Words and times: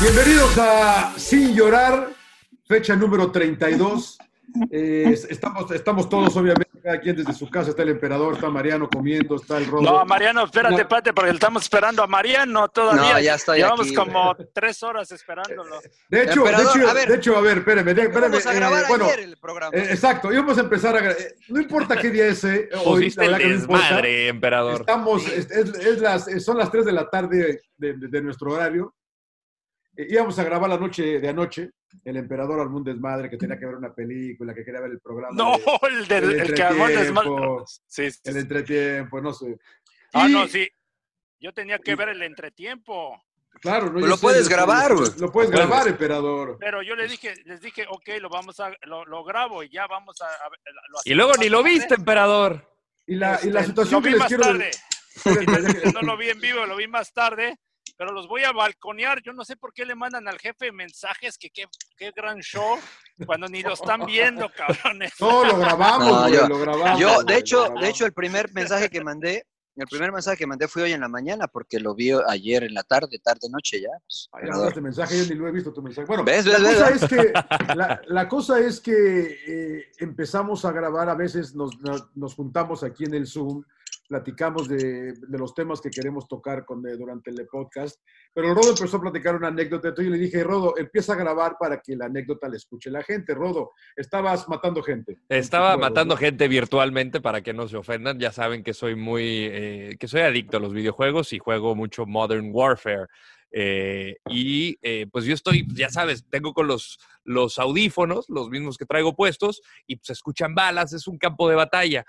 Bienvenidos 0.00 0.58
a 0.58 1.14
Sin 1.16 1.54
Llorar, 1.54 2.10
fecha 2.66 2.94
número 2.96 3.30
32. 3.30 4.18
Eh, 4.70 5.18
estamos, 5.30 5.70
estamos 5.72 6.08
todos, 6.08 6.36
obviamente, 6.36 6.68
cada 6.82 7.00
quien 7.00 7.16
desde 7.16 7.32
su 7.32 7.48
casa. 7.48 7.70
Está 7.70 7.82
el 7.82 7.88
emperador, 7.90 8.34
está 8.34 8.50
Mariano 8.50 8.88
comiendo, 8.88 9.36
está 9.36 9.56
el 9.58 9.66
Rodo. 9.66 9.82
No, 9.82 10.04
Mariano, 10.04 10.44
espérate, 10.44 10.82
espérate, 10.82 11.12
porque 11.12 11.30
estamos 11.30 11.62
esperando 11.62 12.02
a 12.02 12.06
Mariano 12.06 12.68
todavía. 12.68 13.14
No, 13.14 13.20
ya 13.20 13.34
estoy 13.34 13.58
Llevamos 13.58 13.86
aquí, 13.86 13.94
como 13.94 14.36
tres 14.52 14.82
horas 14.82 15.10
esperándolo. 15.10 15.80
De 16.08 16.22
hecho, 16.24 16.44
de 16.44 16.50
hecho, 16.52 16.88
a 16.88 16.92
ver. 16.94 17.08
de 17.08 17.14
hecho, 17.16 17.36
a 17.36 17.40
ver, 17.40 17.58
espérame, 17.58 17.88
espérame. 17.88 18.12
Vamos 18.30 18.46
a 18.46 18.52
eh, 18.52 18.56
grabar 18.56 18.84
bueno, 18.88 19.04
ayer 19.06 19.20
el 19.20 19.36
programa. 19.38 19.76
eh, 19.76 19.86
exacto, 19.90 20.32
íbamos 20.32 20.58
a 20.58 20.60
empezar 20.60 20.96
a... 20.96 21.10
eh, 21.10 21.34
No 21.48 21.60
importa 21.60 21.96
qué 21.96 22.10
día 22.10 22.26
es 22.26 22.44
eh, 22.44 22.68
hoy, 22.84 23.10
la 23.16 23.24
el 23.24 23.30
verdad 23.32 23.38
que 23.38 23.48
no 23.48 23.54
importa. 23.60 24.00
emperador. 24.08 24.80
Estamos, 24.80 25.26
es, 25.28 25.50
es- 25.50 25.74
es 25.74 25.98
las, 26.00 26.28
eh, 26.28 26.38
son 26.40 26.58
las 26.58 26.70
3 26.70 26.84
de 26.84 26.92
la 26.92 27.08
tarde 27.08 27.62
de, 27.78 27.94
de- 27.94 28.08
de 28.08 28.22
nuestro 28.22 28.52
horario. 28.52 28.94
Eh, 29.96 30.06
íbamos 30.10 30.38
a 30.38 30.44
grabar 30.44 30.68
la 30.70 30.78
noche 30.78 31.20
de 31.20 31.28
anoche. 31.28 31.70
El 32.04 32.16
emperador 32.16 32.60
armó 32.60 32.78
un 32.78 32.84
desmadre 32.84 33.30
que 33.30 33.36
tenía 33.36 33.58
que 33.58 33.66
ver 33.66 33.76
una 33.76 33.94
película, 33.94 34.52
que 34.54 34.64
quería 34.64 34.80
ver 34.80 34.90
el 34.92 35.00
programa. 35.00 35.34
No, 35.36 35.56
de- 35.56 35.64
el, 35.88 36.08
del, 36.08 36.24
el 36.34 36.40
el 36.40 36.54
que 36.54 36.62
armó 36.62 36.86
el 36.88 36.96
desmadre. 36.96 37.28
entretiempo, 37.28 37.64
Sí, 37.86 38.10
sí, 38.10 38.20
el 38.24 38.32
sí. 38.34 38.38
entretiempo, 38.40 39.20
no 39.20 39.32
sé. 39.32 39.58
Ah, 40.12 40.28
Y- 40.28 40.32
no, 40.32 40.46
sí. 40.48 40.68
Yo 41.40 41.52
tenía 41.52 41.78
que 41.78 41.94
ver 41.94 42.08
el 42.08 42.22
entretiempo. 42.22 43.22
Claro, 43.60 43.86
no, 43.86 43.92
Pues 43.92 44.06
lo 44.06 44.16
sé, 44.16 44.22
puedes 44.22 44.48
yo 44.48 44.56
grabar, 44.56 44.90
Lo, 44.90 44.96
puedes 44.96 45.20
Lo 45.20 45.30
puedes. 45.32 45.50
grabar, 45.50 45.86
emperador. 45.88 46.56
Pero 46.58 46.82
yo 46.82 46.96
le 46.96 47.06
dije, 47.06 47.34
les 47.44 47.60
dije, 47.60 47.86
ok, 47.88 48.08
lo 48.20 48.28
vamos 48.28 48.58
a, 48.60 48.72
lo, 48.86 49.04
lo 49.04 49.22
grabo 49.24 49.62
y 49.62 49.68
ya 49.68 49.86
vamos 49.86 50.20
a, 50.22 50.26
a- 50.26 50.48
lo 50.88 50.98
Y 51.04 51.14
luego 51.14 51.32
ni 51.38 51.48
lo 51.48 51.58
tarde. 51.62 51.74
viste, 51.74 51.94
emperador. 51.94 52.68
Y 53.06 53.14
la, 53.16 53.38
y 53.42 53.50
la 53.50 53.60
Este, 53.60 53.70
situación 53.70 54.00
lo 54.00 54.02
que 54.02 54.08
vi 54.08 54.12
les 54.14 54.18
más 54.20 54.28
quiero... 54.28 54.42
tarde. 54.44 54.70
Espérenme, 55.14 55.92
No 55.94 56.00
lo 56.02 56.16
vi 56.16 56.28
en 56.30 56.40
vivo, 56.40 56.64
lo 56.66 56.76
vi 56.76 56.88
más 56.88 57.12
tarde, 57.12 57.56
pero 57.96 58.12
los 58.12 58.26
voy 58.28 58.42
a 58.44 58.52
balconear. 58.52 59.22
Yo 59.22 59.32
no 59.32 59.44
sé 59.44 59.56
por 59.56 59.72
qué 59.72 59.84
le 59.84 59.94
mandan 59.94 60.26
al 60.28 60.38
jefe 60.38 60.72
mensajes 60.72 61.38
que 61.38 61.50
qué, 61.50 61.64
qué 61.96 62.12
gran 62.14 62.40
show, 62.40 62.78
cuando 63.26 63.48
ni 63.48 63.62
lo 63.62 63.74
están 63.74 64.04
viendo, 64.06 64.50
cabrones. 64.56 65.12
No, 65.20 65.44
lo 65.44 65.56
grabamos, 65.58 66.08
No, 66.08 66.20
güey, 66.22 66.34
yo- 66.34 66.48
lo 66.48 66.58
grabamos. 66.58 67.00
Yo, 67.00 67.22
de 67.22 67.36
hecho, 67.36 67.68
de 67.80 67.88
hecho, 67.88 68.06
el 68.06 68.12
primer 68.12 68.52
mensaje 68.52 68.88
que 68.90 69.02
mandé, 69.02 69.46
el 69.76 69.86
primer 69.88 70.12
mensaje 70.12 70.36
que 70.36 70.46
mandé 70.46 70.68
fue 70.68 70.84
hoy 70.84 70.92
en 70.92 71.00
la 71.00 71.08
mañana, 71.08 71.48
porque 71.48 71.80
lo 71.80 71.96
vi 71.96 72.12
ayer 72.28 72.62
en 72.62 72.74
la 72.74 72.84
tarde, 72.84 73.18
tarde, 73.18 73.48
noche 73.50 73.80
ya. 73.80 73.88
pues, 74.06 74.28
Ay, 74.32 74.48
mandaste 74.48 74.80
mensaje, 74.80 75.18
yo 75.18 75.24
ni 75.34 75.34
lo 75.40 75.48
he 75.48 75.50
visto 75.50 75.72
tu 75.72 75.82
mensaje. 75.82 76.06
Bueno, 76.06 76.22
¿Ves, 76.22 76.46
la, 76.46 76.58
ves, 76.58 76.74
cosa 76.76 76.90
ves? 76.90 77.02
es 77.02 77.08
que, 77.08 77.32
la, 77.76 78.00
la 78.06 78.28
cosa 78.28 78.60
es 78.60 78.80
que 78.80 79.36
eh, 79.48 79.90
empezamos 79.98 80.64
a 80.64 80.70
grabar, 80.70 81.08
a 81.08 81.14
veces 81.16 81.56
nos- 81.56 81.76
nos 82.14 82.34
juntamos 82.36 82.84
aquí 82.84 83.04
en 83.04 83.14
el 83.14 83.26
Zoom, 83.26 83.64
platicamos 84.08 84.68
de, 84.68 85.12
de 85.12 85.38
los 85.38 85.54
temas 85.54 85.80
que 85.80 85.90
queremos 85.90 86.28
tocar 86.28 86.64
con, 86.64 86.86
eh, 86.86 86.96
durante 86.96 87.30
el 87.30 87.46
podcast, 87.46 88.00
pero 88.32 88.52
Rodo 88.54 88.70
empezó 88.70 88.96
a 88.96 89.00
platicar 89.00 89.36
una 89.36 89.48
anécdota, 89.48 89.88
entonces 89.88 90.10
yo 90.10 90.16
le 90.16 90.22
dije, 90.22 90.42
Rodo, 90.42 90.76
empieza 90.76 91.12
a 91.12 91.16
grabar 91.16 91.56
para 91.58 91.80
que 91.80 91.96
la 91.96 92.06
anécdota 92.06 92.48
la 92.48 92.56
escuche 92.56 92.90
la 92.90 93.02
gente. 93.02 93.34
Rodo, 93.34 93.72
estabas 93.96 94.48
matando 94.48 94.82
gente. 94.82 95.18
Estaba 95.28 95.76
matando 95.76 96.16
gente 96.16 96.48
virtualmente 96.48 97.20
para 97.20 97.42
que 97.42 97.52
no 97.52 97.68
se 97.68 97.76
ofendan. 97.76 98.18
Ya 98.18 98.32
saben 98.32 98.62
que 98.62 98.74
soy 98.74 98.96
muy, 98.96 99.48
eh, 99.50 99.96
que 99.98 100.08
soy 100.08 100.22
adicto 100.22 100.56
a 100.56 100.60
los 100.60 100.72
videojuegos 100.72 101.32
y 101.32 101.38
juego 101.38 101.74
mucho 101.74 102.06
Modern 102.06 102.50
Warfare. 102.52 103.06
Eh, 103.56 104.16
y 104.28 104.76
eh, 104.82 105.06
pues 105.12 105.26
yo 105.26 105.32
estoy, 105.32 105.64
ya 105.72 105.88
sabes, 105.88 106.24
tengo 106.28 106.52
con 106.52 106.66
los, 106.66 106.98
los 107.22 107.60
audífonos, 107.60 108.28
los 108.28 108.50
mismos 108.50 108.76
que 108.76 108.84
traigo 108.84 109.14
puestos, 109.14 109.62
y 109.86 109.94
pues 109.94 110.10
escuchan 110.10 110.56
balas, 110.56 110.92
es 110.92 111.06
un 111.06 111.18
campo 111.18 111.48
de 111.48 111.54
batalla. 111.54 112.04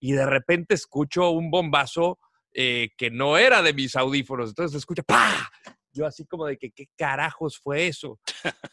Y 0.00 0.12
de 0.12 0.26
repente 0.26 0.74
escucho 0.74 1.30
un 1.30 1.50
bombazo 1.50 2.18
eh, 2.52 2.90
que 2.96 3.10
no 3.10 3.36
era 3.38 3.62
de 3.62 3.72
mis 3.72 3.96
audífonos. 3.96 4.50
Entonces 4.50 4.78
escucha 4.78 5.02
¡pah! 5.02 5.48
Yo 5.92 6.06
así 6.06 6.24
como 6.26 6.46
de 6.46 6.56
que, 6.56 6.70
¿qué 6.70 6.86
carajos 6.96 7.58
fue 7.58 7.88
eso? 7.88 8.20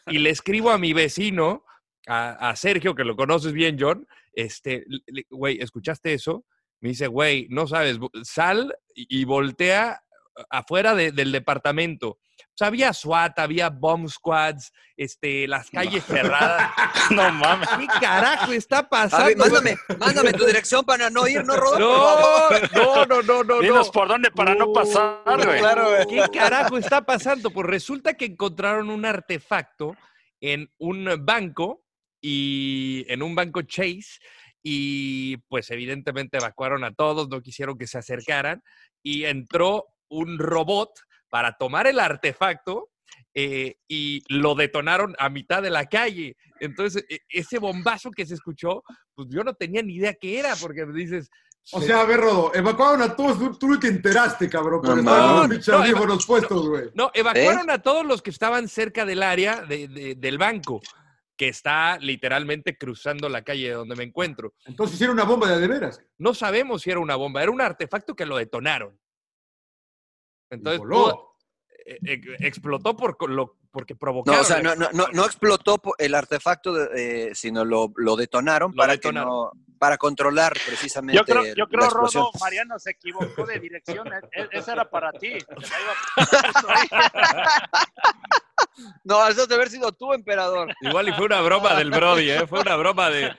Y 0.06 0.18
le 0.18 0.30
escribo 0.30 0.70
a 0.70 0.78
mi 0.78 0.92
vecino, 0.92 1.64
a, 2.06 2.54
Sergio, 2.54 2.94
que 2.94 3.04
lo 3.04 3.16
conoces 3.16 3.52
bien, 3.52 3.76
John, 3.80 4.06
este, 4.32 4.84
güey, 5.30 5.58
¿escuchaste 5.60 6.12
eso? 6.12 6.44
Me 6.80 6.90
dice, 6.90 7.08
güey, 7.08 7.48
no 7.50 7.66
sabes, 7.66 7.98
sal 8.22 8.76
y, 8.94 9.24
voltea 9.24 10.02
afuera 10.50 10.94
de- 10.94 11.10
del 11.10 11.32
departamento. 11.32 12.18
O 12.56 12.58
sea, 12.58 12.68
había 12.68 12.90
SWAT, 12.94 13.38
había 13.38 13.68
bomb 13.68 14.08
squads, 14.08 14.72
este, 14.96 15.46
las 15.46 15.68
calles 15.68 16.02
cerradas. 16.04 16.72
No 17.10 17.30
mames. 17.30 17.68
¿Qué 17.68 17.86
carajo 18.00 18.50
está 18.52 18.78
A 18.78 18.88
pasando? 18.88 19.26
ver, 19.26 19.36
mándame, 19.36 19.76
mándame 19.98 20.32
tu 20.32 20.46
dirección 20.46 20.82
para 20.82 21.10
no 21.10 21.28
ir, 21.28 21.44
¿no, 21.44 21.54
Rodolfo? 21.54 22.58
No, 22.74 23.04
no, 23.04 23.04
no, 23.04 23.22
no, 23.22 23.44
no. 23.44 23.60
Dinos 23.60 23.88
no. 23.88 23.92
por 23.92 24.08
dónde 24.08 24.30
para 24.30 24.54
no 24.54 24.72
pasar, 24.72 25.20
güey. 25.44 25.58
Claro, 25.58 25.90
güey. 25.90 26.06
¿Qué 26.06 26.24
carajo 26.32 26.78
está 26.78 27.04
pasando? 27.04 27.50
Pues 27.50 27.66
resulta 27.66 28.14
que 28.14 28.24
encontraron 28.24 28.88
un 28.88 29.04
artefacto 29.04 29.94
en 30.40 30.72
un 30.78 31.14
banco 31.26 31.84
y 32.22 33.04
en 33.08 33.22
un 33.22 33.34
banco 33.34 33.60
Chase 33.62 34.18
y 34.62 35.36
pues 35.48 35.70
evidentemente 35.70 36.38
evacuaron 36.38 36.84
a 36.84 36.94
todos, 36.94 37.28
no 37.28 37.42
quisieron 37.42 37.76
que 37.76 37.86
se 37.86 37.98
acercaran 37.98 38.62
y 39.02 39.24
entró 39.24 39.84
un 40.08 40.38
robot 40.38 40.90
para 41.28 41.56
tomar 41.56 41.86
el 41.86 41.98
artefacto 42.00 42.90
eh, 43.34 43.76
y 43.88 44.22
lo 44.28 44.54
detonaron 44.54 45.14
a 45.18 45.28
mitad 45.28 45.62
de 45.62 45.70
la 45.70 45.86
calle. 45.86 46.36
Entonces, 46.60 47.04
e- 47.08 47.20
ese 47.28 47.58
bombazo 47.58 48.10
que 48.10 48.26
se 48.26 48.34
escuchó, 48.34 48.82
pues 49.14 49.28
yo 49.30 49.44
no 49.44 49.54
tenía 49.54 49.82
ni 49.82 49.96
idea 49.96 50.14
qué 50.14 50.38
era, 50.38 50.54
porque 50.56 50.86
dices... 50.86 51.28
O 51.72 51.80
se- 51.80 51.88
sea, 51.88 52.00
a 52.02 52.04
ver, 52.06 52.20
Rodo, 52.20 52.52
evacuaron 52.54 53.02
a 53.02 53.14
todos, 53.16 53.38
tú, 53.38 53.58
tú 53.58 53.78
te 53.78 53.88
enteraste, 53.88 54.48
cabrón, 54.48 54.80
por 54.80 54.90
No, 54.94 55.00
estar 55.00 55.18
con 55.18 55.48
no, 55.98 56.06
los 56.06 56.20
no, 56.22 56.26
puestos, 56.26 56.68
güey. 56.68 56.84
No, 56.94 57.10
evacuaron 57.12 57.68
a 57.70 57.82
todos 57.82 58.06
los 58.06 58.22
que 58.22 58.30
estaban 58.30 58.68
cerca 58.68 59.04
del 59.04 59.22
área 59.22 59.62
de- 59.62 59.88
de- 59.88 60.14
del 60.14 60.38
banco, 60.38 60.80
que 61.36 61.48
está 61.48 61.98
literalmente 61.98 62.78
cruzando 62.78 63.28
la 63.28 63.42
calle 63.42 63.72
donde 63.72 63.96
me 63.96 64.04
encuentro. 64.04 64.54
Entonces 64.64 64.94
hicieron 64.94 65.14
una 65.14 65.24
bomba 65.24 65.50
de 65.50 65.58
de 65.60 65.66
veras. 65.68 66.00
No 66.18 66.32
sabemos 66.34 66.82
si 66.82 66.90
era 66.90 67.00
una 67.00 67.16
bomba, 67.16 67.42
era 67.42 67.50
un 67.50 67.60
artefacto 67.60 68.14
que 68.14 68.24
lo 68.26 68.36
detonaron. 68.38 68.98
Entonces, 70.50 70.80
eh, 71.86 71.98
eh, 72.04 72.20
explotó 72.40 72.96
por, 72.96 73.30
lo, 73.30 73.56
porque 73.70 73.94
provocaron. 73.94 74.38
No, 74.40 74.42
o 74.42 74.44
sea, 74.44 74.56
la 74.62 74.74
no, 74.74 74.74
no, 74.74 74.88
no, 74.92 75.06
no 75.12 75.24
explotó 75.24 75.80
el 75.98 76.14
artefacto, 76.14 76.72
de- 76.74 77.28
eh, 77.30 77.34
sino 77.34 77.64
lo, 77.64 77.92
lo 77.96 78.16
detonaron 78.16 78.72
Lo 78.72 78.76
para 78.76 78.92
detonaron. 78.94 79.28
que 79.52 79.58
no, 79.58 79.76
para 79.78 79.98
controlar 79.98 80.52
precisamente 80.66 81.18
Yo 81.18 81.24
creo, 81.24 81.44
yo 81.54 81.64
la 81.64 81.66
creo 81.68 81.84
explosión. 81.84 82.24
Rodo, 82.24 82.32
Mariano 82.40 82.78
se 82.78 82.90
equivocó 82.92 83.44
de 83.46 83.60
dirección. 83.60 84.08
Esa 84.50 84.72
era 84.72 84.88
para 84.90 85.12
ti. 85.12 85.34
La. 86.66 87.50
No, 89.04 89.26
eso 89.28 89.42
debe 89.46 89.54
haber 89.62 89.70
sido 89.70 89.92
tú, 89.92 90.12
emperador. 90.12 90.68
Igual 90.82 91.08
y 91.08 91.12
fue 91.12 91.26
una 91.26 91.40
broma 91.40 91.74
del 91.74 91.90
Brody, 91.90 92.30
¿eh? 92.30 92.46
Fue 92.46 92.60
una 92.60 92.76
broma 92.76 93.08
de, 93.10 93.34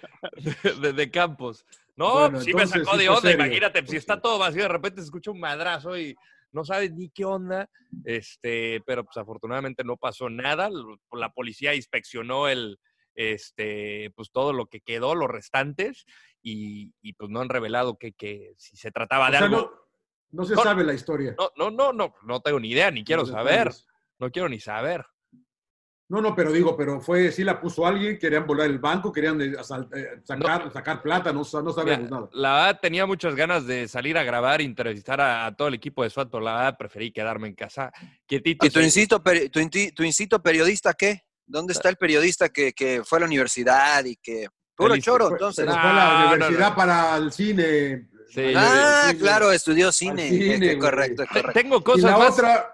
de, 0.64 0.74
de- 0.74 0.94
de 0.94 1.12
Campos. 1.12 1.66
No, 1.96 2.14
Bueno, 2.30 2.42
sí 2.42 2.54
me 2.54 2.66
sacó 2.66 2.98
de 2.98 3.10
onda, 3.10 3.22
serio. 3.22 3.46
imagínate, 3.46 3.86
si 3.86 3.98
está 3.98 4.20
todo 4.20 4.38
vacío, 4.40 4.64
de 4.64 4.68
repente 4.70 5.02
se 5.02 5.06
escucha 5.06 5.30
un 5.32 5.40
madrazo 5.40 5.98
y 5.98 6.16
no 6.58 6.66
sabes 6.66 6.92
ni 6.94 7.10
qué 7.10 7.24
onda, 7.24 7.70
este, 8.04 8.82
pero 8.86 9.06
pues 9.06 9.16
afortunadamente 9.18 9.84
no 9.84 9.96
pasó 9.96 10.30
nada, 10.30 10.70
lo- 10.70 11.00
la 11.14 11.32
policía 11.32 11.76
inspeccionó 11.76 12.48
el, 12.50 12.80
este, 13.14 14.12
pues 14.16 14.32
todo 14.32 14.54
lo 14.54 14.66
que 14.66 14.82
quedó, 14.82 15.14
los 15.16 15.30
restantes, 15.30 16.06
y, 16.42 16.94
y, 17.02 17.14
pues 17.14 17.30
no 17.30 17.42
han 17.42 17.50
revelado 17.50 17.98
que, 17.98 18.14
que 18.14 18.54
si 18.58 18.76
se 18.76 18.92
trataba 18.92 19.28
O 19.28 19.32
de 19.32 19.38
sea, 19.38 19.46
algo... 19.46 19.58
no, 19.62 19.72
No 20.32 20.46
se 20.46 20.56
No, 20.56 20.64
sabe 20.64 20.84
la 20.84 20.94
historia. 20.94 21.36
No, 21.38 21.52
no, 21.58 21.72
no, 21.72 21.94
no, 21.94 22.14
no 22.24 22.42
tengo 22.42 22.60
ni 22.60 22.72
idea, 22.72 22.90
ni 22.92 23.04
quiero 23.04 23.26
saber. 23.26 23.72
No 24.20 24.30
quiero 24.32 24.50
ni 24.50 24.60
saber. 24.60 25.06
No, 26.10 26.22
no, 26.22 26.34
pero 26.34 26.54
digo, 26.54 26.78
pero 26.78 27.02
fue, 27.02 27.34
sí 27.34 27.44
la 27.44 27.60
puso 27.60 27.86
alguien, 27.86 28.18
querían 28.18 28.48
volar 28.48 28.68
el 28.70 28.80
banco, 28.80 29.12
querían 29.12 29.42
eh, 29.42 29.56
eh, 29.56 30.22
sacar, 30.24 30.72
sacar 30.72 31.02
plata, 31.02 31.34
no, 31.34 31.40
no 31.40 31.46
sabemos 31.46 31.84
Mira, 31.84 31.98
nada. 31.98 32.30
La 32.32 32.54
verdad, 32.54 32.80
tenía 32.82 33.06
muchas 33.06 33.36
ganas 33.36 33.68
de 33.68 33.90
salir 33.90 34.18
a 34.18 34.24
grabar, 34.24 34.62
entrevistar 34.62 35.20
a, 35.20 35.46
a 35.46 35.56
todo 35.56 35.68
el 35.68 35.74
equipo 35.74 36.04
de 36.04 36.10
SWAT, 36.10 36.30
pero 36.32 36.42
la 36.42 36.56
verdad 36.56 36.78
preferí 36.78 37.12
quedarme 37.12 37.50
en 37.50 37.56
casa 37.56 37.92
quietito. 38.26 38.66
¿Y 38.66 38.70
tu 38.70 38.80
sí. 38.80 38.86
insito, 38.86 39.22
peri- 39.22 39.52
tu, 39.52 39.60
tu 39.94 40.04
insito 40.04 40.42
periodista 40.42 40.94
qué? 40.94 41.24
¿Dónde 41.46 41.74
está 41.74 41.90
el 41.90 41.98
periodista 41.98 42.50
que, 42.50 42.72
que 42.72 43.04
fue 43.04 43.18
a 43.18 43.22
la 43.22 43.28
universidad 43.28 44.06
y 44.06 44.16
que... 44.16 44.48
Puro 44.76 44.96
choro, 44.98 45.32
entonces. 45.32 45.66
fue 45.66 45.74
a 45.74 45.94
la 45.94 46.20
no, 46.22 46.28
universidad 46.36 46.70
no. 46.70 46.76
para 46.76 47.18
el 47.18 47.32
cine. 47.32 48.10
Sí, 48.30 48.54
Ah, 48.56 49.08
Sí, 49.12 49.18
claro, 49.18 49.52
estudió 49.52 49.92
cine. 49.92 50.28
cine, 50.30 50.58
güey. 50.58 50.78
correcto, 50.80 51.24
Te- 51.24 51.28
correcto. 51.30 51.52
Tengo 51.54 51.84
cosas 51.84 52.12
más, 52.18 52.32
otra, 52.34 52.70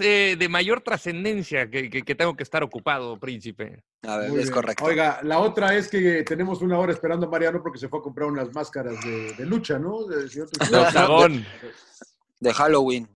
eh, 0.00 0.36
de 0.38 0.48
mayor 0.48 0.80
trascendencia 0.80 1.68
que, 1.68 1.90
que- 1.90 2.02
que 2.02 2.14
tengo 2.14 2.36
que 2.36 2.42
estar 2.44 2.62
ocupado, 2.62 3.18
príncipe. 3.18 3.82
A 4.02 4.16
ver, 4.18 4.30
Muy 4.30 4.38
es 4.40 4.44
bien. 4.46 4.54
correcto. 4.54 4.84
Oiga, 4.84 5.20
la 5.22 5.38
otra 5.40 5.74
es 5.74 5.88
que 5.88 6.22
tenemos 6.24 6.62
una 6.62 6.78
hora 6.78 6.92
esperando 6.92 7.26
a 7.26 7.30
Mariano 7.30 7.62
porque 7.62 7.78
se 7.78 7.88
fue 7.88 7.98
a 7.98 8.02
comprar 8.02 8.28
unas 8.28 8.52
máscaras 8.54 9.02
de, 9.04 9.32
de 9.34 9.46
lucha, 9.46 9.78
¿no? 9.78 10.04
De- 10.04 10.28
De 12.40 12.52
Halloween. 12.54 13.08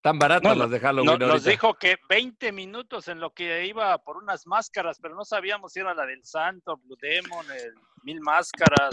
Tan 0.00 0.18
baratas 0.18 0.56
No, 0.56 0.62
las 0.62 0.70
de 0.70 0.78
Halloween 0.80 1.18
No- 1.18 1.26
nos 1.26 1.44
dijo 1.44 1.74
que 1.74 1.96
20 2.08 2.52
minutos 2.52 3.08
en 3.08 3.18
lo 3.20 3.30
que 3.34 3.66
iba 3.66 3.98
por 3.98 4.16
unas 4.16 4.46
máscaras, 4.46 4.98
pero 5.02 5.16
no 5.16 5.24
sabíamos 5.24 5.72
si 5.72 5.80
era 5.80 5.92
la 5.92 6.06
del 6.06 6.24
Santo, 6.24 6.76
Blue 6.84 6.96
Demon, 7.00 7.44
el 7.50 7.74
Mil 8.04 8.20
Máscaras. 8.20 8.90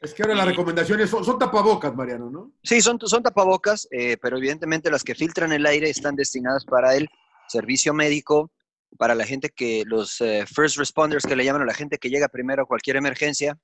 Es 0.00 0.14
que 0.14 0.22
ahora 0.22 0.36
las 0.36 0.46
recomendaciones 0.46 1.10
son, 1.10 1.24
son 1.24 1.38
tapabocas, 1.38 1.94
Mariano, 1.94 2.30
¿no? 2.30 2.52
Sí, 2.62 2.80
son, 2.80 2.98
son 3.00 3.22
tapabocas, 3.22 3.88
eh, 3.90 4.16
pero 4.20 4.36
evidentemente 4.36 4.90
las 4.90 5.02
que 5.02 5.14
filtran 5.14 5.52
el 5.52 5.66
aire 5.66 5.90
están 5.90 6.14
destinadas 6.14 6.64
para 6.64 6.94
el 6.94 7.08
servicio 7.48 7.92
médico, 7.92 8.52
para 8.96 9.14
la 9.14 9.24
gente 9.24 9.50
que, 9.50 9.82
los 9.86 10.20
eh, 10.20 10.44
first 10.46 10.76
responders 10.76 11.26
que 11.26 11.34
le 11.34 11.44
llaman, 11.44 11.62
o 11.62 11.64
la 11.64 11.74
gente 11.74 11.98
que 11.98 12.10
llega 12.10 12.28
primero 12.28 12.62
a 12.62 12.66
cualquier 12.66 12.96
emergencia. 12.96 13.58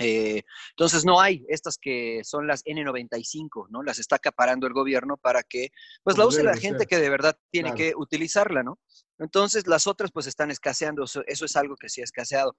Eh, 0.00 0.42
entonces 0.70 1.04
no 1.04 1.20
hay 1.20 1.44
estas 1.48 1.76
que 1.76 2.20
son 2.22 2.46
las 2.46 2.64
N95, 2.64 3.66
¿no? 3.68 3.82
Las 3.82 3.98
está 3.98 4.14
acaparando 4.14 4.68
el 4.68 4.72
gobierno 4.72 5.16
para 5.16 5.42
que, 5.42 5.72
pues 6.04 6.16
la 6.16 6.24
use 6.24 6.44
la 6.44 6.56
gente 6.56 6.86
que 6.86 6.98
de 6.98 7.10
verdad 7.10 7.36
tiene 7.50 7.70
Claro. 7.70 7.76
que 7.78 7.92
utilizarla, 7.96 8.62
¿no? 8.62 8.78
Entonces 9.18 9.66
las 9.66 9.88
otras 9.88 10.12
pues 10.12 10.28
están 10.28 10.52
escaseando, 10.52 11.02
eso, 11.02 11.24
eso 11.26 11.44
es 11.44 11.56
algo 11.56 11.74
que 11.74 11.88
sí 11.88 12.00
ha 12.00 12.04
escaseado. 12.04 12.56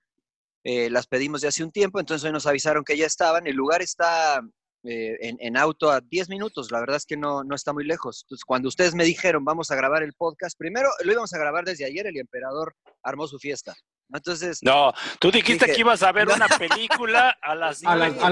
Eh, 0.64 0.90
las 0.90 1.08
pedimos 1.08 1.42
de 1.42 1.48
hace 1.48 1.64
un 1.64 1.72
tiempo, 1.72 2.00
entonces 2.00 2.26
hoy 2.26 2.32
nos 2.34 2.46
avisaron 2.46 2.84
que 2.84 2.98
ya 2.98 3.06
estaban. 3.06 3.48
El 3.48 3.56
lugar 3.56 3.82
está 3.82 4.42
eh, 4.84 5.18
en, 5.22 5.38
en 5.40 5.58
auto 5.58 5.90
a 5.92 6.02
10 6.02 6.30
minutos, 6.30 6.72
la 6.72 6.80
verdad 6.82 6.98
es 6.98 7.06
que 7.06 7.16
no, 7.18 7.44
no 7.44 7.56
está 7.56 7.72
muy 7.74 7.86
lejos. 7.86 8.24
Entonces, 8.26 8.44
cuando 8.46 8.68
ustedes 8.68 8.94
me 8.96 9.04
dijeron 9.06 9.44
vamos 9.46 9.72
a 9.72 9.76
grabar 9.76 10.04
el 10.04 10.14
podcast, 10.14 10.58
primero 10.58 10.90
lo 11.04 11.12
íbamos 11.12 11.34
a 11.34 11.38
grabar 11.38 11.64
desde 11.66 11.86
ayer, 11.86 12.08
el 12.08 12.18
emperador 12.18 12.76
armó 13.04 13.28
su 13.28 13.40
fiesta. 13.40 13.76
Entonces, 14.14 14.60
No, 14.64 14.92
tú 15.20 15.32
dijiste 15.32 15.66
Dije- 15.66 15.76
que 15.76 15.82
ibas 15.82 16.02
a 16.04 16.12
ver 16.12 16.28
una 16.36 16.48
película 16.48 17.38
a 17.42 17.56
las 17.56 17.84
A 17.86 17.96
las, 17.96 18.18
a 18.24 18.30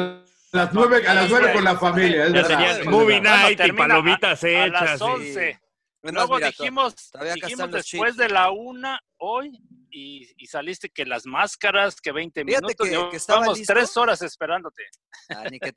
las 0.52 0.74
nueve, 0.74 1.08
a 1.08 1.14
las 1.14 1.30
nueve 1.30 1.54
con 1.54 1.64
la 1.64 1.78
familia, 1.78 2.26
es 2.26 2.34
Ya 2.34 2.72
es 2.80 2.86
movie 2.86 3.22
night 3.22 3.60
y 3.64 3.72
palomitas 3.74 4.44
a, 4.44 4.48
a 4.48 4.66
hechas. 4.66 4.72
las 4.72 5.00
y- 5.02 5.04
11. 5.04 5.50
es 5.50 5.60
más, 6.04 6.14
Luego 6.14 6.36
mira, 6.36 6.48
dijimos, 6.48 6.96
dijimos 7.36 7.72
después 7.72 7.84
chips. 8.16 8.18
de 8.18 8.30
la 8.30 8.52
una 8.52 9.00
hoy 9.18 9.60
y, 9.92 10.30
y 10.38 10.48
saliste 10.48 10.90
que 10.90 11.06
las 11.06 11.26
máscaras, 11.26 12.00
que 12.02 12.12
20 12.12 12.44
Fíjate 12.44 12.62
minutos. 12.62 12.88
que- 12.88 13.10
que 13.12 13.20
listo. 13.60 13.74
tres 13.74 13.98
horas 13.98 14.22
esperándote. 14.22 14.84
Ah, 15.30 15.46
ni 15.50 15.60
que 15.60 15.74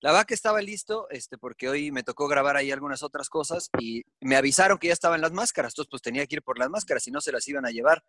La 0.00 0.24
que 0.24 0.34
estaba 0.34 0.60
listo, 0.60 1.08
este, 1.10 1.38
porque 1.38 1.68
hoy 1.68 1.90
me 1.92 2.02
tocó 2.02 2.28
grabar 2.28 2.56
ahí 2.56 2.70
algunas 2.72 3.02
otras 3.02 3.28
cosas 3.28 3.68
y 3.78 4.02
me 4.20 4.36
avisaron 4.36 4.78
que 4.78 4.88
ya 4.88 4.92
estaban 4.92 5.20
las 5.20 5.32
máscaras, 5.32 5.72
entonces 5.72 5.90
pues 5.90 6.02
tenía 6.02 6.26
que 6.26 6.36
ir 6.36 6.42
por 6.42 6.58
las 6.58 6.70
máscaras, 6.70 7.02
si 7.02 7.10
no 7.10 7.20
se 7.20 7.32
las 7.32 7.46
iban 7.48 7.66
a 7.66 7.70
llevar. 7.70 8.02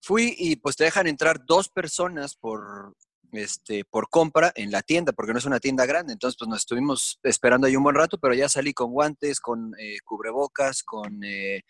Fui 0.00 0.34
y 0.38 0.56
pues 0.56 0.76
te 0.76 0.84
dejan 0.84 1.06
entrar 1.06 1.44
dos 1.46 1.68
personas 1.68 2.36
por, 2.36 2.94
este, 3.32 3.84
por 3.84 4.08
compra 4.10 4.52
en 4.54 4.70
la 4.70 4.82
tienda, 4.82 5.12
porque 5.12 5.32
no 5.32 5.38
es 5.38 5.44
una 5.46 5.60
tienda 5.60 5.86
grande, 5.86 6.12
entonces 6.12 6.36
pues 6.38 6.48
nos 6.48 6.58
estuvimos 6.60 7.18
esperando 7.22 7.66
ahí 7.66 7.74
un 7.76 7.82
buen 7.82 7.96
rato, 7.96 8.18
pero 8.18 8.34
ya 8.34 8.48
salí 8.48 8.72
con 8.74 8.92
guantes, 8.92 9.40
con 9.40 9.72
eh, 9.78 9.96
cubrebocas, 10.04 10.82
con 10.82 11.22
eh, 11.24 11.62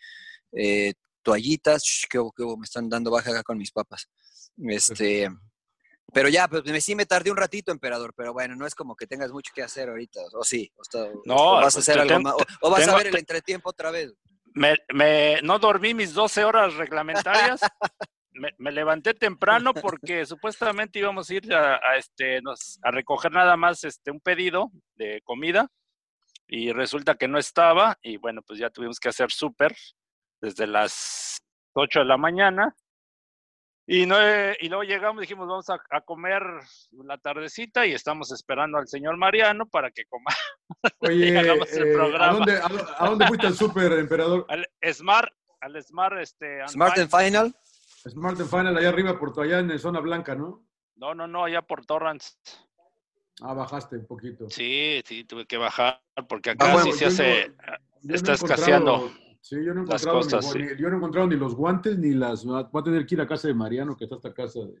eh, 0.51 0.93
toallitas, 1.25 1.83
Shh, 1.83 2.05
que, 2.09 2.19
que 2.37 2.43
me 2.57 2.63
están 2.63 2.87
dando 2.87 3.11
baja 3.11 3.31
acá 3.31 3.43
con 3.43 3.57
mis 3.57 3.71
papas. 3.71 4.07
Este, 4.57 5.27
pero 6.13 6.29
ya, 6.29 6.47
pues 6.47 6.63
me, 6.65 6.79
sí 6.79 6.95
me 6.95 7.05
tardé 7.05 7.31
un 7.31 7.37
ratito, 7.37 7.71
emperador, 7.71 8.13
pero 8.15 8.31
bueno, 8.31 8.55
no 8.55 8.65
es 8.65 8.75
como 8.75 8.95
que 8.95 9.07
tengas 9.07 9.31
mucho 9.31 9.51
que 9.53 9.63
hacer 9.63 9.89
ahorita, 9.89 10.21
o 10.33 10.43
sí, 10.43 10.71
o, 10.77 10.81
está- 10.81 11.09
No, 11.25 11.35
o 11.35 11.55
vas 11.55 11.73
a 11.75 11.77
pues, 11.77 11.89
hacer 11.89 11.99
algo 11.99 12.13
ten- 12.13 12.23
más, 12.23 12.33
o, 12.61 12.69
vas 12.69 12.81
a 12.81 12.85
tengo- 12.85 12.97
ver 12.97 13.07
el 13.07 13.17
entretiempo 13.17 13.69
otra 13.71 13.91
vez. 13.91 14.13
Me, 14.53 14.75
me- 14.93 15.41
no 15.41 15.59
dormí 15.59 15.93
mis 15.93 16.13
12 16.13 16.45
horas 16.45 16.75
reglamentarias. 16.75 17.59
Me, 18.37 18.49
me 18.57 18.69
levanté 18.73 19.13
temprano 19.13 19.73
porque 19.73 20.25
supuestamente 20.25 20.99
íbamos 20.99 21.29
a 21.29 21.33
ir 21.35 21.53
a, 21.53 21.75
a, 21.75 21.95
este, 21.95 22.41
nos- 22.41 22.77
a 22.83 22.91
recoger 22.91 23.31
nada 23.31 23.55
más 23.55 23.85
este, 23.85 24.11
un 24.11 24.19
pedido 24.19 24.71
de 24.95 25.21
comida 25.23 25.69
y 26.45 26.73
resulta 26.73 27.15
que 27.15 27.29
no 27.29 27.37
estaba 27.39 27.97
y 28.03 28.17
bueno, 28.17 28.41
pues 28.45 28.59
ya 28.59 28.69
tuvimos 28.69 28.99
que 28.99 29.07
hacer 29.07 29.31
súper 29.31 29.73
desde 30.45 30.67
las 30.67 31.41
8 31.73 31.99
de 31.99 32.05
la 32.05 32.17
mañana. 32.17 32.75
Y, 33.87 34.05
no, 34.05 34.15
eh, 34.19 34.55
y 34.61 34.67
luego 34.69 34.83
llegamos, 34.83 35.21
dijimos, 35.21 35.47
vamos 35.47 35.69
a, 35.69 35.79
a 35.91 36.01
comer 36.01 36.41
la 36.91 37.17
tardecita 37.17 37.85
y 37.85 37.93
estamos 37.93 38.31
esperando 38.31 38.77
al 38.77 38.87
señor 38.87 39.17
Mariano 39.17 39.65
para 39.67 39.91
que 39.91 40.05
coma. 40.05 40.31
Oye, 40.99 41.37
hagamos 41.37 41.71
el 41.73 41.87
eh, 41.87 41.91
¿a, 41.91 41.93
programa. 41.93 42.33
dónde, 42.33 42.57
a, 42.57 42.67
dó- 42.67 42.95
a 42.97 43.09
dónde 43.09 43.27
fuiste 43.27 43.47
al 43.47 43.53
súper, 43.55 43.91
emperador? 43.93 44.45
Al 44.49 44.65
Smart, 44.93 45.31
al 45.61 45.83
Smart, 45.83 46.17
este... 46.19 46.61
and 46.61 46.69
Smart 46.69 46.97
and 46.97 47.09
Final, 47.09 47.55
Smart 48.07 48.39
and 48.39 48.49
Final, 48.49 48.77
allá 48.77 48.89
arriba, 48.89 49.19
por 49.19 49.39
allá 49.39 49.59
en 49.59 49.77
zona 49.79 49.99
blanca, 49.99 50.35
¿no? 50.35 50.63
No, 50.95 51.13
no, 51.15 51.27
no, 51.27 51.43
allá 51.45 51.61
por 51.63 51.85
Torrance. 51.85 52.33
Ah, 53.41 53.53
bajaste 53.53 53.97
un 53.97 54.07
poquito. 54.07 54.49
Sí, 54.49 55.01
sí, 55.05 55.25
tuve 55.25 55.45
que 55.45 55.57
bajar 55.57 56.01
porque 56.29 56.51
acá 56.51 56.69
Ah, 56.71 56.73
bueno, 56.73 56.91
sí 56.91 56.99
se 56.99 57.05
hace, 57.05 57.49
no- 57.49 57.77
no 58.03 58.15
está 58.15 58.33
escaseando. 58.33 59.11
Sí, 59.47 59.57
yo 59.63 59.75
no 59.75 59.81
he 59.81 59.83
encontrado, 59.83 60.17
ni 60.17 60.23
cosas, 60.23 60.51
sí. 60.53 60.57
ni- 60.57 60.69
yo 60.81 60.89
no 60.89 60.95
he 60.95 60.97
encontrado 60.97 61.27
ni 61.27 61.35
los 61.35 61.53
guantes 61.55 61.99
ni 61.99 62.15
las. 62.15 62.43
Voy 62.45 62.63
a 62.73 62.83
tener 62.83 63.05
que 63.05 63.13
ir 63.13 63.21
a 63.21 63.27
casa 63.27 63.47
de 63.47 63.53
Mariano, 63.53 63.95
que 63.95 64.05
está 64.05 64.15
esta 64.15 64.33
casa. 64.33 64.59
De, 64.61 64.73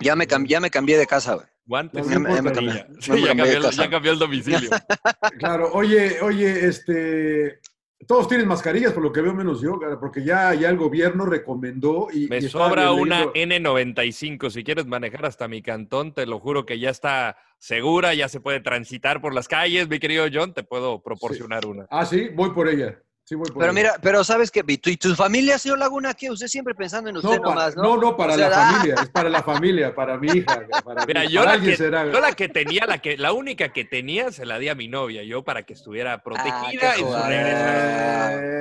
ya 0.00 0.16
me, 0.16 0.26
ya 0.46 0.60
me 0.60 0.70
cambié 0.70 0.96
de 0.96 1.06
casa, 1.06 1.34
güey. 1.34 1.46
Guantes 1.66 2.08
ya 2.08 2.18
me- 2.18 2.34
ya 2.34 2.40
me 2.40 2.52
cambié. 2.52 2.86
Sí, 3.00 3.10
Ya 3.10 3.12
me 3.12 3.20
ya, 3.20 3.26
cambié 3.26 3.26
cambió 3.28 3.44
de 3.44 3.56
el, 3.58 3.62
casa. 3.64 3.84
ya 3.84 3.90
cambió 3.90 4.12
el 4.12 4.18
domicilio. 4.18 4.70
Claro, 5.38 5.70
oye, 5.74 6.22
oye, 6.22 6.66
este. 6.66 7.60
Todos 8.06 8.28
tienen 8.28 8.48
mascarillas, 8.48 8.92
por 8.94 9.02
lo 9.02 9.12
que 9.12 9.20
veo 9.20 9.34
menos 9.34 9.60
yo, 9.60 9.78
porque 10.00 10.24
ya, 10.24 10.54
ya 10.54 10.70
el 10.70 10.78
gobierno 10.78 11.26
recomendó 11.26 12.08
y. 12.10 12.28
Me 12.28 12.38
y 12.38 12.48
sobra 12.48 12.92
una 12.92 13.24
N95. 13.34 14.48
Si 14.48 14.64
quieres 14.64 14.86
manejar 14.86 15.26
hasta 15.26 15.48
mi 15.48 15.60
cantón, 15.60 16.14
te 16.14 16.24
lo 16.24 16.38
juro 16.38 16.64
que 16.64 16.78
ya 16.78 16.88
está 16.88 17.36
segura, 17.58 18.14
ya 18.14 18.30
se 18.30 18.40
puede 18.40 18.60
transitar 18.60 19.20
por 19.20 19.34
las 19.34 19.48
calles. 19.48 19.86
Mi 19.88 19.98
querido 19.98 20.24
John, 20.32 20.54
te 20.54 20.62
puedo 20.62 21.02
proporcionar 21.02 21.66
una. 21.66 21.86
Ah, 21.90 22.06
sí, 22.06 22.28
voy 22.34 22.50
por 22.52 22.68
ella. 22.68 23.02
Sí, 23.28 23.34
voy 23.34 23.50
por 23.50 23.58
Pero 23.58 23.72
mira, 23.72 23.96
pero 24.00 24.22
sabes 24.22 24.52
que 24.52 24.62
¿y 24.64 24.78
tu, 24.78 24.88
y 24.88 24.96
tu 24.96 25.12
familia, 25.16 25.58
señor 25.58 25.80
Laguna, 25.80 26.14
¿qué? 26.14 26.30
Usted 26.30 26.46
siempre 26.46 26.76
pensando 26.76 27.10
en 27.10 27.16
usted 27.16 27.28
No, 27.28 27.42
para, 27.42 27.54
nomás, 27.56 27.76
¿no? 27.76 27.82
no, 27.82 27.96
no, 27.96 28.16
para 28.16 28.34
O 28.34 28.36
sea, 28.36 28.48
la 28.48 28.56
ah, 28.68 28.70
familia, 28.72 28.94
es 29.02 29.08
para 29.08 29.28
la 29.28 29.42
familia, 29.42 29.94
para 29.96 30.16
mi 30.16 30.28
hija. 30.28 30.62
Para, 30.84 31.04
Mira, 31.06 31.20
para 31.22 31.24
yo 31.24 31.44
la, 31.44 31.50
alguien 31.50 31.72
que, 31.72 31.76
será. 31.76 32.06
yo 32.06 32.20
la 32.20 32.32
que 32.34 32.48
tenía, 32.48 32.86
la, 32.86 32.98
que, 32.98 33.16
la 33.18 33.32
única 33.32 33.72
que 33.72 33.84
tenía, 33.84 34.30
se 34.30 34.46
la 34.46 34.60
di 34.60 34.68
a 34.68 34.76
mi 34.76 34.86
novia, 34.86 35.24
yo 35.24 35.42
para 35.42 35.64
que 35.64 35.72
estuviera 35.72 36.22
protegida 36.22 36.94
qué 36.94 37.00
en 37.00 37.06
su 37.08 37.16
regreso. 37.16 37.66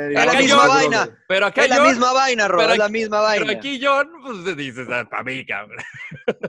Es 0.09 0.13
la 0.15 0.21
Acá 0.23 0.39
misma 0.39 0.63
yo- 0.63 0.67
vaina. 0.67 1.09
Pero 1.27 1.45
acá 1.45 1.63
Es 1.63 1.69
la 1.69 1.81
misma 1.81 2.13
vaina, 2.13 2.47
Ro, 2.47 2.57
pero 2.57 2.71
es 2.73 2.77
la 2.79 2.85
aquí- 2.85 2.91
misma 2.93 3.21
vaina. 3.21 3.45
Pero 3.45 3.59
aquí 3.59 3.79
John, 3.83 4.09
pues 4.23 4.57
dices, 4.57 4.87
para 4.87 5.23
mí, 5.23 5.45
cabrón. 5.45 5.77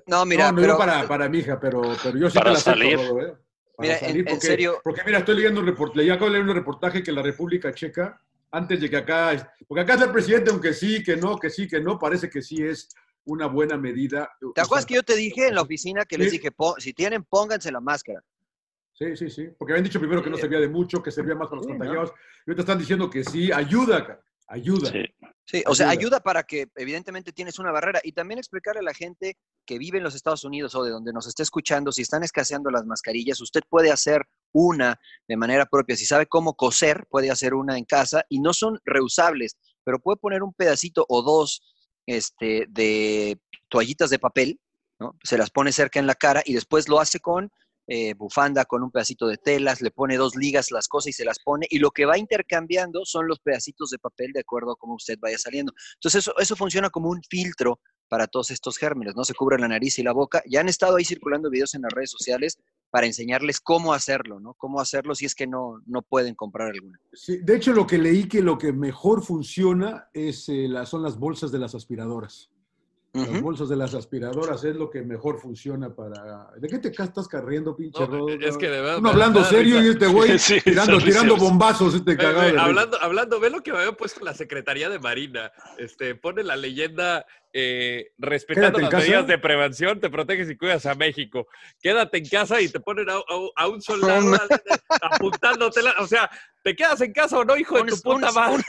No, 0.06 0.24
mira, 0.24 0.46
no, 0.46 0.52
no 0.52 0.56
pero 0.62 0.72
yo 0.72 0.78
para, 0.78 1.06
para 1.06 1.28
mi 1.28 1.40
hija, 1.40 1.60
pero, 1.60 1.82
pero 2.02 2.16
yo 2.18 2.30
sí 2.30 2.38
Para 2.38 2.52
la 2.52 2.58
acepto, 2.58 2.80
salir. 2.80 2.96
Rodo, 2.96 3.20
¿eh? 3.20 3.34
Para 3.76 3.88
Mira, 3.88 3.98
en- 3.98 4.06
salir, 4.06 4.18
en 4.20 4.24
porque, 4.34 4.46
serio- 4.46 4.80
Porque 4.82 5.02
mira, 5.04 5.18
estoy 5.18 5.36
leyendo 5.36 5.60
un 5.60 5.66
reportaje, 5.66 6.10
acabo 6.10 6.26
de 6.26 6.32
leer 6.38 6.48
un 6.48 6.54
reportaje 6.54 7.02
que 7.02 7.12
la 7.12 7.22
República 7.22 7.74
Checa, 7.74 8.20
antes 8.50 8.80
de 8.80 8.88
que 8.88 8.96
acá, 8.96 9.52
porque 9.68 9.82
acá 9.82 9.94
está 9.94 10.06
el 10.06 10.12
presidente, 10.12 10.50
aunque 10.50 10.72
sí, 10.72 11.02
que 11.02 11.16
no, 11.16 11.38
que 11.38 11.50
sí, 11.50 11.68
que 11.68 11.80
no, 11.80 11.98
parece 11.98 12.30
que 12.30 12.40
sí 12.40 12.62
es 12.62 12.88
una 13.24 13.46
buena 13.48 13.76
medida. 13.76 14.30
¿te 14.54 14.60
acuerdas 14.62 14.86
que 14.86 14.94
yo 14.94 15.02
te 15.02 15.14
dije 15.14 15.48
en 15.48 15.54
la 15.56 15.62
oficina 15.62 16.04
que 16.06 16.16
les 16.16 16.30
dije, 16.32 16.52
"Po- 16.52 16.76
si 16.78 16.94
tienen, 16.94 17.24
pónganse 17.24 17.70
la 17.70 17.80
máscara? 17.80 18.22
Sí, 18.94 19.14
sí, 19.14 19.28
sí, 19.28 19.48
porque 19.58 19.74
habían 19.74 19.84
dicho 19.84 19.98
primero 19.98 20.22
que 20.22 20.30
no 20.30 20.38
servía 20.38 20.58
de 20.60 20.68
mucho, 20.68 21.02
que 21.02 21.10
servía 21.10 21.34
más 21.34 21.48
para 21.48 21.56
los 21.56 21.66
Sí, 21.66 21.72
¿no? 21.72 21.78
contagiados, 21.78 22.12
y 22.46 22.50
ahorita 22.50 22.62
están 22.62 22.78
diciendo 22.78 23.10
que 23.10 23.24
sí, 23.24 23.52
ayuda, 23.52 24.06
cara, 24.06 24.20
ayuda. 24.46 24.90
Sí. 24.90 25.04
Sí, 25.48 25.62
o 25.66 25.76
sea, 25.76 25.90
Ayuda. 25.90 26.00
ayuda 26.00 26.20
para 26.20 26.42
que 26.42 26.66
evidentemente 26.74 27.32
tienes 27.32 27.60
una 27.60 27.70
barrera 27.70 28.00
y 28.02 28.10
también 28.12 28.38
explicarle 28.38 28.80
a 28.80 28.82
la 28.82 28.94
gente 28.94 29.38
que 29.64 29.78
vive 29.78 29.98
en 29.98 30.04
los 30.04 30.16
Estados 30.16 30.42
Unidos 30.44 30.74
o 30.74 30.82
de 30.82 30.90
donde 30.90 31.12
nos 31.12 31.28
esté 31.28 31.44
escuchando, 31.44 31.92
si 31.92 32.02
están 32.02 32.24
escaseando 32.24 32.68
las 32.70 32.84
mascarillas, 32.84 33.40
usted 33.40 33.62
puede 33.68 33.92
hacer 33.92 34.22
una 34.52 34.98
de 35.28 35.36
manera 35.36 35.66
propia. 35.66 35.96
Si 35.96 36.04
sabe 36.04 36.26
cómo 36.26 36.54
coser, 36.54 37.06
puede 37.08 37.30
hacer 37.30 37.54
una 37.54 37.78
en 37.78 37.84
casa 37.84 38.24
y 38.28 38.40
no 38.40 38.52
son 38.52 38.80
reusables, 38.84 39.56
pero 39.84 40.00
puede 40.00 40.16
poner 40.16 40.42
un 40.42 40.52
pedacito 40.52 41.06
o 41.08 41.22
dos 41.22 41.62
este, 42.06 42.66
de 42.68 43.38
toallitas 43.68 44.10
de 44.10 44.18
papel, 44.18 44.60
¿no? 44.98 45.16
se 45.22 45.38
las 45.38 45.50
pone 45.50 45.70
cerca 45.70 46.00
en 46.00 46.08
la 46.08 46.16
cara 46.16 46.42
y 46.44 46.54
después 46.54 46.88
lo 46.88 46.98
hace 46.98 47.20
con 47.20 47.52
eh, 47.86 48.14
bufanda 48.14 48.64
con 48.64 48.82
un 48.82 48.90
pedacito 48.90 49.26
de 49.26 49.36
telas, 49.36 49.80
le 49.80 49.90
pone 49.90 50.16
dos 50.16 50.36
ligas 50.36 50.70
las 50.70 50.88
cosas 50.88 51.08
y 51.08 51.12
se 51.12 51.24
las 51.24 51.38
pone, 51.38 51.66
y 51.70 51.78
lo 51.78 51.90
que 51.90 52.04
va 52.04 52.18
intercambiando 52.18 53.04
son 53.04 53.28
los 53.28 53.40
pedacitos 53.40 53.90
de 53.90 53.98
papel 53.98 54.32
de 54.32 54.40
acuerdo 54.40 54.72
a 54.72 54.76
cómo 54.76 54.94
usted 54.94 55.18
vaya 55.20 55.38
saliendo. 55.38 55.72
Entonces 55.94 56.20
eso, 56.20 56.34
eso 56.38 56.56
funciona 56.56 56.90
como 56.90 57.10
un 57.10 57.22
filtro 57.28 57.80
para 58.08 58.26
todos 58.26 58.50
estos 58.50 58.78
gérmenes, 58.78 59.14
¿no? 59.16 59.24
Se 59.24 59.34
cubre 59.34 59.58
la 59.58 59.68
nariz 59.68 59.98
y 59.98 60.02
la 60.02 60.12
boca. 60.12 60.42
Ya 60.46 60.60
han 60.60 60.68
estado 60.68 60.96
ahí 60.96 61.04
circulando 61.04 61.50
videos 61.50 61.74
en 61.74 61.82
las 61.82 61.92
redes 61.92 62.10
sociales 62.10 62.58
para 62.90 63.06
enseñarles 63.06 63.60
cómo 63.60 63.92
hacerlo, 63.92 64.40
¿no? 64.40 64.54
Cómo 64.54 64.80
hacerlo 64.80 65.14
si 65.14 65.26
es 65.26 65.34
que 65.34 65.46
no, 65.46 65.82
no 65.86 66.02
pueden 66.02 66.34
comprar 66.34 66.68
alguna. 66.68 66.98
Sí, 67.12 67.38
de 67.38 67.56
hecho, 67.56 67.72
lo 67.72 67.86
que 67.86 67.98
leí 67.98 68.28
que 68.28 68.42
lo 68.42 68.58
que 68.58 68.72
mejor 68.72 69.22
funciona 69.22 70.08
es, 70.12 70.48
eh, 70.48 70.68
son 70.84 71.02
las 71.02 71.18
bolsas 71.18 71.50
de 71.50 71.58
las 71.58 71.74
aspiradoras. 71.74 72.50
Las 73.16 73.28
Ujú. 73.28 73.40
bolsas 73.40 73.68
de 73.68 73.76
las 73.76 73.94
aspiradoras 73.94 74.62
es 74.64 74.76
lo 74.76 74.90
que 74.90 75.02
mejor 75.02 75.40
funciona 75.40 75.94
para... 75.94 76.48
¿De 76.58 76.68
qué 76.68 76.78
te 76.78 76.88
estás 76.88 77.26
carriendo, 77.28 77.74
pinche 77.74 78.00
No, 78.00 78.06
Rodo? 78.06 78.28
es 78.28 78.56
que 78.56 78.68
de 78.68 78.80
verdad 78.80 78.98
Uno 78.98 79.10
hablando 79.10 79.42
serio 79.44 79.76
risa. 79.78 79.86
y 79.86 79.90
este 79.92 80.06
güey 80.06 80.38
Sí, 80.38 80.60
tirando, 80.60 80.98
tirando 80.98 81.36
bombazos, 81.36 81.94
este 81.94 82.12
Ve, 82.12 82.16
cagado. 82.16 82.52
ve, 82.52 82.58
hablando, 82.60 82.98
hablando, 83.00 83.40
ve 83.40 83.50
lo 83.50 83.62
que 83.62 83.72
me 83.72 83.78
había 83.78 83.92
puesto 83.92 84.24
la 84.24 84.34
Secretaría 84.34 84.88
de 84.90 84.98
Marina. 84.98 85.50
Este, 85.78 86.14
pone 86.14 86.42
la 86.44 86.56
leyenda 86.56 87.24
eh, 87.52 88.10
respetando 88.18 88.78
las 88.78 88.90
casa. 88.90 89.02
medidas 89.04 89.26
de 89.26 89.38
prevención, 89.38 89.98
te 89.98 90.10
proteges 90.10 90.50
y 90.50 90.56
cuidas 90.58 90.84
a 90.84 90.94
México. 90.94 91.46
Quédate 91.80 92.18
en 92.18 92.28
casa 92.28 92.60
y 92.60 92.68
te 92.68 92.80
ponen 92.80 93.08
a, 93.08 93.14
a- 93.14 93.22
a 93.64 93.68
un 93.68 93.80
soldado 93.80 94.26
apuntándote. 95.00 95.82
la- 95.82 95.94
o 96.00 96.06
sea, 96.06 96.28
¿te 96.66 96.74
quedas 96.74 97.00
en 97.00 97.12
casa 97.12 97.38
o 97.38 97.44
no, 97.44 97.56
hijo 97.56 97.76
de 97.80 97.92
tu 97.92 98.00
puta 98.00 98.28
un- 98.30 98.34
madre? 98.34 98.64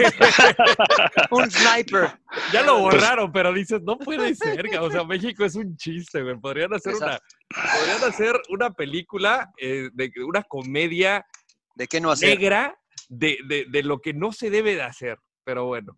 Un 1.32 1.50
sniper. 1.50 2.12
ya 2.54 2.62
lo 2.62 2.78
borraron, 2.80 3.32
pero 3.32 3.52
dices, 3.52 3.82
no 3.82 3.98
puede 3.98 4.36
ser. 4.36 4.64
O 4.80 4.92
sea, 4.92 5.04
México 5.04 5.44
es 5.44 5.56
un 5.56 5.76
chiste, 5.78 6.22
güey. 6.22 6.38
Podrían 6.40 6.72
hacer 6.76 6.94
una, 6.94 7.20
podrían 7.50 8.04
hacer 8.08 8.40
una 8.50 8.70
película, 8.70 9.52
eh, 9.58 9.90
de 9.94 10.12
una 10.24 10.44
comedia 10.44 11.26
¿De 11.74 11.88
qué 11.88 12.00
no 12.00 12.12
hacer? 12.12 12.30
negra 12.38 12.78
de, 13.10 13.38
de, 13.48 13.66
de 13.68 13.82
lo 13.84 14.00
que 14.00 14.14
no 14.14 14.32
se 14.32 14.52
debe 14.52 14.76
de 14.76 14.84
hacer. 14.84 15.18
Pero 15.44 15.66
bueno. 15.66 15.98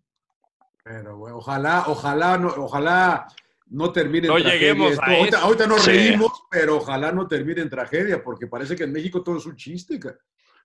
Pero, 0.82 1.18
güey, 1.18 1.34
ojalá, 1.34 1.84
ojalá, 1.86 2.38
no, 2.38 2.48
ojalá 2.48 3.26
no 3.66 3.92
termine 3.92 4.26
en 4.26 4.32
No 4.32 4.40
tragedia 4.40 4.58
lleguemos 4.58 4.92
esto. 4.92 5.02
a 5.04 5.06
ahorita, 5.06 5.36
eso. 5.36 5.46
ahorita 5.46 5.66
nos 5.66 5.82
Sí. 5.82 5.90
reímos, 5.90 6.32
pero 6.50 6.76
ojalá 6.78 7.12
no 7.12 7.28
termine 7.28 7.60
en 7.60 7.68
tragedia, 7.68 8.22
porque 8.24 8.46
parece 8.46 8.74
que 8.74 8.84
en 8.84 8.92
México 8.92 9.22
todo 9.22 9.36
es 9.36 9.44
un 9.44 9.56
chiste. 9.56 10.00
ca- 10.00 10.16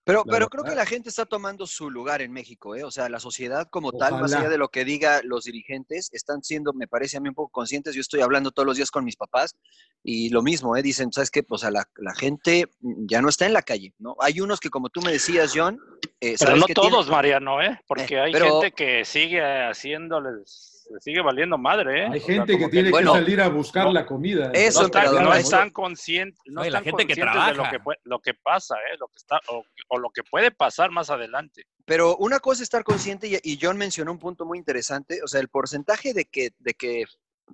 Pero, 0.05 0.24
La 0.25 0.31
pero 0.31 0.50
creo 0.50 0.63
que 0.63 0.75
la 0.75 0.85
gente 0.85 1.09
está 1.09 1.25
tomando 1.25 1.65
su 1.65 1.89
lugar 1.89 2.21
en 2.21 2.31
México, 2.31 2.75
¿eh? 2.75 2.83
O 2.83 2.91
sea, 2.91 3.09
la 3.09 3.19
sociedad 3.19 3.67
como 3.71 3.91
tal, 3.91 4.21
más 4.21 4.33
allá 4.33 4.50
de 4.50 4.57
lo 4.59 4.69
que 4.69 4.85
diga 4.85 5.21
los 5.24 5.45
dirigentes, 5.45 6.09
están 6.13 6.43
siendo, 6.43 6.74
me 6.74 6.88
parece 6.88 7.17
a 7.17 7.19
mí, 7.19 7.29
un 7.29 7.33
poco 7.35 7.50
conscientes. 7.51 7.95
Yo 7.95 8.01
estoy 8.01 8.21
hablando 8.21 8.51
todos 8.51 8.67
los 8.67 8.77
días 8.77 8.91
con 8.91 9.03
mis 9.03 9.15
papás 9.15 9.55
y 10.03 10.29
lo 10.29 10.43
mismo, 10.43 10.77
¿eh? 10.77 10.83
Dicen, 10.83 11.12
¿sabes 11.12 11.31
qué? 11.31 11.41
Pues 11.41 11.63
a 11.63 11.71
la, 11.71 11.89
la 11.97 12.13
gente 12.13 12.65
ya 12.81 13.19
no 13.21 13.29
está 13.29 13.47
en 13.47 13.53
la 13.53 13.63
calle, 13.63 13.93
¿no? 13.97 14.15
Hay 14.19 14.39
unos 14.41 14.59
que, 14.59 14.69
como 14.69 14.89
tú 14.89 15.01
me 15.01 15.12
decías, 15.12 15.51
John, 15.55 15.79
eh, 16.21 16.35
Pero 16.38 16.38
¿sabes 16.38 16.59
no 16.62 16.67
qué 16.67 16.74
tienen? 16.75 16.91
todos, 16.91 17.09
Mariano, 17.09 17.62
¿eh? 17.63 17.79
Porque 17.88 18.13
Eh, 18.13 18.19
hay 18.19 18.31
pero- 18.31 18.62
gente 18.62 18.71
que 18.75 19.05
sigue 19.05 19.41
haciéndoles, 19.41 20.75
le 20.91 20.99
sigue 21.01 21.21
valiendo 21.21 21.57
madre, 21.57 22.01
¿eh? 22.03 22.05
Hay 22.11 22.19
O 22.19 22.23
sea, 22.23 22.35
gente 22.35 22.57
que 22.57 22.67
tiene 22.69 22.89
Bueno, 22.91 23.13
que 23.13 23.19
salir 23.19 23.41
a 23.41 23.47
buscar 23.49 23.85
no- 23.85 23.93
la 23.93 24.05
comida. 24.05 24.51
eso, 24.53 24.81
no, 24.81 24.85
están, 24.85 25.23
no 25.23 25.33
están 25.33 25.69
conscientes, 25.71 26.39
no 26.45 26.61
No, 26.61 26.65
y 26.67 26.69
la 26.69 26.79
están 26.79 26.83
gente 26.83 27.07
que 27.07 27.21
conscientes 27.21 27.47
de 27.47 27.53
lo 27.63 27.69
que, 27.69 27.79
puede- 27.79 27.99
lo 28.03 28.19
que 28.19 28.33
pasa, 28.33 28.75
¿eh? 28.75 28.97
Lo 28.99 29.07
que 29.07 29.17
está, 29.17 29.39
o, 29.49 29.63
o 29.89 29.99
lo 29.99 30.09
que 30.09 30.23
puede 30.23 30.51
pasar 30.51 30.91
más 30.91 31.09
adelante. 31.09 31.63
Pero 31.85 32.15
una 32.17 32.39
cosa 32.39 32.59
es 32.59 32.63
estar 32.63 32.83
consciente 32.83 33.27
y, 33.27 33.37
y 33.43 33.59
John 33.61 33.77
mencionó 33.77 34.11
un 34.11 34.19
punto 34.19 34.45
muy 34.45 34.57
interesante, 34.57 35.21
o 35.23 35.27
sea, 35.27 35.39
el 35.41 35.49
porcentaje 35.49 36.13
de 36.13 36.25
que, 36.25 36.49
de 36.59 36.73
que 36.73 37.05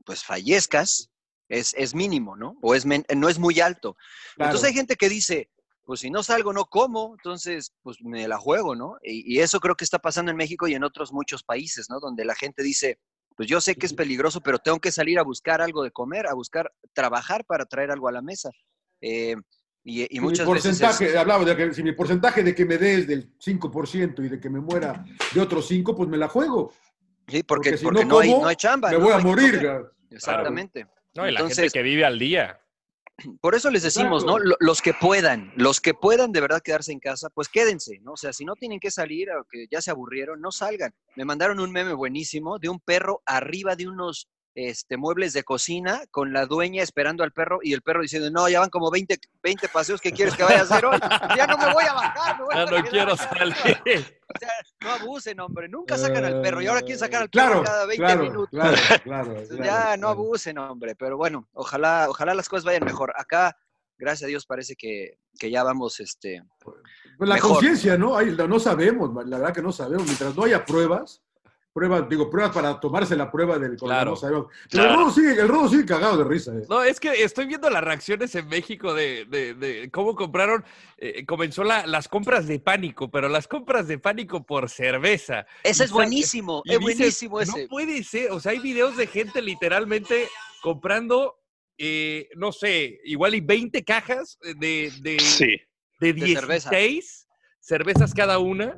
pues 0.05 0.23
fallezcas 0.23 1.09
es, 1.49 1.73
es 1.77 1.93
mínimo, 1.93 2.35
¿no? 2.37 2.57
O 2.61 2.75
es 2.75 2.85
men- 2.85 3.05
no 3.15 3.27
es 3.29 3.37
muy 3.39 3.59
alto. 3.59 3.97
Claro. 4.35 4.49
Entonces 4.51 4.69
hay 4.69 4.73
gente 4.73 4.95
que 4.95 5.09
dice, 5.09 5.49
pues 5.83 5.99
si 5.99 6.09
no 6.09 6.23
salgo, 6.23 6.53
no 6.53 6.65
como, 6.65 7.13
entonces 7.17 7.73
pues 7.81 7.97
me 8.01 8.25
la 8.27 8.37
juego, 8.37 8.73
¿no? 8.75 8.95
Y, 9.03 9.35
y 9.35 9.39
eso 9.39 9.59
creo 9.59 9.75
que 9.75 9.83
está 9.83 9.99
pasando 9.99 10.31
en 10.31 10.37
México 10.37 10.67
y 10.67 10.75
en 10.75 10.83
otros 10.85 11.11
muchos 11.11 11.43
países, 11.43 11.89
¿no? 11.89 11.99
Donde 11.99 12.23
la 12.23 12.35
gente 12.35 12.63
dice, 12.63 12.99
pues 13.41 13.49
yo 13.49 13.59
sé 13.59 13.73
que 13.73 13.87
es 13.87 13.93
peligroso, 13.95 14.39
pero 14.41 14.59
tengo 14.59 14.77
que 14.79 14.91
salir 14.91 15.17
a 15.17 15.23
buscar 15.23 15.63
algo 15.63 15.81
de 15.83 15.89
comer, 15.89 16.27
a 16.27 16.35
buscar, 16.35 16.71
trabajar 16.93 17.43
para 17.43 17.65
traer 17.65 17.89
algo 17.89 18.07
a 18.07 18.11
la 18.11 18.21
mesa. 18.21 18.51
Eh, 19.01 19.35
y, 19.83 20.03
y 20.03 20.05
Si 20.05 20.13
mi 20.19 20.19
muchas 20.19 20.47
veces... 20.47 20.61
porcentaje, 20.77 21.09
es- 21.09 21.15
hablaba 21.15 21.43
de 21.43 21.57
que 21.57 21.73
si 21.73 21.81
mi 21.81 21.93
porcentaje 21.93 22.43
de 22.43 22.53
que 22.53 22.65
me 22.65 22.77
des 22.77 23.07
del 23.07 23.33
5% 23.39 24.23
y 24.23 24.29
de 24.29 24.39
que 24.39 24.47
me 24.47 24.59
muera 24.59 25.03
de 25.33 25.41
otros 25.41 25.67
5, 25.67 25.95
pues 25.95 26.07
me 26.07 26.17
la 26.17 26.27
juego. 26.27 26.71
sí, 27.27 27.41
porque, 27.41 27.71
porque 27.71 27.77
si 27.79 27.83
porque 27.83 28.05
no 28.05 28.11
no, 28.11 28.19
hay, 28.19 28.29
como, 28.29 28.41
no 28.43 28.47
hay 28.47 28.55
chamba. 28.57 28.91
Me 28.91 28.99
¿no? 28.99 29.05
voy 29.05 29.13
a 29.13 29.17
morir. 29.17 29.67
Exactamente. 30.11 30.85
No, 31.15 31.27
y 31.27 31.31
la 31.31 31.39
Entonces, 31.39 31.57
gente 31.57 31.79
que 31.79 31.81
vive 31.81 32.05
al 32.05 32.19
día. 32.19 32.59
Por 33.41 33.55
eso 33.55 33.69
les 33.69 33.83
decimos, 33.83 34.25
¿no? 34.25 34.37
Los 34.59 34.81
que 34.81 34.93
puedan, 34.93 35.51
los 35.55 35.81
que 35.81 35.93
puedan 35.93 36.31
de 36.31 36.41
verdad 36.41 36.61
quedarse 36.61 36.91
en 36.91 36.99
casa, 36.99 37.29
pues 37.29 37.49
quédense, 37.49 37.99
¿no? 38.01 38.13
O 38.13 38.17
sea, 38.17 38.33
si 38.33 38.45
no 38.45 38.55
tienen 38.55 38.79
que 38.79 38.91
salir 38.91 39.29
o 39.31 39.45
que 39.49 39.67
ya 39.71 39.81
se 39.81 39.91
aburrieron, 39.91 40.41
no 40.41 40.51
salgan. 40.51 40.93
Me 41.15 41.25
mandaron 41.25 41.59
un 41.59 41.71
meme 41.71 41.93
buenísimo 41.93 42.59
de 42.59 42.69
un 42.69 42.79
perro 42.79 43.21
arriba 43.25 43.75
de 43.75 43.87
unos 43.87 44.27
este, 44.55 44.97
muebles 44.97 45.33
de 45.33 45.43
cocina 45.43 46.01
con 46.11 46.33
la 46.33 46.45
dueña 46.45 46.83
esperando 46.83 47.23
al 47.23 47.31
perro 47.31 47.59
y 47.61 47.73
el 47.73 47.81
perro 47.81 48.01
diciendo, 48.01 48.29
no, 48.31 48.49
ya 48.49 48.59
van 48.59 48.69
como 48.69 48.91
20, 48.91 49.17
20 49.41 49.69
paseos 49.69 50.01
que 50.01 50.11
quieres 50.11 50.35
que 50.35 50.43
vaya 50.43 50.59
a 50.59 50.63
hacer 50.63 50.85
hoy. 50.85 50.99
Ya 51.37 51.47
no 51.47 51.57
me 51.57 51.73
voy 51.73 51.83
a 51.85 51.93
bajar, 51.93 52.37
me 52.37 52.43
voy 52.45 52.55
Ya 52.55 52.61
a 52.61 52.65
no 52.65 52.89
quiero 52.89 53.13
acá". 53.13 53.29
salir. 53.37 53.55
O 54.33 54.39
sea, 54.39 54.49
no 54.79 54.91
abusen, 54.91 55.39
hombre. 55.41 55.67
Nunca 55.67 55.97
sacan 55.97 56.23
al 56.23 56.41
perro 56.41 56.61
y 56.61 56.67
ahora 56.67 56.79
quieren 56.79 56.99
sacar 56.99 57.21
al 57.23 57.27
Eh, 57.27 57.31
Claro, 57.31 57.51
perro 57.55 57.63
cada 57.65 57.85
20 57.85 58.05
claro, 58.05 58.23
minutos. 58.23 58.49
claro, 58.49 58.77
claro, 59.03 59.29
Entonces, 59.31 59.57
claro, 59.57 59.63
ya 59.65 59.97
no 59.97 60.07
abusen, 60.07 60.57
hombre, 60.57 60.95
pero 60.95 61.17
bueno, 61.17 61.49
ojalá, 61.51 62.07
ojalá 62.09 62.33
las 62.33 62.47
cosas 62.47 62.63
vayan 62.63 62.85
mejor. 62.85 63.11
Acá, 63.17 63.57
gracias 63.97 64.23
a 64.23 64.29
Dios, 64.29 64.45
parece 64.45 64.77
que, 64.77 65.17
que 65.37 65.51
ya 65.51 65.63
vamos, 65.63 65.99
este, 65.99 66.43
Pues 66.63 67.27
la 67.29 67.35
Mejor. 67.35 67.51
conciencia, 67.55 67.97
¿no? 67.97 68.15
Hay- 68.17 68.31
no 68.31 68.57
sabemos, 68.59 69.09
la 69.27 69.37
verdad 69.37 69.53
que 69.53 69.61
no 69.61 69.73
sabemos. 69.73 70.05
Mientras 70.05 70.33
no 70.33 70.45
haya 70.45 70.63
pruebas, 70.63 71.21
pruebas, 71.73 72.07
digo, 72.09 72.29
pruebas 72.29 72.53
para 72.53 72.79
tomarse 72.79 73.15
la 73.15 73.31
prueba 73.31 73.57
del 73.57 73.77
Claro. 73.77 74.11
no. 74.11 74.19
Pero 74.21 74.49
Claro. 74.69 74.89
el 74.91 74.95
rodo 74.97 75.11
sigue, 75.11 75.31
el 75.41 75.47
rodo 75.47 75.69
sigue 75.69 75.85
cagado 75.85 76.17
de 76.17 76.23
risa. 76.25 76.53
eh. 76.53 76.63
No, 76.69 76.83
es 76.83 76.99
que 76.99 77.23
estoy 77.23 77.45
viendo 77.45 77.69
las 77.69 77.83
reacciones 77.83 78.35
en 78.35 78.47
México 78.49 78.93
de, 78.93 79.25
de- 79.25 79.53
de 79.53 79.89
cómo 79.91 80.15
compraron, 80.15 80.65
eh, 80.97 81.25
comenzó 81.25 81.63
la- 81.63 81.87
las 81.87 82.07
compras 82.07 82.47
de 82.47 82.59
pánico, 82.59 83.09
pero 83.09 83.29
las 83.29 83.47
compras 83.47 83.87
de 83.87 83.97
pánico 83.99 84.43
por 84.45 84.69
cerveza. 84.69 85.45
ese 85.63 85.83
Y 85.83 85.85
es 85.85 85.91
buenísimo, 85.91 86.61
y 86.65 86.73
es 86.73 86.79
dices, 86.79 86.97
buenísimo 86.97 87.35
No 87.37 87.43
ese. 87.43 87.67
puede 87.67 88.03
ser, 88.03 88.31
o 88.31 88.39
sea, 88.39 88.51
hay 88.51 88.59
videos 88.59 88.97
de 88.97 89.07
gente 89.07 89.41
literalmente 89.41 90.27
comprando, 90.61 91.37
eh, 91.77 92.29
no 92.35 92.51
sé, 92.51 92.99
igual 93.05 93.33
y 93.35 93.39
20 93.41 93.83
cajas 93.83 94.37
de, 94.59 94.91
de, 95.01 95.19
Sí. 95.19 95.57
de 95.99 96.13
De 96.13 96.27
cerveza. 96.35 96.69
16 96.69 97.27
cervezas 97.59 98.13
cada 98.13 98.39
una. 98.39 98.77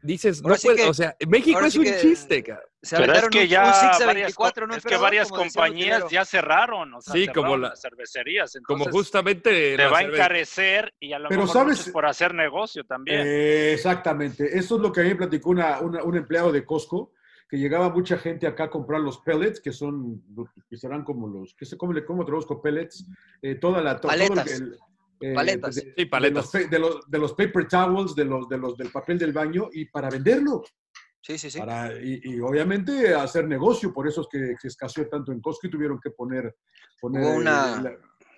Dices, 0.00 0.42
no 0.42 0.54
sí 0.54 0.68
puede, 0.68 0.76
que- 0.84 0.88
o 0.88 0.94
sea, 0.94 1.16
México 1.26 1.60
es 1.60 1.72
sí 1.72 1.78
un 1.80 1.84
que- 1.84 1.98
chiste, 2.00 2.42
cara. 2.44 2.62
Se 2.80 2.96
Pero 2.96 3.12
es 3.14 3.28
que 3.30 3.38
un- 3.38 3.42
un 3.44 3.48
ya 3.48 3.64
de 3.98 4.06
varias, 4.06 4.14
24, 4.14 4.66
co- 4.66 4.70
¿no, 4.70 4.76
es 4.76 4.84
que 4.84 4.96
varias 4.96 5.28
Como 5.28 5.42
compañías 5.42 6.04
ya 6.08 6.24
cerraron, 6.24 6.94
o 6.94 7.00
sea, 7.00 7.12
Sí, 7.14 7.26
como 7.26 7.56
la- 7.56 7.70
las 7.70 7.80
cervecerías. 7.82 8.52
Como 8.64 8.84
Entonces, 8.84 8.92
justamente 8.92 9.76
te 9.76 9.86
va 9.88 9.98
a 9.98 10.02
encarecer 10.02 10.94
y 11.00 11.12
a 11.12 11.18
lo 11.18 11.28
Pero 11.28 11.40
mejor 11.42 11.52
sabes- 11.74 11.90
por 11.90 12.06
hacer 12.06 12.32
negocio 12.34 12.84
también. 12.84 13.22
Eh, 13.26 13.72
exactamente. 13.72 14.56
Eso 14.56 14.76
es 14.76 14.80
lo 14.82 14.92
que 14.92 15.00
a 15.00 15.02
mí 15.02 15.08
me 15.10 15.16
platicó 15.16 15.50
una, 15.50 15.80
una- 15.80 16.04
un 16.04 16.16
empleado 16.16 16.52
de 16.52 16.64
Costco, 16.64 17.12
que 17.50 17.56
llegaba 17.58 17.88
mucha 17.90 18.16
gente 18.18 18.46
acá 18.46 18.64
a 18.64 18.70
comprar 18.70 19.00
los 19.00 19.18
pellets, 19.18 19.58
que 19.60 19.72
son, 19.72 20.22
que 20.70 20.76
serán 20.76 21.02
como 21.02 21.26
los, 21.26 21.54
que 21.54 21.64
sé, 21.64 21.76
¿cómo, 21.76 21.92
le, 21.92 22.04
cómo 22.04 22.24
traduzco 22.24 22.62
pellets? 22.62 23.06
Eh, 23.42 23.56
toda 23.56 23.80
la, 23.82 23.96
to- 24.00 24.06
todo 24.06 24.12
el- 24.12 24.28
Paletas. 24.28 24.52
el- 24.60 24.78
eh, 25.20 25.34
Paletas. 25.34 25.74
de- 25.76 25.94
Sí, 25.96 26.04
paletas. 26.06 26.52
De 26.52 26.60
los, 26.60 26.70
de 26.70 26.78
los- 26.78 27.10
de 27.10 27.18
los 27.18 27.32
paper 27.34 27.68
towels, 27.68 28.14
de 28.14 28.24
los, 28.24 28.48
de 28.48 28.58
los, 28.58 28.76
del 28.76 28.90
papel 28.90 29.18
del 29.18 29.32
baño, 29.32 29.68
y 29.72 29.84
para 29.86 30.08
venderlo. 30.10 30.62
Sí, 31.20 31.36
sí, 31.36 31.50
sí. 31.50 31.58
Para, 31.58 31.92
y, 32.00 32.20
y 32.24 32.40
obviamente 32.40 33.14
hacer 33.14 33.46
negocio, 33.46 33.92
por 33.92 34.06
eso 34.08 34.22
es 34.22 34.28
que, 34.30 34.54
que 34.60 34.68
escaseó 34.68 35.08
tanto 35.08 35.32
en 35.32 35.40
Costco 35.40 35.66
y 35.66 35.70
tuvieron 35.70 35.98
que 36.00 36.10
poner, 36.10 36.54
poner 37.00 37.22
Hubo 37.22 37.36
una- 37.36 37.82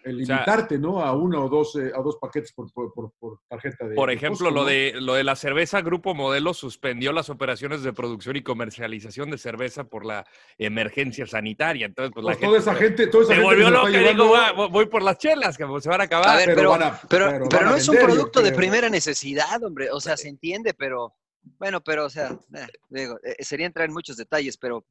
el, 0.04 0.16
el 0.16 0.22
O 0.22 0.26
sea- 0.26 0.36
limitarte, 0.36 0.78
¿no? 0.78 1.00
A 1.02 1.12
uno 1.16 1.44
o 1.44 1.48
dos, 1.48 1.76
eh, 1.76 1.90
a 1.94 2.00
dos 2.02 2.16
paquetes 2.16 2.52
por, 2.52 2.72
por, 2.72 2.92
por- 2.92 3.12
por 3.18 3.38
tarjeta 3.48 3.86
de 3.88 3.94
Por 3.94 4.08
de 4.08 4.14
ejemplo, 4.14 4.50
lo 4.50 4.62
¿no? 4.62 4.66
de, 4.66 4.92
lo 5.00 5.14
de 5.14 5.24
la 5.24 5.36
cerveza, 5.36 5.80
Grupo 5.82 6.14
Modelo 6.14 6.54
suspendió 6.54 7.12
las 7.12 7.30
operaciones 7.30 7.82
de 7.82 7.92
producción 7.92 8.36
y 8.36 8.42
comercialización 8.42 9.30
de 9.30 9.38
cerveza 9.38 9.84
por 9.84 10.04
la 10.04 10.26
emergencia 10.58 11.26
sanitaria. 11.26 11.86
Entonces, 11.86 12.12
pues, 12.14 12.24
la 12.24 12.32
Pues 12.32 12.40
toda 12.44 12.58
esa 12.58 12.74
gente, 12.74 13.06
toda 13.06 13.24
esa 13.24 13.34
se 13.34 13.40
gente 13.40 13.54
volvió 13.54 13.70
loca 13.70 13.90
y 13.90 13.92
digo, 13.92 14.02
llevando- 14.02 14.30
"Va, 14.32 14.66
voy 14.68 14.86
por 14.86 15.02
las 15.02 15.18
chelas, 15.18 15.56
que 15.56 15.64
se 15.80 15.88
van 15.88 16.00
a 16.00 16.04
acabar. 16.04 16.28
A 16.28 16.36
ver, 16.36 16.44
pero 16.46 16.56
pero, 16.56 16.70
van 16.70 16.82
a- 16.82 17.00
pero, 17.08 17.26
pero 17.26 17.48
pero 17.48 17.60
van 17.60 17.66
a 17.66 17.70
no 17.70 17.76
es 17.76 17.88
un 17.88 17.96
producto 17.96 18.42
de 18.42 18.52
primera 18.52 18.88
necesidad, 18.88 19.62
hombre. 19.62 19.90
O 19.90 20.00
sea, 20.00 20.16
se 20.16 20.28
entiende, 20.28 20.74
pero 20.74 21.14
bueno, 21.58 21.80
pero 21.80 22.04
o 22.06 22.10
sea, 22.10 22.38
eh, 22.54 22.66
digo, 22.90 23.18
eh, 23.22 23.42
sería 23.42 23.66
entrar 23.66 23.86
en 23.86 23.94
muchos 23.94 24.16
detalles, 24.16 24.56
pero 24.58 24.84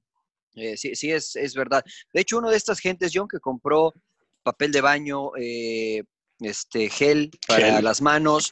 eh, 0.56 0.76
sí, 0.78 0.96
sí 0.96 1.12
es, 1.12 1.36
es 1.36 1.54
verdad. 1.54 1.84
De 2.12 2.22
hecho, 2.22 2.40
uno 2.40 2.50
de 2.50 2.58
estas 2.58 2.80
gentes, 2.80 3.12
John, 3.14 3.28
que 3.28 3.40
compró 3.40 3.94
papel 4.52 4.72
de 4.72 4.82
baño, 4.82 5.32
eh, 5.38 6.04
este 6.40 6.90
gel 6.90 7.30
para 7.48 7.74
Gel. 7.74 7.84
las 7.84 8.02
manos, 8.02 8.52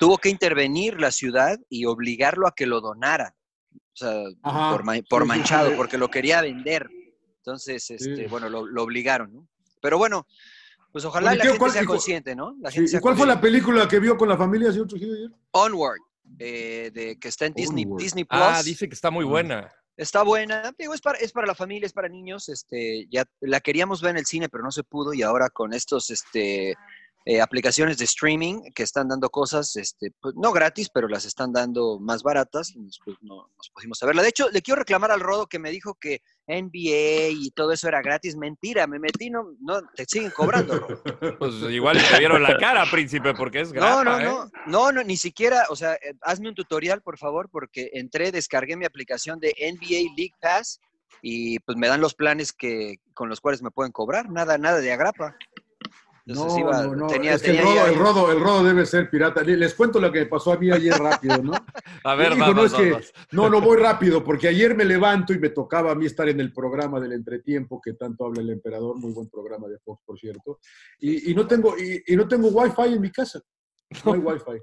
tuvo 0.00 0.16
que 0.18 0.28
intervenir 0.30 1.00
la 1.00 1.10
ciudad 1.10 1.58
y 1.68 1.84
obligarlo 1.84 2.46
a 2.46 2.54
que 2.54 2.66
lo 2.66 2.80
donara. 2.80 3.34
O 3.74 3.96
sea, 3.96 4.22
Ajá, 4.42 4.70
por, 4.72 4.84
ma- 4.84 4.94
manchado, 5.26 5.76
porque 5.76 5.98
lo 5.98 6.08
quería 6.10 6.40
vender. 6.40 6.88
Entonces, 7.38 7.90
este, 7.90 8.16
Sí. 8.16 8.26
bueno, 8.26 8.48
lo, 8.48 8.64
lo 8.66 8.82
obligaron, 8.82 9.32
¿no? 9.34 9.48
Pero 9.82 9.98
bueno, 9.98 10.26
Pues 10.92 11.04
ojalá 11.04 11.30
Oye, 11.30 11.38
la 11.38 11.42
¿qué- 11.42 11.48
gente 11.48 11.58
cuál- 11.58 11.72
sea 11.72 11.84
consciente, 11.84 12.36
¿no? 12.36 12.56
La 12.60 12.70
Sí, 12.70 12.76
gente 12.76 12.96
¿Y 12.96 13.00
cuál 13.00 13.16
fue 13.16 13.26
la 13.26 13.40
película 13.40 13.88
que 13.88 13.98
vio 13.98 14.16
con 14.16 14.28
la 14.28 14.36
familia, 14.36 14.70
señor 14.70 14.86
Trujillo, 14.86 15.12
ayer? 15.14 15.30
Onward, 15.50 15.98
eh, 16.38 16.92
de, 16.94 17.18
que 17.18 17.26
está 17.26 17.46
en 17.46 17.52
Disney, 17.54 17.82
Onward. 17.84 18.00
Disney 18.00 18.22
Plus. 18.24 18.40
Ah, 18.40 18.62
dice 18.62 18.88
que 18.88 18.94
está 18.94 19.10
muy 19.10 19.24
buena. 19.24 19.68
Está 19.96 20.22
buena, 20.22 20.74
digo, 20.76 20.92
es 20.92 21.00
para, 21.00 21.18
es 21.18 21.32
para 21.32 21.46
la 21.46 21.54
familia, 21.54 21.86
es 21.86 21.92
para 21.92 22.08
niños, 22.08 22.48
este, 22.48 23.06
ya 23.10 23.24
la 23.40 23.60
queríamos 23.60 24.02
ver 24.02 24.10
en 24.12 24.18
el 24.18 24.26
cine, 24.26 24.48
pero 24.48 24.64
no 24.64 24.72
se 24.72 24.82
pudo, 24.82 25.14
y 25.14 25.22
ahora 25.22 25.50
con 25.50 25.72
estos, 25.72 26.10
este, 26.10 26.74
eh, 27.26 27.40
aplicaciones 27.40 27.96
de 27.96 28.04
streaming 28.04 28.70
que 28.74 28.82
están 28.82 29.08
dando 29.08 29.30
cosas, 29.30 29.76
este, 29.76 30.12
pues, 30.20 30.34
no 30.36 30.52
gratis, 30.52 30.90
pero 30.92 31.08
las 31.08 31.24
están 31.24 31.54
dando 31.54 31.98
más 31.98 32.22
baratas, 32.22 32.74
pues, 33.02 33.16
no, 33.22 33.48
nos 33.56 33.70
pusimos 33.70 34.02
a 34.02 34.06
verla. 34.06 34.20
De 34.20 34.28
hecho, 34.28 34.50
le 34.50 34.60
quiero 34.60 34.80
reclamar 34.80 35.10
al 35.10 35.20
Rodo 35.20 35.46
que 35.46 35.58
me 35.58 35.70
dijo 35.70 35.94
que 35.94 36.20
NBA 36.46 37.30
y 37.30 37.50
todo 37.50 37.72
eso 37.72 37.88
era 37.88 38.02
gratis, 38.02 38.36
mentira, 38.36 38.86
me 38.86 38.98
metí, 38.98 39.30
no, 39.30 39.56
no, 39.60 39.80
te 39.94 40.04
siguen 40.04 40.30
cobrando. 40.30 40.74
Pues 41.38 41.54
igual 41.70 41.98
te 41.98 42.18
vieron 42.18 42.42
la 42.42 42.56
cara, 42.58 42.84
príncipe, 42.90 43.34
porque 43.34 43.60
es 43.60 43.72
grapa, 43.72 44.04
No, 44.04 44.04
no, 44.04 44.20
¿eh? 44.20 44.24
no, 44.24 44.50
no, 44.66 44.92
no, 44.92 45.02
ni 45.02 45.16
siquiera, 45.16 45.64
o 45.70 45.76
sea, 45.76 45.94
eh, 45.94 46.14
hazme 46.20 46.48
un 46.48 46.54
tutorial, 46.54 47.00
por 47.00 47.18
favor, 47.18 47.48
porque 47.50 47.90
entré, 47.94 48.30
descargué 48.30 48.76
mi 48.76 48.84
aplicación 48.84 49.40
de 49.40 49.54
NBA 49.58 50.14
League 50.16 50.34
Pass 50.40 50.80
y 51.22 51.58
pues 51.60 51.78
me 51.78 51.88
dan 51.88 52.00
los 52.00 52.14
planes 52.14 52.52
que 52.52 52.96
con 53.14 53.28
los 53.28 53.40
cuales 53.40 53.62
me 53.62 53.70
pueden 53.70 53.92
cobrar, 53.92 54.30
nada, 54.30 54.58
nada 54.58 54.80
de 54.80 54.92
agrapa. 54.92 55.36
No, 56.26 56.32
Entonces 56.34 56.58
iba- 56.60 56.82
no, 56.86 56.94
no. 56.96 57.06
tenía- 57.08 57.34
es 57.34 57.42
que 57.42 57.50
el 57.50 57.58
rodo, 57.58 57.86
el, 57.86 57.94
rodo, 57.98 58.32
el 58.32 58.40
rodo 58.40 58.64
debe 58.64 58.86
ser 58.86 59.10
pirata. 59.10 59.42
Le- 59.42 59.58
Les 59.58 59.74
cuento 59.74 60.00
lo 60.00 60.10
que 60.10 60.20
me 60.20 60.26
pasó 60.26 60.52
a 60.52 60.56
mí 60.56 60.70
ayer 60.70 60.94
rápido, 60.98 61.42
¿no? 61.42 61.52
A 62.02 62.14
ver, 62.14 62.30
vamos, 62.34 62.54
no, 62.56 62.64
es 62.64 62.72
que- 62.72 63.12
no, 63.32 63.50
no 63.50 63.60
voy 63.60 63.76
rápido, 63.76 64.24
porque 64.24 64.48
ayer 64.48 64.74
me 64.74 64.86
levanto 64.86 65.34
y 65.34 65.38
me 65.38 65.50
tocaba 65.50 65.92
a 65.92 65.94
mí 65.94 66.06
estar 66.06 66.26
en 66.30 66.40
el 66.40 66.50
programa 66.50 66.98
del 66.98 67.12
entretiempo 67.12 67.78
que 67.78 67.92
tanto 67.92 68.24
habla 68.24 68.40
el 68.40 68.48
emperador, 68.50 68.96
muy 68.98 69.12
buen 69.12 69.28
programa 69.28 69.68
de 69.68 69.78
Fox, 69.80 70.02
por 70.06 70.18
cierto, 70.18 70.60
y, 70.98 71.30
y 71.30 71.34
no 71.34 71.46
tengo 71.46 71.76
y, 71.78 72.02
y 72.06 72.16
no 72.16 72.26
tengo 72.26 72.48
wifi 72.48 72.94
en 72.94 73.00
mi 73.02 73.10
casa. 73.10 73.42
No 74.06 74.14
hay 74.14 74.20
wifi. 74.20 74.60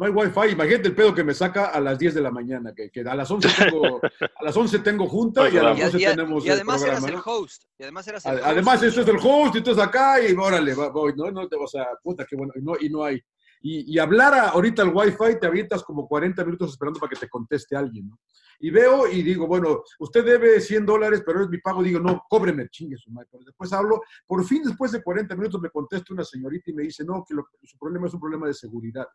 No 0.00 0.06
hay 0.06 0.12
wifi. 0.12 0.52
Imagínate 0.52 0.88
el 0.88 0.94
pedo 0.94 1.14
que 1.14 1.22
me 1.22 1.34
saca 1.34 1.66
a 1.66 1.78
las 1.80 1.98
10 1.98 2.14
de 2.14 2.20
la 2.22 2.30
mañana, 2.30 2.72
que, 2.74 2.90
que 2.90 3.00
a 3.02 3.14
las 3.14 3.30
11 3.30 3.48
tengo, 3.64 4.00
a 4.36 4.44
las 4.44 4.56
11 4.56 4.78
tengo 4.78 5.06
junta 5.06 5.48
y 5.50 5.58
a 5.58 5.62
las 5.62 5.78
Y, 5.78 5.82
12 5.82 5.98
y- 5.98 6.04
tenemos 6.06 6.44
y 6.44 6.48
el 6.48 6.52
además 6.54 6.80
programa. 6.80 7.06
eras 7.08 7.20
el 7.26 7.32
host, 7.32 7.64
y 7.78 7.82
además 7.82 8.08
eras 8.08 8.24
el. 8.26 8.40
Además, 8.44 8.82
esto 8.82 9.00
es 9.02 9.08
el 9.08 9.16
host, 9.22 9.54
y 9.54 9.58
entonces 9.58 9.84
acá, 9.84 10.26
y 10.26 10.32
órale, 10.32 10.72
voy, 10.74 11.12
¿no? 11.16 11.30
no 11.30 11.46
te, 11.46 11.56
sea, 11.66 11.86
puta, 12.02 12.24
qué 12.24 12.34
bueno, 12.34 12.52
y 12.56 12.62
no, 12.62 12.72
y 12.80 12.88
no 12.88 13.04
hay. 13.04 13.20
Y, 13.62 13.92
y 13.94 13.98
hablar 13.98 14.32
a- 14.32 14.48
ahorita 14.48 14.80
al 14.80 14.88
Wi-Fi, 14.94 15.38
te 15.38 15.46
avientas 15.46 15.82
como 15.82 16.08
40 16.08 16.42
minutos 16.46 16.70
esperando 16.70 16.98
para 16.98 17.10
que 17.10 17.16
te 17.20 17.28
conteste 17.28 17.76
alguien, 17.76 18.08
¿no? 18.08 18.18
Y 18.62 18.70
veo 18.70 19.06
y 19.06 19.22
digo, 19.22 19.46
bueno, 19.46 19.82
usted 19.98 20.24
debe 20.24 20.60
100 20.60 20.84
dólares, 20.86 21.22
pero 21.24 21.42
es 21.42 21.48
mi 21.48 21.58
pago. 21.58 21.82
Digo, 21.82 21.98
no, 22.00 22.22
cóbreme, 22.28 22.68
chingue 22.68 22.96
su 22.98 23.10
madre. 23.10 23.28
Después 23.44 23.72
hablo, 23.72 24.02
por 24.26 24.44
fin, 24.44 24.62
después 24.62 24.92
de 24.92 25.02
40 25.02 25.34
minutos, 25.34 25.60
me 25.62 25.70
contesta 25.70 26.12
una 26.12 26.24
señorita 26.24 26.70
y 26.70 26.74
me 26.74 26.82
dice, 26.82 27.02
no, 27.04 27.24
que 27.26 27.34
lo- 27.34 27.48
su 27.62 27.78
problema 27.78 28.06
es 28.06 28.14
un 28.14 28.20
problema 28.20 28.46
de 28.46 28.54
seguridad. 28.54 29.06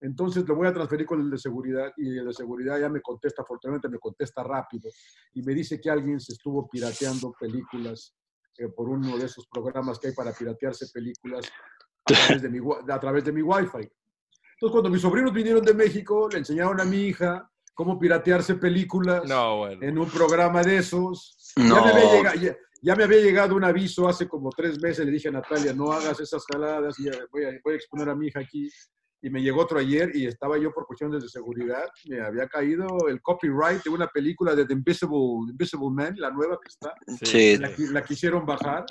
Entonces 0.00 0.46
le 0.46 0.54
voy 0.54 0.66
a 0.68 0.72
transferir 0.74 1.06
con 1.06 1.20
el 1.20 1.30
de 1.30 1.38
seguridad 1.38 1.90
y 1.96 2.18
el 2.18 2.26
de 2.26 2.32
seguridad 2.32 2.78
ya 2.78 2.88
me 2.88 3.00
contesta, 3.00 3.42
afortunadamente 3.42 3.88
me 3.88 3.98
contesta 3.98 4.42
rápido 4.42 4.90
y 5.34 5.42
me 5.42 5.54
dice 5.54 5.80
que 5.80 5.90
alguien 5.90 6.20
se 6.20 6.32
estuvo 6.34 6.68
pirateando 6.68 7.32
películas 7.38 8.14
eh, 8.58 8.68
por 8.68 8.88
uno 8.90 9.16
de 9.16 9.24
esos 9.26 9.46
programas 9.48 9.98
que 9.98 10.08
hay 10.08 10.14
para 10.14 10.32
piratearse 10.32 10.86
películas 10.92 11.46
a 12.04 12.04
través 12.38 12.42
de 12.42 12.48
mi, 12.50 12.58
a 12.88 13.00
través 13.00 13.24
de 13.24 13.32
mi 13.32 13.42
Wi-Fi. 13.42 13.78
Entonces 14.58 14.72
cuando 14.72 14.90
mis 14.90 15.00
sobrinos 15.02 15.32
vinieron 15.32 15.62
de 15.64 15.74
México, 15.74 16.28
le 16.30 16.38
enseñaron 16.38 16.80
a 16.80 16.84
mi 16.84 16.98
hija 17.08 17.50
cómo 17.74 17.98
piratearse 17.98 18.54
películas 18.54 19.24
No, 19.28 19.58
bueno. 19.58 19.82
en 19.82 19.98
un 19.98 20.08
programa 20.10 20.62
de 20.62 20.78
esos. 20.78 21.52
No. 21.56 21.74
Ya, 21.76 21.82
me 21.84 21.90
había 21.90 22.12
llega- 22.12 22.34
ya- 22.36 22.56
ya 22.82 22.94
me 22.94 23.04
había 23.04 23.20
llegado 23.20 23.56
un 23.56 23.64
aviso 23.64 24.06
hace 24.08 24.28
como 24.28 24.50
tres 24.50 24.80
meses, 24.80 25.04
le 25.04 25.10
dije 25.12 25.28
a 25.28 25.32
Natalia, 25.32 25.72
no 25.72 25.90
hagas 25.92 26.20
esas 26.20 26.44
jaladas, 26.50 26.98
y 27.00 27.04
voy 27.32 27.44
a, 27.44 27.58
voy 27.64 27.72
a 27.72 27.76
exponer 27.76 28.08
a 28.10 28.14
mi 28.14 28.26
hija 28.28 28.40
aquí. 28.40 28.70
Y 29.26 29.30
me 29.30 29.42
llegó 29.42 29.62
otro 29.62 29.80
ayer 29.80 30.14
y 30.14 30.24
estaba 30.28 30.56
yo 30.56 30.72
por 30.72 30.86
cuestiones 30.86 31.20
de 31.20 31.28
seguridad, 31.28 31.82
me 32.04 32.20
había 32.20 32.46
caído 32.46 32.86
el 33.08 33.20
copyright 33.20 33.82
de 33.82 33.90
una 33.90 34.06
película 34.06 34.54
de 34.54 34.64
The 34.64 34.74
Invisible, 34.74 35.50
Invisible 35.50 35.88
Man, 35.90 36.14
la 36.16 36.30
nueva 36.30 36.56
que 36.62 36.68
está. 36.68 36.94
Sí. 37.24 37.56
La, 37.58 37.70
la 37.90 38.04
quisieron 38.04 38.46
bajar 38.46 38.84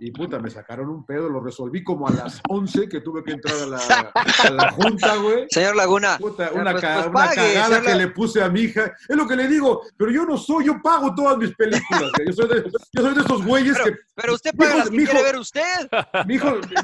y 0.00 0.10
puta, 0.10 0.40
me 0.40 0.50
sacaron 0.50 0.88
un 0.90 1.06
pedo, 1.06 1.28
lo 1.28 1.38
resolví 1.40 1.84
como 1.84 2.08
a 2.08 2.10
las 2.10 2.40
11 2.48 2.88
que 2.88 3.00
tuve 3.00 3.22
que 3.22 3.30
entrar 3.34 3.54
a 3.62 3.66
la, 3.66 3.78
a 3.78 4.50
la 4.50 4.72
junta, 4.72 5.14
güey. 5.18 5.46
Señor 5.50 5.76
Laguna, 5.76 6.18
Puta, 6.18 6.50
una, 6.52 6.72
pues- 6.72 6.82
ca- 6.82 6.94
pues 6.94 7.06
una 7.06 7.12
pague, 7.14 7.36
cagada 7.36 7.80
que 7.80 7.88
La- 7.90 7.94
le 7.94 8.08
puse 8.08 8.42
a 8.42 8.48
mi 8.48 8.62
hija. 8.62 8.92
Es 9.08 9.16
lo 9.16 9.28
que 9.28 9.36
le 9.36 9.46
digo, 9.46 9.82
pero 9.96 10.10
yo 10.10 10.24
no 10.26 10.36
soy, 10.36 10.64
yo 10.66 10.82
pago 10.82 11.14
todas 11.14 11.38
mis 11.38 11.54
películas. 11.54 12.10
güey. 12.16 12.26
Yo 12.26 12.32
soy 12.32 12.48
de, 12.48 12.64
yo 12.92 13.02
soy 13.02 13.14
de 13.14 13.20
esos 13.20 13.44
güeyes 13.46 13.78
que. 13.78 13.92
Pero 14.16 14.34
usted 14.34 14.50
paga 14.56 14.70
hijo- 14.70 14.78
las 14.80 14.90
que 14.90 14.96
mi 14.96 15.02
hijo- 15.04 15.12
quiere 15.12 15.26
ver 15.30 15.38
usted. 15.38 15.88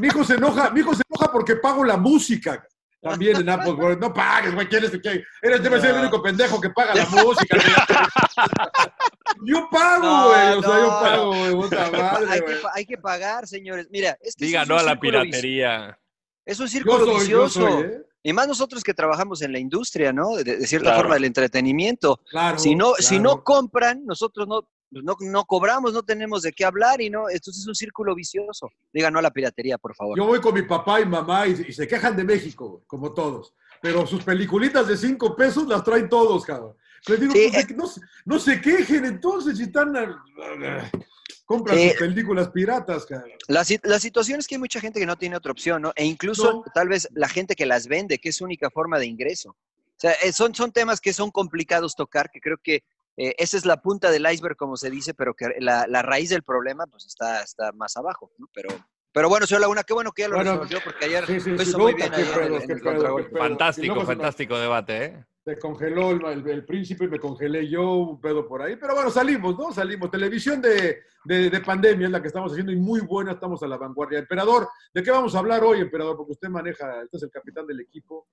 Mi 0.00 0.06
hijo 0.06 0.22
se 0.22 0.34
enoja, 0.34 0.70
mi 0.70 0.80
hijo 0.80 0.94
se 0.94 1.02
enoja 1.10 1.32
porque 1.32 1.56
pago 1.56 1.84
la 1.84 1.96
música. 1.96 2.64
También 3.02 3.36
en 3.36 3.48
Apple, 3.48 3.72
güey. 3.72 3.96
No 3.96 4.14
pagues, 4.14 4.54
güey. 4.54 4.68
¿Quién 4.68 4.84
es 4.84 4.90
que 4.92 5.24
Eres, 5.42 5.62
debe 5.62 5.80
ser 5.80 5.90
el 5.90 6.02
único 6.02 6.22
pendejo 6.22 6.60
que 6.60 6.70
paga 6.70 6.94
la 6.94 7.04
música. 7.06 7.56
Yo 9.44 9.68
pago, 9.70 10.02
No, 10.04 10.28
güey. 10.28 10.48
O 10.58 10.62
sea, 10.62 10.80
yo 10.80 10.88
pago, 10.88 11.28
güey. 11.30 11.52
Puta 11.52 11.90
madre, 11.90 12.26
hay, 12.30 12.40
que, 12.40 12.60
hay 12.74 12.96
pagar, 12.96 13.46
señores. 13.46 13.88
Mira, 13.90 14.16
es 14.20 14.36
que 14.36 14.44
Diga 14.46 14.62
es 14.62 14.68
no 14.68 14.78
a 14.78 14.82
la 14.82 14.98
piratería. 15.00 15.98
Es 16.44 16.60
un 16.60 16.66
Yo 16.66 16.70
círculo 16.70 16.98
soy, 16.98 17.06
yo 17.28 17.44
vicioso. 17.44 17.60
soy, 17.60 17.82
¿eh? 17.84 18.02
Y 18.24 18.32
más 18.32 18.46
nosotros 18.46 18.84
que 18.84 18.94
trabajamos 18.94 19.42
en 19.42 19.52
la 19.52 19.58
industria, 19.58 20.12
¿no? 20.12 20.36
De, 20.36 20.44
de 20.44 20.66
cierta 20.66 20.90
Claro. 20.90 20.98
forma 21.00 21.14
del 21.14 21.24
entretenimiento. 21.24 22.20
Claro. 22.30 22.58
si 22.58 22.76
no, 22.76 22.94
si 22.98 23.16
claro. 23.16 23.22
no 23.22 23.42
compran, 23.44 24.04
nosotros 24.06 24.46
no, 24.46 24.68
no, 24.92 25.16
no 25.20 25.44
cobramos, 25.44 25.92
no 25.92 26.02
tenemos 26.02 26.42
de 26.42 26.52
qué 26.52 26.64
hablar 26.64 27.00
y 27.00 27.08
no, 27.10 27.28
esto 27.28 27.50
es 27.50 27.66
un 27.66 27.74
círculo 27.74 28.14
vicioso. 28.14 28.70
Digan 28.92 29.12
no 29.12 29.18
a 29.18 29.22
la 29.22 29.30
piratería, 29.30 29.78
por 29.78 29.94
favor. 29.94 30.16
Yo 30.18 30.26
voy 30.26 30.40
con 30.40 30.54
mi 30.54 30.62
papá 30.62 31.00
y 31.00 31.06
mamá 31.06 31.46
y, 31.48 31.52
y 31.68 31.72
se 31.72 31.86
quejan 31.88 32.14
de 32.16 32.24
México, 32.24 32.82
como 32.86 33.12
todos. 33.12 33.54
Pero 33.80 34.06
sus 34.06 34.22
peliculitas 34.22 34.86
de 34.86 34.96
cinco 34.96 35.34
pesos 35.34 35.66
las 35.66 35.82
traen 35.82 36.08
todos, 36.08 36.44
cabrón. 36.44 36.76
Les 37.08 37.18
digo, 37.20 37.32
Sí, 37.32 37.48
pues, 37.52 37.66
que 37.66 37.74
no, 37.74 37.86
se- 37.88 38.00
no 38.24 38.38
se 38.38 38.60
quejen 38.60 39.04
entonces 39.06 39.56
si 39.58 39.64
están... 39.64 39.92
Compran 41.44 41.76
sus 41.78 41.92
películas 41.98 42.48
piratas, 42.50 43.04
cabrón. 43.04 43.30
La, 43.48 43.64
la 43.82 43.98
situación 43.98 44.38
es 44.38 44.46
que 44.46 44.54
hay 44.54 44.60
mucha 44.60 44.80
gente 44.80 45.00
que 45.00 45.06
no 45.06 45.16
tiene 45.16 45.36
otra 45.36 45.52
opción, 45.52 45.82
¿no? 45.82 45.92
E 45.96 46.04
incluso 46.04 46.52
No. 46.52 46.64
tal 46.72 46.88
vez 46.88 47.08
la 47.12 47.28
gente 47.28 47.54
que 47.54 47.66
las 47.66 47.88
vende, 47.88 48.18
que 48.18 48.28
es 48.30 48.36
su 48.36 48.44
única 48.44 48.70
forma 48.70 48.98
de 48.98 49.06
ingreso. 49.06 49.50
O 49.50 49.56
sea, 50.02 50.12
eh, 50.22 50.32
son, 50.32 50.54
son 50.54 50.72
temas 50.72 51.00
que 51.00 51.12
son 51.12 51.30
complicados 51.30 51.94
tocar, 51.94 52.30
que 52.30 52.40
creo 52.40 52.56
que 52.62 52.82
eh, 53.16 53.34
esa 53.38 53.56
es 53.56 53.66
la 53.66 53.82
punta 53.82 54.10
del 54.10 54.26
iceberg, 54.30 54.56
como 54.56 54.76
se 54.76 54.90
dice, 54.90 55.14
pero 55.14 55.34
que 55.34 55.46
la, 55.58 55.86
la 55.86 56.02
raíz 56.02 56.30
del 56.30 56.42
problema 56.42 56.86
pues 56.86 57.06
está, 57.06 57.42
está 57.42 57.72
más 57.72 57.96
abajo, 57.96 58.32
¿no? 58.38 58.48
Pero, 58.54 58.68
pero 59.12 59.28
bueno, 59.28 59.46
señor 59.46 59.60
Laguna, 59.62 59.82
qué 59.84 59.92
bueno 59.92 60.12
que 60.12 60.22
ya 60.22 60.28
lo 60.28 60.36
Bueno, 60.36 60.52
resolvió, 60.54 60.78
porque 60.82 61.04
ayer 61.04 61.26
Sí, 61.26 61.40
sí, 61.40 61.50
lo 61.50 61.58
sí, 61.58 61.68
hizo 61.68 61.78
no, 61.78 61.84
muy 61.84 61.94
bien 61.94 62.10
Fantástico, 63.38 64.00
fantástico 64.04 64.58
debate, 64.58 65.04
¿eh? 65.04 65.24
Se 65.44 65.58
congeló 65.58 66.12
el, 66.12 66.24
el- 66.24 66.48
el 66.48 66.64
príncipe, 66.64 67.08
me 67.08 67.18
congelé 67.18 67.68
yo, 67.68 67.94
un 67.94 68.20
pedo 68.20 68.46
por 68.46 68.62
ahí. 68.62 68.76
Pero 68.76 68.94
bueno, 68.94 69.10
salimos, 69.10 69.58
¿no? 69.58 69.72
Salimos. 69.72 70.08
Televisión 70.08 70.62
de, 70.62 71.02
de, 71.24 71.50
de 71.50 71.60
pandemia 71.60 72.06
es 72.06 72.12
la 72.12 72.20
que 72.20 72.28
estamos 72.28 72.52
haciendo 72.52 72.72
y 72.72 72.76
muy 72.76 73.00
buena, 73.00 73.32
estamos 73.32 73.62
a 73.62 73.66
la 73.66 73.76
vanguardia. 73.76 74.18
Emperador, 74.18 74.68
¿de 74.92 75.02
qué 75.02 75.10
vamos 75.10 75.34
a 75.34 75.38
hablar 75.38 75.62
hoy, 75.64 75.80
emperador? 75.80 76.16
Porque 76.16 76.32
usted 76.32 76.48
maneja, 76.48 76.86
usted 77.04 77.16
es 77.18 77.22
el 77.22 77.30
capitán 77.30 77.66
del 77.66 77.80
equipo. 77.80 78.26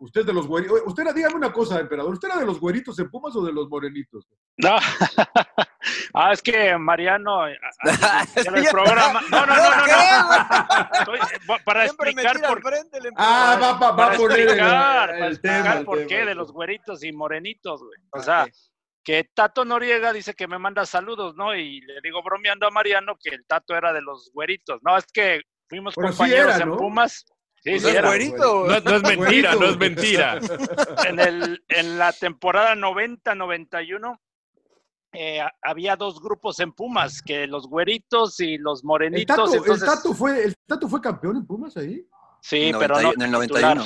Usted 0.00 0.22
es 0.22 0.26
de 0.26 0.32
los 0.32 0.46
güeritos. 0.46 0.80
Usted, 0.86 1.02
era- 1.02 1.12
dígame 1.12 1.34
una 1.36 1.52
cosa, 1.52 1.78
emperador. 1.80 2.12
¿Usted 2.14 2.28
era 2.28 2.38
de 2.38 2.46
los 2.46 2.58
güeritos 2.60 2.98
en 2.98 3.10
Pumas 3.10 3.34
o 3.36 3.44
de 3.44 3.52
los 3.52 3.68
morenitos? 3.68 4.26
No. 4.58 4.76
ah, 6.14 6.32
es 6.32 6.42
que 6.42 6.76
Mariano, 6.78 7.46
en 7.48 7.56
el 8.56 8.64
programa. 8.70 9.20
No, 9.30 9.46
no, 9.46 9.56
no, 9.56 9.76
no. 9.76 9.84
¿Qué, 9.84 9.92
no. 9.92 11.16
Estoy- 11.16 11.64
para 11.64 11.84
explicar 11.86 12.40
por 12.40 12.60
Ah, 13.16 13.58
va, 13.60 13.72
va, 13.72 13.90
va 13.90 13.96
para 13.96 14.14
a 14.14 14.16
poner 14.18 14.38
el, 14.38 14.44
explicar, 14.44 15.10
el 15.10 15.18
para 15.18 15.20
tema, 15.20 15.28
explicar 15.30 15.76
el 15.78 15.84
por 15.84 15.96
tema. 15.98 16.08
qué 16.08 16.24
de 16.24 16.34
los 16.34 16.52
güeritos 16.52 17.04
y 17.04 17.12
morenitos, 17.12 17.80
güey. 17.82 17.98
O 18.12 18.20
sea. 18.22 18.46
Que 19.02 19.24
Tato 19.34 19.64
Noriega 19.64 20.12
dice 20.12 20.34
que 20.34 20.46
me 20.46 20.58
manda 20.58 20.84
saludos, 20.86 21.34
¿no? 21.36 21.54
Y 21.54 21.80
le 21.80 22.00
digo 22.02 22.22
bromeando 22.22 22.66
a 22.66 22.70
Mariano 22.70 23.16
que 23.22 23.30
el 23.34 23.44
Tato 23.46 23.74
era 23.76 23.92
de 23.92 24.02
los 24.02 24.30
güeritos. 24.34 24.80
No, 24.82 24.96
es 24.96 25.06
que 25.12 25.40
fuimos 25.68 25.94
Pero 25.94 26.08
sí 26.12 26.18
compañeros 26.18 26.60
en. 26.60 26.76
Pumas. 26.76 27.24
Sí, 27.62 27.70
Pues 27.72 27.82
sí 27.82 27.88
era. 27.90 28.08
güerito. 28.08 28.66
No, 28.66 28.80
no 28.80 28.96
es 28.96 29.02
mentira, 29.02 29.54
no 29.54 29.66
es 29.66 29.76
mentira. 29.78 30.38
En, 31.08 31.18
el, 31.20 31.62
en 31.68 31.98
la 31.98 32.12
temporada 32.12 32.74
90-91 32.74 34.18
eh, 35.12 35.40
había 35.62 35.96
dos 35.96 36.20
grupos 36.22 36.60
en 36.60 36.72
Pumas, 36.72 37.20
que 37.20 37.46
los 37.46 37.66
güeritos 37.66 38.38
y 38.40 38.58
los 38.58 38.80
El 38.82 38.86
morenitos. 38.86 39.36
tato, 39.36 39.52
el, 39.52 39.58
entonces, 39.58 39.88
tato 39.88 40.14
fue, 40.14 40.44
¿El 40.44 40.54
Tato 40.66 40.88
fue 40.88 41.00
campeón 41.00 41.36
en 41.36 41.46
Pumas 41.46 41.76
ahí? 41.76 42.06
sí, 42.42 42.70
pero 42.78 42.94
no 43.00 43.12
90 43.12 43.24
en 43.24 43.34
el 43.34 43.40
titular. 43.42 43.78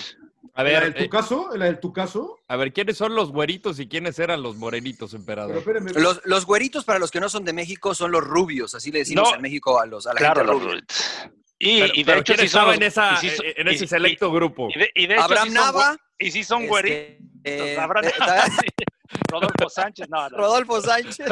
91. 0.54 0.56
A 0.56 0.62
¿La 0.62 0.62
ver, 0.62 0.82
del 0.84 0.94
tu 0.94 1.02
eh, 1.04 1.08
caso? 1.08 1.50
¿La 1.56 1.64
del 1.66 1.80
tu 1.80 1.92
caso? 1.92 2.38
a 2.48 2.56
ver, 2.56 2.72
¿quiénes 2.72 2.96
son 2.96 3.14
los 3.14 3.30
güeritos 3.32 3.80
y 3.80 3.88
quiénes 3.88 4.18
eran 4.18 4.42
los 4.42 4.56
morenitos, 4.56 5.10
Pero 5.10 5.20
emperador? 5.20 5.56
espérame. 5.58 5.90
Los, 5.96 6.20
los 6.24 6.46
güeritos, 6.46 6.84
para 6.84 6.98
los 6.98 7.10
que 7.10 7.20
no 7.20 7.28
son 7.28 7.44
de 7.44 7.52
México, 7.52 7.94
son 7.94 8.12
los 8.12 8.22
rubios, 8.22 8.74
así 8.74 8.92
le 8.92 9.00
decimos 9.00 9.28
No. 9.30 9.36
en 9.36 9.42
México 9.42 9.80
a, 9.80 9.86
los, 9.86 10.06
a 10.06 10.10
la 10.14 10.18
Claro, 10.18 10.34
gente 10.36 10.46
los 10.52 10.54
rubia. 10.62 10.72
güeritos. 10.74 11.30
Y, 11.58 11.80
Pero, 11.80 11.92
y 11.94 12.04
de 12.04 12.12
hecho 12.12 12.22
¿quién 12.34 12.38
sí 12.38 12.40
son 12.40 12.44
estaba 12.46 12.66
los- 12.66 12.76
en, 12.76 12.82
esa, 12.82 13.18
y 13.22 13.60
en 13.60 13.68
ese 13.68 13.84
y- 13.84 13.88
selecto 13.88 14.30
grupo? 14.32 14.68
y 14.74 14.78
de, 14.78 14.90
y 14.94 15.06
de 15.06 15.14
hecho 15.14 15.22
Abraham 15.24 15.48
sí 15.48 15.54
son 15.54 15.64
güe- 15.64 15.72
Nava. 15.72 15.96
y 16.18 16.30
sí 16.30 16.44
son 16.44 16.58
Este, 16.62 16.68
güeritos. 16.68 17.26
eh, 17.44 17.76
Abraham 17.80 18.04
eh, 18.06 18.12
Nava, 18.18 18.42
sí. 18.46 18.66
Rodolfo 19.30 19.68
Sánchez, 19.68 20.08
no, 20.08 20.28
no. 20.30 20.36
Rodolfo 20.36 20.80
Sánchez. 20.80 21.18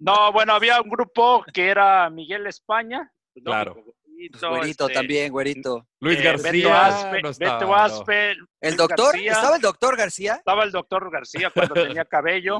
No, 0.00 0.32
bueno, 0.32 0.52
había 0.52 0.80
un 0.80 0.88
grupo 0.88 1.44
que 1.52 1.66
era 1.68 2.08
Miguel 2.08 2.46
España, 2.46 3.12
Claro. 3.44 3.82
Güerito, 4.18 4.48
Güerito 4.50 4.84
este, 4.84 4.94
también, 4.94 5.32
güerito. 5.32 5.86
Luis 6.00 6.18
eh, 6.18 6.22
García 6.22 6.50
Beto 6.52 6.74
Aspe, 6.74 7.22
no 7.22 7.28
estaba, 7.30 7.54
Beto 7.58 7.66
no. 7.66 7.74
Aspe, 7.76 8.36
¿El 8.60 8.76
doctor? 8.76 9.12
García, 9.12 9.32
¿Estaba 9.32 9.56
el 9.56 9.62
doctor 9.62 9.96
García? 9.96 10.34
estaba 10.34 10.64
el 10.64 10.72
doctor 10.72 11.10
García 11.10 11.50
cuando 11.50 11.74
tenía 11.98 12.04
cabello. 12.04 12.58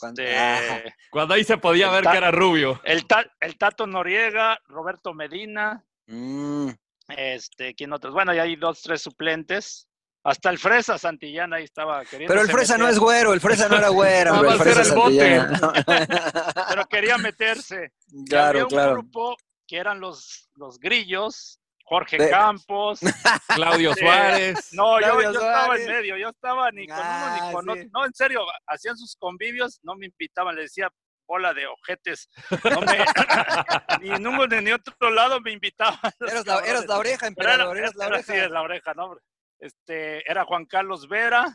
Cuando- 0.00 0.22
Este. 0.22 0.94
Cuando 1.10 1.34
ahí 1.34 1.44
se 1.44 1.58
podía 1.58 1.90
ver 1.90 2.04
Ta- 2.04 2.12
que 2.12 2.18
era 2.18 2.30
rubio. 2.30 2.80
el, 2.84 3.06
Ta- 3.06 3.26
el 3.40 3.56
Tato 3.56 3.86
Noriega, 3.86 4.58
Roberto 4.66 5.14
Medina, 5.14 5.84
Mm, 6.06 6.68
este, 7.16 7.74
¿quién 7.74 7.92
otros? 7.94 8.12
Bueno, 8.12 8.34
y 8.34 8.38
hay 8.38 8.56
dos, 8.56 8.82
tres 8.82 9.00
suplentes. 9.00 9.88
Hasta 10.22 10.48
el 10.50 10.58
Fresa 10.58 10.96
Santillana 10.98 11.56
ahí 11.56 11.64
estaba 11.64 12.02
queriendo. 12.04 12.32
Pero 12.32 12.40
el 12.42 12.50
fresa 12.50 12.76
no 12.78 12.88
es 12.88 12.98
güero, 12.98 13.32
el 13.34 13.40
fresa 13.40 13.68
no 13.68 13.76
era 13.76 13.88
güero. 13.88 14.32
Nada 14.32 14.40
hombre, 14.40 14.52
el 14.52 14.58
más 14.58 14.64
fresa 14.66 14.80
era 14.80 14.88
el 14.88 14.94
bote. 14.94 15.36
Santillana. 15.58 16.64
Pero 16.68 16.84
quería 16.86 17.18
meterse. 17.18 17.92
Y 18.08 18.20
había 18.20 18.26
claro, 18.28 18.58
un 18.64 18.68
claro. 18.68 18.92
grupo 18.94 19.36
que 19.66 19.76
eran 19.78 20.00
los, 20.00 20.50
los 20.54 20.78
grillos, 20.78 21.60
Jorge 21.84 22.16
De- 22.18 22.30
Campos. 22.30 23.00
Claudio 23.54 23.90
este, 23.90 24.02
Suárez. 24.04 24.72
No, 24.72 25.00
yo, 25.00 25.06
Claudio 25.06 25.32
yo 25.32 25.38
estaba 25.40 25.64
Suárez. 25.66 25.86
en 25.86 25.92
medio, 25.92 26.16
yo 26.16 26.28
estaba 26.28 26.70
ni 26.70 26.86
con 26.86 26.96
uno 26.96 27.04
Ah, 27.06 27.38
ni 27.46 27.52
con 27.52 27.64
sí. 27.64 27.70
otro. 27.70 27.84
No, 27.92 28.06
en 28.06 28.14
serio, 28.14 28.40
hacían 28.66 28.96
sus 28.96 29.16
convivios, 29.16 29.78
no 29.82 29.94
me 29.96 30.06
invitaban, 30.06 30.54
le 30.56 30.62
decía 30.62 30.90
bola 31.26 31.54
de 31.54 31.66
ojetes. 31.66 32.28
No 32.64 32.80
me, 32.82 32.98
ni 34.02 34.10
en 34.14 34.26
uno 34.26 34.46
ni 34.46 34.56
en 34.56 34.72
otro 34.74 35.10
lado 35.10 35.40
me 35.40 35.52
invitaban. 35.52 35.98
Eras 36.20 36.46
la, 36.46 36.58
eras 36.60 36.86
la 36.86 36.98
oreja, 36.98 37.16
era, 37.18 37.28
emperador, 37.28 37.78
eras 37.78 37.94
la 37.94 38.06
era- 38.06 38.22
sí, 38.22 38.32
oreja. 38.32 38.44
es 38.46 38.50
la 38.50 38.62
oreja, 38.62 38.94
¿no? 38.94 39.16
Este, 39.58 40.30
era 40.30 40.44
Juan 40.44 40.66
Carlos 40.66 41.08
Vera, 41.08 41.46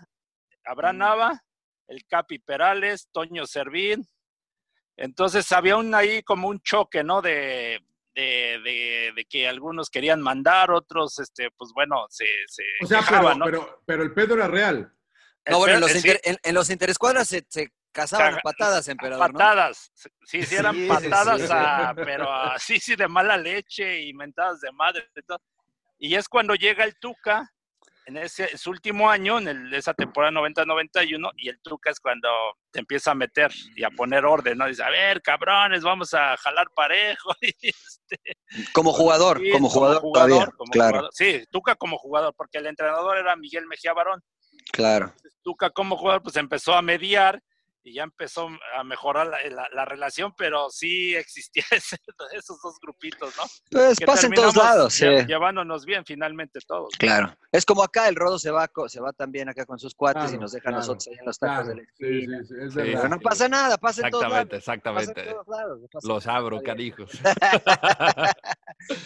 Abraham 0.66 0.96
Mm. 0.96 1.00
Nava, 1.00 1.44
el 1.88 2.06
Capi 2.08 2.40
Perales, 2.40 3.10
Toño 3.12 3.46
Servín. 3.46 4.08
Entonces 4.98 5.52
había 5.52 5.78
un 5.78 5.94
ahí 5.96 6.24
como 6.24 6.48
un 6.50 6.60
choque, 6.62 7.04
¿no? 7.04 7.22
De, 7.22 7.80
de, 8.20 8.60
de- 8.64 9.14
de 9.16 9.26
que 9.26 9.48
algunos 9.48 9.90
querían 9.90 10.22
mandar, 10.22 10.72
otros, 10.72 11.20
este, 11.20 11.50
pues 11.58 11.72
bueno, 11.74 12.06
se, 12.10 12.26
se 12.48 12.64
O 12.82 12.88
sea, 12.88 13.00
pero, 13.00 13.10
quejaban, 13.10 13.40
¿no? 13.40 13.46
pero, 13.46 13.82
pero 13.86 14.04
el 14.04 14.14
pedo 14.14 14.34
era 14.36 14.48
real. 14.48 14.92
No, 15.48 15.58
bueno, 15.58 15.76
en 15.76 15.82
los, 15.82 15.96
inter- 15.96 16.22
en, 16.24 16.38
en 16.44 16.54
los 16.56 16.70
interescuadras 16.70 17.28
se, 17.28 17.46
se 17.50 17.72
cazaban 17.92 18.28
a 18.28 18.38
Caga- 18.38 18.42
patadas, 18.44 18.88
emperador, 18.88 19.32
¿no? 19.34 19.38
patadas, 19.40 19.92
sí, 20.26 20.44
sí 20.44 20.56
eran 20.56 20.76
Sí, 20.76 20.82
sí, 20.84 20.88
patadas, 20.88 21.42
sí, 21.42 21.48
sí. 21.48 21.54
a- 21.56 21.94
pero 21.96 22.32
así, 22.32 22.80
sí, 22.80 22.96
de 22.96 23.08
mala 23.08 23.36
leche 23.38 24.02
y 24.02 24.14
mentadas 24.14 24.62
de 24.62 24.72
madre. 24.72 25.10
y 25.16 25.22
todo. 25.24 25.42
Y 25.98 26.16
es 26.16 26.28
cuando 26.30 26.54
llega 26.56 26.84
el 26.84 26.96
Tuca, 27.00 27.52
en 28.10 28.18
ese 28.18 28.58
su 28.58 28.72
último 28.72 29.10
año, 29.10 29.38
en 29.38 29.48
el- 29.48 29.74
esa 29.74 29.94
temporada 29.94 30.32
90-91, 30.32 31.32
y 31.38 31.50
el 31.50 31.60
Tuca 31.62 31.92
es 31.92 32.00
cuando 32.00 32.28
te 32.72 32.80
empieza 32.80 33.12
a 33.12 33.16
meter 33.16 33.52
y 33.76 33.84
a 33.84 33.90
poner 33.92 34.26
orden, 34.26 34.58
¿no? 34.58 34.68
Dice, 34.68 34.84
a 34.84 34.90
ver, 34.90 35.22
cabrones, 35.22 35.84
vamos 35.84 36.14
a 36.14 36.36
jalar 36.38 36.68
parejo. 36.76 37.30
y 37.42 37.54
este, 37.70 38.18
Como 38.74 38.92
jugador, 38.94 39.40
sí, 39.40 39.52
como 39.52 39.70
jugador, 39.70 40.02
todavía. 40.02 40.48
como 40.58 40.72
claro, 40.72 40.90
jugador. 40.92 41.10
Sí, 41.14 41.44
Tuca 41.52 41.76
como 41.76 41.98
jugador, 41.98 42.34
porque 42.36 42.58
el 42.58 42.66
entrenador 42.68 43.18
era 43.18 43.36
Miguel 43.36 43.68
Mejía 43.68 43.94
Barón. 43.94 44.22
claro. 44.72 45.14
Tuca 45.42 45.70
como 45.70 45.96
jugador 45.98 46.22
pues 46.22 46.36
empezó 46.36 46.74
a 46.74 46.82
mediar 46.82 47.42
y 47.84 47.94
ya 47.94 48.04
empezó 48.04 48.50
a 48.78 48.84
mejorar 48.84 49.28
la, 49.28 49.38
la- 49.50 49.70
la 49.74 49.86
relación, 49.86 50.34
pero 50.38 50.70
sí 50.70 51.16
existía 51.16 51.64
ese- 51.72 51.98
esos 52.34 52.62
dos 52.62 52.78
grupitos, 52.82 53.36
¿no? 53.38 53.44
Pues 53.72 53.98
Que 53.98 54.06
pasa 54.06 54.28
en 54.28 54.34
todos 54.34 54.56
lados, 54.56 54.94
sí. 54.94 55.06
lle- 55.06 55.26
Llevándonos 55.28 55.86
bien 55.86 56.04
finalmente 56.06 56.60
todos. 56.68 56.90
Claro. 57.00 57.36
Es 57.52 57.66
como 57.66 57.82
acá, 57.84 58.08
el 58.10 58.16
Rodo 58.16 58.38
se 58.38 58.52
va, 58.52 58.70
se 58.88 59.00
va 59.00 59.14
también 59.14 59.50
acá 59.50 59.66
con 59.66 59.80
sus 59.80 59.96
cuates 59.96 60.34
y 60.34 60.38
nos 60.38 60.52
deja 60.52 60.70
a 60.70 60.74
nosotros 60.74 61.08
ahí 61.08 61.16
en 61.20 61.26
los 61.26 61.40
tacos 61.40 61.66
Claro, 61.66 61.70
de 61.70 61.76
la 61.76 61.82
sí, 61.98 62.06
esquina. 62.06 62.44
sí. 62.44 62.70
Pero 62.76 63.10
no 63.10 63.20
pasa 63.20 63.48
nada, 63.50 63.78
pasa 63.78 64.06
en 64.06 64.12
todos 64.12 64.30
lados. 64.30 64.50
Exactamente, 64.52 65.22
exactamente. 65.22 66.08
Los 66.08 66.28
abro, 66.28 66.62
canijos. 66.62 67.12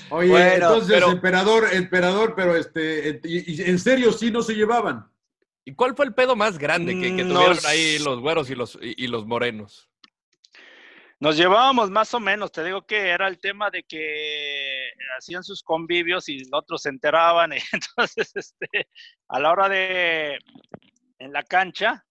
Oye, 0.10 0.30
Bueno, 0.30 0.54
entonces, 0.54 0.94
pero- 0.94 1.12
emperador, 1.12 1.68
emperador, 1.74 2.34
pero 2.36 2.56
este, 2.56 3.10
eh, 3.10 3.22
y- 3.24 3.62
y 3.64 3.70
en 3.70 3.80
serio 3.80 4.12
sí 4.12 4.32
no 4.32 4.42
se 4.42 4.54
llevaban. 4.54 5.10
¿Y 5.66 5.74
cuál 5.76 5.96
fue 5.96 6.06
el 6.06 6.14
pedo 6.14 6.36
más 6.36 6.58
grande 6.58 6.94
que, 6.94 7.16
que 7.16 7.24
Nos- 7.24 7.34
tuvieron 7.34 7.66
ahí 7.66 8.00
los 8.00 8.20
güeros 8.20 8.50
y 8.50 8.56
los, 8.56 8.78
y, 8.82 9.06
y 9.06 9.08
los 9.08 9.26
morenos? 9.26 9.90
Nos 11.20 11.38
llevábamos 11.38 11.90
más 11.90 12.14
o 12.14 12.20
menos, 12.20 12.52
te 12.52 12.66
digo 12.66 12.86
que 12.86 13.10
era 13.10 13.30
el 13.30 13.40
tema 13.40 13.70
de 13.70 13.84
que 13.84 14.90
hacían 15.18 15.42
sus 15.42 15.64
convivios 15.64 16.28
y 16.28 16.40
los 16.40 16.50
otros 16.52 16.82
se 16.82 16.90
enteraban, 16.90 17.54
y 17.54 17.58
entonces 17.72 18.36
este, 18.36 18.90
a 19.30 19.40
la 19.40 19.52
hora 19.52 19.70
de, 19.70 20.38
en 21.20 21.32
la 21.32 21.44
cancha, 21.44 22.04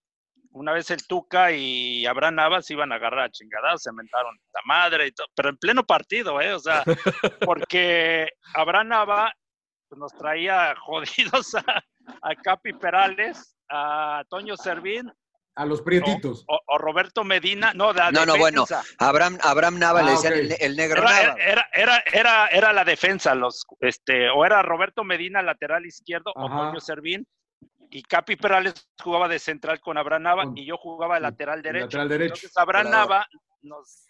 una 0.53 0.73
vez 0.73 0.91
el 0.91 1.07
Tuca 1.07 1.53
y 1.53 2.07
Abraham 2.07 2.37
Navas 2.37 2.71
iban 2.71 2.91
a 2.91 2.95
agarrar 2.95 3.25
a 3.27 3.31
chingadas, 3.31 3.83
se 3.83 3.93
mentaron 3.93 4.35
la 4.53 4.61
madre 4.65 5.09
y 5.09 5.13
todo, 5.13 5.27
pero 5.35 5.51
en 5.51 5.59
pleno 5.59 5.85
partido, 5.85 6.41
¿eh? 6.41 6.55
O 6.55 6.59
sea, 6.59 6.83
porque 7.47 8.29
Abraham 8.55 8.89
Nava 8.89 9.33
pues, 9.89 9.99
nos 9.99 10.13
traía 10.13 10.75
jodidos 10.81 11.55
a, 11.55 11.85
a 12.23 12.35
Capi 12.35 12.73
Perales, 12.75 13.57
a 13.71 14.23
Toño 14.29 14.57
Servín 14.57 15.11
A 15.55 15.67
los 15.67 15.83
prietitos. 15.83 16.45
o, 16.49 16.59
o 16.67 16.79
Roberto 16.79 17.25
Medina, 17.25 17.73
no, 17.75 17.93
la 17.93 18.11
No, 18.11 18.25
no, 18.27 18.37
bueno. 18.37 18.65
Abraham, 18.99 19.39
Abraham 19.43 19.79
Nava 19.79 20.01
Ah, 20.01 20.03
le 20.03 20.11
decían 20.13 20.33
ok. 20.35 20.39
el, 20.41 20.57
el 20.61 20.77
negro 20.77 21.03
Era, 21.03 21.11
Nava. 21.11 21.37
era, 21.43 21.69
era, 21.73 21.99
era, 22.13 22.47
era 22.49 22.73
la 22.73 22.85
defensa, 22.85 23.35
los, 23.35 23.65
este, 23.81 24.31
o 24.31 24.45
era 24.45 24.63
Roberto 24.63 25.05
Medina, 25.05 25.43
lateral 25.43 25.85
izquierdo, 25.87 26.33
o. 26.35 26.49
Toño 26.49 26.81
Servín, 26.81 27.27
y 27.91 28.03
Capi 28.03 28.37
Perales 28.37 28.89
jugaba 29.03 29.29
de 29.29 29.39
central 29.39 29.79
con 29.81 29.99
Abraham 29.99 30.23
Nava, 30.23 30.45
Con- 30.45 30.57
y 30.57 30.65
yo 30.65 30.77
jugaba 30.79 31.17
de 31.17 31.21
lateral 31.21 31.61
derecho. 31.61 31.85
lateral 31.87 32.09
derecho. 32.09 32.35
Entonces 32.35 32.57
Abraham 32.57 32.87
Claro. 32.89 33.09
Nava 33.09 33.27
nos, 33.61 34.07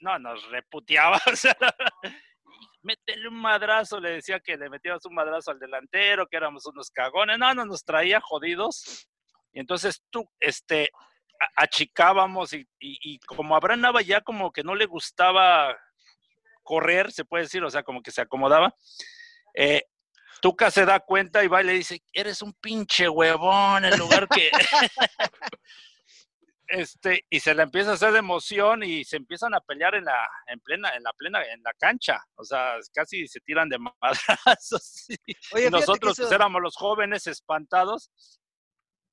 no, 0.00 0.18
nos 0.18 0.50
reputeaba, 0.50 1.20
o 1.32 1.36
sea, 1.36 1.56
métele 2.82 3.28
un 3.28 3.40
madrazo, 3.40 4.00
le 4.00 4.12
decía 4.12 4.40
que 4.40 4.56
le 4.56 4.70
metíamos 4.70 5.04
un 5.06 5.14
madrazo 5.14 5.50
al 5.50 5.58
delantero, 5.58 6.26
que 6.26 6.36
éramos 6.36 6.66
unos 6.66 6.90
cagones, 6.90 7.38
no, 7.38 7.54
no, 7.54 7.64
nos 7.64 7.84
traía 7.84 8.20
jodidos. 8.20 9.08
Y 9.52 9.60
entonces 9.60 10.02
tú, 10.10 10.28
este, 10.38 10.90
achicábamos 11.56 12.52
y, 12.52 12.66
y, 12.78 13.18
como 13.20 13.56
Abraham 13.56 13.80
Nava 13.80 14.02
ya 14.02 14.20
como 14.20 14.52
que 14.52 14.62
no 14.62 14.74
le 14.74 14.86
gustaba 14.86 15.76
correr, 16.62 17.10
se 17.10 17.24
puede 17.24 17.44
decir, 17.44 17.64
o 17.64 17.70
sea, 17.70 17.82
como 17.82 18.02
que 18.02 18.10
se 18.10 18.20
acomodaba, 18.20 18.74
eh, 19.54 19.82
Tuca 20.40 20.70
se 20.70 20.86
da 20.86 21.00
cuenta 21.00 21.44
y 21.44 21.48
va 21.48 21.62
y 21.62 21.66
le 21.66 21.72
dice, 21.72 22.02
eres 22.12 22.40
un 22.42 22.54
pinche 22.54 23.08
huevón, 23.08 23.84
en 23.84 23.98
lugar 23.98 24.26
que... 24.28 24.50
este, 26.70 27.24
y 27.28 27.40
se 27.40 27.54
le 27.54 27.62
empieza 27.62 27.90
a 27.90 27.94
hacer 27.94 28.12
de 28.12 28.18
emoción 28.20 28.82
y 28.82 29.04
se 29.04 29.16
empiezan 29.16 29.54
a 29.54 29.60
pelear 29.60 29.94
en 29.94 30.04
la, 30.04 30.28
en 30.46 30.60
plena, 30.60 30.90
en 30.90 31.02
la 31.02 31.12
plena, 31.12 31.42
en 31.44 31.62
la 31.62 31.72
cancha. 31.78 32.18
O 32.36 32.44
sea, 32.44 32.74
casi 32.94 33.26
se 33.28 33.40
tiran 33.40 33.68
de 33.68 33.78
madrazos. 34.00 35.06
y 35.26 35.34
Oye, 35.52 35.70
nosotros 35.70 36.12
eso- 36.12 36.22
pues 36.22 36.32
éramos 36.32 36.62
los 36.62 36.76
jóvenes 36.76 37.26
espantados. 37.26 38.10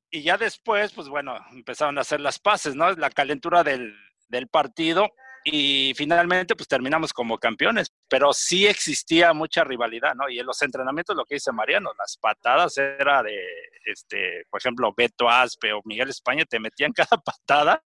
Y 0.09 0.23
ya 0.23 0.37
después, 0.37 0.93
pues 0.93 1.09
bueno, 1.09 1.35
empezaron 1.51 1.97
a 1.97 2.01
hacer 2.01 2.21
las 2.21 2.39
paces, 2.39 2.75
¿no? 2.75 2.91
La 2.93 3.09
calentura 3.09 3.63
del, 3.63 3.93
del 4.29 4.47
partido 4.47 5.09
y 5.49 5.93
finalmente 5.93 6.57
pues 6.57 6.67
terminamos 6.67 7.13
como 7.13 7.37
campeones, 7.37 7.93
pero 8.09 8.33
sí 8.33 8.67
existía 8.67 9.31
mucha 9.31 9.63
rivalidad, 9.63 10.13
¿no? 10.13 10.29
Y 10.29 10.39
en 10.39 10.45
los 10.45 10.61
entrenamientos 10.61 11.15
lo 11.15 11.23
que 11.23 11.35
dice 11.35 11.53
Mariano, 11.53 11.91
las 11.97 12.17
patadas 12.17 12.77
era 12.77 13.23
de, 13.23 13.39
este, 13.85 14.43
por 14.49 14.59
ejemplo, 14.59 14.93
Beto 14.95 15.29
Aspe 15.29 15.71
o 15.71 15.81
Miguel 15.85 16.09
España 16.09 16.43
te 16.43 16.59
metían 16.59 16.91
cada 16.95 17.21
patada 17.23 17.81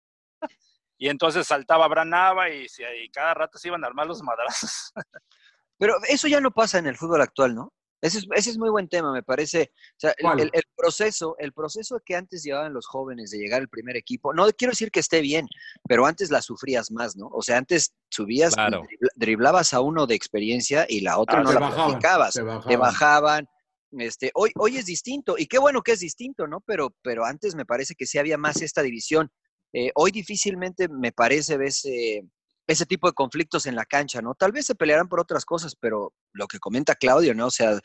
y 0.97 1.09
entonces 1.09 1.47
saltaba 1.47 1.87
Branava 1.89 2.49
y, 2.49 2.67
y 3.03 3.11
cada 3.11 3.35
rato 3.35 3.59
se 3.59 3.69
iban 3.69 3.85
a 3.85 3.89
armar 3.89 4.07
los 4.07 4.23
madrazos. 4.23 4.93
Pero 5.79 5.97
eso 6.09 6.29
ya 6.29 6.41
no 6.41 6.51
pasa 6.53 6.79
en 6.79 6.87
el 6.87 6.97
fútbol 6.97 7.21
actual, 7.21 7.55
¿no? 7.55 7.75
Ese 8.03 8.19
es, 8.19 8.27
ese 8.35 8.51
es 8.51 8.59
muy 8.59 8.71
buen 8.71 8.89
tema, 8.89 9.13
me 9.13 9.23
parece. 9.23 9.73
O 9.75 10.01
sea, 10.01 10.11
el- 10.19 10.23
¿Cuál? 10.23 10.41
el, 10.41 10.51
el 10.53 10.63
proceso, 10.77 11.37
el 11.39 11.53
proceso 11.53 12.01
que 12.05 12.17
antes 12.17 12.43
llevaban 12.43 12.73
los 12.73 12.87
jóvenes 12.87 13.31
de 13.31 13.39
llegar 13.39 13.61
al 13.61 13.69
primer 13.69 13.97
equipo, 13.97 14.33
no 14.33 14.47
quiero 14.53 14.73
decir 14.73 14.91
que 14.91 15.01
esté 15.01 15.21
bien, 15.21 15.47
pero 15.87 16.07
antes 16.07 16.31
la 16.31 16.41
sufrías 16.43 16.91
más, 16.91 17.17
¿no? 17.17 17.29
O 17.29 17.43
sea, 17.43 17.59
antes 17.59 17.93
subías, 18.09 18.55
Claro. 18.55 18.87
driblabas 19.17 19.75
a 19.75 19.81
uno 19.81 20.07
de 20.07 20.15
experiencia 20.15 20.87
y 20.89 21.01
la 21.01 21.19
otra 21.19 21.41
Ah, 21.41 21.43
no 21.43 21.53
la 21.53 21.61
bajaban, 21.61 21.85
practicabas. 21.91 22.35
te 22.67 22.77
bajaban. 22.77 23.49
Este, 23.93 24.31
hoy, 24.35 24.53
hoy 24.57 24.77
es 24.77 24.87
distinto, 24.87 25.35
y 25.37 25.47
qué 25.47 25.59
bueno 25.59 25.83
que 25.83 25.93
es 25.93 26.01
distinto, 26.01 26.47
¿no? 26.47 26.61
Pero, 26.61 26.95
pero 27.03 27.25
antes 27.25 27.55
me 27.57 27.67
parece 27.67 27.95
que 27.97 28.07
sí 28.07 28.19
había 28.19 28.39
más 28.39 28.63
esta 28.63 28.83
división. 28.83 29.31
Eh, 29.73 29.91
hoy 29.95 30.11
difícilmente 30.13 30.89
me 30.89 31.13
parece 31.13 31.57
ves 31.57 31.85
eh, 31.85 32.23
ese 32.71 32.87
tipo 32.87 33.09
de 33.09 33.15
conflictos 33.15 33.67
en 33.67 33.75
la 33.75 33.85
cancha, 33.85 34.23
¿no? 34.23 34.35
Tal 34.35 34.53
vez 34.53 34.67
se 34.67 34.75
pelearán 34.75 35.09
por 35.09 35.21
otras 35.21 35.45
cosas, 35.45 35.75
pero 35.75 36.13
lo 36.33 36.47
que 36.47 36.59
comenta 36.59 36.95
Claudio, 36.95 37.35
¿no? 37.35 37.47
O 37.47 37.51
sea, 37.51 37.79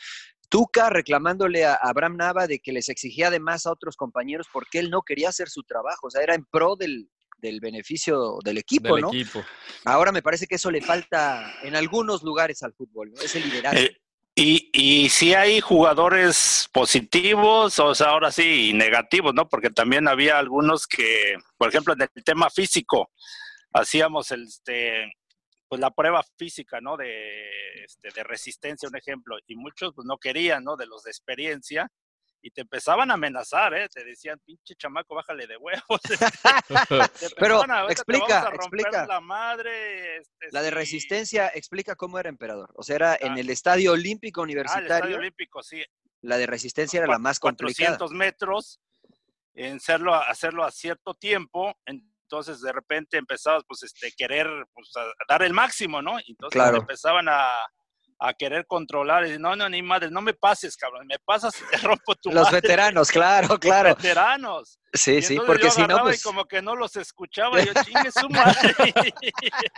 Tuca 0.50 0.90
reclamándole 0.90 1.66
a 1.66 1.74
Abraham 1.74 2.18
Nava 2.18 2.46
de 2.48 2.60
que 2.60 2.72
les 2.72 2.90
exigía 2.90 3.32
de 3.32 3.40
más 3.40 3.66
a 3.66 3.72
otros 3.72 3.96
compañeros 3.96 4.48
porque 4.52 4.80
él 4.80 4.90
no 4.90 5.02
quería 5.02 5.30
hacer 5.30 5.50
su 5.50 5.64
trabajo, 5.64 6.08
o 6.08 6.12
sea, 6.12 6.22
era 6.22 6.36
en 6.36 6.46
pro 6.46 6.76
del, 6.76 7.10
del 7.38 7.60
beneficio 7.60 8.38
del 8.44 8.60
equipo, 8.60 8.96
del 8.96 9.02
¿no? 9.02 9.08
equipo. 9.10 9.44
Ahora 9.86 10.12
me 10.12 10.22
parece 10.22 10.46
que 10.46 10.56
eso 10.56 10.70
le 10.70 10.82
falta 10.82 11.52
en 11.64 11.76
algunos 11.76 12.22
lugares 12.24 12.62
al 12.64 12.74
fútbol, 12.74 13.12
¿no? 13.12 13.22
Ese 13.22 13.40
liderazgo. 13.40 13.80
Eh, 13.80 13.98
y, 14.38 14.70
y 14.74 15.10
sí 15.10 15.34
hay 15.34 15.62
jugadores 15.62 16.70
positivos, 16.74 17.80
o 17.80 17.96
sea, 17.96 18.08
ahora 18.08 18.32
sí, 18.32 18.70
y 18.70 18.74
negativos, 18.74 19.34
¿no? 19.34 19.48
Porque 19.48 19.70
también 19.70 20.10
había 20.10 20.38
algunos 20.38 20.88
que, 20.88 21.38
por 21.58 21.70
ejemplo, 21.70 21.94
en 21.94 22.02
el 22.02 22.24
tema 22.24 22.50
físico, 22.50 23.12
hacíamos 23.80 24.32
el, 24.32 24.44
este, 24.44 25.12
pues 25.68 25.82
la 25.82 25.92
prueba 25.92 26.24
física, 26.38 26.80
¿no? 26.82 26.98
De, 26.98 27.50
este, 27.84 28.10
de 28.14 28.24
resistencia, 28.24 28.88
un 28.90 28.96
ejemplo, 28.98 29.38
y 29.48 29.56
muchos 29.56 29.94
pues 29.94 30.06
no 30.06 30.18
querían, 30.18 30.64
¿no? 30.64 30.76
De 30.76 30.86
los 30.86 31.04
de 31.04 31.12
experiencia, 31.12 31.88
y 32.42 32.52
te 32.52 32.62
empezaban 32.62 33.10
a 33.10 33.16
amenazar, 33.16 33.74
¿eh? 33.74 33.90
Te 33.90 34.04
decían, 34.04 34.40
pinche 34.46 34.76
chamaco, 34.76 35.16
bájale 35.16 35.48
de 35.48 35.58
huevos. 35.58 36.00
Pero 37.40 37.56
empezaban 37.56 37.72
a, 37.72 37.80
"Ahorita 37.82 37.88
te 37.88 37.94
explica, 37.94 38.28
vamos 38.28 38.46
a 38.48 38.50
romper 38.52 38.80
explica. 38.82 39.08
La 39.08 39.20
madre, 39.20 40.18
este, 40.18 40.48
La 40.52 40.62
de 40.62 40.70
sí". 40.70 40.76
resistencia, 40.76 41.48
explica 41.54 41.96
cómo 41.96 42.20
era 42.20 42.30
emperador. 42.30 42.72
O 42.76 42.84
sea, 42.84 42.96
era 42.98 43.16
en 43.20 43.34
Ah. 43.34 43.40
el 43.40 43.50
Estadio 43.50 43.94
Olímpico 43.94 44.42
Ah, 44.42 44.44
el 44.46 44.50
Estadio 44.52 44.76
Universitario. 44.78 45.18
Olímpico, 45.18 45.64
sí. 45.64 45.84
la 46.22 46.38
de 46.38 46.46
resistencia 46.48 47.00
era 47.00 47.08
la 47.08 47.20
más 47.20 47.40
complicada. 47.40 47.98
400 47.98 48.12
metros, 48.12 48.80
en 49.56 49.78
hacerlo, 49.78 50.14
a- 50.14 50.24
hacerlo 50.30 50.64
a 50.66 50.72
cierto 50.72 51.14
tiempo, 51.16 51.76
entonces 52.26 52.60
de 52.62 52.72
repente 52.72 53.18
empezabas 53.18 53.64
pues 53.68 53.84
este 53.84 54.12
querer 54.18 54.48
pues, 54.74 54.90
a, 54.98 55.06
dar 55.28 55.44
el 55.44 55.54
máximo, 55.54 56.02
¿no? 56.02 56.20
Y 56.20 56.32
Entonces 56.32 56.60
Claro. 56.62 56.78
empezaban 56.78 57.28
a, 57.30 57.50
a 58.20 58.34
querer 58.34 58.66
controlar 58.66 59.28
y 59.28 59.38
no, 59.38 59.56
no, 59.56 59.68
ni 59.70 59.82
madre, 59.82 60.10
no 60.10 60.22
me 60.22 60.34
pases, 60.34 60.76
cabrón, 60.78 61.06
me 61.08 61.20
pasas 61.20 61.54
y 61.62 61.66
te 61.66 61.78
rompo 62.00 62.16
tu 62.16 62.30
Los 62.32 62.44
madre". 62.46 62.62
veteranos, 62.62 63.10
claro, 63.12 63.48
Los 63.50 63.60
claro. 63.60 63.96
veteranos. 63.96 64.80
Sí, 64.94 65.16
Y 65.18 65.22
sí, 65.22 65.40
porque 65.46 65.64
yo 65.66 65.72
si 65.72 65.82
no, 65.86 66.02
pues. 66.04 66.20
y 66.20 66.24
como 66.24 66.46
que 66.46 66.62
no 66.62 66.76
los 66.76 66.96
escuchaba, 66.96 67.62
yo 67.64 67.74
chingue 67.84 68.12
su 68.12 68.28
madre. 68.30 68.74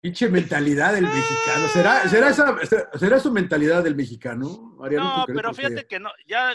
Pinche 0.00 0.28
mentalidad 0.28 0.92
del 0.92 1.04
mexicano. 1.04 1.68
¿Será, 1.72 2.08
será, 2.08 2.28
esa, 2.30 2.56
será 2.98 3.18
su 3.18 3.32
mentalidad 3.32 3.82
del 3.82 3.96
mexicano, 3.96 4.74
Mariano? 4.78 5.24
¿Tú 5.26 5.32
No, 5.32 5.36
pero 5.36 5.54
fíjate 5.54 5.86
que 5.86 5.98
no, 5.98 6.10
ya 6.26 6.54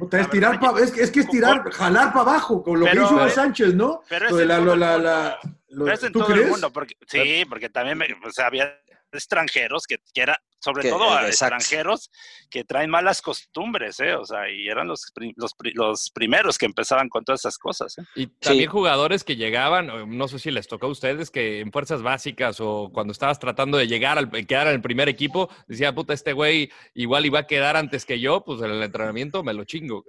puta, 0.00 0.16
la 0.16 0.22
es, 0.24 0.30
tirar 0.30 0.58
pa- 0.58 0.80
es, 0.80 0.90
que- 0.90 1.02
es 1.02 1.10
que 1.12 1.20
es 1.20 1.28
tirar, 1.28 1.70
jalar 1.70 2.12
para 2.12 2.22
abajo, 2.32 2.62
con 2.62 2.80
lo 2.80 2.86
Pero- 2.86 3.02
que 3.02 3.06
hizo 3.06 3.14
Iván 3.14 3.30
Sánchez, 3.30 3.74
¿no? 3.74 4.02
pero 4.08 4.26
es 4.26 4.46
la- 4.46 4.58
la- 4.58 4.98
la- 4.98 5.38
lo- 5.68 5.84
Pero 5.84 5.94
es 5.94 6.02
en 6.02 6.12
¿Tú 6.12 6.18
todo 6.18 6.28
crees? 6.28 6.44
el 6.46 6.50
mundo, 6.50 6.72
porque, 6.72 6.96
sí, 7.06 7.44
porque 7.48 7.68
también 7.68 7.96
me, 7.98 8.06
o 8.26 8.30
sea, 8.32 8.46
había 8.48 8.76
extranjeros 9.12 9.86
que, 9.86 9.98
que 10.12 10.22
era, 10.22 10.40
sobre 10.60 10.82
Que- 10.82 10.90
todo 10.90 11.10
a 11.10 11.26
exacto. 11.26 11.56
extranjeros 11.56 12.10
que 12.50 12.64
traen 12.64 12.90
malas 12.90 13.22
costumbres, 13.22 13.98
¿eh? 14.00 14.14
O 14.14 14.24
sea, 14.24 14.48
y 14.50 14.68
eran 14.68 14.86
los, 14.88 15.10
pri- 15.14 15.34
los, 15.36 15.54
los 15.74 16.10
primeros 16.10 16.58
que 16.58 16.66
empezaban 16.66 17.08
con 17.08 17.24
todas 17.24 17.40
esas 17.40 17.58
cosas, 17.58 17.98
¿eh? 17.98 18.02
Y 18.14 18.26
también 18.28 18.70
jugadores 18.70 19.24
que 19.24 19.36
llegaban, 19.36 20.16
no 20.16 20.28
sé 20.28 20.38
si 20.38 20.50
les 20.50 20.68
tocó 20.68 20.86
a 20.86 20.90
ustedes, 20.90 21.30
que 21.30 21.60
en 21.60 21.72
fuerzas 21.72 22.02
básicas 22.02 22.58
o 22.60 22.90
cuando 22.92 23.12
estabas 23.12 23.38
tratando 23.38 23.78
de 23.78 23.86
llegar 23.88 24.18
al 24.18 24.30
quedar 24.46 24.68
en 24.68 24.74
el 24.74 24.82
primer 24.82 25.08
equipo, 25.08 25.48
decía, 25.66 25.94
puta, 25.94 26.12
este 26.12 26.32
güey 26.32 26.70
igual 26.94 27.26
iba 27.26 27.40
a 27.40 27.46
quedar 27.46 27.76
antes 27.76 28.04
que 28.04 28.20
yo, 28.20 28.44
pues 28.44 28.60
en 28.62 28.70
el 28.70 28.82
entrenamiento 28.82 29.42
me 29.42 29.54
lo 29.54 29.64
chingo. 29.64 30.04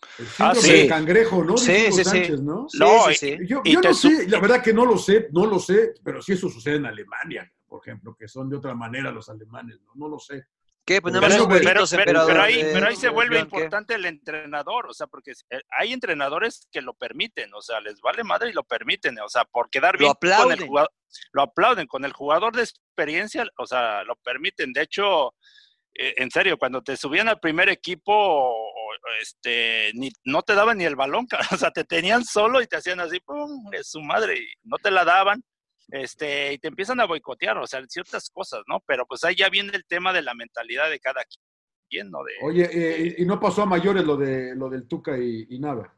Cabrón". 0.00 0.16
El 0.18 0.26
Ah, 0.26 0.54
síndrome 0.54 0.60
sí. 0.68 0.72
del 0.72 0.88
cangrejo, 0.88 1.44
¿no? 1.44 1.56
Sí, 1.56 1.72
sí, 1.86 1.92
sí. 1.92 2.04
Sánchez, 2.04 2.40
¿no? 2.42 2.66
Sí, 2.68 2.78
sí, 2.78 3.14
sí. 3.14 3.38
Yo, 3.46 3.62
yo 3.64 3.80
no 3.80 3.94
sé, 3.94 4.28
la 4.28 4.40
verdad 4.40 4.62
que 4.62 4.72
no 4.72 4.84
lo 4.84 4.98
sé, 4.98 5.28
no 5.32 5.46
lo 5.46 5.58
sé, 5.58 5.94
pero 6.04 6.22
si 6.22 6.32
eso 6.32 6.48
sucede 6.48 6.76
en 6.76 6.86
Alemania, 6.86 7.50
por 7.66 7.80
ejemplo, 7.82 8.16
que 8.18 8.28
son 8.28 8.48
de 8.48 8.56
otra 8.56 8.74
manera 8.74 9.10
los 9.10 9.28
alemanes, 9.28 9.78
no, 9.82 9.92
no 9.96 10.08
lo 10.08 10.18
sé. 10.18 10.44
¿Qué? 10.84 11.02
Pues 11.02 11.12
Pero 11.14 11.48
pero, 11.48 11.48
pero- 11.48 12.26
pero 12.28 12.42
ahí, 12.42 12.60
pero 12.72 12.86
ahí 12.86 12.94
se 12.94 13.08
vuelve 13.08 13.40
importante 13.40 13.94
el 13.96 14.04
entrenador, 14.06 14.86
o 14.88 14.94
sea, 14.94 15.08
porque 15.08 15.32
eh, 15.50 15.60
hay 15.76 15.92
entrenadores 15.92 16.68
que 16.70 16.80
lo 16.80 16.94
permiten, 16.94 17.52
o 17.54 17.60
sea, 17.60 17.80
les 17.80 18.00
vale 18.00 18.22
madre 18.22 18.50
y 18.50 18.52
lo 18.52 18.62
permiten, 18.62 19.18
o 19.18 19.28
sea, 19.28 19.44
por 19.46 19.68
quedar 19.68 19.94
Lo 19.94 19.98
bien 19.98 20.12
con 20.14 20.28
el 20.28 20.32
aplauden. 20.34 20.66
jugador, 20.68 20.90
lo 21.32 21.42
aplauden 21.42 21.86
con 21.88 22.04
el 22.04 22.12
jugador 22.12 22.54
de 22.54 22.62
experiencia, 22.62 23.44
o 23.58 23.66
sea, 23.66 24.04
lo 24.04 24.14
permiten. 24.14 24.72
De 24.72 24.82
hecho, 24.82 25.34
eh, 25.92 26.14
en 26.18 26.30
serio, 26.30 26.56
cuando 26.56 26.80
te 26.82 26.96
subían 26.96 27.26
al 27.26 27.40
primer 27.40 27.68
equipo, 27.68 28.54
este, 29.20 29.90
ni, 29.94 30.10
no 30.24 30.42
te 30.42 30.54
daban 30.54 30.78
ni 30.78 30.84
el 30.84 30.96
balón, 30.96 31.26
o 31.52 31.56
sea, 31.56 31.70
te 31.70 31.84
tenían 31.84 32.24
solo 32.24 32.60
y 32.60 32.66
te 32.66 32.76
hacían 32.76 33.00
así, 33.00 33.20
pum, 33.20 33.70
de 33.70 33.82
su 33.84 34.00
madre, 34.00 34.38
y 34.38 34.46
no 34.64 34.76
te 34.78 34.90
la 34.90 35.04
daban 35.04 35.42
este, 35.88 36.52
y 36.52 36.58
te 36.58 36.68
empiezan 36.68 37.00
a 37.00 37.06
boicotear, 37.06 37.58
o 37.58 37.66
sea, 37.66 37.84
ciertas 37.88 38.28
cosas, 38.30 38.62
¿no? 38.66 38.80
Pero 38.86 39.06
pues 39.06 39.22
ahí 39.24 39.36
ya 39.36 39.48
viene 39.48 39.70
el 39.74 39.84
tema 39.86 40.12
de 40.12 40.22
la 40.22 40.34
mentalidad 40.34 40.90
de 40.90 40.98
cada 40.98 41.22
quien, 41.88 42.10
¿no? 42.10 42.24
De, 42.24 42.32
Oye, 42.42 42.68
eh, 42.72 43.14
y 43.18 43.22
y 43.22 43.26
no 43.26 43.38
pasó 43.38 43.62
a 43.62 43.66
mayores 43.66 44.04
lo, 44.04 44.16
de, 44.16 44.54
lo 44.56 44.68
del 44.68 44.88
Tuca 44.88 45.16
y, 45.16 45.46
y 45.48 45.58
Nava. 45.60 45.96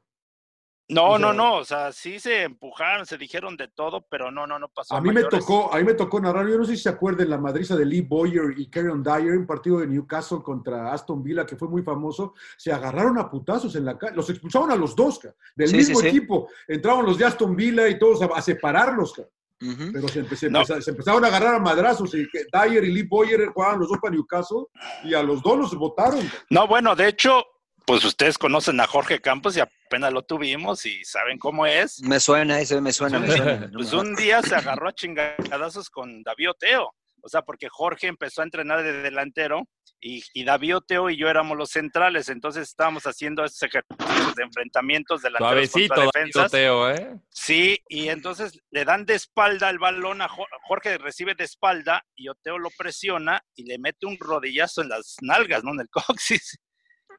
No, 0.90 1.05
o 1.11 1.18
no, 1.18 1.29
sea- 1.29 1.37
no, 1.37 1.55
o 1.57 1.64
sea, 1.64 1.92
sí 1.92 2.18
se 2.18 2.42
empujaron, 2.44 3.05
se 3.07 3.18
dijeron 3.18 3.57
de 3.57 3.68
todo, 3.68 4.07
pero 4.11 4.31
no, 4.31 4.46
no, 4.46 4.59
no 4.59 4.68
pasó. 4.68 4.94
A 4.94 5.01
mí 5.01 5.11
me 5.12 5.22
tocó, 5.24 5.72
a 5.72 5.77
mí 5.79 5.85
me 5.85 5.94
tocó 5.94 6.20
narrar, 6.20 6.48
yo 6.48 6.57
no 6.59 6.64
sé 6.64 6.77
si 6.77 6.83
se 6.85 6.88
acuerdan 6.88 7.29
la 7.31 7.38
madriza 7.38 7.77
de 7.77 7.85
Lee 7.85 8.01
Boyer 8.01 8.55
y 8.57 8.68
Karen 8.70 9.03
Dyer, 9.03 9.37
un 9.37 9.46
partido 9.46 9.81
de 9.81 9.87
Newcastle 9.87 10.38
contra 10.42 10.92
Aston 10.92 11.22
Villa 11.22 11.44
que 11.44 11.57
fue 11.57 11.68
muy 11.68 11.83
famoso, 11.83 12.35
se 12.57 12.72
agarraron 12.72 13.18
a 13.18 13.29
putazos 13.31 13.74
en 13.77 13.85
la 13.85 13.98
calle, 13.98 14.16
los 14.16 14.31
expulsaron 14.31 14.70
a 14.70 14.77
los 14.77 14.96
dos, 14.96 15.18
ca, 15.18 15.35
del 15.55 15.68
Sí, 15.68 15.77
mismo 15.77 15.96
sí, 16.01 16.03
sí. 16.03 16.09
equipo, 16.16 16.48
entraban 16.66 17.05
los 17.05 17.18
de 17.18 17.27
Aston 17.27 17.55
Villa 17.55 17.87
y 17.88 17.98
todos 17.98 18.22
a, 18.22 18.27
a 18.35 18.40
separarlos, 18.42 19.12
ca. 19.12 19.22
Ujú. 19.61 19.90
pero 19.92 20.07
se, 20.07 20.24
empe- 20.24 20.37
se 20.37 20.48
No. 20.48 20.61
empeza- 20.61 20.81
se 20.81 20.90
empezaron 20.92 21.24
a 21.24 21.27
agarrar 21.29 21.57
a 21.57 21.59
madrazos 21.59 22.14
y 22.14 22.29
que 22.31 22.44
Dyer 22.53 22.85
y 22.85 22.92
Lee 22.92 23.03
Boyer 23.03 23.48
jugaban 23.48 23.81
los 23.81 23.88
dos 23.88 23.98
para 23.98 24.14
Newcastle 24.14 24.66
y 25.03 25.14
a 25.14 25.22
los 25.24 25.42
dos 25.42 25.59
los 25.59 25.74
votaron. 25.74 26.20
No, 26.48 26.68
bueno, 26.68 26.94
de 26.94 27.09
hecho, 27.09 27.44
pues 27.85 28.05
ustedes 28.05 28.38
conocen 28.38 28.79
a 28.81 28.87
Jorge 28.87 29.20
Campos 29.20 29.57
y 29.57 29.61
apenas 29.88 30.12
lo 30.12 30.22
tuvimos 30.22 30.85
y 30.85 31.03
saben 31.05 31.38
cómo 31.38 31.64
es. 31.66 32.01
Me 32.03 32.20
suena, 32.20 32.61
ese 32.61 32.81
me 32.81 32.92
suena, 32.92 33.18
me 33.18 33.31
suena. 33.35 33.70
Pues 33.72 33.92
un 33.94 34.14
día 34.14 34.42
se 34.42 34.55
agarró 34.55 34.88
a 34.88 34.92
chingadazos 34.92 35.88
con 35.90 36.22
David 36.22 36.51
Oteo. 36.51 36.94
O 37.20 37.29
sea, 37.29 37.42
porque 37.42 37.68
Jorge 37.68 38.07
empezó 38.07 38.42
a 38.42 38.44
entrenar 38.44 38.83
de 38.85 38.92
delantero 39.03 39.68
y, 40.01 40.22
y 40.35 40.44
David 40.44 40.77
Oteo 40.77 41.11
y 41.11 41.16
yo 41.16 41.29
éramos 41.29 41.57
los 41.59 41.70
centrales. 41.70 42.29
Entonces 42.29 42.68
estábamos 42.68 43.05
haciendo 43.07 43.44
esos 43.44 43.61
ejercicios 43.64 44.35
de 44.37 44.44
enfrentamientos 44.44 45.22
delanteros 45.22 45.68
Suavecito, 45.68 45.94
contra 45.96 46.11
David 46.14 46.27
defensas. 46.27 46.46
Oteo, 46.53 46.90
¿eh? 46.90 47.16
Sí, 47.31 47.81
y 47.88 48.09
entonces 48.09 48.61
le 48.70 48.85
dan 48.85 49.05
de 49.05 49.14
espalda 49.14 49.68
el 49.68 49.81
balón 49.81 50.22
a 50.22 50.29
Jo- 50.29 50.46
Jorge, 50.68 50.96
recibe 50.98 51.35
de 51.35 51.42
espalda 51.44 52.05
y 52.14 52.29
Oteo 52.29 52.57
lo 52.59 52.68
presiona 52.79 53.42
y 53.57 53.64
le 53.64 53.79
mete 53.79 54.07
un 54.07 54.16
rodillazo 54.18 54.83
en 54.83 54.90
las 54.90 55.16
nalgas, 55.20 55.64
¿no? 55.64 55.72
En 55.72 55.81
el 55.81 55.88
coxis. 55.90 56.57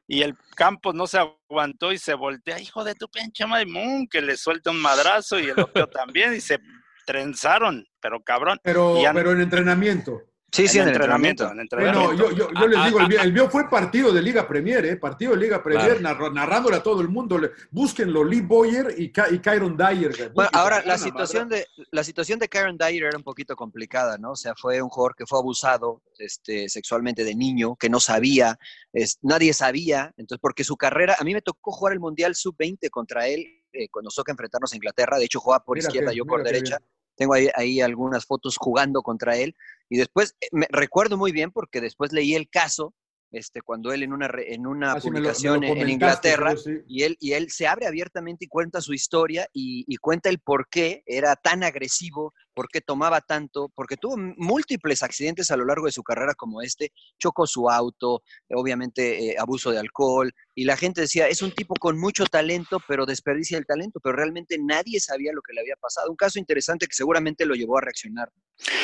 Y 0.06 0.22
el 0.22 0.36
Campos 0.56 0.94
no 0.94 1.06
se 1.06 1.18
aguantó 1.18 1.92
y 1.92 1.98
se 1.98 2.14
voltea, 2.14 2.58
hijo 2.60 2.82
de 2.84 2.94
tu 2.94 3.08
pinche 3.08 3.44
¡mum! 3.46 4.06
que 4.10 4.20
le 4.20 4.36
suelta 4.36 4.70
un 4.70 4.80
madrazo 4.80 5.38
y 5.38 5.48
el 5.48 5.60
Oteo 5.60 5.86
también 5.88 6.34
y 6.34 6.40
se 6.40 6.58
trenzaron, 7.06 7.86
pero 8.00 8.22
cabrón. 8.22 8.58
Pero, 8.62 9.00
ya- 9.02 9.12
pero 9.12 9.32
en 9.32 9.40
entrenamiento. 9.40 10.22
Sí, 10.52 10.66
sí, 10.68 10.78
en 10.78 10.84
el 10.84 10.88
entrenamiento. 10.94 11.44
entrenamiento. 11.44 11.76
en 11.76 11.82
Bueno, 11.82 12.10
entrenamiento. 12.12 12.30
yo, 12.30 12.48
yo, 12.54 12.60
yo 12.60 12.66
les 12.68 12.78
Ah, 12.78 12.86
digo, 12.86 12.98
ah, 12.98 13.02
el 13.02 13.08
mío, 13.08 13.20
el 13.22 13.32
mío 13.32 13.48
fue 13.50 13.68
partido 13.70 14.12
de 14.12 14.20
Liga 14.22 14.48
Premier, 14.48 14.84
¿eh? 14.84 14.96
Partido 14.96 15.32
de 15.32 15.38
Liga 15.38 15.62
Premier, 15.62 15.98
Claro. 15.98 16.00
narra- 16.18 16.32
narrándole 16.32 16.76
a 16.76 16.82
todo 16.82 17.00
el 17.00 17.08
mundo. 17.08 17.38
Le- 17.38 17.50
Búsquenlo, 17.70 18.24
Lee 18.24 18.40
Boyer 18.40 18.94
y, 18.98 19.12
Ka- 19.12 19.30
y 19.30 19.38
Kyron 19.38 19.76
Dyer. 19.76 20.32
Bueno, 20.34 20.50
ahora 20.52 20.82
la 20.84 20.98
situación 20.98 21.48
de 21.48 21.66
la 21.92 22.02
situación 22.02 22.38
de 22.38 22.48
Karen 22.48 22.76
Dyer 22.76 23.04
era 23.04 23.16
un 23.16 23.22
poquito 23.22 23.54
complicada, 23.54 24.18
¿no? 24.18 24.32
O 24.32 24.36
sea, 24.36 24.54
fue 24.56 24.82
un 24.82 24.88
jugador 24.88 25.14
que 25.14 25.26
fue 25.26 25.38
abusado 25.38 26.02
este, 26.18 26.68
sexualmente 26.68 27.24
de 27.24 27.34
niño, 27.34 27.76
que 27.76 27.88
no 27.88 28.00
sabía, 28.00 28.58
es- 28.92 29.18
nadie 29.22 29.52
sabía, 29.54 30.12
entonces 30.16 30.40
porque 30.42 30.64
su 30.64 30.76
carrera, 30.76 31.16
a 31.18 31.24
mí 31.24 31.32
me 31.32 31.42
tocó 31.42 31.70
jugar 31.72 31.92
el 31.94 32.00
Mundial 32.00 32.34
Sub-20 32.34 32.90
contra 32.90 33.26
él 33.28 33.46
eh, 33.72 33.88
cuando 33.88 34.08
nos 34.08 34.14
toca 34.16 34.32
enfrentarnos 34.32 34.72
a 34.72 34.76
Inglaterra, 34.76 35.16
de 35.16 35.24
hecho 35.26 35.38
jugaba 35.38 35.64
por 35.64 35.76
Mira 35.76 35.86
izquierda, 35.88 36.12
yo 36.12 36.24
por 36.24 36.42
derecha. 36.42 36.78
Tengo 37.16 37.34
ahí, 37.34 37.48
ahí 37.54 37.80
algunas 37.80 38.24
fotos 38.26 38.56
jugando 38.58 39.02
contra 39.02 39.36
él 39.36 39.54
y 39.90 39.98
después 39.98 40.36
eh, 40.40 40.46
me 40.52 40.66
recuerdo 40.70 41.18
muy 41.18 41.32
bien 41.32 41.50
porque 41.50 41.82
después 41.82 42.12
leí 42.12 42.34
el 42.34 42.48
caso 42.48 42.94
este, 43.32 43.62
cuando 43.62 43.92
él 43.92 44.02
en 44.02 44.12
una, 44.12 44.28
re- 44.28 44.54
en 44.54 44.66
una 44.66 44.92
Ah, 44.92 45.00
sí, 45.00 45.10
me 45.10 45.20
lo- 45.20 45.26
me 45.28 45.28
lo 45.28 45.32
publicación 45.34 45.64
en- 45.64 45.88
Inglaterra 45.88 46.56
sí. 46.56 46.72
y 46.88 47.02
él, 47.04 47.16
y 47.20 47.32
él 47.32 47.50
se 47.50 47.66
abre 47.66 47.86
abiertamente 47.86 48.44
y 48.44 48.48
cuenta 48.48 48.80
su 48.80 48.92
historia 48.92 49.46
y, 49.52 49.84
y 49.86 49.96
cuenta 49.96 50.28
el 50.28 50.38
por 50.40 50.68
qué 50.68 51.02
era 51.06 51.36
tan 51.36 51.62
agresivo, 51.62 52.34
por 52.54 52.68
qué 52.68 52.80
tomaba 52.80 53.20
tanto, 53.20 53.70
porque 53.74 53.96
tuvo 53.96 54.16
múltiples 54.36 55.02
accidentes 55.02 55.50
a 55.50 55.56
lo 55.56 55.64
largo 55.64 55.86
de 55.86 55.92
su 55.92 56.02
carrera 56.02 56.34
como 56.34 56.60
este, 56.62 56.92
chocó 57.18 57.46
su 57.46 57.70
auto, 57.70 58.22
obviamente 58.50 59.30
eh, 59.32 59.36
abuso 59.38 59.70
de 59.70 59.78
alcohol, 59.78 60.32
y 60.54 60.64
la 60.64 60.76
gente 60.76 61.02
decía, 61.02 61.28
es 61.28 61.42
un 61.42 61.52
tipo 61.52 61.74
con 61.74 61.98
mucho 61.98 62.24
talento, 62.26 62.80
pero 62.88 63.06
desperdicia 63.06 63.56
el 63.56 63.66
talento, 63.66 64.00
pero 64.00 64.16
realmente 64.16 64.56
nadie 64.58 65.00
sabía 65.00 65.32
lo 65.32 65.40
que 65.42 65.52
le 65.54 65.60
había 65.60 65.76
pasado. 65.76 66.10
Un 66.10 66.16
caso 66.16 66.38
interesante 66.38 66.86
que 66.86 66.94
seguramente 66.94 67.46
lo 67.46 67.54
llevó 67.54 67.78
a 67.78 67.82
reaccionar 67.82 68.30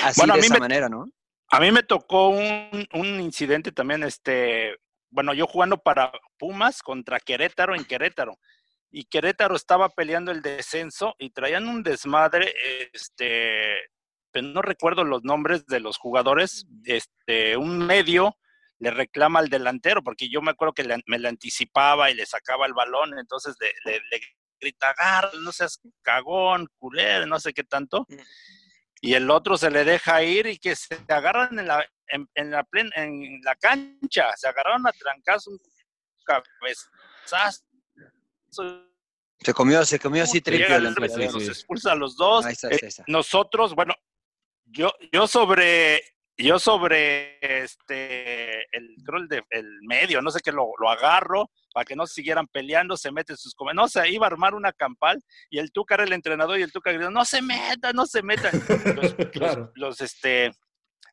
así 0.05 0.21
Bueno, 0.21 0.35
a 0.35 0.37
de 0.37 0.41
mí 0.41 0.47
esa 0.47 0.55
me- 0.55 0.61
manera, 0.61 0.89
¿no? 0.89 1.11
A 1.51 1.61
mí 1.61 1.71
me 1.71 1.83
tocó 1.83 2.29
un, 2.31 2.87
un 2.93 3.21
incidente 3.21 3.73
también, 3.73 4.03
este, 4.03 4.77
bueno, 5.11 5.33
yo 5.35 5.47
jugando 5.47 5.79
para 5.79 6.13
Pumas 6.39 6.83
contra 6.83 7.21
Querétaro 7.21 7.75
en 7.75 7.85
Querétaro. 7.85 8.39
Y 8.91 9.05
Querétaro 9.05 9.55
estaba 9.57 9.89
peleando 9.89 10.33
el 10.33 10.43
descenso 10.43 11.15
y 11.19 11.31
traían 11.31 11.69
un 11.69 11.83
desmadre, 11.83 12.53
este, 12.93 13.75
pero 14.33 14.47
no 14.49 14.63
recuerdo 14.63 15.05
los 15.05 15.23
nombres 15.25 15.67
de 15.67 15.81
los 15.81 15.99
jugadores, 15.99 16.67
este, 16.85 17.57
un 17.57 17.79
medio 17.87 18.37
le 18.79 18.91
reclama 18.91 19.39
al 19.39 19.49
delantero, 19.49 20.03
porque 20.03 20.29
yo 20.29 20.43
me 20.43 20.51
acuerdo 20.51 20.75
que 20.75 20.85
le- 20.85 21.03
me 21.07 21.19
le 21.19 21.29
anticipaba 21.29 22.11
y 22.11 22.15
le 22.15 22.27
sacaba 22.27 22.67
el 22.67 22.75
balón, 22.75 23.19
entonces 23.19 23.57
le, 23.61 23.69
le- 23.91 24.01
le 24.11 24.21
grita, 24.61 24.91
agarra, 24.91 25.31
no 25.41 25.51
seas 25.53 25.81
cagón, 26.03 26.69
culero, 26.79 27.27
no 27.27 27.41
sé 27.41 27.53
qué 27.55 27.65
tanto 27.65 28.07
y 29.01 29.15
el 29.15 29.31
otro 29.31 29.57
se 29.57 29.71
le 29.71 29.85
deja 29.85 30.23
ir 30.23 30.47
y 30.47 30.59
que 30.59 30.75
se 30.77 30.97
agarran 31.09 31.59
en 31.59 31.67
la, 31.69 31.87
en, 32.09 32.29
en 32.35 32.51
la, 32.51 32.65
plen- 32.65 32.93
en 32.97 33.41
la 33.43 33.55
cancha, 33.57 34.33
se 34.37 34.49
agarraron 34.49 34.87
a 34.87 34.93
trancazo 34.93 35.51
un 35.51 35.61
cabezazo. 36.25 37.65
Se 39.39 39.53
comió, 39.53 39.85
se 39.85 39.99
comió 39.99 40.23
así 40.23 40.41
emperador. 40.41 41.35
nos 41.35 41.49
expulsa 41.49 41.93
a 41.93 41.95
los 41.95 42.17
dos. 42.17 42.47
Ahí 42.47 42.53
está, 42.55 42.69
Eh, 42.69 42.79
ahí 42.83 42.89
está. 42.89 43.05
nosotros, 43.07 43.75
bueno, 43.75 43.95
Yo, 44.69 44.93
yo 45.13 45.27
sobre, 45.29 46.03
yo 46.39 46.59
sobre 46.59 47.39
este, 47.41 48.63
el, 48.77 48.97
creo 49.05 49.21
el, 49.21 49.29
de, 49.29 49.43
el 49.51 49.67
medio, 49.83 50.21
no 50.21 50.31
sé 50.31 50.41
qué, 50.45 50.53
lo, 50.53 50.71
lo 50.79 50.91
agarro 50.91 51.51
para 51.73 51.85
que 51.85 51.97
no 51.97 52.07
siguieran 52.07 52.47
peleando, 52.47 52.97
se 52.97 53.13
mete 53.13 53.37
sus. 53.37 53.55
No, 53.75 53.89
se 53.89 54.09
iba 54.11 54.27
a 54.27 54.31
armar 54.31 54.55
una 54.55 54.73
campal 54.73 55.23
y 55.51 55.59
el 55.59 55.73
Tuca 55.73 55.95
era 55.95 56.05
el 56.05 56.13
entrenador 56.13 56.59
y 56.59 56.63
el 56.63 56.73
Tuca 56.73 56.93
gritó, 56.93 57.11
no 57.11 57.25
se 57.25 57.43
metan, 57.43 57.95
no 57.95 58.07
se. 58.07 58.23
Los, 58.97 59.15
Claro. 59.33 59.73
los, 59.75 59.99
los, 59.99 60.01
este, 60.01 60.53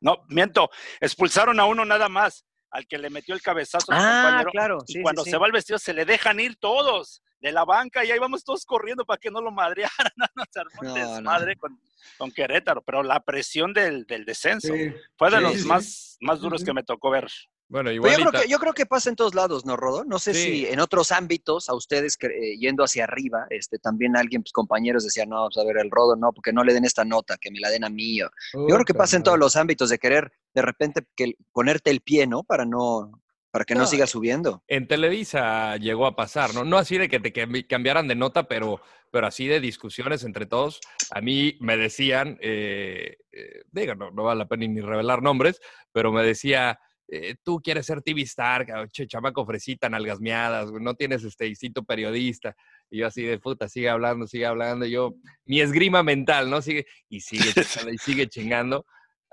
no, 0.01 0.23
miento, 0.27 0.69
expulsaron 0.99 1.59
a 1.59 1.65
uno 1.65 1.85
nada 1.85 2.09
más, 2.09 2.45
al 2.73 2.87
que 2.87 2.97
le 2.97 3.09
metió 3.09 3.33
el 3.35 3.41
cabezazo 3.41 3.85
Ah, 3.91 4.23
compañero. 4.23 4.51
claro, 4.51 4.77
Y 4.87 4.93
sí, 4.93 5.01
cuando 5.01 5.23
sí. 5.23 5.29
se 5.31 5.37
va 5.37 5.45
el 5.45 5.51
vestido, 5.53 5.77
se 5.79 5.93
le 5.93 6.05
dejan 6.05 6.39
ir 6.39 6.55
todos 6.57 7.21
de 7.39 7.51
la 7.51 7.65
banca 7.65 8.03
y 8.03 8.09
ahí 8.11 8.19
vamos 8.19 8.43
todos 8.43 8.65
corriendo 8.65 9.05
para 9.05 9.17
que 9.19 9.29
no 9.29 9.41
lo 9.41 9.51
madrearan. 9.51 9.91
No, 10.17 10.25
no, 10.35 10.43
se 10.51 10.59
armó 10.59 10.81
no. 10.81 10.93
desmadre 10.93 11.55
Con, 11.55 11.79
con 12.17 12.31
Querétaro, 12.31 12.81
pero 12.81 13.03
la 13.03 13.19
presión 13.19 13.73
del, 13.73 14.05
del 14.05 14.25
descenso 14.25 14.73
Sí. 14.73 14.91
fue 15.15 15.29
de 15.29 15.37
Sí, 15.37 15.43
los 15.43 15.65
más, 15.65 16.17
más 16.21 16.39
duros 16.39 16.63
que 16.63 16.73
me 16.73 16.83
tocó 16.83 17.09
ver. 17.11 17.27
Bueno, 17.73 17.89
Pero 17.89 18.19
yo, 18.19 18.29
creo 18.29 18.41
que, 18.43 18.47
yo 18.47 18.59
creo 18.59 18.73
que 18.73 18.85
pasa 18.85 19.09
en 19.09 19.15
todos 19.15 19.33
lados, 19.33 19.65
¿no, 19.65 19.75
Rodo? 19.75 20.05
No 20.05 20.19
sé 20.19 20.35
Sí. 20.35 20.43
si 20.43 20.65
en 20.67 20.79
otros 20.79 21.11
ámbitos, 21.11 21.69
a 21.69 21.73
ustedes 21.73 22.19
eh, 22.21 22.55
yendo 22.59 22.83
hacia 22.83 23.05
arriba, 23.05 23.47
este, 23.49 23.79
también 23.79 24.15
alguien, 24.15 24.43
pues, 24.43 24.51
compañeros 24.51 25.03
decían, 25.03 25.29
no, 25.29 25.47
pues, 25.51 25.57
a 25.57 25.67
ver, 25.67 25.77
el 25.83 25.89
Rodo, 25.89 26.15
no, 26.15 26.31
porque 26.33 26.53
no 26.53 26.63
le 26.63 26.73
den 26.73 26.85
esta 26.85 27.03
nota, 27.03 27.35
que 27.41 27.49
me 27.49 27.59
la 27.59 27.71
den 27.71 27.83
a 27.83 27.89
mí. 27.89 28.21
o- 28.21 28.29
Yo 28.53 28.67
creo 28.75 28.85
que 28.85 28.93
pasa 28.93 29.17
en 29.17 29.23
todos 29.23 29.39
los 29.39 29.55
ámbitos 29.55 29.89
de 29.89 29.97
querer 29.97 30.31
de 30.53 30.61
repente 30.61 31.01
que, 31.15 31.33
ponerte 31.51 31.89
el 31.89 32.01
pie, 32.01 32.27
¿no? 32.27 32.43
Para 32.43 32.63
no, 32.63 33.23
para 33.49 33.65
que 33.65 33.73
no, 33.73 33.81
No, 33.81 33.87
siga 33.87 34.05
subiendo. 34.05 34.63
En 34.67 34.87
Televisa 34.87 35.75
llegó 35.77 36.05
a 36.05 36.15
pasar, 36.15 36.53
¿no? 36.53 36.63
No 36.63 36.77
así 36.77 36.99
de 36.99 37.09
que 37.09 37.19
te 37.19 37.33
cambi- 37.33 37.65
cambiaran 37.67 38.07
de 38.07 38.13
nota, 38.13 38.43
pero, 38.47 38.81
pero 39.09 39.25
así 39.25 39.47
de 39.47 39.59
discusiones 39.59 40.23
entre 40.23 40.45
todos. 40.45 40.79
A 41.09 41.21
mí 41.21 41.57
me 41.59 41.75
decían, 41.75 42.37
eh, 42.39 43.17
eh, 43.31 43.63
diga, 43.71 43.95
no, 43.95 44.11
no 44.11 44.23
vale 44.25 44.37
la 44.39 44.47
pena 44.47 44.67
ni 44.67 44.79
revelar 44.79 45.23
nombres, 45.23 45.59
pero 45.91 46.11
me 46.11 46.23
decía, 46.23 46.79
eh, 47.07 47.35
tú 47.43 47.59
quieres 47.61 47.85
ser 47.85 48.01
TV 48.01 48.21
star, 48.21 48.65
che, 48.91 49.05
chamaco 49.07 49.45
fresita, 49.45 49.89
nalgas 49.89 50.19
miadas, 50.19 50.69
güey, 50.71 50.83
no 50.83 50.95
tienes 50.95 51.23
este 51.23 51.47
instinto 51.47 51.83
periodista. 51.83 52.55
Y 52.89 52.99
yo 52.99 53.07
así 53.07 53.21
de 53.23 53.39
puta, 53.39 53.67
sigue 53.67 53.89
hablando, 53.89 54.25
sigue 54.27 54.45
hablando. 54.45 54.85
Y 54.85 54.91
yo, 54.91 55.13
mi 55.45 55.61
esgrima 55.61 56.03
mental, 56.03 56.49
¿no? 56.49 56.61
Sigue, 56.61 56.85
y 57.09 57.19
sigue 57.21 57.51
chingando, 57.53 57.91
y 57.93 57.97
sigue 57.97 58.27
chingando. 58.27 58.85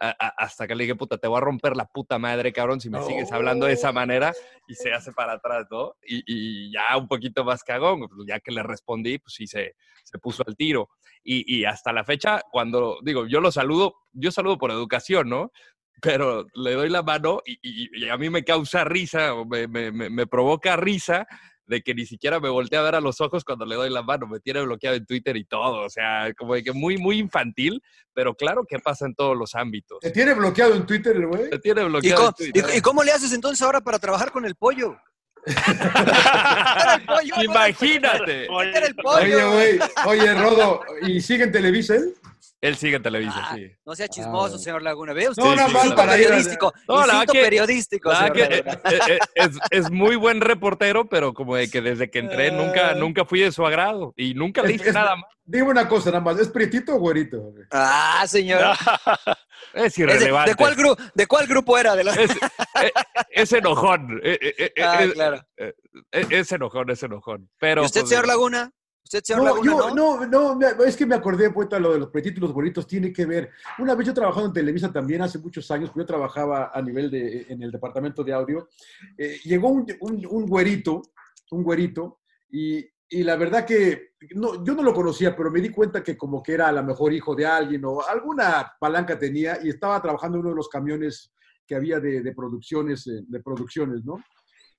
a- 0.02 0.16
a- 0.18 0.32
hasta 0.38 0.66
que 0.66 0.74
le 0.74 0.84
dije, 0.84 0.94
puta, 0.96 1.18
te 1.18 1.28
voy 1.28 1.36
a 1.36 1.40
romper 1.42 1.76
la 1.76 1.84
puta 1.84 2.18
madre, 2.18 2.54
cabrón, 2.54 2.80
si 2.80 2.88
me 2.90 3.02
sigues 3.02 3.30
hablando 3.32 3.66
de 3.66 3.74
esa 3.74 3.92
manera. 3.92 4.32
Y 4.66 4.74
se 4.74 4.94
hace 4.94 5.12
para 5.12 5.34
atrás, 5.34 5.66
¿no? 5.70 5.94
Y, 6.02 6.22
y 6.26 6.72
ya 6.72 6.96
un 6.96 7.06
poquito 7.06 7.44
más 7.44 7.62
cagón, 7.62 8.00
pues, 8.08 8.26
ya 8.26 8.40
que 8.40 8.50
le 8.50 8.62
respondí, 8.62 9.18
pues 9.18 9.34
sí 9.34 9.46
se, 9.46 9.74
se 10.02 10.18
puso 10.18 10.42
al 10.46 10.56
tiro. 10.56 10.88
Y, 11.22 11.54
y 11.54 11.66
hasta 11.66 11.92
la 11.92 12.02
fecha, 12.04 12.40
cuando 12.50 12.98
digo, 13.02 13.26
yo 13.26 13.42
lo 13.42 13.52
saludo, 13.52 13.94
yo 14.12 14.32
saludo 14.32 14.56
por 14.56 14.70
educación, 14.70 15.28
¿no? 15.28 15.52
Pero 16.02 16.46
le 16.54 16.72
doy 16.74 16.88
la 16.88 17.02
mano 17.02 17.40
y, 17.44 17.58
y- 17.62 18.04
y 18.04 18.08
a 18.08 18.16
mí 18.16 18.30
me 18.30 18.44
causa 18.44 18.84
risa, 18.84 19.34
o 19.34 19.44
me, 19.44 19.66
me- 19.68 19.90
me- 19.92 20.10
me 20.10 20.26
provoca 20.26 20.76
risa 20.76 21.26
de 21.66 21.82
que 21.82 21.94
ni 21.94 22.04
siquiera 22.04 22.40
me 22.40 22.48
voltea 22.48 22.80
a 22.80 22.82
ver 22.82 22.96
a 22.96 23.00
los 23.00 23.20
ojos 23.20 23.44
cuando 23.44 23.64
le 23.64 23.76
doy 23.76 23.90
la 23.90 24.02
mano, 24.02 24.26
me 24.26 24.40
tiene 24.40 24.60
bloqueado 24.62 24.96
en 24.96 25.06
Twitter 25.06 25.36
y 25.36 25.44
todo, 25.44 25.84
o 25.84 25.88
sea, 25.90 26.32
como 26.36 26.54
de 26.54 26.64
que 26.64 26.72
muy, 26.72 26.98
muy 26.98 27.18
infantil, 27.18 27.80
pero 28.12 28.34
claro 28.34 28.64
que 28.68 28.80
pasa 28.80 29.06
en 29.06 29.14
todos 29.14 29.36
los 29.36 29.54
ámbitos. 29.54 30.00
¿Te 30.00 30.10
tiene 30.10 30.34
bloqueado 30.34 30.74
en 30.74 30.84
Twitter 30.84 31.14
el 31.16 31.26
güey? 31.26 31.48
Te 31.48 31.60
tiene 31.60 31.82
¿Y 31.82 31.84
bloqueado 31.84 32.16
cómo, 32.16 32.28
en 32.30 32.34
Twitter. 32.52 32.64
y- 32.74 32.78
y 32.78 32.80
cómo 32.80 33.04
le 33.04 33.12
haces 33.12 33.32
entonces 33.32 33.62
ahora 33.62 33.80
para 33.80 34.00
trabajar 34.00 34.32
con 34.32 34.44
el 34.46 34.56
pollo? 34.56 34.96
Era 35.46 36.94
el 36.96 37.06
pollo, 37.06 37.34
güey. 37.36 37.46
Imagínate. 37.46 38.44
Era 38.46 38.86
el 38.86 38.94
pollo. 38.96 39.20
Oye, 39.22 39.44
güey, 39.44 39.78
oye, 40.06 40.34
Rodo, 40.34 40.80
¿y 41.02 41.20
sigue 41.20 41.44
en 41.44 41.52
Televisa 41.52 41.94
él? 41.94 42.14
Él 42.62 42.76
sigue 42.76 42.96
en 42.96 43.02
Televisa, 43.02 43.34
Ah, 43.42 43.54
sí. 43.54 43.72
No 43.86 43.94
sea 43.94 44.06
chismoso, 44.06 44.56
Ah. 44.56 44.58
señor 44.58 44.82
Laguna. 44.82 45.14
Ve 45.14 45.30
usted, 45.30 45.42
No, 45.42 45.54
instinto 45.54 45.96
para 45.96 46.12
periodístico. 46.12 46.72
No, 46.86 47.06
la 47.06 47.24
que- 47.24 47.40
periodístico, 47.42 48.10
La 48.10 48.18
señor 48.18 48.36
verdad 48.36 48.48
que, 48.82 48.96
Laguna. 48.98 49.06
eh, 49.14 49.16
eh, 49.16 49.18
es, 49.34 49.50
es 49.70 49.90
muy 49.90 50.16
buen 50.16 50.42
reportero, 50.42 51.08
pero 51.08 51.32
como 51.32 51.56
de 51.56 51.70
que 51.70 51.80
desde 51.80 52.10
que 52.10 52.18
entré 52.18 52.50
nunca, 52.52 52.90
Ah. 52.90 52.94
nunca 52.94 53.24
fui 53.24 53.40
de 53.40 53.50
su 53.50 53.64
agrado 53.66 54.12
y 54.16 54.34
nunca 54.34 54.60
le 54.62 54.68
Es- 54.68 54.74
hice 54.76 54.88
es- 54.90 54.94
nada 54.94 55.16
más. 55.16 55.24
Dime 55.42 55.68
una 55.68 55.88
cosa 55.88 56.10
nada 56.10 56.20
más, 56.20 56.38
¿es 56.38 56.48
prietito 56.48 56.94
o 56.94 56.98
güerito? 56.98 57.52
Ah, 57.70 58.24
señor. 58.28 58.60
Es 59.74 59.96
irrelevante. 59.98 60.50
¿De 60.50 60.56
cuál, 60.56 60.74
gru- 60.76 61.12
¿De 61.14 61.26
cuál 61.26 61.46
grupo 61.46 61.76
era? 61.78 61.94
De 61.94 62.02
la- 62.04 62.14
Es, 62.14 62.30
eh, 62.30 62.92
es 63.30 63.52
enojón. 63.52 64.20
eh, 64.22 64.38
eh, 64.40 64.72
eh, 64.76 64.82
Ah, 64.82 65.02
es- 65.02 65.12
claro. 65.12 65.44
eh, 65.56 65.74
eh, 66.12 66.26
es 66.30 66.52
enojón, 66.52 66.90
es 66.90 67.02
enojón. 67.02 67.48
Pero, 67.58 67.82
¿Y 67.82 67.86
usted, 67.86 68.00
pues, 68.00 68.10
señor 68.10 68.26
Laguna? 68.26 68.72
¿Usted, 69.12 69.24
señor 69.24 69.42
No, 69.42 69.64
yo, 69.64 69.92
no? 69.92 70.54
no, 70.54 70.84
es 70.84 70.96
que 70.96 71.04
me 71.04 71.16
acordé, 71.16 71.50
poeta, 71.50 71.80
lo 71.80 71.92
de 71.92 71.98
los 71.98 72.10
pretitos 72.10 72.38
y 72.38 72.40
los 72.42 72.52
güeritos 72.52 72.86
tiene 72.86 73.12
que 73.12 73.26
ver. 73.26 73.50
Una 73.80 73.96
vez 73.96 74.06
yo 74.06 74.14
trabajando 74.14 74.46
en 74.46 74.52
Televisa 74.52 74.92
también 74.92 75.20
hace 75.20 75.40
muchos 75.40 75.68
años, 75.72 75.90
yo 75.96 76.06
trabajaba 76.06 76.70
a 76.72 76.80
nivel 76.80 77.10
de, 77.10 77.44
en 77.48 77.60
el 77.60 77.72
departamento 77.72 78.22
de 78.22 78.32
audio, 78.32 78.68
eh, 79.18 79.40
llegó 79.42 79.68
un, 79.68 79.84
un, 79.98 80.24
un 80.30 80.46
güerito, 80.46 81.02
un 81.50 81.64
güerito, 81.64 82.20
y, 82.50 82.86
y 83.08 83.24
la 83.24 83.34
verdad 83.34 83.66
que 83.66 84.12
no, 84.36 84.64
yo 84.64 84.74
no 84.74 84.82
lo 84.84 84.94
conocía, 84.94 85.34
pero 85.34 85.50
me 85.50 85.60
di 85.60 85.70
cuenta 85.70 86.04
que 86.04 86.16
como 86.16 86.40
que 86.40 86.52
era 86.52 86.68
a 86.68 86.72
lo 86.72 86.84
mejor 86.84 87.12
hijo 87.12 87.34
de 87.34 87.46
alguien 87.46 87.84
o 87.84 88.02
alguna 88.02 88.74
palanca 88.78 89.18
tenía 89.18 89.58
y 89.60 89.70
estaba 89.70 90.00
trabajando 90.00 90.36
en 90.36 90.42
uno 90.42 90.50
de 90.50 90.56
los 90.56 90.68
camiones 90.68 91.32
que 91.66 91.74
había 91.74 91.98
de, 91.98 92.22
de 92.22 92.32
producciones, 92.32 93.08
eh, 93.08 93.24
de 93.26 93.40
producciones, 93.40 94.04
¿no? 94.04 94.22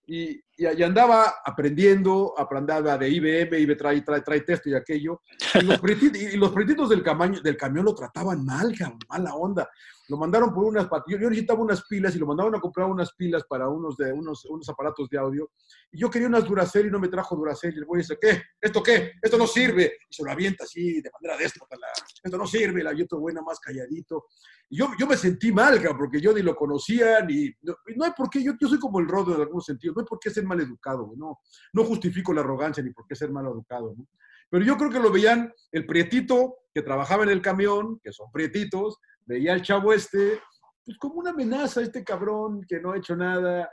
Y, 0.06 0.32
y, 0.32 0.44
y 0.58 0.84
andaba 0.84 1.36
aprendiendo, 1.46 2.34
aprendaba 2.38 2.98
de 2.98 3.10
IBM, 3.10 3.60
IBM 3.60 3.78
trae, 3.78 4.02
trae, 4.02 4.22
trae 4.22 4.42
texto 4.42 4.70
y 4.70 4.74
aquello. 4.74 5.22
Y 5.56 5.62
los, 5.64 5.80
pretitos, 5.80 6.22
y 6.22 6.38
los 6.38 6.52
pretitos 6.52 6.90
del, 6.90 7.04
camaño, 7.04 7.42
del 7.42 7.58
camión 7.58 7.86
lo 7.86 7.96
trataban 7.96 8.44
mal, 8.46 8.74
mala 9.10 9.36
onda. 9.36 9.70
Lo 10.12 10.18
mandaron 10.18 10.54
por 10.54 10.66
unas 10.66 10.90
yo, 11.08 11.18
necesitaba 11.18 11.62
unas 11.62 11.86
pilas 11.88 12.14
y 12.14 12.20
lo 12.20 12.26
mandaban 12.26 12.54
a 12.54 12.60
comprar 12.60 12.86
unas 12.90 13.14
pilas 13.14 13.46
para 13.48 13.70
unos, 13.70 13.96
de, 13.96 14.12
unos, 14.12 14.44
unos 14.44 14.68
aparatos 14.68 15.08
de 15.08 15.18
audio. 15.18 15.50
Y 15.90 16.00
yo 16.00 16.10
quería 16.10 16.28
unas 16.28 16.44
Duracell 16.44 16.88
y 16.88 16.92
no 16.92 17.00
me 17.00 17.08
trajo 17.08 17.34
Duracell. 17.34 17.74
Y 17.74 17.78
el 17.78 17.86
güey 17.86 18.02
dice, 18.02 18.18
¿qué? 18.20 18.44
¿Esto 18.60 18.84
qué? 18.84 19.14
Esto 19.22 19.38
no 19.38 19.48
sirve. 19.48 19.94
Y 20.10 20.14
se 20.14 20.22
lo 20.22 20.30
avienta 20.30 20.66
así, 20.66 21.02
de 21.02 21.10
manera 21.14 21.42
déspota. 21.42 21.78
Esto 22.22 22.38
no 22.38 22.46
sirve. 22.46 22.84
La 22.84 22.92
otro 22.92 23.20
güey 23.20 23.34
nada 23.34 23.46
más 23.46 23.62
calladito. 23.62 24.26
Y 24.68 24.80
yo, 24.80 24.90
yo 25.00 25.08
me 25.08 25.16
sentí 25.16 25.50
mal, 25.54 25.82
porque 25.98 26.20
yo 26.20 26.34
ni 26.34 26.42
lo 26.42 26.58
conocía, 26.58 27.22
ni... 27.22 27.50
No, 27.62 27.78
no 27.96 28.04
hay 28.04 28.12
por 28.12 28.30
qué, 28.30 28.44
yo, 28.44 28.52
yo 28.60 28.68
soy 28.68 28.80
como 28.80 29.00
el 29.00 29.08
rodo 29.08 29.34
en 29.34 29.40
algún 29.40 29.62
sentido. 29.62 29.94
No 29.94 30.02
hay 30.02 30.08
por 30.08 30.20
qué 30.20 30.30
ser 30.30 30.44
mal 30.44 30.60
educado, 30.60 31.14
no, 31.16 31.40
no 31.72 31.86
justifico 31.86 32.34
la 32.34 32.42
arrogancia 32.42 32.84
ni 32.84 32.92
por 32.92 33.08
qué 33.08 33.16
ser 33.16 33.32
mal 33.32 33.46
educado, 33.46 33.96
¿no? 33.98 34.06
Pero 34.50 34.66
yo 34.66 34.78
creo 34.78 34.90
que 34.90 35.00
lo 35.00 35.10
veían 35.10 35.54
el 35.72 35.86
prietito 35.86 36.58
que 36.74 36.82
trabajaba 36.82 37.24
en 37.24 37.30
el 37.30 37.42
camión, 37.42 38.02
que 38.04 38.12
son 38.12 38.30
prietitos, 38.34 39.00
veía 39.26 39.54
al 39.54 39.62
chavo 39.62 39.94
este, 39.94 40.40
pues 40.86 40.98
como 40.98 41.16
una 41.16 41.32
amenaza, 41.32 41.82
este 41.82 42.04
cabrón 42.04 42.64
que 42.68 42.80
no 42.80 42.92
ha 42.92 42.98
hecho 42.98 43.16
nada. 43.16 43.70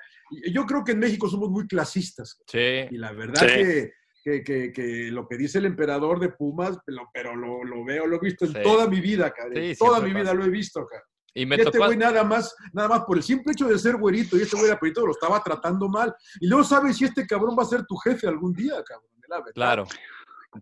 Yo 0.52 0.64
creo 0.66 0.84
que 0.84 0.92
en 0.92 0.98
México 1.00 1.28
somos 1.28 1.50
muy 1.50 1.66
clasistas. 1.66 2.40
Sí. 2.46 2.86
Y 2.90 2.98
la 2.98 3.12
verdad 3.12 3.40
Sí. 3.40 3.46
que, 3.46 3.92
que, 4.24 4.42
que- 4.42 4.72
que 4.72 5.10
lo 5.10 5.26
que 5.26 5.36
dice 5.38 5.58
el 5.58 5.66
emperador 5.66 6.20
de 6.20 6.28
Pumas, 6.30 6.78
pero, 6.84 7.08
pero 7.14 7.34
lo, 7.36 7.64
lo 7.64 7.84
veo, 7.84 8.06
lo 8.06 8.16
he 8.16 8.20
visto 8.20 8.44
en 8.44 8.52
Sí. 8.52 8.58
toda 8.62 8.86
mi 8.88 9.00
vida, 9.00 9.30
cabrón. 9.32 9.56
Sí, 9.62 9.74
toda 9.78 10.00
mi 10.00 10.12
vida 10.12 10.34
lo 10.34 10.44
he 10.44 10.50
visto, 10.50 10.86
cabrón. 10.86 11.06
Y 11.34 11.46
me 11.46 11.56
Y 11.56 11.60
este 11.60 11.72
tocó. 11.72 11.84
güey 11.86 11.96
nada 11.96 12.24
más, 12.24 12.54
nada 12.72 12.88
más 12.88 13.00
por 13.04 13.16
el 13.16 13.22
simple 13.22 13.52
hecho 13.52 13.68
de 13.68 13.78
ser 13.78 13.96
güerito 13.96 14.36
y 14.36 14.42
este 14.42 14.56
güey 14.56 14.68
era 14.70 14.78
perito, 14.80 15.06
lo 15.06 15.12
estaba 15.12 15.40
tratando 15.42 15.88
mal. 15.88 16.12
Y 16.40 16.48
luego 16.48 16.64
sabes 16.64 16.96
si 16.96 17.04
este 17.04 17.26
cabrón 17.26 17.56
va 17.56 17.62
a 17.62 17.66
ser 17.66 17.84
tu 17.86 17.96
jefe 17.96 18.26
algún 18.26 18.52
día, 18.52 18.82
cabrón. 18.84 19.08
la 19.28 19.36
verdad. 19.38 19.52
Claro. 19.54 19.84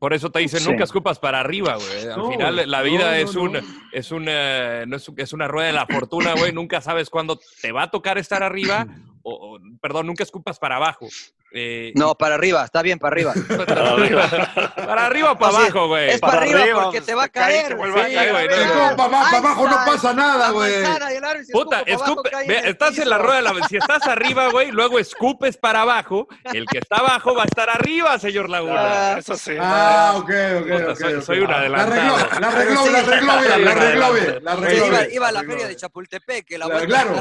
Por 0.00 0.12
eso 0.12 0.30
te 0.30 0.40
dicen, 0.40 0.60
Sí. 0.60 0.68
nunca 0.70 0.84
escupas 0.84 1.18
para 1.18 1.40
arriba, 1.40 1.76
güey. 1.76 2.08
Al 2.12 2.18
No, 2.18 2.30
final 2.30 2.70
la 2.70 2.82
vida 2.82 3.10
no, 3.10 3.12
es, 3.12 3.34
no. 3.34 3.42
un, 3.42 3.60
es, 3.92 4.10
una, 4.10 4.84
no 4.86 4.96
es, 4.96 5.10
es 5.16 5.32
una 5.32 5.46
rueda 5.48 5.68
de 5.68 5.72
la 5.72 5.86
fortuna, 5.86 6.34
güey. 6.34 6.52
Nunca 6.52 6.80
sabes 6.80 7.08
cuándo 7.08 7.38
te 7.62 7.70
va 7.72 7.84
a 7.84 7.90
tocar 7.90 8.18
estar 8.18 8.42
arriba 8.42 8.86
o, 9.28 9.56
o- 9.56 9.60
perdón, 9.80 10.06
nunca 10.06 10.22
escupas 10.22 10.58
para 10.58 10.76
abajo. 10.76 11.08
Eh, 11.52 11.92
No, 11.94 12.14
para 12.16 12.34
arriba, 12.34 12.64
está 12.64 12.82
bien, 12.82 12.98
para 12.98 13.14
arriba. 13.14 13.32
para 13.66 13.90
arriba, 13.92 14.28
para 14.76 15.06
arriba 15.06 15.32
o 15.32 15.38
para 15.38 15.52
Así 15.56 15.62
abajo, 15.70 15.86
güey. 15.88 16.10
Es 16.10 16.20
para, 16.20 16.32
Para 16.32 16.42
arriba, 16.44 16.60
arriba, 16.60 16.82
porque 16.84 17.00
te 17.00 17.14
va 17.14 17.24
a 17.24 17.28
caer. 17.28 17.68
te 17.68 17.74
güey. 17.74 17.90
a 17.90 18.32
caer. 18.32 18.66
no, 18.66 18.96
para 18.96 19.04
abajo, 19.08 19.24
para 19.30 19.38
abajo 19.38 19.68
no 19.68 19.76
pasa 19.86 20.12
nada, 20.12 20.50
güey. 20.50 20.84
Puta, 21.52 21.80
escupe, 21.86 22.30
ve, 22.46 22.62
estás 22.64 22.98
en 22.98 23.08
la 23.08 23.18
rueda 23.18 23.36
de 23.36 23.42
la... 23.42 23.68
Si 23.68 23.76
estás 23.76 24.06
arriba, 24.06 24.48
güey, 24.50 24.70
luego 24.70 24.98
escupes 24.98 25.56
para 25.56 25.82
abajo, 25.82 26.28
el 26.52 26.66
que 26.66 26.78
está 26.78 26.96
abajo 26.96 27.34
va 27.34 27.42
a 27.42 27.46
estar 27.46 27.70
arriba, 27.70 28.18
señor 28.18 28.50
Laguna. 28.50 29.14
Ah, 29.14 29.18
eso 29.18 29.36
sí. 29.36 29.52
Ah, 29.58 30.14
ok, 30.16 30.30
ok, 30.60 30.68
Puta, 30.68 30.90
ok. 30.92 30.98
soy- 30.98 31.14
ok. 31.14 31.22
soy 31.22 31.38
un 31.40 31.50
La 31.50 31.58
adelantado. 31.58 32.16
arregló, 32.16 32.16
la 32.16 32.48
arregló, 32.48 32.86
la 32.90 32.98
arregló 32.98 33.26
la 33.64 33.70
arregló 33.72 34.12
bien, 34.12 34.44
la 34.44 34.52
arregló 34.52 34.86
iba, 34.86 34.98
bien. 35.00 35.10
iba 35.12 35.28
a 35.28 35.32
la 35.32 35.42
feria 35.44 35.68
de. 35.68 35.76
Chapultepec, 35.76 36.44
que 36.46 36.58
la 36.58 36.66
vuelta, 36.66 36.86
claro, 36.86 37.14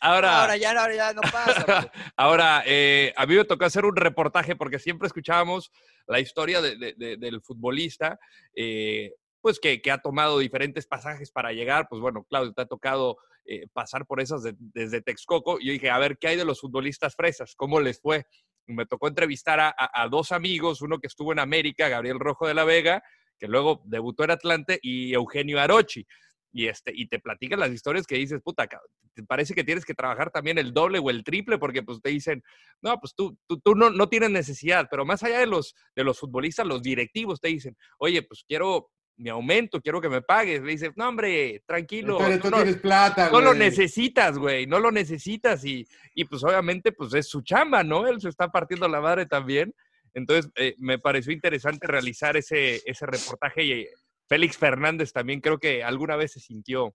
ahora 0.00 0.56
ya 0.56 1.11
no 1.14 1.20
pasa. 1.22 1.64
güey. 1.64 1.78
Ahora, 2.16 2.62
eh, 2.66 3.12
a 3.16 3.26
mí 3.26 3.34
me 3.34 3.44
tocó 3.44 3.64
hacer 3.64 3.84
un 3.84 3.96
reportaje 3.96 4.56
porque 4.56 4.78
siempre 4.78 5.06
escuchábamos 5.06 5.70
la 6.06 6.20
historia 6.20 6.60
de- 6.60 6.76
de- 6.76 6.94
de- 6.96 7.16
del 7.16 7.40
futbolista, 7.42 8.18
eh, 8.54 9.12
pues 9.40 9.58
que, 9.58 9.80
ha 9.90 9.98
tomado 9.98 10.38
diferentes 10.38 10.86
pasajes 10.86 11.30
para 11.32 11.52
llegar. 11.52 11.86
Pues 11.88 12.00
bueno, 12.00 12.24
Claudio, 12.28 12.52
te 12.52 12.62
ha 12.62 12.66
tocado 12.66 13.16
eh, 13.44 13.66
pasar 13.72 14.06
por 14.06 14.20
esas 14.20 14.44
de- 14.44 14.54
desde 14.56 15.02
Texcoco. 15.02 15.58
Y 15.58 15.66
yo 15.66 15.72
dije, 15.72 15.90
a 15.90 15.98
ver, 15.98 16.16
¿qué 16.16 16.28
hay 16.28 16.36
de 16.36 16.44
los 16.44 16.60
futbolistas 16.60 17.16
fresas? 17.16 17.54
¿Cómo 17.56 17.80
les 17.80 18.00
fue? 18.00 18.24
Me 18.66 18.86
tocó 18.86 19.08
entrevistar 19.08 19.58
a- 19.58 19.74
a 19.76 20.08
dos 20.08 20.30
amigos, 20.30 20.80
uno 20.80 21.00
que 21.00 21.08
estuvo 21.08 21.32
en 21.32 21.40
América, 21.40 21.88
Gabriel 21.88 22.20
Rojo 22.20 22.46
de 22.46 22.54
la 22.54 22.62
Vega, 22.62 23.02
que 23.40 23.48
luego 23.48 23.82
debutó 23.84 24.22
en 24.22 24.30
Atlante, 24.30 24.78
y 24.80 25.12
Eugenio 25.12 25.60
Arochi. 25.60 26.06
Y, 26.52 26.66
este, 26.68 26.92
y 26.94 27.06
te 27.08 27.18
platican 27.18 27.58
las 27.60 27.70
historias 27.70 28.06
que 28.06 28.16
dices, 28.16 28.40
puta, 28.42 28.68
te 29.14 29.22
parece 29.24 29.54
que 29.54 29.64
tienes 29.64 29.84
que 29.84 29.94
trabajar 29.94 30.30
también 30.30 30.58
el 30.58 30.72
doble 30.72 30.98
o 30.98 31.10
el 31.10 31.24
triple 31.24 31.58
porque 31.58 31.82
pues 31.82 32.00
te 32.02 32.10
dicen, 32.10 32.42
no, 32.82 32.98
pues 33.00 33.14
tú, 33.14 33.36
tú, 33.46 33.58
tú 33.60 33.74
no, 33.74 33.90
no 33.90 34.08
tienes 34.08 34.30
necesidad, 34.30 34.86
pero 34.90 35.04
más 35.04 35.22
allá 35.22 35.38
de 35.40 35.46
los, 35.46 35.74
de 35.96 36.04
los 36.04 36.18
futbolistas, 36.18 36.66
los 36.66 36.82
directivos 36.82 37.40
te 37.40 37.48
dicen, 37.48 37.76
oye, 37.98 38.22
pues 38.22 38.44
quiero 38.46 38.90
mi 39.16 39.28
aumento, 39.28 39.80
quiero 39.80 40.00
que 40.00 40.08
me 40.08 40.22
pagues. 40.22 40.62
Le 40.62 40.72
dices, 40.72 40.90
no, 40.96 41.08
hombre, 41.08 41.62
tranquilo. 41.66 42.18
Entonces, 42.18 42.40
tú 42.40 42.50
no- 42.50 42.56
tienes 42.56 42.76
plata, 42.78 43.30
no 43.30 43.40
lo 43.40 43.54
necesitas, 43.54 44.38
güey, 44.38 44.66
no 44.66 44.80
lo 44.80 44.90
necesitas 44.90 45.64
y, 45.64 45.86
y 46.14 46.24
pues 46.24 46.42
obviamente 46.42 46.92
pues 46.92 47.14
es 47.14 47.28
su 47.28 47.42
chamba, 47.42 47.84
¿no? 47.84 48.06
Él 48.08 48.20
se 48.20 48.28
está 48.30 48.48
partiendo 48.50 48.88
la 48.88 49.00
madre 49.00 49.26
también. 49.26 49.74
Entonces 50.14 50.50
eh, 50.56 50.74
me 50.78 50.98
pareció 50.98 51.32
interesante 51.32 51.86
realizar 51.86 52.36
ese, 52.36 52.80
ese 52.84 53.06
reportaje 53.06 53.64
y 53.64 53.86
Félix 54.28 54.56
Fernández 54.56 55.12
también 55.12 55.40
creo 55.40 55.58
que 55.58 55.82
alguna 55.84 56.16
vez 56.16 56.32
se 56.32 56.40
sintió 56.40 56.94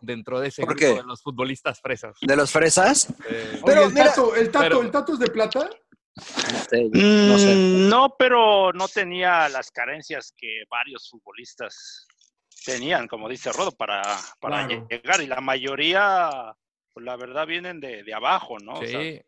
dentro 0.00 0.40
de 0.40 0.48
ese 0.48 0.62
¿Por 0.62 0.70
grupo 0.76 0.78
qué? 0.94 1.00
de 1.02 1.06
los 1.06 1.22
futbolistas 1.22 1.80
fresas. 1.80 2.16
¿De 2.20 2.36
los 2.36 2.50
fresas? 2.50 3.08
Eh, 3.28 3.50
Oye, 3.52 3.62
Pero 3.66 3.84
el, 3.84 3.92
mira- 3.92 4.06
tato, 4.06 4.34
el, 4.36 4.50
tato, 4.50 4.62
pero- 4.64 4.82
¿el 4.82 4.90
tato 4.90 5.12
es 5.14 5.18
de 5.18 5.26
plata? 5.30 5.70
No 6.92 7.38
sé. 7.38 7.54
Mm, 7.54 7.88
no, 7.88 8.14
pero 8.18 8.72
no 8.72 8.88
tenía 8.88 9.48
las 9.48 9.70
carencias 9.70 10.32
que 10.36 10.64
varios 10.70 11.08
futbolistas 11.08 12.06
tenían, 12.64 13.08
como 13.08 13.28
dice 13.28 13.52
Rodo, 13.52 13.72
para, 13.72 14.02
para 14.40 14.66
Claro. 14.66 14.86
llegar. 14.90 15.20
Y 15.22 15.26
la 15.26 15.40
mayoría, 15.40 16.30
pues 16.92 17.04
la 17.06 17.16
verdad, 17.16 17.46
vienen 17.46 17.80
de, 17.80 18.02
de 18.02 18.14
abajo, 18.14 18.58
¿no? 18.58 18.72
O 18.74 18.84
sea, 18.84 19.00
sí, 19.00 19.20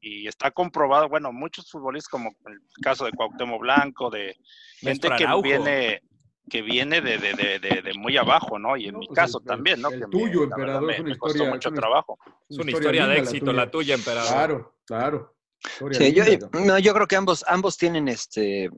y 0.00 0.26
está 0.26 0.50
comprobado, 0.50 1.08
bueno, 1.08 1.32
muchos 1.32 1.70
futbolistas, 1.70 2.08
como 2.10 2.30
el 2.46 2.58
caso 2.82 3.04
de 3.04 3.12
Cuauhtémoc 3.12 3.60
Blanco, 3.60 4.10
de 4.10 4.34
gente 4.78 5.08
que 5.16 5.26
viene 5.42 6.02
que 6.50 6.62
viene 6.62 7.00
de, 7.00 7.18
de, 7.18 7.34
de, 7.34 7.58
de- 7.58 7.82
de 7.82 7.94
muy 7.94 8.16
abajo, 8.16 8.58
¿no? 8.58 8.76
Y 8.76 8.86
en 8.88 8.94
No, 8.94 8.98
mi 9.00 9.08
caso 9.08 9.38
el- 9.38 9.44
también, 9.44 9.80
¿no? 9.80 9.88
el 9.90 10.00
Que 10.00 10.06
tuyo, 10.06 10.44
emperador, 10.44 10.82
me, 10.82 10.94
es 10.94 11.00
una 11.00 11.08
me 11.10 11.18
costó 11.18 11.36
historia- 11.38 11.54
mucho 11.54 11.68
es 11.68 11.72
una- 11.72 11.80
trabajo. 11.80 12.18
es 12.48 12.58
una 12.58 12.70
historia 12.70 13.06
de 13.06 13.18
éxito 13.18 13.52
la 13.52 13.70
tuya, 13.70 13.94
emperador. 13.94 14.28
Claro, 14.32 14.74
claro. 14.84 15.36
Historia 15.64 15.98
Sí, 15.98 16.12
yo, 16.12 16.24
no, 16.60 16.78
yo 16.78 16.92
creo 16.94 17.06
que 17.06 17.16
ambos, 17.16 17.44
ambos 17.46 17.76
tienen 17.78 18.08
este, 18.08 18.68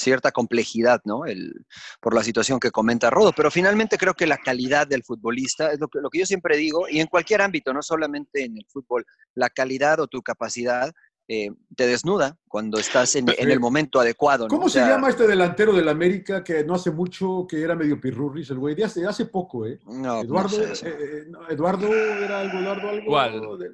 cierta 0.00 0.30
complejidad, 0.32 1.00
¿no? 1.04 1.26
El, 1.26 1.52
por 2.00 2.14
la 2.14 2.22
situación 2.22 2.58
que 2.58 2.70
comenta 2.70 3.10
Rodo, 3.10 3.32
pero 3.36 3.50
finalmente 3.50 3.98
creo 3.98 4.14
que 4.14 4.26
la 4.26 4.38
calidad 4.38 4.86
del 4.86 5.02
futbolista 5.04 5.70
es 5.72 5.80
lo 5.80 5.88
que, 5.88 5.98
lo 6.00 6.08
que 6.08 6.20
yo 6.20 6.26
siempre 6.26 6.56
digo, 6.56 6.88
y 6.88 7.00
en 7.00 7.08
cualquier 7.08 7.42
ámbito, 7.42 7.72
no 7.74 7.82
solamente 7.82 8.44
en 8.44 8.56
el 8.56 8.64
fútbol, 8.68 9.04
la 9.34 9.50
calidad 9.50 10.00
o 10.00 10.06
tu 10.06 10.22
capacidad 10.22 10.90
eh, 11.28 11.50
te 11.76 11.86
desnuda 11.86 12.36
cuando 12.48 12.78
estás 12.78 13.14
en, 13.16 13.26
en 13.36 13.50
el 13.50 13.60
momento 13.60 14.00
adecuado. 14.00 14.44
¿no? 14.44 14.48
¿Cómo 14.48 14.66
O 14.66 14.68
se 14.70 14.80
llama 14.80 15.10
este 15.10 15.26
delantero 15.26 15.74
del 15.74 15.88
América 15.88 16.42
que 16.42 16.64
no 16.64 16.74
hace 16.74 16.90
mucho, 16.90 17.46
que 17.48 17.60
era 17.62 17.76
medio 17.76 18.00
pirurris, 18.00 18.48
el 18.50 18.58
güey? 18.58 18.74
De 18.74 18.84
hace, 18.84 19.06
hace 19.06 19.26
poco, 19.26 19.66
¿eh? 19.66 19.78
No, 19.86 20.00
no 20.00 20.20
Eduardo, 20.22 20.74
sé, 20.74 20.88
eh, 20.88 20.96
eh, 21.00 21.24
no, 21.28 21.46
Eduardo 21.48 21.86
era 21.94 22.40
algo, 22.40 22.58
Eduardo 22.58 22.88
algo. 22.88 23.06
¿Cuál? 23.06 23.58
de- 23.58 23.70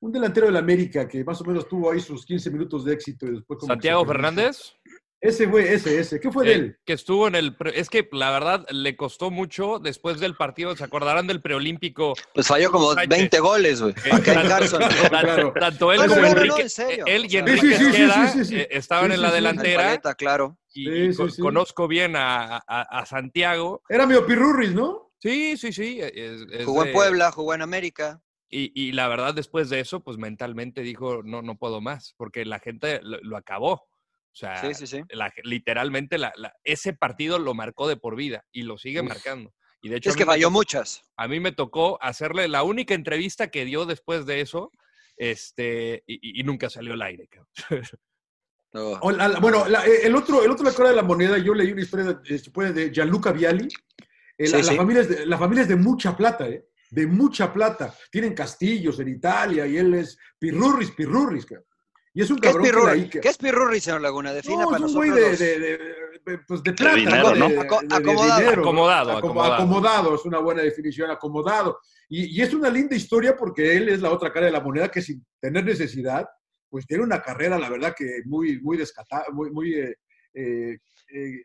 un 0.00 0.12
delantero 0.12 0.46
del 0.48 0.56
América 0.56 1.08
que 1.08 1.24
más 1.24 1.40
o 1.40 1.44
menos 1.44 1.66
tuvo 1.66 1.90
ahí 1.90 1.98
sus 2.00 2.26
15 2.26 2.50
minutos 2.50 2.84
de 2.84 2.92
éxito 2.92 3.26
y 3.26 3.32
después 3.36 3.58
como 3.60 3.72
Santiago. 3.72 4.04
Fernández. 4.04 4.74
Ese 5.24 5.46
güey, 5.46 5.66
ese, 5.68 5.98
ese. 5.98 6.20
¿Qué 6.20 6.30
fue 6.30 6.44
de 6.44 6.52
eh, 6.52 6.54
él? 6.56 6.78
que 6.84 6.92
estuvo 6.92 7.26
en 7.26 7.34
el... 7.34 7.56
pre- 7.56 7.80
Es 7.80 7.88
que 7.88 8.06
la 8.12 8.30
verdad 8.30 8.66
le 8.70 8.94
costó 8.94 9.30
mucho 9.30 9.78
después 9.78 10.20
del 10.20 10.36
partido, 10.36 10.76
¿se 10.76 10.84
acordarán 10.84 11.26
del 11.26 11.40
preolímpico? 11.40 12.12
Pues 12.34 12.46
falló 12.46 12.70
como 12.70 12.92
Sánchez. 12.92 13.08
20 13.08 13.40
goles, 13.40 13.80
güey. 13.80 13.94
Eh, 14.04 14.10
tanto- 14.24 14.78
Claro. 15.08 15.52
Tanto 15.58 15.92
él 15.92 16.00
No, 16.02 16.08
como 16.08 16.20
no, 16.20 16.26
Enrique, 16.28 16.62
en 16.62 16.70
serio. 16.70 17.04
él 17.06 17.26
y 17.30 17.36
Enrique 17.38 17.60
Sí, 17.60 17.68
sí, 17.68 17.76
sí, 17.76 17.84
sí, 17.84 17.88
Esqueda, 18.02 18.28
sí, 18.28 18.38
sí, 18.38 18.44
sí. 18.44 18.56
eh, 18.56 18.68
estaban 18.70 19.06
Sí, 19.10 19.14
en 19.14 19.22
la 19.22 19.28
sí, 19.28 19.32
sí. 19.32 19.36
delantera 19.36 19.82
Paleta, 19.84 20.14
claro. 20.14 20.58
y, 20.74 20.84
Sí, 20.84 20.90
y 20.90 21.12
sí, 21.12 21.16
co- 21.16 21.28
sí. 21.30 21.40
conozco 21.42 21.88
bien 21.88 22.16
a, 22.16 22.56
a- 22.56 22.82
a 22.82 23.06
Santiago. 23.06 23.82
Era 23.88 24.06
medio 24.06 24.26
pirurris, 24.26 24.74
¿no? 24.74 25.10
Sí, 25.20 25.56
sí, 25.56 25.72
sí. 25.72 26.00
es- 26.02 26.42
es 26.52 26.64
Jugó 26.66 26.84
en 26.84 26.92
Puebla, 26.92 27.32
jugó 27.32 27.54
en 27.54 27.62
América. 27.62 28.20
Y, 28.50 28.70
y 28.78 28.92
la 28.92 29.08
verdad, 29.08 29.32
después 29.34 29.70
de 29.70 29.80
eso, 29.80 30.00
pues 30.04 30.18
mentalmente 30.18 30.82
dijo, 30.82 31.22
no, 31.24 31.40
no 31.40 31.56
puedo 31.56 31.80
más, 31.80 32.14
porque 32.18 32.44
la 32.44 32.58
gente 32.60 33.00
lo, 33.02 33.18
lo 33.22 33.38
acabó. 33.38 33.88
O 34.34 34.36
sea, 34.36 34.60
Sí, 34.60 34.74
sí, 34.74 34.86
sí. 34.88 35.00
la- 35.10 35.32
literalmente 35.44 36.18
la- 36.18 36.32
la- 36.36 36.52
ese 36.64 36.92
partido 36.92 37.38
lo 37.38 37.54
marcó 37.54 37.86
de 37.86 37.96
por 37.96 38.16
vida 38.16 38.44
y 38.52 38.62
lo 38.64 38.76
sigue 38.78 39.00
Uf. 39.00 39.08
marcando. 39.08 39.54
Y 39.80 39.88
de 39.90 39.96
hecho, 39.98 40.10
Es 40.10 40.16
que 40.16 40.24
falló 40.26 40.48
tocó- 40.48 40.52
muchas. 40.58 41.02
a 41.16 41.28
mí 41.28 41.38
me 41.40 41.52
tocó 41.52 42.02
hacerle 42.02 42.48
la 42.48 42.62
única 42.64 42.94
entrevista 42.94 43.48
que 43.48 43.64
dio 43.64 43.86
después 43.86 44.26
de 44.26 44.40
eso, 44.40 44.72
este, 45.16 46.02
y, 46.06 46.42
nunca 46.42 46.68
salió 46.68 46.94
al 46.94 47.02
aire. 47.02 47.28
cabrón. 47.28 47.48
No. 48.72 48.90
O 49.02 49.12
la- 49.12 49.28
la- 49.28 49.38
bueno, 49.38 49.68
la- 49.68 49.86
eh, 49.86 50.00
el 50.02 50.16
otro, 50.16 50.42
el 50.42 50.50
otro 50.50 50.64
la 50.64 50.74
cara 50.74 50.88
de 50.90 50.96
la 50.96 51.04
moneda, 51.04 51.38
yo 51.38 51.54
leí 51.54 51.70
una 51.70 51.82
historia 51.82 52.06
de, 52.14 52.72
de 52.72 52.90
Gianluca 52.92 53.30
Vialli. 53.30 53.68
Eh, 54.36 54.48
la, 54.48 54.58
Sí, 54.58 54.64
la 54.64 54.70
sí. 54.72 54.76
familia 54.76 55.02
es 55.02 55.08
de, 55.10 55.26
la 55.26 55.38
familia 55.38 55.62
es 55.62 55.68
de 55.68 55.76
mucha 55.76 56.16
plata, 56.16 56.48
¿eh? 56.48 56.66
De 56.90 57.06
mucha 57.06 57.52
plata. 57.52 57.94
Tienen 58.10 58.34
castillos 58.34 58.98
en 58.98 59.06
Italia 59.10 59.64
y 59.64 59.76
él 59.76 59.94
es 59.94 60.18
pirurris, 60.40 60.90
pirurris. 60.90 61.46
Y 62.16 62.22
es 62.22 62.30
un 62.30 62.38
¿Qué 62.38 62.48
es 62.48 62.52
cabrón 62.54 62.64
que 62.70 62.72
la 62.72 62.78
Pirurri? 62.78 63.00
Ica- 63.08 63.20
¿Qué 63.20 63.28
es 63.28 63.36
Pirurri, 63.38 63.80
señor 63.80 64.00
Laguna? 64.00 64.32
Defina 64.32 64.62
No, 64.62 64.70
para 64.70 64.86
es 64.86 64.90
un 64.92 64.94
güey 64.94 65.10
nosotros. 65.10 65.38
de, 65.38 65.58
los- 65.58 65.60
de, 65.60 65.68
de- 65.76 65.78
de- 65.78 66.38
pues 66.46 66.62
de 66.62 66.72
plata, 66.72 66.96
dinero, 66.96 67.34
¿no? 67.34 67.48
De- 67.48 67.58
Aco- 67.58 67.80
de- 67.80 67.86
de 67.88 67.94
acomodado. 67.96 68.50
Acomodado, 68.60 69.10
Acomo- 69.10 69.18
acomodado. 69.18 69.54
acomodado, 69.54 70.14
es 70.14 70.24
una 70.24 70.38
buena 70.38 70.62
definición, 70.62 71.10
acomodado. 71.10 71.78
Y, 72.08 72.38
y 72.38 72.42
es 72.42 72.54
una 72.54 72.70
linda 72.70 72.94
historia 72.96 73.36
porque 73.36 73.76
él 73.76 73.88
es 73.88 74.00
la 74.00 74.10
otra 74.12 74.32
cara 74.32 74.46
de 74.46 74.52
la 74.52 74.60
moneda 74.60 74.88
que 74.90 75.02
sin 75.02 75.24
tener 75.40 75.64
necesidad, 75.64 76.26
pues 76.70 76.86
tiene 76.86 77.02
una 77.02 77.20
carrera, 77.20 77.58
la 77.58 77.68
verdad, 77.68 77.94
que 77.96 78.22
muy, 78.26 78.60
muy 78.60 78.76
descatada, 78.76 79.26
muy, 79.32 79.50
muy, 79.50 79.74
eh, 79.74 79.96
eh, 80.34 80.78
eh, 81.12 81.42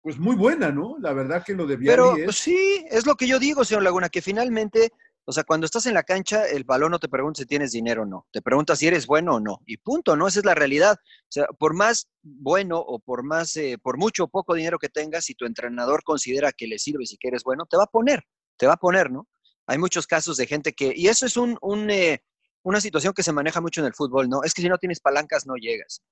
pues 0.00 0.18
muy 0.18 0.36
buena, 0.36 0.70
¿no? 0.70 0.96
La 1.00 1.12
verdad 1.12 1.42
que 1.44 1.54
lo 1.54 1.66
de 1.66 1.76
Pero 1.78 2.16
es... 2.16 2.36
sí, 2.36 2.84
es 2.90 3.04
lo 3.06 3.14
que 3.16 3.26
yo 3.26 3.38
digo, 3.38 3.64
señor 3.64 3.82
Laguna, 3.82 4.08
que 4.08 4.22
finalmente, 4.22 4.92
o 5.26 5.32
sea, 5.32 5.44
cuando 5.44 5.64
estás 5.64 5.86
en 5.86 5.94
la 5.94 6.02
cancha, 6.02 6.46
el 6.46 6.64
balón 6.64 6.90
no 6.90 6.98
te 6.98 7.08
pregunta 7.08 7.40
si 7.40 7.46
tienes 7.46 7.72
dinero 7.72 8.02
o 8.02 8.06
no. 8.06 8.26
Te 8.30 8.42
pregunta 8.42 8.76
si 8.76 8.86
eres 8.86 9.06
bueno 9.06 9.36
o 9.36 9.40
no. 9.40 9.60
Y 9.66 9.78
punto, 9.78 10.16
¿no? 10.16 10.26
Esa 10.28 10.40
es 10.40 10.44
la 10.44 10.54
realidad. 10.54 10.96
O 11.00 11.26
sea, 11.30 11.46
por 11.58 11.74
más 11.74 12.08
bueno 12.22 12.78
o 12.78 12.98
por 12.98 13.22
más, 13.24 13.56
eh, 13.56 13.78
por 13.82 13.96
mucho 13.98 14.24
o 14.24 14.28
poco 14.28 14.54
dinero 14.54 14.78
que 14.78 14.88
tengas, 14.88 15.24
si 15.24 15.34
tu 15.34 15.46
entrenador 15.46 16.02
considera 16.04 16.52
que 16.52 16.66
le 16.66 16.78
sirves 16.78 17.12
y 17.12 17.16
que 17.16 17.28
eres 17.28 17.42
bueno, 17.42 17.64
te 17.66 17.76
va 17.76 17.84
a 17.84 17.86
poner, 17.88 18.22
te 18.58 18.66
va 18.66 18.74
a 18.74 18.76
poner, 18.78 19.10
¿no? 19.10 19.26
Hay 19.66 19.78
muchos 19.78 20.06
casos 20.06 20.36
de 20.36 20.46
gente 20.46 20.72
que, 20.74 20.92
y 20.94 21.08
eso 21.08 21.24
es 21.24 21.36
un, 21.38 21.56
un, 21.62 21.88
eh, 21.90 22.22
una 22.62 22.80
situación 22.80 23.14
que 23.14 23.22
se 23.22 23.32
maneja 23.32 23.60
mucho 23.62 23.80
en 23.80 23.86
el 23.86 23.94
fútbol, 23.94 24.28
¿no? 24.28 24.42
Es 24.42 24.52
que 24.52 24.60
si 24.62 24.68
no 24.68 24.76
tienes 24.78 25.00
palancas 25.00 25.46
no 25.46 25.54
llegas. 25.56 26.02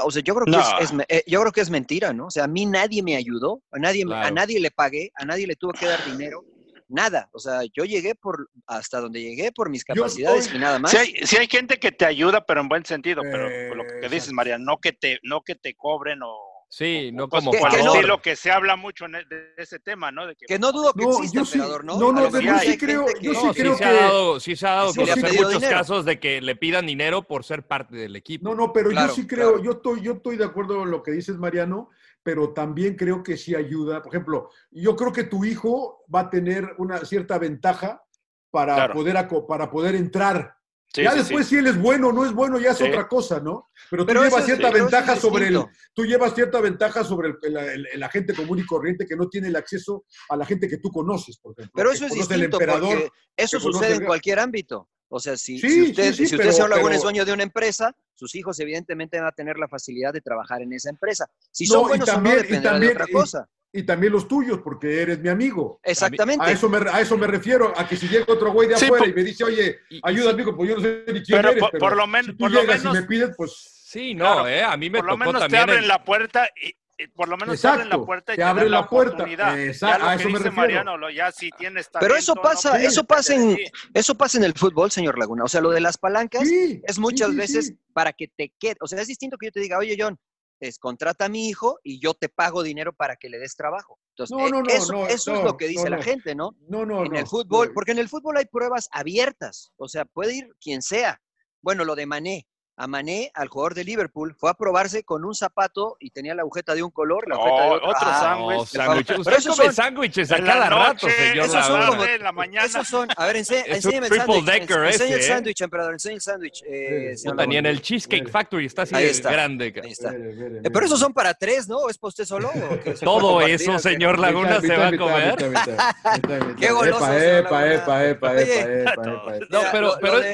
O 0.00 0.10
sea, 0.10 0.20
yo 0.22 0.34
creo 0.34 0.46
que, 0.46 0.60
es, 0.82 0.90
es 0.92 0.98
eh, 1.08 1.22
yo 1.28 1.40
creo 1.40 1.52
que 1.52 1.60
es 1.60 1.70
mentira, 1.70 2.12
¿no? 2.12 2.26
O 2.26 2.30
sea, 2.30 2.44
a 2.44 2.48
mí 2.48 2.66
nadie 2.66 3.04
me 3.04 3.14
ayudó, 3.14 3.62
a 3.70 3.78
nadie, 3.78 4.04
me- 4.04 4.14
a 4.16 4.18
Claro. 4.22 4.34
nadie 4.34 4.58
le 4.58 4.72
pagué, 4.72 5.12
a 5.14 5.24
nadie 5.24 5.46
le 5.46 5.54
tuve 5.54 5.74
que 5.78 5.86
dar 5.86 6.02
dinero, 6.02 6.44
nada. 6.88 7.28
O 7.32 7.38
sea, 7.38 7.60
yo 7.74 7.84
llegué 7.84 8.14
por 8.14 8.48
hasta 8.66 9.00
donde 9.00 9.20
llegué 9.22 9.52
por 9.52 9.70
mis 9.70 9.84
capacidades 9.84 10.44
estoy- 10.46 10.58
y 10.58 10.60
nada 10.60 10.78
más. 10.78 10.90
Sí 10.90 10.96
hay, 10.96 11.14
sí 11.26 11.36
hay 11.36 11.48
gente 11.48 11.78
que 11.78 11.92
te 11.92 12.04
ayuda, 12.04 12.44
pero 12.46 12.60
en 12.60 12.68
buen 12.68 12.84
sentido, 12.84 13.22
pero 13.22 13.48
Eh, 13.48 13.74
lo 13.74 13.84
que 13.84 13.94
dices, 14.02 14.14
exacto. 14.14 14.34
María, 14.34 14.58
no 14.58 14.78
que 14.78 14.92
te, 14.92 15.18
no 15.22 15.42
que 15.42 15.54
te 15.54 15.74
cobren 15.74 16.20
o, 16.22 16.36
Sí, 16.68 17.10
no 17.12 17.28
como 17.28 17.52
que- 17.52 17.58
por 17.58 17.68
el 17.70 17.76
que 17.76 17.82
no- 17.84 17.94
estilo 17.94 18.20
que 18.20 18.34
se 18.34 18.50
habla 18.50 18.74
mucho 18.74 19.04
en 19.06 19.14
e- 19.14 19.24
de 19.24 19.54
ese 19.56 19.78
tema, 19.78 20.10
¿no? 20.10 20.26
De 20.26 20.34
que, 20.34 20.46
Que 20.46 20.58
no 20.58 20.72
dudo 20.72 20.92
que 20.92 21.04
No, 21.04 21.10
exista, 21.12 21.38
yo 21.38 21.44
sí- 21.44 21.52
emperador, 21.58 21.84
¿no? 21.84 21.96
no, 21.98 22.12
no, 22.12 22.20
lo 22.22 22.30
pero 22.30 22.42
yo 22.42 22.58
sí 22.58 22.76
creo- 22.76 23.06
que- 23.06 23.14
yo 23.24 23.34
sí 23.34 23.46
creo 23.54 23.76
se 23.78 23.84
ha 23.84 23.88
que- 23.90 23.94
dado, 23.96 24.40
sí 24.40 24.56
se 24.56 24.66
ha 24.66 24.70
dado 24.72 24.92
conocer 24.94 25.32
muchos 25.32 25.52
dinero. 25.54 25.78
casos 25.78 26.04
de 26.04 26.18
que 26.18 26.40
le 26.40 26.56
pidan 26.56 26.84
dinero 26.84 27.22
por 27.22 27.44
ser 27.44 27.62
parte 27.62 27.94
del 27.96 28.16
equipo. 28.16 28.48
No, 28.48 28.54
no, 28.56 28.72
pero 28.72 28.90
Claro, 28.90 29.08
yo 29.08 29.14
sí 29.14 29.26
creo, 29.28 29.50
claro. 29.54 29.62
yo 29.62 29.70
estoy, 29.72 30.00
yo 30.02 30.12
estoy 30.14 30.36
de 30.36 30.44
acuerdo 30.44 30.82
en 30.82 30.90
lo 30.90 31.04
que 31.04 31.12
dices, 31.12 31.36
Mariano, 31.36 31.88
pero 32.26 32.52
también 32.52 32.96
creo 32.96 33.22
que 33.22 33.36
sí 33.36 33.54
ayuda. 33.54 34.02
Por 34.02 34.12
ejemplo, 34.12 34.50
yo 34.72 34.96
creo 34.96 35.12
que 35.12 35.22
tu 35.22 35.44
hijo 35.44 36.02
va 36.12 36.22
a 36.22 36.30
tener 36.30 36.74
una 36.78 36.98
cierta 37.04 37.38
ventaja 37.38 38.02
para, 38.50 38.74
Claro. 38.74 38.94
poder, 38.94 39.16
aco- 39.16 39.46
para 39.46 39.70
poder 39.70 39.94
entrar. 39.94 40.56
Sí, 40.92 41.04
ya 41.04 41.12
sí, 41.12 41.18
después, 41.18 41.46
sí. 41.46 41.54
si 41.54 41.58
él 41.60 41.68
es 41.68 41.80
bueno 41.80 42.08
o 42.08 42.12
no 42.12 42.24
es 42.26 42.32
bueno, 42.32 42.58
ya 42.58 42.72
es 42.72 42.78
Sí. 42.78 42.84
otra 42.84 43.06
cosa, 43.06 43.38
¿no? 43.38 43.68
Pero 43.90 44.02
tú 44.02 44.06
Pero 44.08 44.24
llevas 44.24 44.44
cierta 44.44 44.68
es 44.68 44.74
ventaja 44.74 45.14
sobre 45.14 45.46
el, 45.48 45.64
tú 45.94 46.04
llevas 46.04 46.34
cierta 46.34 46.60
ventaja 46.60 47.04
sobre 47.04 47.28
el, 47.28 47.36
el- 47.44 47.56
el- 47.56 47.86
el 47.92 48.02
agente 48.02 48.34
común 48.34 48.58
y 48.58 48.66
corriente 48.66 49.06
que 49.06 49.14
no 49.14 49.28
tiene 49.28 49.46
el 49.48 49.54
acceso 49.56 50.04
a 50.28 50.36
la 50.36 50.44
gente 50.44 50.68
que 50.68 50.78
tú 50.78 50.90
conoces, 50.90 51.38
por 51.38 51.52
ejemplo. 51.52 51.72
Pero 51.76 51.92
eso 51.92 52.06
es 52.06 52.12
distinto 52.12 52.56
emperador, 52.56 52.88
porque 52.98 53.10
eso 53.36 53.60
sucede 53.60 53.94
en 53.96 54.04
cualquier 54.04 54.40
ámbito. 54.40 54.88
O 55.08 55.20
sea, 55.20 55.36
si, 55.36 55.58
Sí, 55.58 55.68
si 55.68 55.82
usted, 55.90 56.04
sí, 56.04 56.10
sí, 56.10 56.16
si 56.16 56.24
usted 56.24 56.38
pero- 56.38 56.52
señor 56.52 56.70
Laguna, 56.70 56.88
pero- 56.88 56.96
es 56.96 57.02
dueño 57.02 57.24
de 57.24 57.32
una 57.32 57.42
empresa, 57.44 57.94
sus 58.14 58.34
hijos 58.34 58.58
evidentemente 58.60 59.18
van 59.18 59.28
a 59.28 59.32
tener 59.32 59.56
la 59.58 59.68
facilidad 59.68 60.12
de 60.12 60.20
trabajar 60.20 60.62
en 60.62 60.72
esa 60.72 60.90
empresa. 60.90 61.26
Si 61.50 61.64
No, 61.66 61.72
son 61.74 61.82
y 61.84 61.88
buenos 61.88 62.06
también- 62.08 62.34
o 62.34 62.38
y 62.38 62.40
no, 62.40 62.42
dependerá 62.42 62.72
también- 62.72 62.96
de 62.96 63.02
otra 63.02 63.12
cosa. 63.12 63.48
y 63.72 63.82
también 63.82 64.12
los 64.12 64.26
tuyos, 64.26 64.60
porque 64.64 65.02
eres 65.02 65.18
mi 65.20 65.28
amigo. 65.28 65.78
Exactamente. 65.82 66.42
A 66.44 66.50
eso 66.50 66.68
me, 66.68 66.78
a 66.90 67.00
eso 67.00 67.18
me 67.18 67.26
refiero, 67.26 67.72
a 67.76 67.86
que 67.86 67.96
si 67.96 68.08
llega 68.08 68.24
otro 68.28 68.50
güey 68.52 68.68
de 68.68 68.76
Sí, 68.78 68.86
afuera 68.86 69.02
por- 69.04 69.08
y 69.10 69.14
me 69.14 69.22
dice, 69.22 69.44
oye, 69.44 69.78
ayuda, 70.02 70.30
amigo, 70.30 70.56
pues 70.56 70.70
yo 70.70 70.76
no 70.76 70.82
sé 70.82 71.04
ni 71.08 71.22
quién 71.22 71.38
Pero 71.38 71.48
eres, 71.50 71.60
por- 71.60 71.70
pero 71.72 71.80
por 71.80 71.96
lo 71.96 72.06
men- 72.06 72.24
si 72.24 72.30
tú 72.32 72.36
por 72.38 72.50
lo 72.52 72.62
menos- 72.64 72.84
y 72.84 72.98
me 73.00 73.02
pides, 73.02 73.30
pues 73.36 73.72
Sí, 73.86 74.14
no, 74.14 74.24
Claro, 74.24 74.48
eh, 74.48 74.62
a 74.64 74.76
mí 74.76 74.90
me 74.90 74.98
por 74.98 75.06
lo 75.06 75.16
menos 75.16 75.46
te 75.46 75.56
abren 75.56 75.78
el- 75.78 75.88
la 75.88 76.02
puerta 76.04 76.48
y 76.60 76.74
por 77.14 77.28
lo 77.28 77.36
menos 77.36 77.60
te 77.60 77.68
abren 77.68 77.88
la 77.88 77.96
Exacto, 77.96 78.06
puerta 78.06 78.32
y 78.32 78.36
te 78.36 78.42
te, 78.42 78.44
abren 78.44 78.64
dan 78.64 78.70
la 78.72 78.80
la 78.80 78.88
puerta. 78.88 79.24
Exacto, 79.62 79.92
Ya 79.92 79.98
lo 79.98 80.08
a 80.08 80.16
que 80.16 80.22
eso 80.22 80.30
me 80.30 80.38
dice. 80.38 80.50
Mariano, 80.50 80.96
lo- 80.96 81.10
ya 81.10 81.30
si 81.30 81.50
tienes 81.50 81.90
Pero 82.00 82.16
eso 82.16 82.34
talento, 82.34 82.48
pasa, 82.54 82.70
no, 82.78 82.84
eso 82.88 83.04
pasa 83.04 83.34
en, 83.34 83.58
eso 83.92 84.14
pasa 84.14 84.38
en 84.38 84.44
el 84.44 84.54
fútbol, 84.54 84.90
señor 84.90 85.18
Laguna. 85.18 85.44
O 85.44 85.48
sea, 85.48 85.60
lo 85.60 85.70
de 85.70 85.80
las 85.80 85.98
palancas 85.98 86.48
sí, 86.48 86.80
es 86.84 86.98
muchas 86.98 87.30
sí, 87.30 87.36
veces 87.36 87.66
sí. 87.66 87.78
para 87.92 88.12
que 88.12 88.28
te 88.28 88.54
quede. 88.58 88.76
O 88.80 88.86
sea, 88.86 89.00
es 89.00 89.08
distinto 89.08 89.36
que 89.36 89.46
yo 89.48 89.52
te 89.52 89.60
diga, 89.60 89.76
oye, 89.78 89.94
John, 89.98 90.18
es, 90.58 90.78
contrata 90.78 91.26
a 91.26 91.28
mi 91.28 91.48
hijo 91.50 91.78
y 91.82 92.00
yo 92.00 92.14
te 92.14 92.30
pago 92.30 92.62
dinero 92.62 92.94
para 92.94 93.16
que 93.16 93.28
le 93.28 93.38
des 93.38 93.56
trabajo. 93.56 93.98
Entonces, 94.16 94.34
No, 94.34 94.48
no, 94.48 94.60
eh, 94.60 94.62
no, 94.62 94.70
eso, 94.74 94.92
no, 94.94 95.06
eso 95.06 95.34
es 95.36 95.44
lo 95.44 95.56
que 95.58 95.68
dice 95.68 95.84
no, 95.84 95.90
la 95.90 95.96
no. 95.98 96.02
gente, 96.02 96.34
¿no? 96.34 96.56
No, 96.66 96.86
no, 96.86 97.04
en 97.04 97.12
no. 97.12 97.18
el 97.18 97.26
fútbol, 97.26 97.68
no. 97.68 97.74
porque 97.74 97.92
en 97.92 97.98
el 97.98 98.08
fútbol 98.08 98.38
hay 98.38 98.46
pruebas 98.46 98.88
abiertas, 98.90 99.72
o 99.76 99.86
sea, 99.86 100.06
puede 100.06 100.34
ir 100.34 100.48
quien 100.60 100.80
sea. 100.80 101.20
Bueno, 101.60 101.84
lo 101.84 101.94
de 101.94 102.06
Mané, 102.06 102.46
a 102.78 102.86
Mané, 102.86 103.30
al 103.34 103.48
jugador 103.48 103.72
de 103.74 103.84
Liverpool, 103.84 104.34
fue 104.38 104.50
a 104.50 104.54
probarse 104.54 105.02
con 105.02 105.24
un 105.24 105.34
zapato 105.34 105.96
y 105.98 106.10
tenía 106.10 106.34
la 106.34 106.42
agujeta 106.42 106.74
de 106.74 106.82
un 106.82 106.90
color, 106.90 107.26
la 107.26 107.36
agujeta 107.36 107.62
de 107.62 107.68
Oh, 107.68 107.72
otro. 107.74 107.88
otro 107.88 107.98
Ah, 108.02 108.20
sándwich. 108.20 108.74
No. 108.74 109.24
Pero 109.24 109.36
esos 109.38 109.54
come 109.56 109.64
son- 109.66 109.74
sándwiches 109.74 110.30
a 110.32 110.44
cada 110.44 110.68
rato, 110.68 111.08
señor 111.08 111.46
esos 111.46 111.64
son 111.64 111.80
Laguna. 111.80 111.86
como- 111.86 112.04
en 112.04 112.22
la 112.22 112.32
mañana. 112.32 112.66
Esos 112.66 112.86
son, 112.86 113.08
a 113.16 113.26
ver, 113.26 113.36
ense- 113.36 113.64
enséñeme 113.66 114.08
el 114.08 114.12
triple 114.12 114.34
sándwich. 114.34 114.70
Enseña 114.70 115.14
el 115.14 115.20
¿eh? 115.20 115.22
sándwich, 115.22 115.60
emperador, 115.62 115.92
enseña 115.94 116.14
el 116.16 116.20
sándwich. 116.20 116.62
eh, 116.66 117.14
ni 117.48 117.56
en 117.56 117.66
el 117.66 117.80
Cheesecake 117.80 118.28
Factory 118.28 118.66
está 118.66 118.82
así 118.82 118.94
Ahí 118.94 119.06
está. 119.06 119.30
grande. 119.32 119.72
Ahí 119.82 119.92
está. 119.92 120.10
Mire, 120.12 120.24
mire, 120.34 120.46
Eh, 120.46 120.50
mire. 120.50 120.70
pero 120.70 120.84
esos 120.86 121.00
son 121.00 121.14
para 121.14 121.32
tres, 121.32 121.66
¿no? 121.68 121.88
¿Es 121.88 121.96
para 121.96 122.08
usted 122.08 122.24
solo? 122.26 122.50
Todo 123.02 123.40
eso, 123.40 123.78
señor 123.78 124.18
Laguna, 124.18 124.60
se 124.60 124.76
va 124.76 124.88
a 124.88 124.96
comer. 124.98 125.36
Qué 126.58 126.70
goloso, 126.70 127.06
Epa, 127.10 127.66
epa, 127.66 127.66
epa, 127.70 128.04
epa, 128.04 128.34
epa, 128.34 128.34
epa, 128.42 128.92
epa, 128.92 129.36
epa. 129.36 129.46
No, 129.48 129.62
pero- 129.72 129.96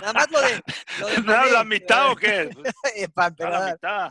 Nada 0.00 0.12
más 0.12 0.30
lo 0.30 0.40
de... 0.40 0.62
Lo 1.16 1.22
de 1.22 1.26
¿Me 1.26 1.32
da 1.32 1.46
la 1.46 1.64
mitad 1.64 2.12
o 2.12 2.16
qué? 2.16 2.50
eh, 2.96 3.08
pa' 3.08 3.30
Da 3.30 3.50
la 3.50 3.72
mitad. 3.72 4.10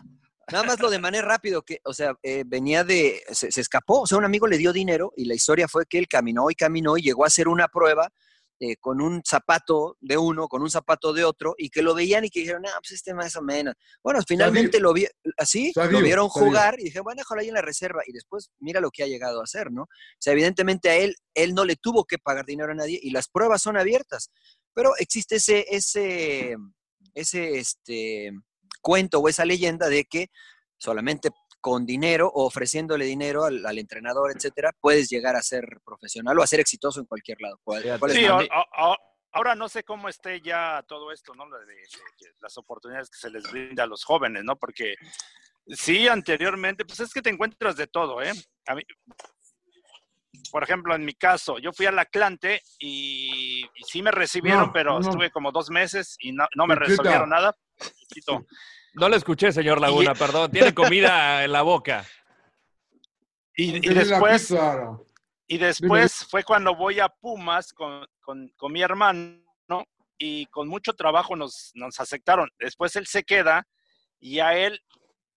Nada 0.49 0.63
más 0.63 0.79
lo 0.79 0.89
de 0.89 0.97
Mané 0.97 1.21
rápido, 1.21 1.61
que, 1.61 1.79
o 1.83 1.93
sea, 1.93 2.15
eh, 2.23 2.43
venía 2.45 2.85
de, 2.85 3.21
se, 3.31 3.51
se 3.51 3.59
escapó, 3.59 4.01
o 4.01 4.07
sea, 4.07 4.17
un 4.17 4.23
amigo 4.23 4.47
le 4.47 4.57
dio 4.57 4.71
dinero 4.71 5.11
y 5.17 5.25
la 5.25 5.33
historia 5.33 5.67
fue 5.67 5.85
que 5.85 5.97
él 5.97 6.07
caminó 6.07 6.49
y 6.49 6.55
caminó 6.55 6.97
y 6.97 7.01
llegó 7.01 7.25
a 7.25 7.27
hacer 7.27 7.49
una 7.49 7.67
prueba 7.67 8.09
eh, 8.59 8.75
con 8.77 9.01
un 9.01 9.21
zapato 9.23 9.97
de 10.01 10.17
uno, 10.17 10.47
con 10.47 10.63
un 10.63 10.71
zapato 10.71 11.13
de 11.13 11.23
otro, 11.23 11.53
y 11.59 11.69
que 11.69 11.83
lo 11.83 11.93
veían 11.93 12.25
y 12.25 12.31
que 12.31 12.39
dijeron, 12.39 12.65
ah, 12.65 12.79
pues 12.79 12.93
este 12.93 13.13
más 13.13 13.35
o 13.35 13.43
menos. 13.43 13.75
Bueno, 14.01 14.19
finalmente 14.27 14.79
lo 14.79 14.93
vi 14.93 15.05
así, 15.37 15.71
Sabio, 15.73 15.99
lo 15.99 16.03
vieron 16.03 16.27
jugar 16.27 16.79
y 16.79 16.85
dije, 16.85 16.99
bueno, 17.01 17.19
déjalo 17.19 17.41
ahí 17.41 17.49
en 17.49 17.53
la 17.53 17.61
reserva. 17.61 18.01
Y 18.07 18.13
después, 18.13 18.49
mira 18.59 18.81
lo 18.81 18.89
que 18.89 19.03
ha 19.03 19.07
llegado 19.07 19.41
a 19.41 19.43
hacer, 19.43 19.71
¿no? 19.71 19.83
O 19.83 19.87
sea, 20.17 20.33
evidentemente 20.33 20.89
a 20.89 20.95
él, 20.95 21.15
él 21.35 21.53
no 21.53 21.65
le 21.65 21.75
tuvo 21.75 22.05
que 22.05 22.17
pagar 22.17 22.45
dinero 22.45 22.71
a 22.71 22.75
nadie 22.75 22.99
y 22.99 23.11
las 23.11 23.27
pruebas 23.27 23.61
son 23.61 23.77
abiertas. 23.77 24.31
Pero 24.73 24.93
existe 24.97 25.35
ese, 25.35 25.67
ese, 25.69 26.57
ese 27.20 27.57
este, 27.57 28.32
cuento 28.82 29.20
o 29.20 29.28
esa 29.30 29.45
leyenda 29.45 29.89
de 29.89 30.05
que 30.05 30.28
solamente 30.78 31.30
con 31.59 31.86
dinero 31.86 32.28
o 32.34 32.45
ofreciéndole 32.45 33.05
dinero 33.05 33.43
al, 33.43 33.65
al 33.65 33.78
entrenador, 33.80 34.32
etcétera, 34.34 34.72
puedes 34.80 35.09
llegar 35.09 35.36
a 35.36 35.41
ser 35.41 35.82
profesional 35.84 36.38
o 36.39 36.43
a 36.43 36.47
ser 36.47 36.59
exitoso 36.59 36.99
en 36.99 37.05
cualquier 37.07 37.41
lado. 37.41 37.59
¿Cuál- 37.63 37.82
Fíjate. 37.82 37.99
cuál 37.99 38.11
es 38.11 38.18
Sí, 38.18 38.26
a- 38.26 38.38
a- 38.38 38.97
ahora 39.32 39.55
no 39.55 39.68
sé 39.68 39.84
cómo 39.84 40.07
esté 40.07 40.39
ya 40.41 40.84
todo 40.88 41.11
esto, 41.11 41.34
¿no? 41.34 41.45
Lo 41.47 41.59
de- 41.59 41.65
de- 41.65 41.74
de 41.74 42.34
las 42.39 42.57
oportunidades 42.57 43.09
que 43.09 43.18
se 43.18 43.30
les 43.30 43.43
brinda 43.51 43.84
a 43.84 43.88
los 43.88 44.03
jóvenes, 44.03 44.43
¿no? 44.43 44.55
Porque 44.55 44.95
sí, 45.68 46.07
anteriormente, 46.07 46.86
pues 46.86 46.99
es 47.01 47.11
que 47.13 47.22
te 47.22 47.30
encuentras 47.32 47.76
de 47.76 47.88
todo, 47.88 48.22
¿eh? 48.22 48.32
A 48.68 48.76
mí, 48.76 48.84
por 50.51 50.63
ejemplo, 50.63 50.95
en 50.95 51.03
mi 51.05 51.13
caso, 51.13 51.57
yo 51.59 51.71
fui 51.73 51.85
al 51.85 51.97
Atlante 51.99 52.61
y, 52.79 53.63
y 53.63 53.83
sí 53.85 54.01
me 54.01 54.11
recibieron, 54.11 54.67
No, 54.67 54.71
pero 54.73 54.99
no. 54.99 55.07
estuve 55.07 55.29
como 55.31 55.51
dos 55.51 55.69
meses 55.69 56.15
y 56.19 56.31
no, 56.31 56.47
no 56.55 56.65
me 56.67 56.75
resolvieron 56.75 57.29
nada. 57.29 57.55
No 58.93 59.09
lo 59.09 59.15
escuché, 59.15 59.51
señor 59.51 59.79
Laguna, 59.79 60.13
perdón. 60.15 60.51
Tiene 60.51 60.73
comida 60.73 61.43
en 61.43 61.51
la 61.51 61.61
boca. 61.61 62.05
Y, 63.55 63.77
y 63.77 63.93
la 63.93 64.01
después. 64.03 64.53
Y 65.47 65.57
después 65.57 66.25
fue 66.29 66.43
cuando 66.43 66.75
voy 66.75 66.99
a 66.99 67.07
Pumas 67.09 67.71
con, 67.73 68.05
con- 68.21 68.49
con 68.57 68.71
mi 68.73 68.81
hermano 68.81 69.41
y 70.17 70.45
con 70.47 70.67
mucho 70.67 70.93
trabajo 70.93 71.35
nos, 71.35 71.71
nos 71.75 71.99
aceptaron. 71.99 72.49
Después 72.59 72.95
él 72.95 73.05
se 73.07 73.23
queda 73.23 73.65
y 74.19 74.39
a 74.39 74.57
él, 74.57 74.81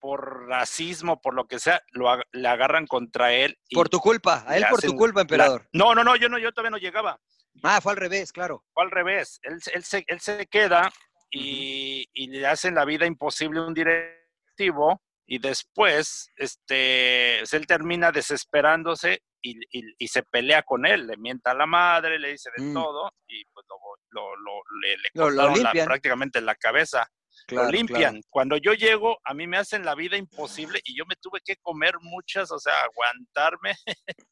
por 0.01 0.49
racismo, 0.49 1.21
por 1.21 1.35
lo 1.35 1.47
que 1.47 1.59
sea, 1.59 1.83
lo, 1.93 2.09
le 2.33 2.49
agarran 2.49 2.87
contra 2.87 3.33
él. 3.33 3.57
y 3.69 3.75
Por 3.75 3.89
tu 3.89 4.01
culpa, 4.01 4.43
a 4.47 4.57
él 4.57 4.65
por 4.71 4.81
tu 4.81 4.95
culpa, 4.97 5.19
la- 5.19 5.23
emperador. 5.23 5.69
no, 5.73 5.95
no, 5.95 6.03
no, 6.03 6.17
yo 6.17 6.29
no, 6.29 6.39
yo 6.39 6.53
todavía 6.53 6.71
no 6.71 6.79
llegaba. 6.79 7.21
Ah, 7.63 7.81
fue 7.81 7.93
al 7.93 7.99
revés, 7.99 8.33
claro. 8.33 8.65
Fue 8.73 8.85
al 8.85 8.91
revés. 8.91 9.39
Él, 9.43 9.61
se- 9.63 9.73
él, 9.75 9.85
se, 9.85 10.05
él 10.07 10.21
se 10.21 10.47
queda 10.47 10.91
y, 11.31 12.09
y 12.15 12.29
le 12.29 12.47
hacen 12.47 12.75
la 12.75 12.85
vida 12.85 13.07
imposible 13.07 13.61
un 13.61 13.75
directivo 13.75 15.03
y 15.27 15.39
después 15.39 16.31
este, 16.37 17.37
pues, 17.41 17.53
él 17.55 17.67
termina 17.67 18.11
desesperándose 18.11 19.23
y, 19.43 19.57
y- 19.71 19.95
y 19.99 20.09
se 20.09 20.23
pelea 20.23 20.63
con 20.63 20.87
él, 20.87 21.07
le 21.07 21.17
mienta 21.17 21.53
a 21.53 21.55
la 21.55 21.67
madre, 21.67 22.19
le 22.19 22.33
dice 22.33 22.51
de 22.57 22.63
Mm. 22.65 22.75
todo 22.75 23.11
y 23.29 23.45
pues 23.47 23.65
lo, 23.69 23.77
lo, 24.11 24.37
lo- 24.37 24.63
le, 24.83 24.97
le 24.97 25.11
cortaron 25.15 25.63
la- 25.63 25.85
prácticamente 25.85 26.41
la 26.41 26.55
cabeza. 26.55 27.07
Claro, 27.51 27.67
lo 27.67 27.73
limpian. 27.73 28.13
claro. 28.15 28.27
Cuando 28.31 28.57
yo 28.57 28.73
llego, 28.75 29.19
a 29.25 29.35
mí 29.35 29.47
me 29.47 29.57
hacen 29.59 29.85
la 29.85 29.95
vida 29.95 30.17
imposible 30.17 30.81
y 30.85 30.97
yo 30.97 31.05
me 31.07 31.17
tuve 31.17 31.41
que 31.45 31.57
comer 31.57 31.95
muchas, 32.01 32.51
o 32.51 32.59
sea, 32.59 32.73
aguantarme 32.85 33.75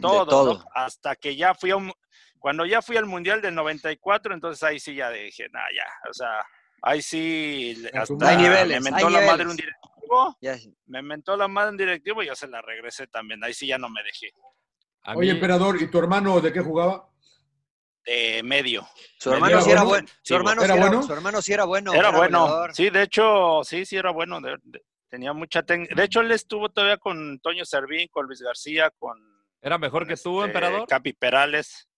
todo, 0.00 0.26
todo. 0.26 0.54
¿no? 0.54 0.64
hasta 0.74 1.14
que 1.16 1.36
ya 1.36 1.54
fui 1.54 1.70
a 1.70 1.76
un, 1.76 1.92
cuando 2.38 2.66
ya 2.66 2.82
fui 2.82 2.96
al 2.96 3.06
Mundial 3.06 3.40
del 3.40 3.54
94, 3.54 4.34
entonces 4.34 4.62
ahí 4.62 4.80
sí 4.80 4.94
ya 4.94 5.10
dije, 5.10 5.48
nada, 5.52 5.66
ya, 5.76 6.10
o 6.10 6.12
sea, 6.14 6.44
ahí 6.82 7.00
sí, 7.02 7.80
hasta 7.94 8.28
Hay 8.28 8.36
niveles, 8.38 8.82
me 8.82 8.90
mentó 8.90 9.08
la 9.10 9.20
madre 9.20 9.46
un 9.48 9.56
directivo, 9.56 10.36
Ya, 10.40 10.56
me 10.86 11.02
mentó 11.02 11.36
la 11.36 11.46
madre 11.48 11.70
un 11.70 11.76
directivo 11.76 12.22
y 12.22 12.26
yo 12.26 12.34
se 12.34 12.48
la 12.48 12.60
regresé 12.62 13.06
también, 13.06 13.44
ahí 13.44 13.54
sí 13.54 13.66
ya 13.66 13.78
no 13.78 13.88
me 13.88 14.02
dejé, 14.02 14.32
A 15.02 15.12
Oye, 15.14 15.28
mí- 15.30 15.36
emperador, 15.36 15.80
¿y 15.80 15.88
tu 15.88 15.98
hermano 15.98 16.40
de 16.40 16.52
qué 16.52 16.60
jugaba? 16.60 17.08
De 18.04 18.42
medio. 18.42 18.86
su 19.18 19.32
hermano 19.32 19.60
sí 19.62 19.70
era 19.70 19.82
bueno. 19.84 20.08
Su 20.22 20.34
hermano, 20.34 20.62
¿era 20.64 20.74
sí 20.74 20.78
era, 20.80 20.88
bueno? 20.88 21.02
su 21.06 21.12
hermano 21.12 21.42
sí 21.42 21.52
era 21.52 21.64
bueno. 21.64 21.92
era 21.94 22.10
bueno, 22.10 22.40
goleador. 22.46 22.74
sí, 22.74 22.90
de 22.90 23.02
hecho, 23.02 23.60
sí, 23.64 23.84
sí 23.84 23.96
era 23.96 24.10
bueno, 24.10 24.40
de- 24.40 24.56
de- 24.62 24.82
tenía 25.08 25.32
mucha 25.32 25.62
técnica, 25.62 25.94
de 25.94 26.04
hecho 26.04 26.20
él 26.20 26.32
estuvo 26.32 26.68
todavía 26.70 26.96
con 26.96 27.38
Toño 27.40 27.64
Servín, 27.64 28.08
con 28.10 28.26
Luis 28.26 28.40
García, 28.40 28.90
con 28.98 29.18
¿Era 29.60 29.78
mejor 29.78 30.06
que 30.06 30.16
tú, 30.16 30.40
este, 30.40 30.46
emperador? 30.46 30.88
Capi 30.88 31.12
Perales. 31.12 31.88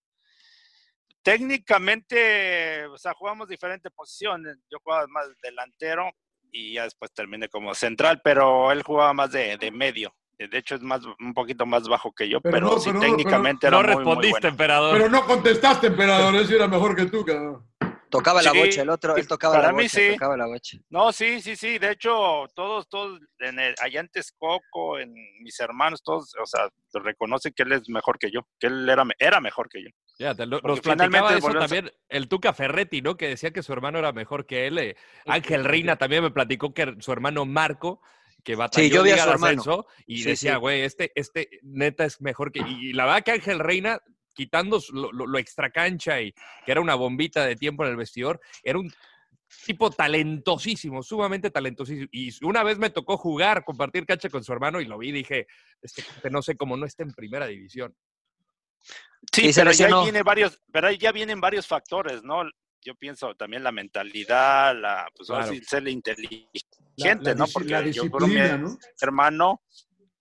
Técnicamente, 1.23 2.87
o 2.87 2.99
sea, 2.99 3.15
jugamos 3.15 3.49
diferentes 3.49 3.91
posiciones. 3.93 4.59
Yo 4.71 4.79
jugaba 4.83 5.07
más 5.07 5.27
delantero 5.43 6.11
y 6.53 6.75
ya 6.75 6.85
después 6.85 7.13
terminé 7.15 7.49
como 7.49 7.75
central, 7.75 8.21
pero 8.23 8.71
él 8.71 8.83
jugaba 8.83 9.15
más 9.15 9.33
de, 9.33 9.57
de 9.57 9.71
medio. 9.71 10.15
De 10.39 10.59
hecho, 10.59 10.75
es 10.75 10.83
más 10.83 11.01
un 11.21 11.33
poquito 11.35 11.65
más 11.67 11.87
bajo 11.89 12.13
que 12.13 12.29
yo, 12.29 12.41
Pero 12.41 12.53
pero, 12.57 12.67
no, 12.71 12.79
sí, 12.79 12.91
pero 12.91 13.01
técnicamente 13.01 13.71
No 13.71 13.81
era 13.81 13.95
muy, 13.95 13.97
muy 13.97 14.05
respondiste, 14.05 14.31
bueno. 14.41 14.49
emperador. 14.49 14.97
Pero 14.97 15.09
no 15.11 15.25
contestaste, 15.27 15.87
emperador. 15.89 16.35
Ese 16.37 16.57
era 16.57 16.67
mejor 16.69 16.97
que 16.97 17.07
tú, 17.07 17.25
cabrón. 17.25 17.65
Tocaba 18.11 18.43
la 18.43 18.53
Sí, 18.53 18.59
bocha, 18.59 18.83
el 18.83 18.91
otro, 18.91 19.17
él 19.17 19.27
tocaba 19.27 19.55
para 19.55 19.67
la 19.69 19.73
mí 19.73 19.83
bocha, 19.85 19.89
sí. 19.99 20.09
tocaba 20.13 20.37
la 20.37 20.47
bocha. 20.47 20.79
No, 20.89 21.11
sí, 21.13 21.41
sí, 21.41 21.57
sí. 21.57 21.79
De 21.79 21.91
hecho, 21.91 22.47
todos, 22.55 22.89
todos, 22.89 23.21
en 23.41 23.59
el, 23.59 23.75
allá 23.83 23.99
en 24.01 24.09
Texcoco, 24.09 25.01
en 25.01 25.13
mis 25.43 25.59
hermanos, 25.59 26.01
todos, 26.01 26.33
o 26.41 26.47
sea, 26.47 26.69
reconocen 26.93 27.53
que 27.57 27.65
él 27.65 27.73
es 27.73 27.89
mejor 27.89 28.19
que 28.21 28.31
yo, 28.31 28.47
que 28.61 28.69
él 28.69 28.89
era, 28.89 29.05
era 29.19 29.41
mejor 29.41 29.69
que 29.69 29.83
yo. 29.83 29.89
Lo- 30.21 30.61
Porque 30.61 30.69
nos 30.69 30.81
platicaba 30.81 31.35
eso 31.35 31.55
también 31.55 31.91
el 32.09 32.29
Tuca 32.29 32.53
Ferretti, 32.53 33.03
¿no? 33.03 33.17
Que 33.17 33.27
decía 33.29 33.51
que 33.53 33.65
su 33.65 33.73
hermano 33.73 33.99
era 33.99 34.13
mejor 34.13 34.47
que 34.47 34.69
él. 34.69 34.79
eh. 34.79 34.97
Ángel 35.27 35.65
Reina 35.65 35.97
también 35.97 36.23
me 36.23 36.31
platicó 36.31 36.73
que 36.73 36.95
su 37.01 37.11
hermano 37.11 37.45
Marco, 37.47 38.01
que 38.45 38.55
batalló 38.55 38.89
yo 38.89 39.03
vi 39.03 39.11
a 39.11 39.19
su 39.25 39.31
hermano. 39.31 39.87
y 40.07 40.19
Sí, 40.19 40.31
decía, 40.31 40.55
sí. 40.55 40.59
güey, 40.59 40.83
este, 40.83 41.13
este 41.15 41.49
neta 41.63 42.05
es 42.05 42.21
mejor 42.21 42.53
que... 42.53 42.61
Y, 42.61 42.91
y 42.91 42.93
la 42.93 43.07
verdad 43.07 43.25
que 43.25 43.33
Ángel 43.33 43.59
Reina, 43.59 44.01
quitando 44.35 44.81
lo, 44.93 45.11
lo, 45.13 45.27
lo 45.27 45.39
extracancha 45.39 46.21
y 46.21 46.33
que 46.33 46.73
era 46.73 46.81
una 46.81 46.95
bombita 46.95 47.45
de 47.45 47.57
tiempo 47.57 47.85
en 47.85 47.91
el 47.91 47.97
vestidor, 47.97 48.41
era 48.63 48.79
un 48.79 48.93
tipo 49.65 49.91
talentosísimo, 49.91 51.03
sumamente 51.03 51.51
talentosísimo. 51.51 52.09
Y 52.13 52.33
una 52.45 52.63
vez 52.63 52.79
me 52.79 52.91
tocó 52.91 53.17
jugar, 53.17 53.65
compartir 53.65 54.07
cancha 54.07 54.29
con 54.29 54.45
su 54.45 54.53
hermano 54.53 54.81
y 54.81 54.87
lo 54.87 54.99
vi 54.99 55.09
y 55.09 55.13
dije, 55.13 55.47
este 55.81 56.03
gente 56.03 56.31
no 56.31 56.43
sé 56.43 56.57
cómo 56.57 56.77
no 56.77 56.87
está 56.87 57.03
en 57.03 57.13
primera 57.13 57.47
división. 57.47 57.95
Sí, 59.33 59.51
pero 59.55 59.73
ya 59.73 60.03
viene 60.03 60.23
varios, 60.23 60.61
pero 60.71 60.89
ahí 60.89 60.99
ya 60.99 61.13
vienen 61.13 61.41
varios 61.41 61.67
factores, 61.67 62.23
¿no? 62.23 62.43
Yo 62.85 62.95
pienso 62.95 63.35
también 63.35 63.63
la 63.65 63.73
mentalidad, 63.73 64.75
la, 64.79 65.09
pues 65.17 65.29
Claro. 65.29 65.51
sí, 65.53 65.63
ser 65.65 65.89
inteligente, 65.89 66.51
La, 66.97 67.15
la 67.15 67.35
¿no? 67.35 67.47
Porque 67.53 67.71
la 67.71 67.81
yo 67.89 68.03
creo 68.11 68.11
que 68.13 68.27
mi 68.27 68.35
disciplina, 68.35 68.59
¿no? 68.59 68.79
hermano, 69.01 69.63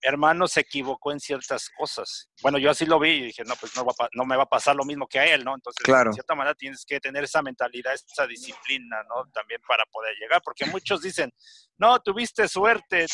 hermano 0.00 0.46
se 0.48 0.60
equivocó 0.60 1.12
en 1.12 1.20
ciertas 1.20 1.70
cosas. 1.76 2.28
Bueno, 2.42 2.58
yo 2.58 2.70
así 2.70 2.84
lo 2.86 2.98
vi 2.98 3.10
y 3.10 3.22
dije, 3.26 3.42
no, 3.44 3.54
pues 3.56 3.74
no, 3.76 3.84
va 3.84 3.92
a 3.92 3.94
pa- 3.94 4.08
no 4.14 4.24
me 4.24 4.36
va 4.36 4.42
a 4.44 4.48
pasar 4.48 4.76
lo 4.76 4.84
mismo 4.84 5.06
que 5.06 5.18
a 5.18 5.26
él, 5.34 5.44
¿no? 5.44 5.54
Entonces, 5.54 5.82
Claro. 5.84 6.10
de 6.10 6.14
cierta 6.14 6.34
manera 6.34 6.54
tienes 6.54 6.84
que 6.86 7.00
tener 7.00 7.24
esa 7.24 7.42
mentalidad, 7.42 7.92
esa 7.94 8.26
disciplina, 8.26 9.02
¿no? 9.08 9.30
También 9.32 9.60
para 9.66 9.84
poder 9.86 10.14
llegar, 10.20 10.40
porque 10.42 10.66
muchos 10.66 11.00
dicen, 11.02 11.30
no, 11.78 11.98
tuviste 12.00 12.48
suerte, 12.48 13.06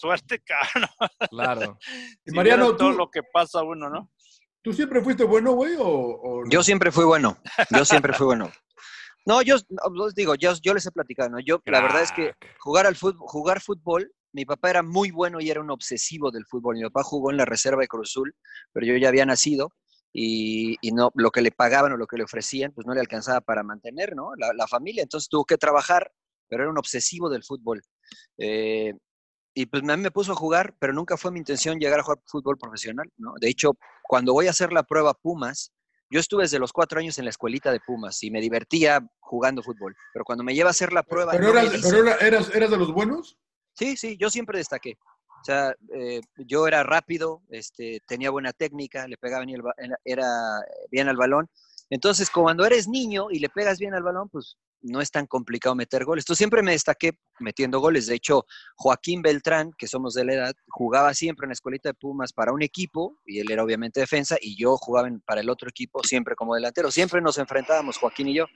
suerte, 0.00 0.42
cabrón. 0.46 0.90
Claro. 1.30 1.78
Y 2.24 2.30
Si 2.30 2.36
Mariano, 2.36 2.76
todo 2.76 2.90
tú, 2.92 2.96
lo 2.98 3.10
que 3.10 3.22
pasa 3.22 3.60
a 3.60 3.62
uno, 3.64 3.88
¿no? 3.90 4.10
¿tú 4.64 4.72
siempre 4.72 5.00
fuiste 5.02 5.24
bueno, 5.24 5.52
güey? 5.54 5.74
O, 5.76 5.84
o 5.88 6.44
no? 6.44 6.48
Yo 6.50 6.62
siempre 6.62 6.92
fui 6.92 7.04
bueno. 7.04 7.36
Yo 7.70 7.84
siempre 7.84 8.12
fui 8.12 8.26
bueno. 8.26 8.52
No, 9.24 9.42
yo 9.42 9.56
os 9.56 10.14
digo, 10.14 10.34
yo, 10.34 10.52
yo 10.62 10.74
les 10.74 10.86
he 10.86 10.90
platicado, 10.90 11.30
¿no? 11.30 11.40
Yo, 11.40 11.60
la 11.66 11.80
verdad 11.80 12.02
es 12.02 12.12
que 12.12 12.32
jugar 12.58 12.86
al 12.86 12.96
fútbol, 12.96 13.26
jugar 13.28 13.60
fútbol, 13.60 14.12
mi 14.32 14.44
papá 14.44 14.70
era 14.70 14.82
muy 14.82 15.10
bueno 15.10 15.40
y 15.40 15.50
era 15.50 15.60
un 15.60 15.70
obsesivo 15.70 16.30
del 16.30 16.46
fútbol. 16.46 16.76
Mi 16.76 16.82
papá 16.82 17.02
jugó 17.02 17.30
en 17.30 17.36
la 17.36 17.44
reserva 17.44 17.82
de 17.82 17.88
Cruz 17.88 18.10
Azul, 18.10 18.34
pero 18.72 18.86
yo 18.86 18.96
ya 18.96 19.08
había 19.08 19.26
nacido 19.26 19.72
y, 20.12 20.76
y 20.80 20.92
no, 20.92 21.10
lo 21.14 21.30
que 21.30 21.42
le 21.42 21.52
pagaban 21.52 21.92
o 21.92 21.96
lo 21.96 22.06
que 22.06 22.16
le 22.16 22.24
ofrecían, 22.24 22.72
pues 22.72 22.86
no 22.86 22.94
le 22.94 23.00
alcanzaba 23.00 23.40
para 23.40 23.62
mantener, 23.62 24.16
¿no? 24.16 24.34
La, 24.36 24.52
la 24.54 24.66
familia. 24.66 25.02
Entonces 25.02 25.28
tuvo 25.28 25.44
que 25.44 25.58
trabajar, 25.58 26.10
pero 26.48 26.64
era 26.64 26.72
un 26.72 26.78
obsesivo 26.78 27.28
del 27.28 27.44
fútbol. 27.44 27.82
Eh, 28.38 28.94
y 29.54 29.66
pues 29.66 29.82
a 29.82 29.96
mí 29.96 30.02
me 30.02 30.10
puso 30.10 30.32
a 30.32 30.36
jugar, 30.36 30.74
pero 30.78 30.92
nunca 30.92 31.16
fue 31.16 31.30
mi 31.30 31.38
intención 31.38 31.78
llegar 31.78 32.00
a 32.00 32.02
jugar 32.02 32.18
fútbol 32.26 32.56
profesional, 32.56 33.08
¿no? 33.18 33.34
De 33.38 33.48
hecho, 33.48 33.72
cuando 34.02 34.32
voy 34.32 34.46
a 34.46 34.50
hacer 34.50 34.72
la 34.72 34.82
prueba 34.82 35.14
Pumas, 35.14 35.72
yo 36.12 36.20
estuve 36.20 36.42
desde 36.42 36.58
los 36.58 36.72
cuatro 36.72 37.00
años 37.00 37.16
en 37.18 37.24
la 37.24 37.30
escuelita 37.30 37.72
de 37.72 37.80
Pumas 37.80 38.22
y 38.22 38.30
me 38.30 38.40
divertía 38.40 39.00
jugando 39.20 39.62
fútbol, 39.62 39.96
pero 40.12 40.24
cuando 40.24 40.44
me 40.44 40.54
lleva 40.54 40.68
a 40.68 40.72
hacer 40.72 40.92
la 40.92 41.02
prueba... 41.02 41.32
¿Pero, 41.32 41.52
no 41.52 41.58
eras, 41.58 41.80
pero 41.82 42.06
era- 42.06 42.16
eras, 42.18 42.54
eras 42.54 42.70
de 42.70 42.76
los 42.76 42.92
buenos? 42.92 43.38
Sí, 43.72 43.96
sí, 43.96 44.18
yo 44.18 44.28
siempre 44.28 44.58
destaqué. 44.58 44.98
O 45.40 45.44
sea, 45.44 45.74
eh, 45.94 46.20
yo 46.36 46.68
era 46.68 46.82
rápido, 46.82 47.42
este, 47.48 48.00
tenía 48.06 48.30
buena 48.30 48.52
técnica, 48.52 49.08
le 49.08 49.16
pegaba 49.16 49.44
bien, 49.44 49.60
el 49.78 49.94
era 50.04 50.28
bien 50.90 51.08
al 51.08 51.16
balón. 51.16 51.48
Entonces, 51.90 52.30
cuando 52.30 52.64
eres 52.64 52.86
niño 52.86 53.28
y 53.30 53.38
le 53.38 53.48
pegas 53.48 53.78
bien 53.78 53.94
al 53.94 54.02
balón, 54.02 54.28
pues 54.28 54.56
no 54.82 55.00
es 55.00 55.10
tan 55.10 55.26
complicado 55.26 55.74
meter 55.74 56.04
goles. 56.04 56.24
Tú 56.24 56.34
siempre 56.34 56.62
me 56.62 56.72
destaqué 56.72 57.18
metiendo 57.40 57.80
goles. 57.80 58.06
De 58.06 58.14
hecho, 58.14 58.44
Joaquín 58.76 59.22
Beltrán, 59.22 59.72
que 59.78 59.86
somos 59.86 60.14
de 60.14 60.24
la 60.24 60.34
edad, 60.34 60.54
jugaba 60.68 61.14
siempre 61.14 61.46
en 61.46 61.50
la 61.50 61.54
escuelita 61.54 61.88
de 61.88 61.94
Pumas 61.94 62.32
para 62.32 62.52
un 62.52 62.62
equipo, 62.62 63.18
y 63.24 63.40
él 63.40 63.50
era 63.50 63.64
obviamente 63.64 64.00
defensa, 64.00 64.36
y 64.40 64.56
yo 64.56 64.76
jugaba 64.76 65.08
para 65.24 65.40
el 65.40 65.50
otro 65.50 65.68
equipo 65.68 66.02
siempre 66.04 66.34
como 66.34 66.54
delantero. 66.54 66.90
Siempre 66.90 67.20
nos 67.20 67.38
enfrentábamos, 67.38 67.98
Joaquín 67.98 68.28
y 68.28 68.34
yo. 68.34 68.46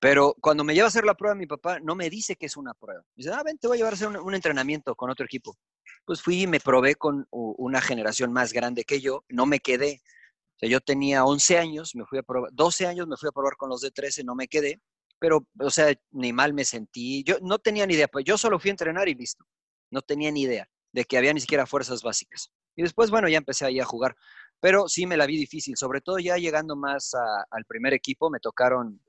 Pero 0.00 0.34
cuando 0.40 0.64
me 0.64 0.74
lleva 0.74 0.86
a 0.86 0.88
hacer 0.88 1.04
la 1.04 1.14
prueba, 1.14 1.34
mi 1.34 1.46
papá 1.46 1.80
no 1.80 1.94
me 1.94 2.10
dice 2.10 2.36
que 2.36 2.46
es 2.46 2.56
una 2.56 2.74
prueba. 2.74 3.00
Me 3.14 3.22
dice, 3.22 3.30
ah, 3.32 3.42
ven, 3.42 3.56
te 3.58 3.66
voy 3.66 3.76
a 3.76 3.78
llevar 3.78 3.94
a 3.94 3.96
hacer 3.96 4.08
un, 4.08 4.16
un 4.16 4.34
entrenamiento 4.34 4.94
con 4.94 5.10
otro 5.10 5.24
equipo. 5.24 5.56
Pues 6.04 6.20
fui 6.20 6.42
y 6.42 6.46
me 6.46 6.60
probé 6.60 6.94
con 6.94 7.26
una 7.30 7.80
generación 7.80 8.32
más 8.32 8.52
grande 8.52 8.84
que 8.84 9.00
yo. 9.00 9.24
No 9.28 9.46
me 9.46 9.60
quedé. 9.60 10.02
O 10.56 10.58
sea, 10.58 10.68
yo 10.68 10.80
tenía 10.80 11.24
11 11.24 11.58
años, 11.58 11.94
me 11.94 12.04
fui 12.04 12.18
a 12.18 12.22
probar, 12.22 12.50
12 12.52 12.86
años 12.86 13.08
me 13.08 13.16
fui 13.16 13.28
a 13.28 13.32
probar 13.32 13.56
con 13.56 13.70
los 13.70 13.80
de 13.80 13.90
13, 13.90 14.24
no 14.24 14.34
me 14.34 14.46
quedé. 14.46 14.80
Pero, 15.18 15.46
o 15.58 15.70
sea, 15.70 15.94
ni 16.10 16.32
mal 16.32 16.54
me 16.54 16.64
sentí. 16.64 17.22
Yo 17.24 17.36
no 17.40 17.58
tenía 17.58 17.86
ni 17.86 17.94
idea, 17.94 18.08
pues 18.08 18.24
yo 18.24 18.36
solo 18.36 18.58
fui 18.58 18.70
a 18.70 18.72
entrenar 18.72 19.08
y 19.08 19.14
listo. 19.14 19.44
No 19.90 20.02
tenía 20.02 20.30
ni 20.30 20.42
idea 20.42 20.68
de 20.92 21.04
que 21.04 21.18
había 21.18 21.32
ni 21.32 21.40
siquiera 21.40 21.66
fuerzas 21.66 22.02
básicas. 22.02 22.50
Y 22.76 22.82
después, 22.82 23.10
bueno, 23.10 23.28
ya 23.28 23.38
empecé 23.38 23.64
ahí 23.64 23.80
a 23.80 23.84
jugar. 23.84 24.16
Pero 24.60 24.88
sí 24.88 25.06
me 25.06 25.16
la 25.16 25.26
vi 25.26 25.36
difícil, 25.36 25.76
sobre 25.76 26.00
todo 26.00 26.18
ya 26.18 26.36
llegando 26.36 26.76
más 26.76 27.12
al 27.50 27.64
primer 27.66 27.92
equipo, 27.92 28.30
me 28.30 28.40
tocaron 28.40 29.00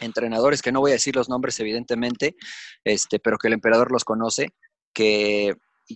entrenadores, 0.00 0.62
que 0.62 0.72
no 0.72 0.80
voy 0.80 0.90
a 0.90 0.94
decir 0.94 1.16
los 1.16 1.28
nombres 1.28 1.58
evidentemente, 1.60 2.36
este, 2.84 3.18
pero 3.18 3.38
que 3.38 3.48
el 3.48 3.54
emperador 3.54 3.92
los 3.92 4.04
conoce, 4.04 4.48
que, 4.92 5.54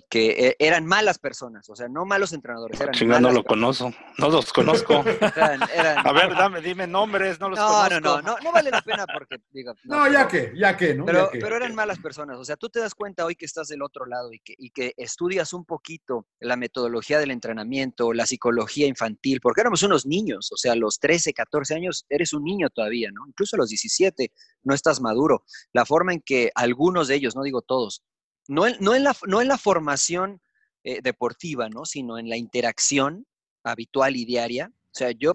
que 0.09 0.30
e- 0.49 0.57
eran 0.61 0.86
malas 0.86 1.18
personas, 1.18 1.68
o 1.68 1.74
sea, 1.74 1.88
no 1.88 2.05
malos 2.05 2.32
entrenadores, 2.32 2.80
eran 2.80 2.95
Chinga, 2.95 3.18
no 3.20 3.32
lo 3.32 3.43
conozco. 3.43 3.93
No 4.18 4.28
los 4.28 4.53
conozco. 4.53 5.03
eran- 5.36 5.61
eran- 5.74 6.07
A 6.07 6.12
ver, 6.12 6.30
dame, 6.30 6.61
dime 6.61 6.86
nombres, 6.86 7.41
no 7.41 7.49
los 7.49 7.59
no, 7.59 7.66
conozco. 7.66 8.01
no, 8.01 8.16
no, 8.16 8.22
no, 8.22 8.36
no 8.41 8.53
vale 8.53 8.70
la 8.70 8.82
pena 8.82 9.05
porque, 9.12 9.38
digo, 9.51 9.72
No, 9.84 10.09
ya 10.11 10.28
que, 10.28 10.53
ya 10.57 10.76
que, 10.76 10.95
¿no? 10.95 11.05
pero, 11.05 11.24
Ya 11.26 11.30
que. 11.32 11.38
pero 11.41 11.57
eran 11.57 11.74
malas 11.74 11.99
personas. 11.99 12.38
O 12.38 12.45
sea, 12.45 12.57
tú 12.57 12.68
te 12.68 12.78
das 12.78 12.95
cuenta 12.95 13.24
hoy 13.24 13.34
que 13.34 13.47
estás 13.47 13.66
del 13.68 13.82
otro 13.82 14.07
lado 14.07 14.32
y 14.32 14.38
que, 14.38 14.55
y 14.57 14.70
que 14.70 14.95
estudias 14.97 15.53
un 15.53 15.64
poquito 15.64 16.26
la 16.38 16.57
metodología 16.57 17.18
del 17.18 17.32
entrenamiento, 17.32 18.12
la 18.12 18.26
psicología 18.26 18.86
infantil, 18.86 19.41
porque 19.41 19.62
éramos 19.62 19.82
unos 19.82 20.07
niños. 20.07 20.53
O 20.53 20.57
sea, 20.57 20.72
a 20.72 20.76
los 20.76 21.01
13, 21.01 21.32
14 21.32 21.74
años 21.74 22.07
eres 22.09 22.32
un 22.32 22.45
niño 22.45 22.70
todavía, 22.70 23.11
¿no? 23.12 23.26
Incluso 23.26 23.57
a 23.57 23.59
los 23.59 23.70
17 23.70 24.30
no 24.62 24.74
estás 24.74 25.01
maduro. 25.01 25.45
La 25.72 25.84
forma 25.84 26.12
en 26.12 26.20
que 26.20 26.53
algunos 26.55 27.09
de 27.09 27.16
ellos, 27.16 27.34
no 27.34 27.43
digo 27.43 27.62
todos, 27.62 28.03
no 28.51 28.66
en, 28.66 28.76
no 28.80 28.96
en, 28.96 29.05
la, 29.05 29.16
no 29.28 29.40
en 29.40 29.48
la 29.48 29.57
formación 29.57 30.40
eh, 30.82 31.01
deportiva, 31.03 31.68
¿no? 31.68 31.84
Sino 31.84 32.18
en 32.18 32.28
la 32.28 32.36
interacción 32.36 33.24
habitual 33.62 34.16
y 34.16 34.24
diaria. 34.24 34.70
O 34.72 34.92
sea, 34.92 35.12
yo 35.12 35.34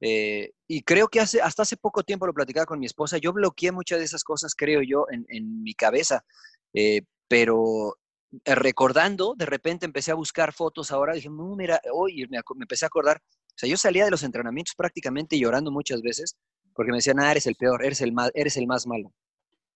eh, 0.00 0.50
y 0.66 0.82
creo 0.82 1.08
que 1.08 1.20
hace, 1.20 1.40
hasta 1.40 1.62
hace 1.62 1.76
poco 1.76 2.02
tiempo 2.02 2.26
lo 2.26 2.34
platicaba 2.34 2.66
con 2.66 2.80
mi 2.80 2.86
esposa, 2.86 3.18
yo 3.18 3.32
bloqueé 3.32 3.72
muchas 3.72 3.98
de 4.00 4.04
esas 4.04 4.24
cosas, 4.24 4.54
creo 4.56 4.82
yo, 4.82 5.06
en, 5.10 5.24
en 5.28 5.62
mi 5.62 5.74
cabeza, 5.74 6.24
eh, 6.74 7.02
pero 7.28 7.96
recordando, 8.44 9.34
de 9.36 9.46
repente 9.46 9.86
empecé 9.86 10.10
a 10.10 10.14
buscar 10.14 10.52
fotos 10.52 10.90
ahora, 10.90 11.14
dije, 11.14 11.30
no, 11.30 11.56
mira, 11.56 11.80
hoy 11.92 12.26
me, 12.28 12.40
empecé 12.60 12.84
a 12.84 12.88
acordar, 12.88 13.20
o 13.24 13.54
sea, 13.56 13.68
yo 13.68 13.76
salía 13.76 14.04
de 14.04 14.10
los 14.10 14.22
entrenamientos 14.22 14.74
prácticamente 14.76 15.38
llorando 15.38 15.70
muchas 15.70 16.02
veces, 16.02 16.36
porque 16.74 16.92
me 16.92 16.98
decían, 16.98 17.20
ah, 17.20 17.30
eres 17.30 17.46
el 17.46 17.56
peor, 17.56 17.84
eres 17.84 18.00
el 18.00 18.12
eres 18.34 18.56
el 18.56 18.66
más 18.66 18.86
malo. 18.86 19.12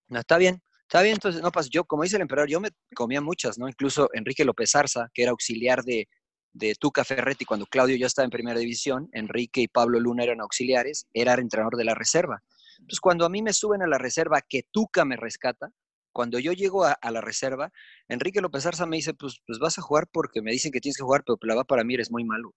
No, 0.09 0.21
está 0.21 0.37
bien, 0.39 0.63
está 0.93 1.01
bien, 1.01 1.15
entonces, 1.15 1.41
no 1.41 1.51
pasa, 1.51 1.71
yo, 1.73 1.85
como 1.87 2.03
dice 2.03 2.17
el 2.17 2.23
emperador, 2.23 2.51
yo 2.51 2.61
me 2.61 2.69
comía 2.95 3.23
muchas, 3.23 3.57
¿no? 3.57 3.67
Incluso 3.67 4.11
Enrique 4.13 4.45
López 4.45 4.75
Arza, 4.75 5.09
que 5.15 5.23
era 5.23 5.31
auxiliar 5.31 5.85
de, 5.85 6.07
de 6.53 6.75
Tuca 6.75 7.03
Ferretti 7.03 7.47
cuando 7.47 7.65
Claudio 7.65 7.97
ya 7.97 8.07
estaba 8.07 8.25
en 8.25 8.31
primera 8.31 8.61
división, 8.61 9.09
Enrique 9.13 9.63
y 9.63 9.69
Pablo 9.69 9.99
Luna 9.99 10.23
eran 10.25 10.43
auxiliares, 10.43 11.07
era 11.15 11.33
entrenador 11.33 11.79
de 11.79 11.85
la 11.85 11.95
reserva. 11.95 12.43
Entonces, 12.79 13.01
cuando 13.01 13.25
a 13.25 13.31
mí 13.31 13.41
me 13.41 13.55
suben 13.55 13.81
a 13.81 13.87
la 13.87 13.97
reserva, 13.97 14.43
que 14.47 14.65
Tuca 14.71 15.07
me 15.07 15.17
rescata, 15.17 15.71
cuando 16.13 16.39
yo 16.39 16.53
llego 16.53 16.85
a, 16.85 16.93
a 16.93 17.11
la 17.11 17.23
reserva, 17.23 17.73
Enrique 18.07 18.43
López 18.43 18.67
Arza 18.67 18.85
me 18.85 18.97
dice, 18.97 19.15
pues, 19.15 19.41
pues 19.47 19.59
vas 19.59 19.79
a 19.79 19.83
jugar 19.83 20.09
porque 20.13 20.43
me 20.43 20.53
dicen 20.53 20.73
que 20.73 20.81
tienes 20.83 20.99
que 20.99 21.05
jugar, 21.05 21.25
pero 21.25 21.39
la 21.41 21.55
va 21.55 21.65
para 21.65 21.85
mí 21.85 21.95
eres 21.95 22.11
muy 22.11 22.25
malo. 22.25 22.55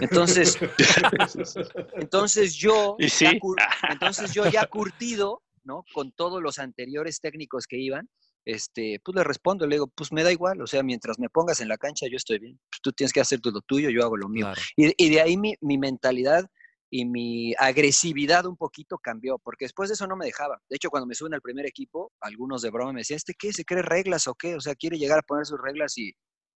Entonces, 0.00 0.58
entonces 1.94 2.54
yo, 2.56 2.96
Y 2.98 3.06
ya 3.06 3.30
sí. 3.30 3.40
entonces 3.88 4.34
yo 4.34 4.48
ya 4.48 4.66
curtido, 4.66 5.42
¿no? 5.64 5.84
Con 5.92 6.12
todos 6.12 6.42
los 6.42 6.58
anteriores 6.58 7.20
técnicos 7.20 7.66
que 7.66 7.78
iban, 7.78 8.08
este, 8.44 9.00
pues 9.04 9.14
le 9.14 9.24
respondo, 9.24 9.66
le 9.66 9.76
digo, 9.76 9.88
pues 9.94 10.12
me 10.12 10.22
da 10.22 10.32
igual, 10.32 10.60
o 10.60 10.66
sea, 10.66 10.82
mientras 10.82 11.18
me 11.18 11.28
pongas 11.28 11.60
en 11.60 11.68
la 11.68 11.78
cancha, 11.78 12.06
yo 12.10 12.16
estoy 12.16 12.38
bien. 12.38 12.58
Pues 12.70 12.80
tú 12.82 12.92
tienes 12.92 13.12
que 13.12 13.20
hacer 13.20 13.40
todo 13.40 13.54
lo 13.54 13.60
tuyo, 13.60 13.90
yo 13.90 14.02
hago 14.02 14.16
lo 14.16 14.28
mío. 14.28 14.52
Y, 14.76 14.92
y 14.96 15.10
de 15.10 15.20
ahí 15.20 15.36
mi, 15.36 15.54
mi 15.60 15.78
mentalidad 15.78 16.48
y 16.90 17.06
mi 17.06 17.54
agresividad 17.58 18.44
un 18.44 18.56
poquito 18.56 18.98
cambió, 18.98 19.38
porque 19.38 19.64
después 19.64 19.88
de 19.88 19.94
eso 19.94 20.06
no 20.06 20.16
me 20.16 20.26
dejaba. 20.26 20.60
De 20.68 20.76
hecho, 20.76 20.90
cuando 20.90 21.06
me 21.06 21.14
suben 21.14 21.32
al 21.34 21.40
primer 21.40 21.64
equipo, 21.66 22.12
algunos 22.20 22.60
de 22.60 22.70
broma 22.70 22.92
me 22.92 23.00
decían, 23.00 23.16
¿este 23.16 23.34
qué? 23.34 23.52
¿Se 23.52 23.64
cree 23.64 23.82
reglas 23.82 24.26
o 24.26 24.34
qué? 24.34 24.56
O 24.56 24.60
sea, 24.60 24.74
quiere 24.74 24.98
llegar 24.98 25.20
a 25.20 25.22
poner 25.22 25.46
sus 25.46 25.58
reglas 25.58 25.96
y, 25.96 26.12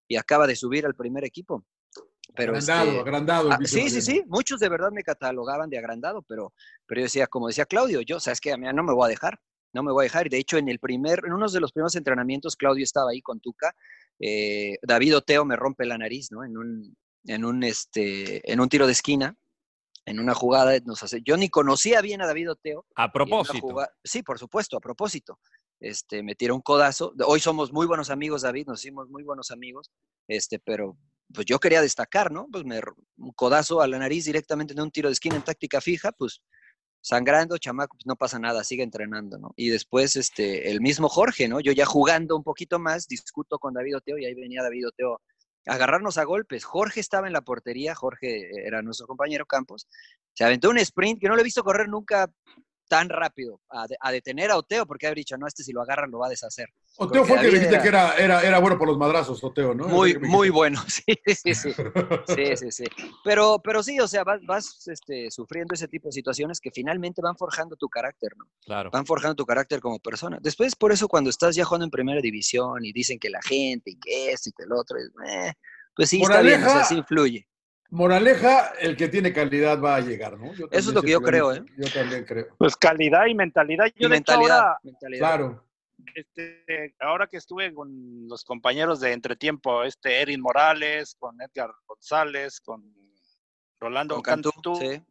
y 0.08 0.16
acaba 0.16 0.46
de 0.46 0.54
subir 0.54 0.84
al 0.84 0.94
primer 0.94 1.24
equipo. 1.24 1.64
Pero 2.34 2.52
agrandado, 2.52 2.88
este, 2.88 3.00
agrandado. 3.00 3.50
Ah, 3.52 3.58
sí, 3.64 3.88
sí, 3.88 4.02
sí. 4.02 4.22
Muchos 4.26 4.60
de 4.60 4.68
verdad 4.68 4.90
me 4.92 5.02
catalogaban 5.02 5.70
de 5.70 5.78
agrandado, 5.78 6.22
pero, 6.22 6.52
pero 6.86 7.00
yo 7.00 7.04
decía, 7.04 7.26
como 7.26 7.48
decía 7.48 7.64
Claudio, 7.66 8.00
yo, 8.02 8.20
sabes 8.20 8.40
que 8.40 8.52
a 8.52 8.56
mí 8.56 8.66
no 8.72 8.82
me 8.82 8.92
voy 8.92 9.06
a 9.06 9.08
dejar, 9.08 9.38
no 9.72 9.82
me 9.82 9.92
voy 9.92 10.02
a 10.02 10.08
dejar. 10.08 10.26
Y 10.26 10.30
de 10.30 10.38
hecho, 10.38 10.58
en 10.58 10.68
el 10.68 10.78
primer, 10.78 11.22
en 11.24 11.32
uno 11.32 11.48
de 11.48 11.60
los 11.60 11.72
primeros 11.72 11.94
entrenamientos, 11.96 12.56
Claudio 12.56 12.84
estaba 12.84 13.10
ahí 13.10 13.22
con 13.22 13.40
Tuca. 13.40 13.74
eh, 14.18 14.76
David 14.82 15.16
Oteo 15.18 15.44
me 15.44 15.56
rompe 15.56 15.86
la 15.86 15.98
nariz, 15.98 16.30
¿no? 16.32 16.44
En 16.44 16.56
un, 16.56 16.96
en 17.26 17.44
un, 17.44 17.62
este, 17.64 18.50
en 18.50 18.60
un 18.60 18.68
tiro 18.68 18.86
de 18.86 18.92
esquina, 18.92 19.36
en 20.04 20.20
una 20.20 20.34
jugada, 20.34 20.78
nos 20.84 21.02
hace, 21.02 21.20
yo 21.22 21.36
ni 21.36 21.48
conocía 21.48 22.00
bien 22.00 22.22
a 22.22 22.26
David 22.26 22.52
Oteo. 22.52 22.86
A 22.94 23.10
propósito. 23.12 23.60
jugada- 23.60 23.92
sí, 24.04 24.22
por 24.22 24.38
supuesto, 24.38 24.76
a 24.76 24.80
propósito. 24.80 25.38
Este, 25.80 26.22
me 26.22 26.34
tiró 26.34 26.54
un 26.54 26.62
codazo. 26.62 27.12
Hoy 27.26 27.40
somos 27.40 27.72
muy 27.72 27.86
buenos 27.86 28.08
amigos, 28.10 28.42
David, 28.42 28.66
nos 28.66 28.80
hicimos 28.80 29.10
muy 29.10 29.22
buenos 29.24 29.50
amigos, 29.50 29.90
este, 30.28 30.58
pero 30.58 30.96
pues 31.32 31.46
yo 31.46 31.58
quería 31.58 31.82
destacar, 31.82 32.32
¿no? 32.32 32.48
Pues 32.50 32.64
me, 32.64 32.80
un 33.18 33.32
codazo 33.32 33.80
a 33.80 33.88
la 33.88 33.98
nariz 33.98 34.24
directamente 34.24 34.74
en 34.74 34.80
un 34.80 34.90
tiro 34.90 35.08
de 35.08 35.14
esquina 35.14 35.36
en 35.36 35.42
táctica 35.42 35.80
fija, 35.80 36.12
pues 36.12 36.40
sangrando, 37.00 37.56
chamaco, 37.58 37.96
pues 37.96 38.06
no 38.06 38.16
pasa 38.16 38.38
nada, 38.38 38.64
sigue 38.64 38.82
entrenando, 38.82 39.38
¿no? 39.38 39.52
Y 39.56 39.68
después, 39.68 40.16
este, 40.16 40.70
el 40.70 40.80
mismo 40.80 41.08
Jorge, 41.08 41.46
¿no? 41.48 41.60
Yo 41.60 41.72
ya 41.72 41.86
jugando 41.86 42.36
un 42.36 42.42
poquito 42.42 42.78
más, 42.78 43.06
discuto 43.06 43.58
con 43.58 43.74
David 43.74 43.98
Oteo 43.98 44.18
y 44.18 44.26
ahí 44.26 44.34
venía 44.34 44.62
David 44.62 44.88
Oteo 44.88 45.20
a 45.66 45.74
agarrarnos 45.74 46.18
a 46.18 46.24
golpes. 46.24 46.64
Jorge 46.64 47.00
estaba 47.00 47.28
en 47.28 47.32
la 47.32 47.42
portería, 47.42 47.94
Jorge 47.94 48.50
era 48.66 48.82
nuestro 48.82 49.06
compañero 49.06 49.46
Campos, 49.46 49.86
se 50.34 50.44
aventó 50.44 50.68
un 50.68 50.78
sprint 50.78 51.20
que 51.20 51.28
no 51.28 51.34
lo 51.34 51.40
he 51.40 51.44
visto 51.44 51.62
correr 51.62 51.88
nunca 51.88 52.30
tan 52.88 53.08
rápido 53.08 53.60
a, 53.68 53.86
de- 53.86 53.96
a 54.00 54.12
detener 54.12 54.50
a 54.50 54.56
Oteo 54.56 54.86
porque 54.86 55.06
había 55.06 55.16
dicho, 55.16 55.36
no, 55.36 55.46
este 55.46 55.62
si 55.64 55.72
lo 55.72 55.82
agarran 55.82 56.10
lo 56.10 56.18
va 56.20 56.26
a 56.26 56.30
deshacer. 56.30 56.68
Oteo 56.98 57.22
Porque 57.22 57.28
fue 57.28 57.36
el 57.36 57.40
que 57.42 57.46
dijiste 57.58 57.74
era- 57.74 57.82
que 57.82 57.88
era, 57.88 58.16
era, 58.16 58.42
era 58.42 58.58
bueno 58.60 58.78
por 58.78 58.88
los 58.88 58.96
madrazos, 58.96 59.42
Oteo, 59.44 59.74
¿no? 59.74 59.86
muy, 59.88 60.18
muy 60.18 60.50
bueno, 60.50 60.80
sí, 60.88 61.02
sí, 61.34 61.54
sí. 61.54 61.72
Sí, 62.26 62.56
sí, 62.56 62.70
sí. 62.72 62.84
Pero, 63.24 63.60
pero 63.62 63.82
sí, 63.82 63.98
o 64.00 64.08
sea, 64.08 64.24
vas, 64.24 64.40
vas 64.46 64.86
este, 64.88 65.30
sufriendo 65.30 65.74
ese 65.74 65.88
tipo 65.88 66.08
de 66.08 66.12
situaciones 66.12 66.60
que 66.60 66.70
finalmente 66.70 67.20
van 67.22 67.36
forjando 67.36 67.76
tu 67.76 67.88
carácter, 67.88 68.32
¿no? 68.36 68.46
Claro. 68.64 68.90
Van 68.90 69.04
forjando 69.06 69.34
tu 69.34 69.44
carácter 69.46 69.80
como 69.80 69.98
persona. 69.98 70.38
Después, 70.40 70.74
por 70.76 70.92
eso, 70.92 71.08
cuando 71.08 71.30
estás 71.30 71.54
ya 71.56 71.64
jugando 71.64 71.84
en 71.84 71.90
primera 71.90 72.20
división 72.20 72.84
y 72.84 72.92
dicen 72.92 73.18
que 73.18 73.30
la 73.30 73.40
gente 73.42 73.90
y 73.90 73.98
que 73.98 74.32
esto 74.32 74.48
y 74.50 74.52
que 74.52 74.62
el 74.64 74.72
otro, 74.72 74.96
eh, 74.98 75.52
pues 75.94 76.08
sí, 76.10 76.22
está 76.22 76.40
bien, 76.40 76.62
o 76.62 76.68
sea, 76.70 76.84
sí 76.84 76.94
influye. 76.96 77.46
Moraleja, 77.90 78.72
el 78.80 78.96
que 78.96 79.08
tiene 79.08 79.32
calidad 79.32 79.80
va 79.80 79.96
a 79.96 80.00
llegar, 80.00 80.38
¿no? 80.38 80.52
Yo 80.54 80.66
Eso 80.70 80.90
es 80.90 80.94
lo 80.94 81.02
que 81.02 81.10
yo 81.10 81.20
creo, 81.20 81.52
¿eh? 81.54 81.64
Yo 81.76 81.92
también 81.92 82.24
creo. 82.24 82.48
Pues 82.58 82.76
calidad 82.76 83.26
y 83.26 83.34
mentalidad. 83.34 83.86
Yo 83.96 84.08
Y 84.08 84.10
mentalidad, 84.10 84.58
ahora, 84.58 84.78
mentalidad. 84.82 85.18
Claro. 85.18 85.66
este, 86.14 86.94
ahora 87.00 87.26
que 87.26 87.36
estuve 87.36 87.72
con 87.72 88.28
los 88.28 88.44
compañeros 88.44 89.00
de 89.00 89.12
entretiempo, 89.12 89.84
este 89.84 90.20
Erin 90.20 90.40
Morales, 90.40 91.16
con 91.18 91.36
Edgar 91.40 91.70
González, 91.86 92.60
con 92.60 92.82
Rolando 93.78 94.14
Con 94.16 94.22
Cantú, 94.22 94.50
Cantú, 94.52 94.76
sí. 94.76 95.02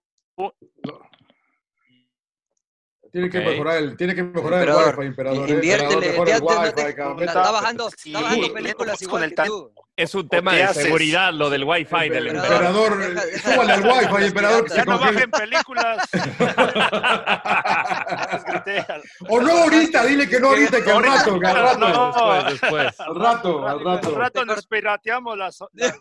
Tiene 3.16 3.30
que 3.30 3.40
mejorar 3.40 3.78
el, 3.78 3.96
tiene 3.96 4.14
que 4.14 4.24
mejorar 4.24 4.62
el 4.64 4.68
Emperador, 4.68 4.96
wifi, 5.00 5.08
emperador. 5.08 5.48
in- 5.48 5.48
¿eh? 5.48 5.52
inviértele, 5.56 6.16
el 6.16 6.20
wifi, 6.20 6.32
ya- 6.76 6.96
cabrón. 6.96 7.24
está 7.24 7.50
bajando, 7.52 7.90
Sí, 7.96 8.10
está 8.10 8.22
bajando 8.22 8.48
¿qué 8.48 8.54
películas 8.54 8.98
con 8.98 9.08
igual 9.08 9.24
el 9.24 9.34
que 9.36 9.44
tú. 9.44 9.72
Es 9.96 10.16
un 10.16 10.28
tema 10.28 10.54
de 10.54 10.64
haces? 10.64 10.84
seguridad, 10.84 11.32
lo 11.32 11.50
del 11.50 11.64
wifi 11.64 12.10
del 12.10 12.28
Emperador, 12.28 12.92
emperador. 12.92 13.32
Deja- 13.32 13.54
súbale 13.54 13.72
al 13.72 13.88
wifi, 13.88 14.26
emperador, 14.26 14.70
Ya 14.76 14.84
no 14.84 15.00
bajen 15.00 15.32
películas. 15.32 16.10
O 19.30 19.40
no 19.40 19.52
ahorita, 19.64 20.04
dile 20.06 20.28
que 20.28 20.38
no 20.40 20.48
ahorita, 20.50 20.84
que 20.84 20.92
al 20.92 21.04
rato, 21.04 21.40
que 21.40 21.48
al 21.48 21.56
rato. 21.56 21.80
No. 21.80 22.44
Después, 22.44 22.62
después. 22.62 23.00
Al 23.00 23.16
rato, 23.16 23.66
al 23.68 23.88
Al 23.88 24.16
rato. 24.16 24.44
nos 24.46 24.68
pirateamos 24.68 25.38
las. 25.38 25.60
Le 25.74 25.94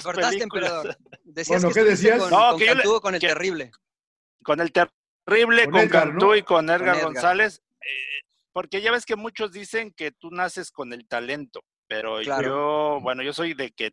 cortaste, 0.00 0.42
emperador. 0.44 0.96
Decías 1.24 1.62
Bueno, 1.62 1.74
que 1.74 1.80
¿qué 1.82 1.90
decías? 1.90 2.18
Con, 2.20 2.30
No, 2.30 2.50
con 2.50 2.58
que 2.60 2.66
yo 2.66 2.74
le- 2.76 2.84
con 3.00 3.14
el 3.14 3.20
que- 3.20 3.26
terrible. 3.28 3.70
con 4.44 4.60
el 4.60 4.70
terrible, 4.72 4.94
Con 5.26 5.72
con, 5.72 5.80
Edgar, 5.80 5.88
Cantú 6.08 6.26
¿no? 6.26 6.36
y 6.36 6.42
con 6.42 6.64
Edgar, 6.70 6.80
Edgar. 6.96 7.02
González. 7.04 7.62
eh, 7.80 8.22
porque 8.52 8.80
ya 8.80 8.90
ves 8.92 9.04
que 9.04 9.16
muchos 9.16 9.52
dicen 9.52 9.92
que 9.92 10.12
tú 10.12 10.30
naces 10.30 10.70
con 10.70 10.92
el 10.94 11.06
talento, 11.06 11.60
pero 11.86 12.20
Claro. 12.20 12.46
yo, 12.48 13.00
bueno, 13.02 13.22
yo 13.22 13.32
soy 13.34 13.52
de 13.52 13.70
que, 13.72 13.90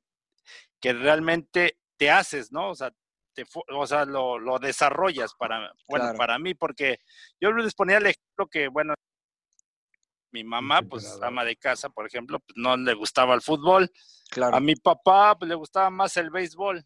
que 0.80 0.94
realmente 0.94 1.78
te 1.98 2.10
haces, 2.10 2.52
¿no? 2.52 2.70
O 2.70 2.76
sea, 2.76 2.92
te, 3.34 3.44
o 3.74 3.88
sea 3.88 4.06
lo, 4.06 4.40
lo 4.40 4.60
desarrollas 4.60 5.34
para, 5.36 5.74
bueno, 5.88 6.06
Claro. 6.06 6.18
para 6.18 6.40
mí, 6.40 6.54
porque 6.54 7.00
yo 7.42 7.52
les 7.52 7.74
ponía 7.74 7.98
el 7.98 8.06
ejemplo 8.08 8.48
que, 8.50 8.68
bueno, 8.70 8.94
mi 10.32 10.44
mamá, 10.44 10.82
pues 10.82 11.20
ama 11.22 11.44
de 11.44 11.56
casa, 11.58 11.90
por 11.90 12.08
ejemplo, 12.08 12.40
pues 12.40 12.56
no 12.56 12.76
le 12.78 12.94
gustaba 12.94 13.36
el 13.36 13.42
fútbol. 13.42 13.92
Claro. 14.32 14.56
A 14.56 14.60
mi 14.60 14.76
papá, 14.76 15.38
pues 15.38 15.50
le 15.50 15.56
gustaba 15.56 15.90
más 15.92 16.16
el 16.18 16.30
béisbol. 16.32 16.84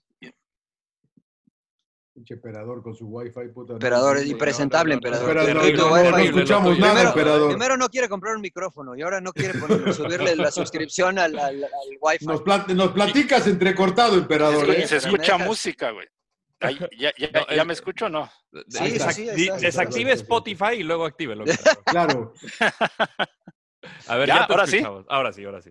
Pinche 2.18 2.34
emperador 2.34 2.82
con 2.82 2.95
su 2.95 3.05
wifi, 3.05 3.49
puta. 3.53 3.74
Emperador, 3.74 4.15
no, 4.15 4.22
es 4.24 4.28
impresentable, 4.28 4.95
emperador. 4.95 5.36
Primero- 5.36 5.61
emperador. 7.11 7.49
Primero 7.49 7.78
no 7.78 7.89
quiere 7.89 8.09
comprar 8.09 8.34
un 8.36 8.41
micrófono 8.41 8.95
y 8.95 9.03
ahora 9.03 9.22
no 9.22 9.32
quiere 9.34 9.53
poner- 9.53 9.93
subirle 9.93 10.36
la 10.36 10.49
suscripción 10.49 11.20
al, 11.20 11.38
al, 11.38 11.63
al 11.63 11.70
Wi-Fi. 12.01 12.26
Nos, 12.26 12.41
plat- 12.41 12.74
nos 12.74 12.89
platicas 12.93 13.45
entrecortado, 13.45 14.15
emperador. 14.18 14.65
Se, 14.65 14.82
¿eh? 14.82 14.88
se 14.88 14.97
escucha 14.97 15.38
música, 15.38 15.91
güey. 15.91 16.07
Ay, 16.59 16.80
¿Ya, 16.97 17.11
ya, 17.20 17.30
No, 17.34 17.47
ya 17.55 17.61
es- 17.61 17.65
me 17.68 17.74
escucho 17.74 18.07
o 18.07 18.09
no? 18.09 18.32
Sí, 18.68 18.97
sí, 18.97 19.28
sí. 19.36 19.49
Desactive 19.59 20.09
Sí, 20.13 20.18
sí, 20.18 20.18
sí. 20.18 20.22
Spotify 20.24 20.74
y 20.80 20.82
luego 20.84 21.05
actívelo. 21.05 21.45
Claro. 21.86 22.34
A 24.07 24.15
ver, 24.18 24.28
Ya, 24.28 24.39
ya, 24.39 24.47
te 24.47 24.53
ahora 24.53 24.65
sí. 24.65 24.78
escuchamos. 24.78 25.05
Ahora 25.07 25.32
sí, 25.34 25.45
ahora 25.45 25.61
sí. 25.61 25.70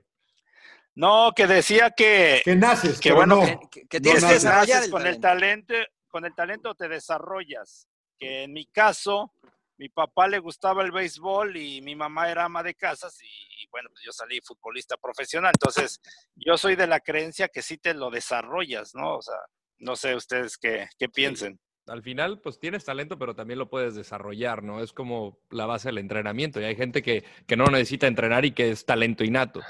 No, 0.94 1.32
que 1.34 1.48
decía 1.48 1.90
que, 1.90 2.40
Que 2.44 2.54
naces, 2.54 3.00
Que 3.00 3.10
bueno, 3.12 3.40
no. 3.44 3.68
Que, 3.68 3.88
que- 3.88 4.00
tienes 4.00 4.22
no 4.22 4.28
que 4.28 4.34
naces 4.44 4.84
el 4.84 4.90
con 4.92 5.04
el 5.08 5.20
talento. 5.20 5.74
Con 6.16 6.24
el 6.24 6.34
talento 6.34 6.74
te 6.74 6.88
desarrollas. 6.88 7.88
Que 8.18 8.44
en 8.44 8.52
mi 8.54 8.64
caso, 8.66 9.30
mi 9.76 9.90
papá 9.90 10.26
le 10.28 10.38
gustaba 10.38 10.82
el 10.82 10.90
béisbol 10.90 11.56
y 11.58 11.82
mi 11.82 11.94
mamá 11.94 12.30
era 12.30 12.44
ama 12.44 12.62
de 12.62 12.74
casas 12.74 13.20
y, 13.22 13.26
y 13.62 13.68
bueno, 13.70 13.90
pues 13.90 14.02
yo 14.02 14.12
salí 14.12 14.40
futbolista 14.42 14.96
profesional. 14.96 15.52
Entonces, 15.54 16.00
yo 16.34 16.56
soy 16.56 16.76
de 16.76 16.86
la 16.86 17.00
creencia 17.00 17.48
que 17.48 17.60
sí 17.60 17.76
te 17.76 17.92
lo 17.92 18.08
desarrollas, 18.10 18.94
¿no? 18.94 19.16
O 19.16 19.22
sea, 19.22 19.36
no 19.78 19.94
sé 19.96 20.14
ustedes 20.14 20.56
qué, 20.56 20.88
qué 20.98 21.10
piensen. 21.10 21.60
Al 21.86 22.02
final, 22.02 22.40
pues 22.40 22.58
tienes 22.58 22.84
talento, 22.86 23.18
pero 23.18 23.34
también 23.34 23.58
lo 23.58 23.68
puedes 23.68 23.94
desarrollar, 23.94 24.62
¿no? 24.62 24.82
Es 24.82 24.92
como 24.94 25.38
la 25.50 25.66
base 25.66 25.88
del 25.88 25.98
entrenamiento. 25.98 26.58
Y 26.60 26.64
hay 26.64 26.74
gente 26.76 27.02
que, 27.02 27.22
que 27.46 27.56
no 27.56 27.66
necesita 27.66 28.06
entrenar 28.06 28.46
y 28.46 28.52
que 28.52 28.70
es 28.70 28.86
talento 28.86 29.22
innato. 29.24 29.60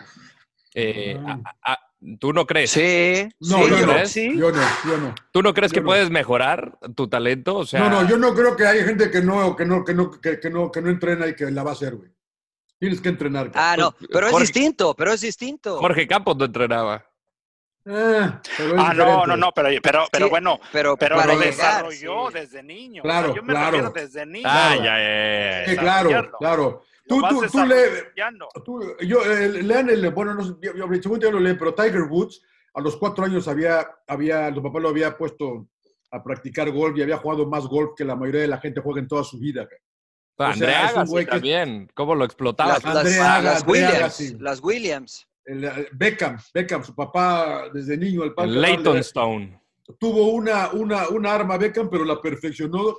Eh, 0.74 1.16
Mm. 1.18 1.26
a- 1.28 1.72
a- 1.72 1.86
¿Tú 2.21 2.33
no 2.33 2.47
crees? 2.47 2.71
Sí, 2.71 3.29
No, 3.41 3.59
sí, 3.65 3.71
yo 3.71 3.79
yo 3.79 3.87
no. 3.87 4.07
sí. 4.07 4.39
Yo 4.39 4.53
no, 4.53 4.63
yo 4.85 4.97
no. 4.99 5.15
¿Tú 5.33 5.43
no 5.43 5.53
crees 5.53 5.73
Yo 5.73 5.75
que 5.77 5.81
no. 5.81 5.87
puedes 5.87 6.09
mejorar 6.11 6.79
tu 6.95 7.09
talento? 7.09 7.57
O 7.57 7.67
sea, 7.67 7.81
No, 7.81 7.91
no, 8.03 8.09
yo 8.09 8.17
no 8.17 8.33
creo 8.35 8.55
que 8.57 8.67
haya 8.67 8.85
gente 8.85 9.11
que 9.11 9.21
no, 9.23 9.57
que 9.57 9.65
no, 9.67 9.85
que 9.85 9.93
no, 9.95 10.11
que, 10.11 10.39
que 10.39 10.49
no, 10.51 10.71
que 10.71 10.81
no 10.83 10.91
entrena 10.91 11.27
y 11.27 11.35
que 11.35 11.51
la 11.51 11.63
va 11.65 11.71
a 11.71 11.73
hacer, 11.75 11.97
güey. 11.97 12.11
Tienes 12.79 13.01
que 13.01 13.09
entrenar. 13.09 13.51
Ah, 13.55 13.75
no, 13.79 13.95
pero 14.13 14.27
es 14.27 14.33
Jorge- 14.33 14.47
distinto, 14.53 14.95
pero 14.95 15.13
es 15.13 15.21
distinto. 15.21 15.79
Jorge 15.79 16.07
Campos 16.07 16.37
no 16.37 16.45
entrenaba. 16.45 17.05
Ah, 17.89 18.41
Ah, 18.77 18.93
no, 18.95 19.05
diferente. 19.05 19.27
no, 19.29 19.37
no, 19.37 19.53
pero, 19.53 19.69
pero, 19.83 20.07
pero 20.11 20.27
Sí, 20.27 20.31
bueno, 20.31 20.61
pero, 20.73 20.97
pero 20.97 21.17
lo 21.17 21.23
llegar, 21.23 21.39
desarrolló 21.45 22.29
sí. 22.31 22.35
desde 22.35 22.63
niño. 22.63 23.03
Claro, 23.03 23.29
o 23.31 23.33
sea, 23.33 23.37
yo 23.37 23.43
me 23.45 23.53
claro. 23.53 23.71
refiero 23.71 23.91
desde 23.93 24.27
niño. 24.27 24.45
Ah, 24.49 24.73
Claro. 24.77 24.85
ya, 24.85 24.99
ya, 24.99 25.61
ya, 25.61 25.65
Sí, 25.71 25.75
ya. 25.77 25.81
claro, 25.81 26.31
claro. 26.39 26.83
Tú, 27.09 27.21
tú, 27.29 27.41
tú 27.53 27.65
le, 27.67 27.75
desarrollando. 27.77 28.49
tú- 28.65 28.97
yo, 29.07 29.25
eh, 29.25 29.63
lean 29.63 29.89
el, 29.91 30.11
bueno, 30.11 30.35
no 30.35 30.45
sé, 30.45 30.55
yo, 30.61 30.73
yo, 30.75 31.17
ya 31.19 31.31
lo 31.31 31.39
leen, 31.41 31.57
pero 31.59 31.75
Tiger 31.75 32.03
Woods 32.03 32.43
a 32.75 32.81
los 32.81 32.97
cuatro 32.97 33.25
años 33.25 33.47
había, 33.49 33.87
había, 34.07 34.53
su 34.53 34.63
papá 34.63 34.81
lo 34.81 34.89
había 34.89 35.17
puesto 35.17 35.69
a 36.11 36.23
practicar 36.23 36.71
golf 36.71 36.97
y 36.99 37.03
había 37.03 37.17
jugado 37.19 37.47
más 37.49 37.67
golf 37.67 37.93
que 37.97 38.05
la 38.05 38.17
mayoría 38.17 38.43
de 38.43 38.49
la 38.49 38.59
gente 38.59 38.81
juega 38.81 39.01
en 39.01 39.09
toda 39.09 39.25
su 39.25 39.39
vida. 39.39 39.69
O 40.39 40.45
sea, 40.45 40.53
Andrea 40.53 40.89
Agassi 40.89 41.17
que- 41.17 41.25
también. 41.27 41.91
¿Cómo 41.95 42.15
lo 42.15 42.25
explotaba? 42.25 42.73
Las, 42.83 42.85
las- 42.85 43.67
Williams, 43.67 43.95
Agassi. 43.95 44.37
las 44.39 44.63
Williams. 44.63 45.27
El, 45.45 45.65
eh, 45.65 45.89
Beckham, 45.93 46.39
Beckham, 46.53 46.83
su 46.85 46.95
papá 46.95 47.69
desde 47.73 47.97
niño, 47.97 48.25
el 48.25 48.35
padre 48.35 48.51
Leighton 48.51 48.97
Stone. 48.99 49.61
tuvo 49.99 50.31
una, 50.33 50.71
una, 50.73 51.09
una 51.09 51.33
arma 51.35 51.57
Beckham, 51.57 51.89
pero 51.89 52.05
la 52.05 52.21
perfeccionó 52.21 52.97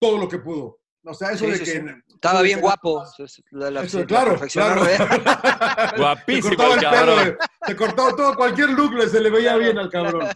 todo 0.00 0.18
lo 0.18 0.28
que 0.28 0.38
pudo. 0.38 0.80
O 1.06 1.12
sea, 1.14 1.30
eso 1.32 1.44
Sí, 1.44 1.50
de 1.50 1.56
sí, 1.58 1.64
que... 1.64 1.70
sí. 1.72 1.86
Estaba 2.14 2.40
bien 2.42 2.60
guapo. 2.60 3.04
La- 3.50 3.70
la- 3.70 3.82
Eso, 3.82 4.00
la 4.00 4.06
claro, 4.06 4.36
re- 4.36 4.96
Guapísimo 5.98 6.50
Se 6.50 6.56
cortaba 6.56 6.74
el 6.74 6.84
el 6.84 6.90
pelo, 6.90 7.20
eh, 7.22 7.36
se 7.66 7.76
cortaba 7.76 8.16
todo, 8.16 8.34
cualquier 8.34 8.70
look 8.70 8.94
le, 8.94 9.08
se 9.08 9.20
le 9.20 9.30
veía 9.30 9.56
bien 9.56 9.78
al 9.78 9.90
cabrón. 9.90 10.28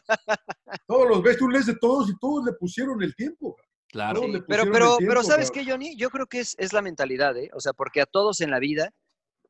Todos 0.86 1.08
los 1.08 1.22
ves, 1.22 1.38
tú 1.38 1.48
lees 1.48 1.66
de 1.66 1.76
todos 1.76 2.10
y 2.10 2.18
todos 2.18 2.44
le 2.44 2.52
pusieron 2.52 3.02
el 3.02 3.14
tiempo. 3.14 3.56
Claro. 3.88 4.20
Pero, 4.20 4.44
pero, 4.46 4.64
tiempo, 4.70 4.96
pero 4.98 5.22
¿sabes 5.22 5.50
qué, 5.50 5.64
Johnny? 5.64 5.96
Yo 5.96 6.10
creo 6.10 6.26
que 6.26 6.40
es, 6.40 6.54
es 6.58 6.72
la 6.74 6.82
mentalidad, 6.82 7.36
¿eh? 7.38 7.48
O 7.54 7.60
sea, 7.60 7.72
porque 7.72 8.02
a 8.02 8.06
todos 8.06 8.42
en 8.42 8.50
la 8.50 8.58
vida 8.58 8.90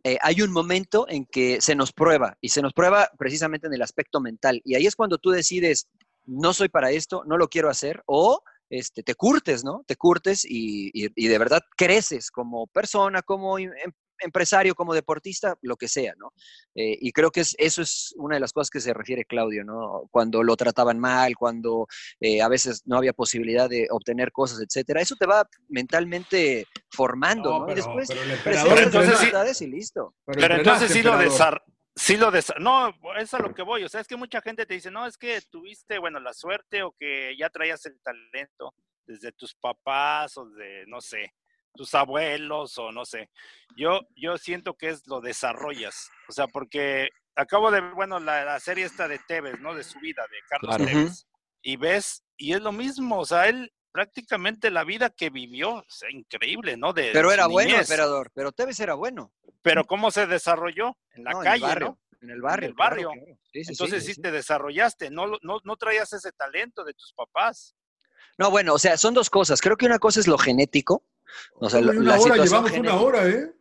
eh, 0.05 0.17
hay 0.23 0.43
un 0.43 0.53
momento 0.53 1.07
en 1.09 1.27
que 1.27 1.61
se 1.61 1.75
nos 1.75 1.93
prueba 1.93 2.37
y 2.41 2.51
se 2.51 2.63
nos 2.63 2.73
prueba 2.73 3.11
precisamente 3.19 3.67
en 3.67 3.75
el 3.75 3.83
aspecto 3.83 4.21
mental. 4.21 4.61
Y 4.65 4.77
ahí 4.77 4.87
es 4.87 4.95
cuando 4.95 5.19
tú 5.19 5.31
decides, 5.31 5.89
no 6.25 6.53
soy 6.53 6.69
para 6.69 6.93
esto, 6.93 7.25
no 7.27 7.37
lo 7.37 7.49
quiero 7.49 7.69
hacer, 7.69 8.01
o 8.07 8.41
este, 8.71 9.03
te 9.03 9.15
curtes, 9.15 9.65
¿no? 9.65 9.83
Te 9.87 9.97
curtes 9.97 10.45
y, 10.45 10.91
y- 10.93 11.11
y 11.15 11.29
de 11.29 11.39
verdad 11.39 11.63
creces 11.77 12.31
como 12.31 12.67
persona, 12.67 13.23
como 13.23 13.59
em- 13.59 13.73
em- 13.85 13.93
empresario, 14.21 14.75
como 14.75 14.95
deportista, 14.95 15.57
lo 15.63 15.77
que 15.77 15.87
sea, 15.87 16.13
¿no? 16.19 16.33
Eh, 16.75 16.99
y 17.01 17.13
creo 17.13 17.31
que 17.31 17.39
es, 17.43 17.55
eso 17.57 17.83
es 17.83 18.13
una 18.17 18.35
de 18.35 18.41
las 18.41 18.53
cosas 18.53 18.69
que 18.69 18.81
se 18.81 18.93
refiere 18.93 19.25
Claudio, 19.25 19.63
¿no? 19.65 20.09
Cuando 20.11 20.43
lo 20.43 20.57
trataban 20.57 20.99
mal, 20.99 21.37
cuando 21.37 21.87
eh, 22.19 22.43
a 22.43 22.49
veces 22.49 22.83
no 22.85 22.97
había 22.97 23.13
posibilidad 23.13 23.69
de 23.69 23.87
obtener 23.91 24.33
cosas, 24.33 24.61
etcétera. 24.61 25.01
Eso 25.01 25.15
te 25.15 25.27
va 25.27 25.49
mentalmente 25.69 26.67
formando, 26.91 27.61
¿no? 27.61 27.67
No, 27.67 27.73
y 27.73 27.77
después 27.77 28.09
pero 28.09 28.23
el 28.23 28.29
presentas 28.41 28.65
emperador 28.65 28.75
las 28.77 28.87
entonces 28.87 29.57
sí- 29.59 29.65
y 29.65 29.67
listo. 29.69 30.15
Pero, 30.27 30.41
Pero 30.41 30.55
entonces 30.57 30.91
sí 30.91 31.03
lo, 31.03 31.13
emperador. 31.13 31.63
Sí 31.99 32.17
lo 32.17 32.31
desa- 32.31 32.59
No, 32.59 32.95
es 33.19 33.35
a 33.35 33.39
lo 33.39 33.55
que 33.55 33.63
voy. 33.63 33.85
O 33.85 33.89
sea, 33.89 34.01
es 34.01 34.09
que 34.09 34.17
mucha 34.17 34.41
gente 34.41 34.65
te 34.67 34.75
dice, 34.75 34.91
no, 34.91 35.07
es 35.07 35.19
que 35.19 35.41
tuviste, 35.51 35.99
bueno, 35.99 36.21
la 36.21 36.33
suerte 36.33 36.83
o 36.83 36.93
que 36.93 37.37
ya 37.39 37.51
traías 37.51 37.85
el 37.87 38.01
talento 38.01 38.75
desde 39.07 39.33
tus 39.33 39.55
papás 39.55 40.37
o 40.37 40.47
de, 40.51 40.85
no 40.87 41.01
sé, 41.01 41.35
tus 41.75 41.95
abuelos 41.95 42.77
o 42.79 42.93
no 42.93 43.05
sé. 43.05 43.31
Yo, 43.77 44.01
yo 44.17 44.37
siento 44.39 44.75
que 44.77 44.89
es 44.91 45.07
lo 45.07 45.21
desarrollas. 45.21 46.11
O 46.29 46.33
sea, 46.33 46.47
porque 46.47 47.09
acabo 47.37 47.71
de 47.71 47.81
ver, 47.81 47.95
bueno, 47.95 48.19
la, 48.21 48.45
la 48.45 48.61
serie 48.61 48.85
esta 48.85 49.09
de 49.09 49.19
Tevez, 49.21 49.59
¿no? 49.61 49.75
De 49.75 49.85
su 49.85 49.99
vida, 50.01 50.23
de 50.31 50.39
Carlos 50.49 50.77
Claro. 50.77 50.91
Tevez. 50.91 51.27
Y 51.63 51.77
ves, 51.77 52.23
y 52.37 52.53
es 52.55 52.61
lo 52.61 52.73
mismo. 52.73 53.19
O 53.21 53.27
sea, 53.27 53.49
él 53.49 53.73
prácticamente 53.93 54.71
la 54.71 54.85
vida 54.85 55.11
que 55.11 55.31
vivió, 55.31 55.71
o 55.77 55.85
sea, 55.89 56.11
increíble, 56.11 56.77
¿no? 56.77 56.93
De, 56.93 57.11
Pero 57.13 57.33
era 57.33 57.47
bueno, 57.47 57.77
emperador, 57.77 58.31
pero 58.35 58.53
Tevez 58.53 58.79
era 58.81 58.95
bueno. 58.95 59.33
Pero 59.63 59.85
¿cómo 59.85 60.11
se 60.11 60.27
desarrolló? 60.27 60.97
En 61.13 61.25
la 61.25 61.33
No, 61.33 61.41
calle, 61.41 61.49
en 61.51 61.63
el 61.63 61.69
barrio, 61.69 61.87
¿no? 61.89 61.99
En 62.21 62.31
el 62.31 62.41
barrio. 62.41 62.69
el 62.69 62.75
claro, 62.75 62.91
barrio. 62.91 63.11
claro. 63.13 63.39
Sí, 63.53 63.65
sí, 63.65 63.71
Entonces 63.73 64.05
sí, 64.05 64.15
sí, 64.15 64.21
te 64.23 64.31
desarrollaste, 64.31 65.11
no, 65.11 65.27
lo- 65.27 65.39
no, 65.43 65.59
no 65.65 65.77
traías 65.77 66.13
ese 66.13 66.33
talento 66.33 66.85
de 66.85 66.95
tus 66.95 67.13
papás. 67.15 67.75
No, 68.39 68.51
bueno, 68.51 68.75
o 68.75 68.79
sea, 68.79 68.97
son 68.97 69.15
dos 69.15 69.31
cosas. 69.31 69.61
Creo 69.61 69.77
que 69.77 69.87
una 69.87 69.99
cosa 69.99 70.21
es 70.21 70.27
lo 70.29 70.39
genético. 70.39 71.05
O 71.55 71.69
sea, 71.69 71.81
Uy, 71.81 71.89
una 71.97 72.17
la 72.17 72.21
hora, 72.21 72.37
llevamos 72.37 72.71
genética. 72.71 72.95
una 72.95 73.03
hora, 73.05 73.29
¿eh? 73.29 73.53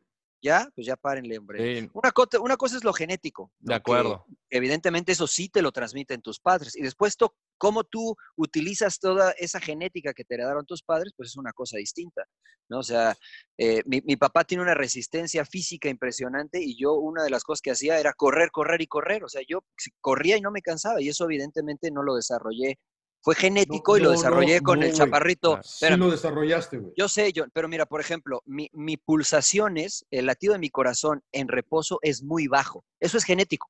Ya, 0.41 0.69
pues 0.75 0.85
ya 0.85 0.95
párenle, 0.95 1.37
hombre. 1.39 1.81
Sí, 1.81 1.89
Una, 1.93 2.11
co- 2.11 2.27
una 2.41 2.57
cosa 2.57 2.77
es 2.77 2.83
lo 2.83 2.93
genético. 2.93 3.51
de 3.59 3.73
acuerdo. 3.73 4.25
Evidentemente 4.49 5.11
eso 5.11 5.25
sí 5.27 5.49
te 5.49 5.61
lo 5.61 5.71
transmiten 5.71 6.21
tus 6.21 6.39
padres. 6.39 6.75
Y 6.75 6.83
después 6.83 7.17
to- 7.17 7.35
cómo 7.57 7.83
tú 7.83 8.15
utilizas 8.35 8.99
toda 8.99 9.31
esa 9.31 9.59
genética 9.59 10.13
que 10.13 10.23
te 10.23 10.35
heredaron 10.35 10.65
tus 10.65 10.83
padres, 10.83 11.13
pues 11.17 11.29
es 11.29 11.37
una 11.37 11.51
cosa 11.53 11.77
distinta. 11.77 12.23
¿no? 12.69 12.79
O 12.79 12.83
sea, 12.83 13.15
eh, 13.57 13.81
mi, 13.85 14.01
mi 14.01 14.15
papá 14.17 14.43
tiene 14.43 14.61
una 14.61 14.73
resistencia 14.75 15.43
física 15.45 15.89
impresionante 15.89 16.61
y 16.61 16.77
yo 16.79 16.93
una 16.95 17.23
de 17.23 17.29
las 17.29 17.43
cosas 17.43 17.61
que 17.61 17.71
hacía 17.71 17.97
era 17.99 18.13
correr, 18.13 18.51
correr 18.51 18.81
y 18.81 18.87
correr. 18.87 19.23
O 19.23 19.29
sea, 19.29 19.41
yo 19.47 19.63
corría 20.01 20.37
y 20.37 20.41
no 20.41 20.51
me 20.51 20.61
cansaba 20.61 21.01
y 21.01 21.09
eso 21.09 21.23
evidentemente 21.25 21.89
no 21.91 22.03
lo 22.03 22.15
desarrollé. 22.15 22.77
Fue 23.21 23.35
genético 23.35 23.93
No, 23.93 23.97
y 23.97 24.01
lo 24.01 24.05
no, 24.09 24.11
desarrollé 24.15 24.57
no, 24.57 24.63
con 24.63 24.83
el 24.83 24.93
chaparrito. 24.93 25.55
Ah, 25.55 25.63
Sí 25.63 25.69
Espérame. 25.85 25.99
lo 25.99 26.11
desarrollaste, 26.11 26.77
güey. 26.77 26.93
Yo 26.97 27.09
sé, 27.09 27.31
John, 27.35 27.49
pero 27.53 27.67
mira, 27.67 27.85
por 27.85 27.99
ejemplo, 27.99 28.41
mi, 28.45 28.69
mi 28.73 28.95
pulsaciones, 28.97 30.05
el 30.11 30.25
latido 30.27 30.53
de 30.53 30.59
mi 30.59 30.69
corazón 30.69 31.23
en 31.31 31.47
reposo 31.47 31.99
es 32.01 32.23
muy 32.23 32.47
bajo. 32.47 32.85
Eso 32.99 33.17
es 33.17 33.23
genético. 33.25 33.69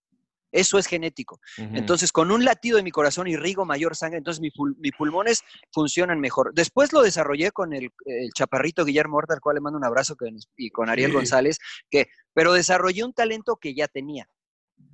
Eso 0.52 0.78
es 0.78 0.88
genético. 0.88 1.42
Entonces, 1.58 2.12
con 2.14 2.32
un 2.32 2.46
latido 2.46 2.78
de 2.78 2.84
mi 2.84 2.90
corazón 2.90 3.28
irrigo 3.28 3.66
mayor 3.66 3.98
sangre, 3.98 4.18
entonces 4.20 4.40
mi 4.40 4.50
pul- 4.50 4.76
mis 4.80 4.94
pulmones 4.98 5.42
funcionan 5.74 6.22
mejor. 6.22 6.54
Después 6.54 6.94
lo 6.94 7.02
desarrollé 7.02 7.52
con 7.52 7.74
el, 7.74 7.90
el 8.06 8.30
chaparrito 8.34 8.86
Guillermo 8.86 9.18
Horta, 9.18 9.34
al 9.34 9.42
cual 9.42 9.56
le 9.56 9.62
mando 9.62 9.78
un 9.78 9.84
abrazo, 9.86 10.16
que 10.16 10.30
y 10.56 10.70
con 10.70 10.90
Ariel 10.90 11.12
Sí. 11.12 11.16
González, 11.16 11.60
que, 11.92 12.08
pero 12.34 12.54
desarrollé 12.54 13.04
un 13.04 13.12
talento 13.14 13.58
que 13.58 13.76
ya 13.76 13.88
tenía. 13.90 14.30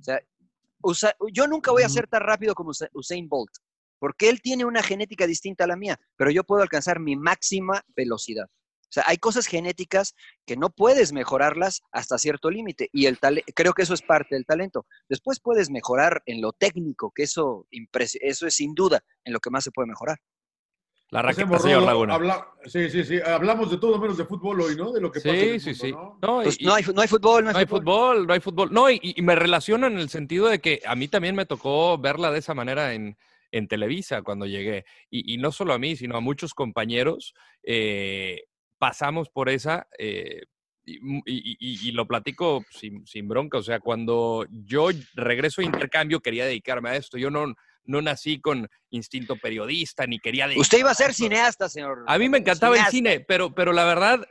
O 0.00 0.02
sea, 0.02 0.20
Usa- 0.82 1.14
yo 1.32 1.46
nunca 1.46 1.70
voy 1.70 1.84
a 1.84 1.88
ser 1.88 2.08
tan 2.08 2.22
rápido 2.22 2.54
como 2.56 2.70
Usa- 2.70 2.90
Usain 2.92 3.28
Bolt, 3.28 3.52
porque 4.04 4.28
él 4.28 4.42
tiene 4.42 4.66
una 4.66 4.82
genética 4.82 5.26
distinta 5.26 5.64
a 5.64 5.66
la 5.66 5.76
mía, 5.76 5.98
pero 6.16 6.30
yo 6.30 6.44
puedo 6.44 6.60
alcanzar 6.60 7.00
mi 7.00 7.16
máxima 7.16 7.82
velocidad. 7.96 8.50
sea, 8.90 9.02
hay 9.06 9.16
cosas 9.16 9.46
genéticas 9.46 10.14
que 10.44 10.58
no 10.58 10.68
puedes 10.68 11.14
mejorarlas 11.14 11.80
hasta 11.90 12.18
cierto 12.18 12.50
límite 12.50 12.90
y 12.92 13.06
el 13.06 13.18
tale- 13.18 13.42
creo 13.54 13.72
que 13.72 13.80
eso 13.80 13.94
es 13.94 14.02
parte 14.02 14.34
del 14.34 14.44
talento. 14.44 14.84
Después 15.08 15.40
puedes 15.40 15.70
mejorar 15.70 16.22
en 16.26 16.42
lo 16.42 16.52
técnico, 16.52 17.12
que 17.14 17.22
eso, 17.22 17.66
eso 18.20 18.46
es 18.46 18.54
sin 18.54 18.74
duda 18.74 19.02
en 19.24 19.32
lo 19.32 19.40
que 19.40 19.48
más 19.48 19.64
se 19.64 19.70
puede 19.70 19.88
mejorar. 19.88 20.18
La 21.08 21.20
Hacemos 21.20 21.52
raqueta, 21.52 21.62
señor 21.62 21.82
Laguna. 21.84 22.14
habla- 22.14 22.46
sí, 22.66 22.90
sí, 22.90 23.04
sí. 23.04 23.18
Hablamos 23.24 23.70
de 23.70 23.78
todo 23.78 23.98
menos 23.98 24.18
de 24.18 24.26
fútbol 24.26 24.60
hoy, 24.60 24.76
¿no? 24.76 24.92
De 24.92 25.00
lo 25.00 25.10
que 25.10 25.20
pasa 25.20 25.30
en 25.30 25.38
Sí, 25.40 25.48
el 25.48 25.60
sí, 25.60 25.70
mundo, 25.70 25.84
sí. 25.84 25.92
¿no? 25.92 26.18
No, 26.36 26.42
Pues 26.42 26.60
y- 26.60 26.64
no, 26.66 26.74
hay, 26.74 26.84
no 26.94 27.00
hay 27.00 27.08
fútbol, 27.08 27.42
no 27.44 27.48
hay, 27.50 27.54
No 27.54 27.58
hay 27.60 27.66
fútbol. 27.66 27.80
fútbol, 27.84 28.26
no 28.26 28.32
hay 28.34 28.40
fútbol. 28.40 28.72
No, 28.72 28.90
y, 28.90 29.00
y 29.02 29.22
me 29.22 29.34
relaciono 29.34 29.86
en 29.86 29.98
el 29.98 30.10
sentido 30.10 30.48
de 30.48 30.60
que 30.60 30.82
a 30.86 30.94
mí 30.94 31.08
también 31.08 31.34
me 31.34 31.46
tocó 31.46 31.96
verla 31.98 32.30
de 32.30 32.38
esa 32.40 32.52
manera 32.54 32.92
en, 32.94 33.16
en 33.56 33.68
Televisa 33.68 34.22
cuando 34.22 34.46
llegué. 34.46 34.84
Y, 35.10 35.38
no 35.38 35.52
solo 35.52 35.74
a 35.74 35.78
mí, 35.78 35.96
sino 35.96 36.16
a 36.16 36.20
muchos 36.20 36.54
compañeros. 36.54 37.34
eh, 37.62 38.44
pasamos 38.78 39.30
por 39.30 39.48
esa. 39.48 39.86
eh, 39.98 40.42
y- 40.86 41.88
y 41.88 41.92
lo 41.92 42.06
platico 42.06 42.62
sin, 42.70 43.06
sin 43.06 43.26
bronca. 43.28 43.56
O 43.58 43.62
sea, 43.62 43.80
cuando 43.80 44.46
yo 44.50 44.88
regreso 45.14 45.62
a 45.62 45.64
intercambio, 45.64 46.20
quería 46.20 46.44
dedicarme 46.44 46.90
a 46.90 46.96
esto. 46.96 47.16
Yo 47.16 47.30
no, 47.30 47.54
no 47.86 48.00
nací 48.02 48.40
con 48.40 48.68
instinto 48.90 49.36
periodista, 49.36 50.06
ni 50.06 50.18
quería 50.18 50.48
Usted 50.56 50.78
iba 50.78 50.90
a 50.90 50.94
ser 50.94 51.12
cineasta, 51.12 51.68
señor. 51.68 52.04
a 52.06 52.16
mí 52.18 52.28
me 52.28 52.38
encantaba 52.38 52.78
el 52.78 52.84
cine, 52.86 53.20
pero, 53.20 53.54
pero 53.54 53.72
la 53.72 53.84
verdad, 53.84 54.26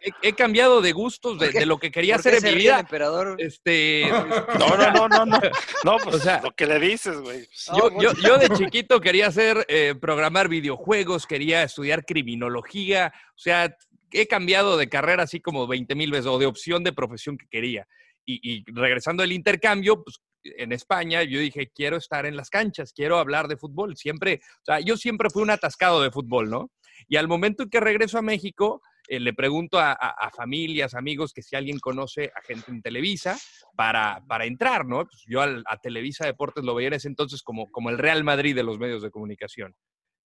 he, 0.00 0.28
he 0.28 0.32
cambiado 0.34 0.80
de 0.80 0.92
gustos 0.92 1.38
de, 1.38 1.46
¿Por 1.46 1.52
qué- 1.52 1.58
de 1.60 1.66
lo 1.66 1.78
que 1.78 1.90
quería 1.90 2.14
¿Por 2.14 2.22
qué 2.22 2.28
hacer 2.36 2.44
en 2.48 2.54
mi 2.54 2.60
vida. 2.62 2.80
emperador? 2.80 3.34
Este, 3.38 4.08
No, 4.58 4.76
no, 4.76 4.90
no, 4.92 5.08
no, 5.08 5.26
no. 5.26 5.38
No, 5.84 5.96
pues 6.04 6.16
O 6.16 6.18
sea- 6.20 6.40
lo 6.42 6.52
que 6.52 6.66
le 6.66 6.78
dices, 6.78 7.18
güey. 7.18 7.46
yo, 7.76 7.90
yo, 8.00 8.12
yo 8.14 8.38
de 8.38 8.48
chiquito 8.56 9.00
quería 9.00 9.26
hacer, 9.26 9.64
eh, 9.68 9.94
programar 10.00 10.48
videojuegos, 10.48 11.26
quería 11.26 11.62
estudiar 11.64 12.04
criminología, 12.04 13.12
o 13.34 13.38
sea, 13.38 13.76
he 14.12 14.26
cambiado 14.26 14.76
de 14.76 14.88
carrera 14.88 15.24
así 15.24 15.40
como 15.40 15.66
20 15.66 15.94
mil 15.96 16.10
veces, 16.12 16.26
o 16.26 16.38
de 16.38 16.46
opción 16.46 16.84
de 16.84 16.92
profesión 16.92 17.36
que 17.36 17.46
quería. 17.50 17.86
Y, 18.24 18.40
y 18.42 18.64
regresando 18.72 19.22
al 19.22 19.32
intercambio, 19.32 20.02
pues 20.02 20.16
en 20.56 20.72
España, 20.72 21.22
yo 21.22 21.38
dije, 21.40 21.70
quiero 21.74 21.96
estar 21.96 22.26
en 22.26 22.36
las 22.36 22.50
canchas, 22.50 22.92
quiero 22.92 23.18
hablar 23.18 23.48
de 23.48 23.56
fútbol. 23.56 23.96
Siempre, 23.96 24.40
o 24.60 24.64
sea, 24.64 24.80
yo 24.80 24.96
siempre 24.96 25.30
fui 25.30 25.42
un 25.42 25.50
atascado 25.50 26.02
de 26.02 26.10
fútbol, 26.10 26.50
¿no? 26.50 26.70
Y 27.08 27.16
al 27.16 27.28
momento 27.28 27.64
en 27.64 27.70
que 27.70 27.80
regreso 27.80 28.18
a 28.18 28.22
México, 28.22 28.80
eh, 29.08 29.20
le 29.20 29.32
pregunto 29.32 29.78
a, 29.78 29.96
familias, 30.34 30.94
amigos, 30.94 31.32
que 31.32 31.42
si 31.42 31.56
alguien 31.56 31.78
conoce 31.78 32.32
a 32.34 32.42
gente 32.42 32.70
en 32.70 32.82
Televisa 32.82 33.38
para, 33.76 34.22
para 34.26 34.44
entrar, 34.46 34.86
¿no? 34.86 35.04
Pues 35.04 35.22
yo 35.26 35.42
a 35.42 35.76
Televisa 35.82 36.26
Deportes 36.26 36.64
lo 36.64 36.74
veía 36.74 36.88
en 36.88 36.94
ese 36.94 37.08
entonces 37.08 37.42
como, 37.42 37.70
como 37.70 37.90
el 37.90 37.98
Real 37.98 38.24
Madrid 38.24 38.54
de 38.54 38.64
los 38.64 38.78
medios 38.78 39.02
de 39.02 39.10
comunicación. 39.10 39.74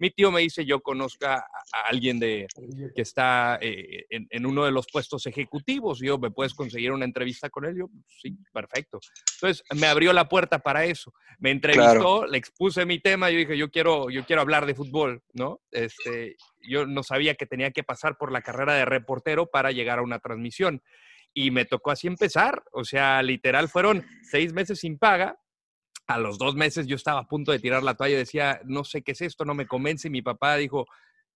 Mi 0.02 0.10
tío 0.10 0.32
me 0.32 0.42
dice, 0.42 0.66
yo 0.66 0.80
conozca 0.80 1.36
a, 1.36 1.88
alguien 1.88 2.20
de, 2.20 2.48
que 2.96 3.04
está 3.04 3.60
eh, 3.62 4.08
en, 4.10 4.26
en 4.32 4.48
uno 4.48 4.66
de 4.66 4.72
los 4.72 4.88
puestos 4.92 5.28
ejecutivos. 5.28 6.00
Yo, 6.00 6.18
¿me 6.18 6.32
puedes 6.32 6.56
conseguir 6.56 6.92
una 6.92 7.06
entrevista 7.06 7.52
con 7.52 7.66
él? 7.66 7.76
Yo, 7.78 7.86
sí, 8.08 8.36
perfecto. 8.52 9.00
Entonces, 9.36 9.64
me 9.80 9.86
abrió 9.86 10.12
la 10.12 10.28
puerta 10.28 10.58
para 10.58 10.86
eso. 10.86 11.14
Me 11.38 11.52
entrevistó, 11.52 12.26
le 12.26 12.40
expuse 12.40 12.84
mi 12.84 12.98
tema. 12.98 13.30
Yo 13.30 13.38
dije, 13.38 13.56
yo 13.56 13.70
quiero, 13.70 14.10
yo 14.10 14.26
quiero 14.26 14.42
hablar 14.42 14.66
de 14.66 14.74
fútbol, 14.74 15.22
¿no? 15.34 15.62
Este, 15.70 16.36
yo 16.68 16.88
no 16.88 17.04
sabía 17.04 17.36
que 17.36 17.46
tenía 17.46 17.70
que 17.70 17.84
pasar 17.84 18.18
por 18.18 18.32
la 18.32 18.42
carrera 18.42 18.74
de 18.74 18.86
reportero 18.86 19.52
para 19.52 19.72
llegar 19.72 20.00
a 20.00 20.02
una 20.02 20.18
transmisión. 20.18 20.82
Y 21.32 21.52
me 21.52 21.66
tocó 21.66 21.92
así 21.92 22.08
empezar. 22.08 22.64
O 22.72 22.86
sea, 22.86 23.22
literal, 23.22 23.70
fueron 23.70 24.04
seis 24.24 24.52
meses 24.52 24.80
sin 24.80 24.98
paga 24.98 25.38
a 26.08 26.18
los 26.18 26.38
dos 26.38 26.56
meses 26.56 26.88
yo 26.88 26.96
estaba 26.96 27.22
a 27.22 27.28
punto 27.28 27.52
de 27.52 27.60
tirar 27.60 27.84
la 27.84 27.96
toalla, 27.96 28.18
decía, 28.18 28.62
no 28.66 28.84
sé 28.84 29.02
qué 29.02 29.14
es 29.14 29.22
esto, 29.22 29.46
no 29.46 29.54
me 29.54 29.68
convence. 29.68 30.08
Y 30.08 30.12
mi 30.12 30.22
papá 30.22 30.56
dijo, 30.58 30.86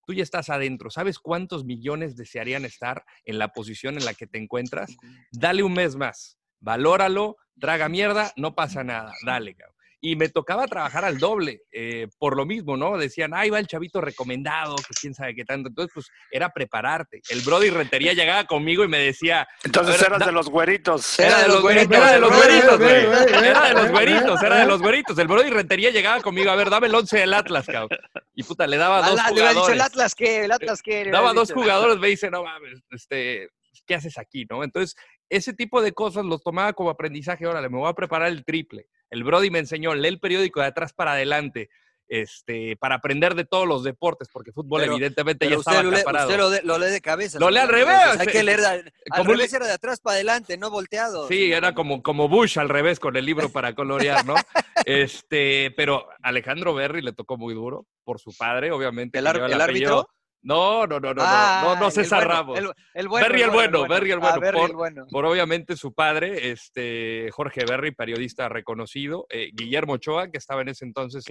tú 0.05 0.13
ya 0.13 0.23
estás 0.23 0.49
adentro, 0.49 0.89
¿sabes 0.89 1.19
cuántos 1.19 1.65
millones 1.65 2.15
desearían 2.15 2.65
estar 2.65 3.03
en 3.23 3.37
la 3.39 3.49
posición 3.49 3.97
en 3.97 4.05
la 4.05 4.13
que 4.13 4.27
te 4.27 4.37
encuentras? 4.37 4.95
Dale 5.31 5.63
un 5.63 5.73
mes 5.73 5.95
más, 5.95 6.37
valóralo, 6.59 7.37
traga 7.59 7.89
mierda, 7.89 8.31
no 8.37 8.55
pasa 8.55 8.83
nada, 8.83 9.13
dale, 9.25 9.55
cabrón. 9.55 9.74
Y 10.07 10.15
me 10.15 10.29
tocaba 10.29 10.67
trabajar 10.67 11.03
al 11.03 11.17
doble, 11.17 11.63
eh, 11.71 12.07
por 12.19 12.37
lo 12.37 12.45
mismo, 12.45 12.77
¿no? 12.77 12.95
Decían, 12.95 13.33
ahí 13.33 13.49
va 13.49 13.57
el 13.57 13.65
chavito 13.65 14.01
recomendado, 14.01 14.75
que 14.75 14.93
quién 15.01 15.15
sabe 15.15 15.33
qué 15.33 15.43
tanto. 15.45 15.69
Entonces, 15.69 15.91
pues, 15.95 16.07
era 16.29 16.49
prepararte. 16.49 17.23
El 17.29 17.41
Brody 17.41 17.71
Rentería 17.71 18.13
llegaba 18.13 18.43
conmigo 18.45 18.83
y 18.83 18.87
me 18.87 18.99
decía... 18.99 19.47
Entonces 19.63 19.95
"A 19.95 19.97
ver, 19.97 20.07
eras 20.07 20.19
da- 20.19 20.25
de 20.27 20.31
los 20.31 20.47
güeritos. 20.49 21.17
era 21.19 21.41
de 21.41 21.47
los 21.47 21.61
güeritos, 21.63 21.97
era 21.97 22.11
de 22.11 22.19
los 22.19 22.35
güeritos, 22.35 22.77
güey. 22.77 23.45
Era 23.47 23.67
de 23.67 23.73
los 23.73 23.89
güeritos, 23.91 24.43
era 24.43 24.59
de 24.59 24.65
los 24.67 24.81
güeritos. 24.81 25.17
El 25.17 25.27
Brody 25.27 25.49
Rentería 25.49 25.89
llegaba 25.89 26.21
conmigo, 26.21 26.51
a 26.51 26.55
ver, 26.55 26.69
dame 26.69 26.85
el 26.85 26.93
11 26.93 27.17
del 27.17 27.33
Atlas, 27.33 27.65
cabrón. 27.65 27.97
Y 28.35 28.43
puta, 28.43 28.67
le 28.67 28.77
daba 28.77 29.01
dos 29.01 29.19
Ala, 29.19 29.27
le 29.29 29.33
hubiera 29.33 29.49
dicho 29.49 29.59
el 29.61 29.65
jugadores. 29.73 29.85
Atlas 29.87 30.13
qué, 30.13 30.45
el 30.45 30.51
Atlas 30.51 30.81
qué. 30.83 31.05
le 31.05 31.11
Daba 31.11 31.33
dos 31.33 31.51
jugadores, 31.51 31.97
me 31.97 32.09
dice, 32.09 32.29
no 32.29 32.43
mames, 32.43 32.83
este, 32.91 33.49
¿qué 33.87 33.95
haces 33.95 34.19
aquí, 34.19 34.45
no? 34.49 34.63
Entonces, 34.63 34.95
ese 35.29 35.53
tipo 35.53 35.81
de 35.81 35.93
cosas 35.93 36.25
los 36.25 36.43
tomaba 36.43 36.73
como 36.73 36.91
aprendizaje. 36.91 37.47
Órale, 37.47 37.69
me 37.69 37.79
voy 37.79 37.89
a 37.89 37.93
preparar 37.93 38.27
el 38.27 38.45
triple. 38.45 38.85
El 39.15 39.23
Brody 39.23 39.49
me 39.49 39.59
enseñó, 39.59 39.95
lee 39.95 40.09
el 40.09 40.19
periódico 40.19 40.59
de 40.59 40.67
atrás 40.67 40.93
para 40.93 41.13
adelante. 41.13 41.69
Este, 42.07 42.77
para 42.77 42.93
aprender 42.95 43.33
de 43.33 43.45
todos 43.45 43.67
los 43.67 43.83
deportes, 43.83 44.27
porque 44.31 44.51
fútbol 44.51 44.81
Pero- 44.81 44.93
evidentemente 44.93 45.47
Pero 45.47 45.55
ya 45.55 45.57
usted, 45.57 45.71
estaba 45.71 45.89
acaparado. 45.89 46.27
usted 46.27 46.37
lo, 46.39 46.49
de- 46.51 46.61
lo 46.61 46.77
lee 46.77 46.91
de 46.91 47.01
cabeza. 47.01 47.39
Lo 47.39 47.49
lee 47.49 47.57
al 47.57 47.67
revés. 47.69 47.97
Hay 48.19 48.27
que 48.27 48.43
leer 48.43 48.59
de- 48.61 48.67
al 48.67 48.93
Como 49.17 49.31
revés, 49.31 49.51
le- 49.51 49.57
era 49.57 49.65
de 49.65 49.71
atrás 49.73 50.01
para 50.01 50.13
adelante, 50.13 50.55
no 50.55 50.69
volteado. 50.69 51.27
Sí, 51.27 51.51
era 51.51 51.73
como, 51.73 52.03
como 52.03 52.29
Bush 52.29 52.59
al 52.59 52.69
revés 52.69 52.99
con 52.99 53.15
el 53.15 53.25
libro 53.25 53.49
para 53.49 53.73
colorear, 53.73 54.23
¿no? 54.23 54.35
Este, 54.85 55.71
pero 55.75 56.07
Alejandro 56.21 56.75
Berry 56.75 57.01
le 57.01 57.13
tocó 57.13 57.37
muy 57.37 57.55
duro 57.55 57.87
por 58.03 58.19
su 58.19 58.37
padre, 58.37 58.71
obviamente. 58.71 59.17
¿El 59.17 59.25
ar- 59.25 59.41
árbitro? 59.41 60.07
No, 60.45 60.85
no, 60.85 60.99
no, 60.99 61.13
no, 61.13 61.21
Ah, 61.25 61.61
no, 61.63 61.73
no, 61.73 61.79
no 61.81 61.85
el 61.87 61.91
César 61.91 62.19
bueno, 62.25 62.33
Ramos. 62.33 62.59
el- 62.59 62.71
el 62.93 63.07
bueno, 63.07 63.27
Berry 63.27 63.41
el 63.41 63.49
bueno, 63.49 63.87
Berry 63.87 64.11
el 64.11 64.17
Ah, 64.17 64.21
bueno. 64.21 64.39
Berry 64.39 64.57
por, 64.59 64.69
el 64.69 64.75
bueno. 64.75 65.07
por 65.09 65.25
obviamente 65.25 65.75
su 65.75 65.93
padre, 65.93 66.51
este, 66.51 67.29
Jorge 67.31 67.65
Berry, 67.65 67.91
periodista 67.91 68.47
reconocido, 68.47 69.25
eh, 69.29 69.49
Guillermo 69.53 69.93
Ochoa, 69.93 70.29
que 70.29 70.37
estaba 70.37 70.61
en 70.61 70.69
ese 70.69 70.85
entonces 70.85 71.25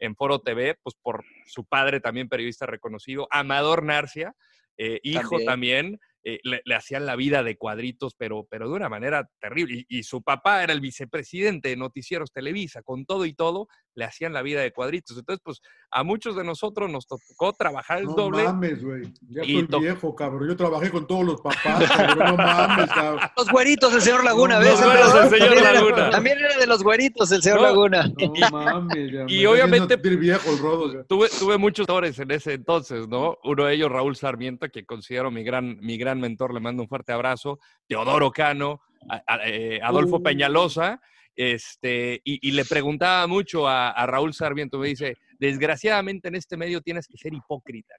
en- 0.00 0.16
Foro 0.16 0.38
TV, 0.40 0.76
pues 0.82 0.94
por 1.02 1.24
su 1.46 1.64
padre 1.66 2.00
también 2.00 2.28
periodista 2.28 2.64
reconocido, 2.66 3.26
Amador 3.30 3.82
Narcia, 3.82 4.32
eh, 4.78 5.00
hijo 5.02 5.38
También. 5.38 5.46
también, 5.46 6.00
eh, 6.24 6.38
le, 6.44 6.62
le 6.64 6.74
hacían 6.74 7.04
la 7.04 7.16
vida 7.16 7.42
de 7.42 7.56
cuadritos, 7.56 8.14
pero, 8.16 8.46
pero 8.48 8.68
de 8.68 8.74
una 8.74 8.88
manera 8.88 9.28
terrible. 9.40 9.84
Y, 9.88 9.98
y 9.98 10.02
su 10.04 10.22
papá 10.22 10.62
era 10.62 10.72
el 10.72 10.80
vicepresidente 10.80 11.68
de 11.70 11.76
Noticieros 11.76 12.32
Televisa, 12.32 12.82
con 12.82 13.04
todo 13.06 13.24
y 13.24 13.34
todo, 13.34 13.66
le 13.98 14.04
hacían 14.04 14.32
la 14.32 14.42
vida 14.42 14.60
de 14.60 14.70
cuadritos. 14.72 15.18
Entonces, 15.18 15.42
pues 15.44 15.60
a 15.90 16.04
muchos 16.04 16.36
de 16.36 16.44
nosotros 16.44 16.88
nos 16.90 17.06
tocó 17.06 17.52
trabajar 17.52 17.98
el 17.98 18.04
No 18.04 18.12
doble. 18.14 18.44
mames, 18.44 18.82
güey. 18.84 19.02
Ya 19.28 19.42
Y 19.44 19.66
soy 19.68 19.80
viejo, 19.80 20.14
cabrón. 20.14 20.48
Yo 20.48 20.56
trabajé 20.56 20.90
con 20.90 21.06
todos 21.06 21.24
los 21.24 21.40
papás, 21.40 21.90
cabrón. 21.90 22.18
No 22.18 22.36
mames, 22.36 22.90
cabrón. 22.90 23.20
Los 23.36 23.50
güeritos 23.50 23.92
del 23.92 24.02
señor 24.02 24.24
Laguna, 24.24 24.54
No, 24.54 24.60
¿ves? 24.60 24.80
no, 24.80 24.92
el 24.92 24.98
señor 25.00 25.30
También 25.30 25.58
era- 25.58 25.72
Laguna. 25.72 26.10
También 26.10 26.38
era 26.38 26.56
de 26.56 26.66
los 26.66 26.82
güeritos 26.84 27.32
el 27.32 27.42
señor 27.42 27.58
No, 27.60 27.66
Laguna. 27.66 28.12
No 28.16 28.50
mames, 28.50 29.12
ya. 29.12 29.24
Y 29.26 29.44
obviamente- 29.46 29.96
viejo 29.96 30.50
el 30.52 30.58
rodo. 30.58 30.92
ya. 30.94 31.04
Tuve, 31.04 31.28
tuve 31.38 31.58
muchos 31.58 31.82
mentores 31.88 32.18
en 32.20 32.30
ese 32.30 32.52
entonces, 32.54 33.08
¿no? 33.08 33.36
Uno 33.42 33.64
de 33.64 33.74
ellos, 33.74 33.90
Raúl 33.90 34.14
Sarmiento, 34.14 34.68
que 34.68 34.86
considero 34.86 35.30
mi 35.30 35.42
gran, 35.42 35.76
mi 35.80 35.98
gran 35.98 36.20
mentor, 36.20 36.54
le 36.54 36.60
mando 36.60 36.82
un 36.84 36.88
fuerte 36.88 37.12
abrazo. 37.12 37.58
Teodoro 37.88 38.30
Cano, 38.30 38.80
a- 39.10 39.22
a- 39.26 39.48
eh, 39.48 39.80
Adolfo 39.82 40.16
Uh. 40.16 40.22
Peñalosa, 40.22 41.00
este, 41.38 42.20
y, 42.24 42.48
y 42.48 42.50
le 42.52 42.64
preguntaba 42.64 43.26
mucho 43.28 43.68
a, 43.68 43.90
a 43.90 44.06
Raúl 44.06 44.34
Sarmiento, 44.34 44.76
me 44.78 44.88
dice, 44.88 45.16
desgraciadamente 45.38 46.26
en 46.28 46.34
este 46.34 46.56
medio 46.56 46.80
tienes 46.80 47.06
que 47.06 47.16
ser 47.16 47.32
hipócrita. 47.32 47.94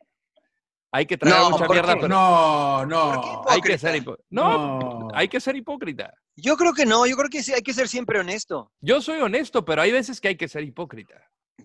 Hay 0.91 1.05
que 1.05 1.17
traer 1.17 1.35
No, 1.37 1.51
mucha 1.51 1.65
¿por 1.65 1.75
mierda, 1.75 1.95
pero 1.95 2.07
No, 2.07 2.77
¿Por 2.79 2.87
no. 2.89 3.41
hay 3.47 3.61
que 3.61 3.77
ser 3.77 3.95
hipócrita. 3.95 4.27
No, 4.29 4.79
No. 4.79 5.07
hay 5.13 5.27
que 5.27 5.39
ser 5.39 5.55
hipócrita. 5.55 6.13
Yo 6.35 6.57
creo 6.57 6.73
que 6.73 6.85
no, 6.85 7.05
yo 7.05 7.15
creo 7.15 7.29
que 7.29 7.43
sí, 7.43 7.53
hay 7.53 7.61
que 7.61 7.73
ser 7.73 7.87
siempre 7.87 8.19
honesto. 8.19 8.71
Yo 8.81 9.01
soy 9.01 9.19
honesto, 9.21 9.63
pero 9.63 9.81
hay 9.81 9.91
veces 9.91 10.19
que 10.19 10.29
hay 10.29 10.35
que 10.35 10.47
ser 10.47 10.63
hipócrita. 10.63 11.15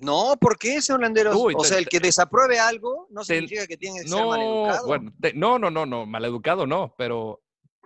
No, 0.00 0.34
¿por 0.40 0.58
qué, 0.58 0.82
señor 0.82 1.02
Landeros? 1.02 1.36
Uy, 1.36 1.54
o 1.56 1.64
sea, 1.64 1.78
el 1.78 1.88
que 1.88 2.00
desapruebe 2.00 2.58
algo 2.58 3.06
no 3.10 3.24
significa 3.24 3.66
que 3.66 3.76
tiene 3.76 4.00
que 4.02 4.08
ser 4.08 4.18
No, 4.18 4.28
maleducado. 4.30 4.86
bueno, 4.86 5.12
te- 5.20 5.32
no, 5.34 5.58
no, 5.58 5.70
no, 5.70 5.86
no, 5.86 6.04
maleducado 6.04 6.66
no, 6.66 6.94
pero 6.98 7.40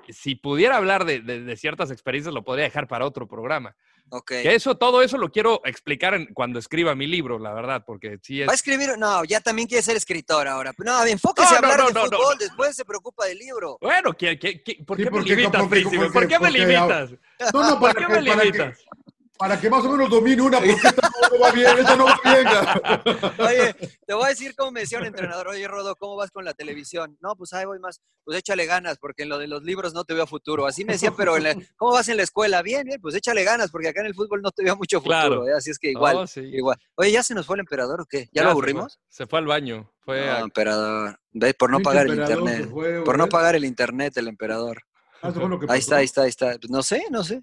si 0.09 0.35
pudiera 0.35 0.77
hablar 0.77 1.05
de, 1.05 1.21
de- 1.21 1.41
de 1.43 1.57
ciertas 1.57 1.91
experiencias 1.91 2.35
lo 2.35 2.45
podría 2.45 2.65
dejar 2.65 2.87
para 2.89 3.05
otro 3.05 3.27
programa. 3.27 3.75
Ok. 4.11 4.29
Que 4.43 4.55
eso, 4.55 4.75
todo 4.79 5.03
eso 5.03 5.19
lo 5.19 5.31
quiero 5.31 5.61
explicar 5.67 6.15
en- 6.15 6.33
cuando 6.33 6.59
escriba 6.59 6.95
mi 6.95 7.07
libro, 7.07 7.39
la 7.39 7.53
verdad, 7.53 7.85
porque 7.87 8.19
sí 8.23 8.41
es... 8.41 8.49
¿Va 8.49 8.53
a 8.53 8.55
escribir? 8.55 8.97
No, 8.97 9.23
ya 9.25 9.41
también 9.41 9.69
quiere 9.69 9.83
ser 9.83 9.97
escritor 9.97 10.49
ahora. 10.49 10.73
No, 10.79 11.05
enfóquese 11.05 11.49
No, 11.51 11.55
a 11.55 11.59
hablar 11.59 11.79
no, 11.79 11.87
de 11.89 11.93
fútbol, 12.07 12.19
no. 12.33 12.39
después 12.39 12.75
se 12.75 12.85
preocupa 12.87 13.27
del 13.27 13.39
libro. 13.39 13.77
Bueno, 13.83 14.15
¿qué- 14.15 14.39
qué- 14.39 14.63
qué- 14.63 14.83
¿por 14.87 14.97
Sí, 14.97 15.05
qué 15.05 15.11
me 15.11 15.21
limitas, 15.23 15.63
porque- 15.63 16.11
¿Por 16.13 16.27
qué 16.27 16.39
me 16.39 16.51
limitas? 16.51 17.11
No, 17.53 17.71
no, 17.71 17.79
¿Por 17.79 17.95
qué 17.95 18.09
me 18.09 18.23
limitas? 18.23 18.79
Para 19.39 19.61
que 19.61 19.71
más 19.71 19.85
o 19.85 19.93
menos 19.93 20.11
domine 20.11 20.43
una, 20.43 20.59
porque 20.59 20.73
esta 20.73 21.09
no 21.33 21.39
va 21.41 21.51
bien, 21.53 21.79
esta 21.79 21.95
no 21.97 22.07
va 22.07 22.21
bien. 22.25 22.47
Oye, 23.39 23.75
te 24.05 24.15
voy 24.15 24.25
a 24.25 24.29
decir 24.31 24.55
cómo 24.57 24.73
me 24.73 24.81
decía 24.81 24.99
un 24.99 25.05
entrenador, 25.05 25.47
oye 25.49 25.69
Rodo, 25.69 25.95
¿cómo 25.95 26.17
vas 26.17 26.31
con 26.33 26.45
la 26.45 26.55
televisión? 26.55 27.17
No, 27.21 27.37
pues 27.37 27.53
ahí 27.53 27.65
voy 27.65 27.79
más, 27.79 28.01
pues 28.25 28.37
échale 28.39 28.67
ganas, 28.67 28.99
porque 28.99 29.23
en 29.23 29.29
lo 29.29 29.39
de 29.39 29.47
los 29.47 29.63
libros 29.63 29.95
no 29.95 30.03
te 30.05 30.15
veo 30.15 30.27
futuro. 30.27 30.67
Así 30.67 30.85
me 30.85 30.95
decía, 30.95 31.13
pero 31.17 31.37
en 31.37 31.45
la- 31.45 31.57
¿cómo 31.77 31.93
vas 31.93 32.09
en 32.09 32.17
la 32.17 32.25
escuela? 32.25 32.63
Bien, 32.63 32.85
bien, 32.85 33.01
pues 33.01 33.15
échale 33.15 33.45
ganas, 33.45 33.71
porque 33.71 33.89
acá 33.89 34.01
en 34.01 34.07
el 34.07 34.15
fútbol 34.15 34.43
no 34.43 34.51
te 34.51 34.65
veo 34.65 34.77
mucho 34.77 34.99
futuro. 34.99 35.17
Claro. 35.19 35.49
¿eh? 35.49 35.53
Así 35.57 35.71
es 35.71 35.79
que 35.79 35.91
igual, 35.93 36.27
sí. 36.27 36.41
igual. 36.41 36.77
Oye, 36.97 37.13
¿ya 37.13 37.23
se 37.23 37.35
nos 37.35 37.47
fue 37.47 37.55
el 37.57 37.61
emperador 37.61 38.01
o 38.01 38.07
qué? 38.07 38.25
¿Ya, 38.27 38.31
Ya 38.33 38.43
lo 38.43 38.49
se 38.49 38.53
aburrimos? 38.53 38.95
fue. 38.95 39.03
Se 39.09 39.27
fue 39.29 39.39
al 39.39 39.47
baño. 39.47 39.89
Fue 40.05 40.27
No, 40.27 40.33
a- 40.33 40.41
emperador. 40.41 41.21
Ve, 41.33 41.55
por 41.55 41.71
no 41.71 41.79
pagar 41.81 42.07
el 42.07 42.19
internet. 42.19 42.69
fue, 42.73 43.05
por 43.05 43.17
no 43.19 43.29
pagar 43.29 43.55
el 43.55 43.65
internet, 43.65 44.17
el 44.17 44.27
emperador. 44.27 44.83
Ah, 45.21 45.31
eso 45.31 45.41
fue 45.41 45.49
lo 45.49 45.59
que 45.59 45.67
Ahí 45.69 45.81
está, 45.81 45.97
ahí 45.97 46.05
está, 46.05 46.23
ahí 46.23 46.29
está. 46.29 46.57
Pues 46.61 46.71
no 46.71 46.83
sé, 46.83 47.05
no 47.11 47.25
sé. 47.25 47.43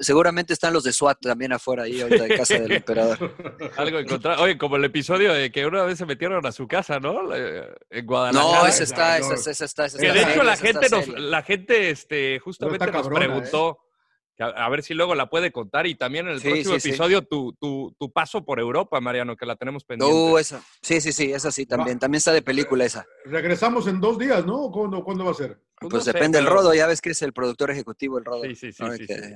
Seguramente 0.00 0.52
están 0.52 0.72
los 0.72 0.84
de 0.84 0.92
SWAT 0.92 1.18
también 1.20 1.52
afuera 1.52 1.84
ahí 1.84 2.00
ahorita 2.00 2.24
de 2.24 2.36
casa 2.36 2.58
del 2.58 2.72
emperador. 2.72 3.34
algo 3.76 3.98
encontrar. 3.98 4.38
Oye, 4.40 4.58
como 4.58 4.76
el 4.76 4.84
episodio 4.84 5.32
de 5.32 5.50
que 5.50 5.66
una 5.66 5.82
vez 5.84 5.98
se 5.98 6.06
metieron 6.06 6.44
a 6.44 6.52
su 6.52 6.68
casa, 6.68 7.00
¿no? 7.00 7.34
En 7.34 8.06
Guadalajara. 8.06 8.60
No, 8.62 8.66
ese 8.66 8.84
está, 8.84 9.18
no. 9.18 9.32
ese, 9.32 9.50
ese 9.50 9.64
está, 9.64 9.86
ese 9.86 9.98
Que 9.98 10.08
está 10.08 10.18
de 10.26 10.32
hecho 10.32 10.42
la 10.42 10.56
gente 10.56 10.88
nos, 10.90 11.08
la 11.08 11.42
gente 11.42 11.90
este, 11.90 12.38
justamente 12.40 12.86
nos 12.86 12.94
cabrona, 12.94 13.26
preguntó 13.26 13.78
a, 14.40 14.68
ver 14.70 14.82
si 14.82 14.94
luego 14.94 15.14
la 15.14 15.28
puede 15.28 15.52
contar 15.52 15.86
y 15.86 15.94
también 15.94 16.26
en 16.26 16.32
el 16.32 16.40
Sí, 16.40 16.48
próximo 16.48 16.74
sí, 16.74 16.80
sí. 16.80 16.88
episodio 16.90 17.22
tu, 17.22 17.52
tu, 17.60 17.94
tu 17.98 18.10
paso 18.10 18.44
por 18.44 18.58
Europa, 18.58 18.98
Mariano, 19.00 19.36
que 19.36 19.44
la 19.44 19.56
tenemos 19.56 19.84
pendiente. 19.84 20.14
Uh, 20.16 20.38
esa. 20.38 20.62
Sí, 20.80 21.00
sí, 21.00 21.12
sí, 21.12 21.32
esa 21.32 21.52
sí 21.52 21.66
también. 21.66 21.98
También 21.98 22.18
está 22.18 22.32
de 22.32 22.40
película 22.42 22.84
esa. 22.84 23.06
Regresamos 23.26 23.86
en 23.86 24.00
dos 24.00 24.18
días, 24.18 24.46
¿no? 24.46 24.62
¿O 24.62 24.72
¿Cuándo, 24.72 25.04
¿cuándo 25.04 25.24
va 25.26 25.32
a 25.32 25.34
ser? 25.34 25.58
Pues 25.78 25.90
Pues 25.90 26.06
no 26.06 26.12
depende 26.12 26.38
del 26.38 26.46
pero- 26.46 26.56
Rodo, 26.56 26.74
ya 26.74 26.86
ves 26.86 27.00
que 27.02 27.10
es 27.10 27.20
el 27.22 27.32
productor 27.34 27.70
ejecutivo 27.70 28.18
el 28.18 28.24
Rodo. 28.24 28.44
Sí, 28.44 28.54
sí, 28.54 28.72
sí, 28.72 28.82
¿no? 28.82 28.92
sí, 28.94 29.06
Que- 29.06 29.14
sí. 29.14 29.34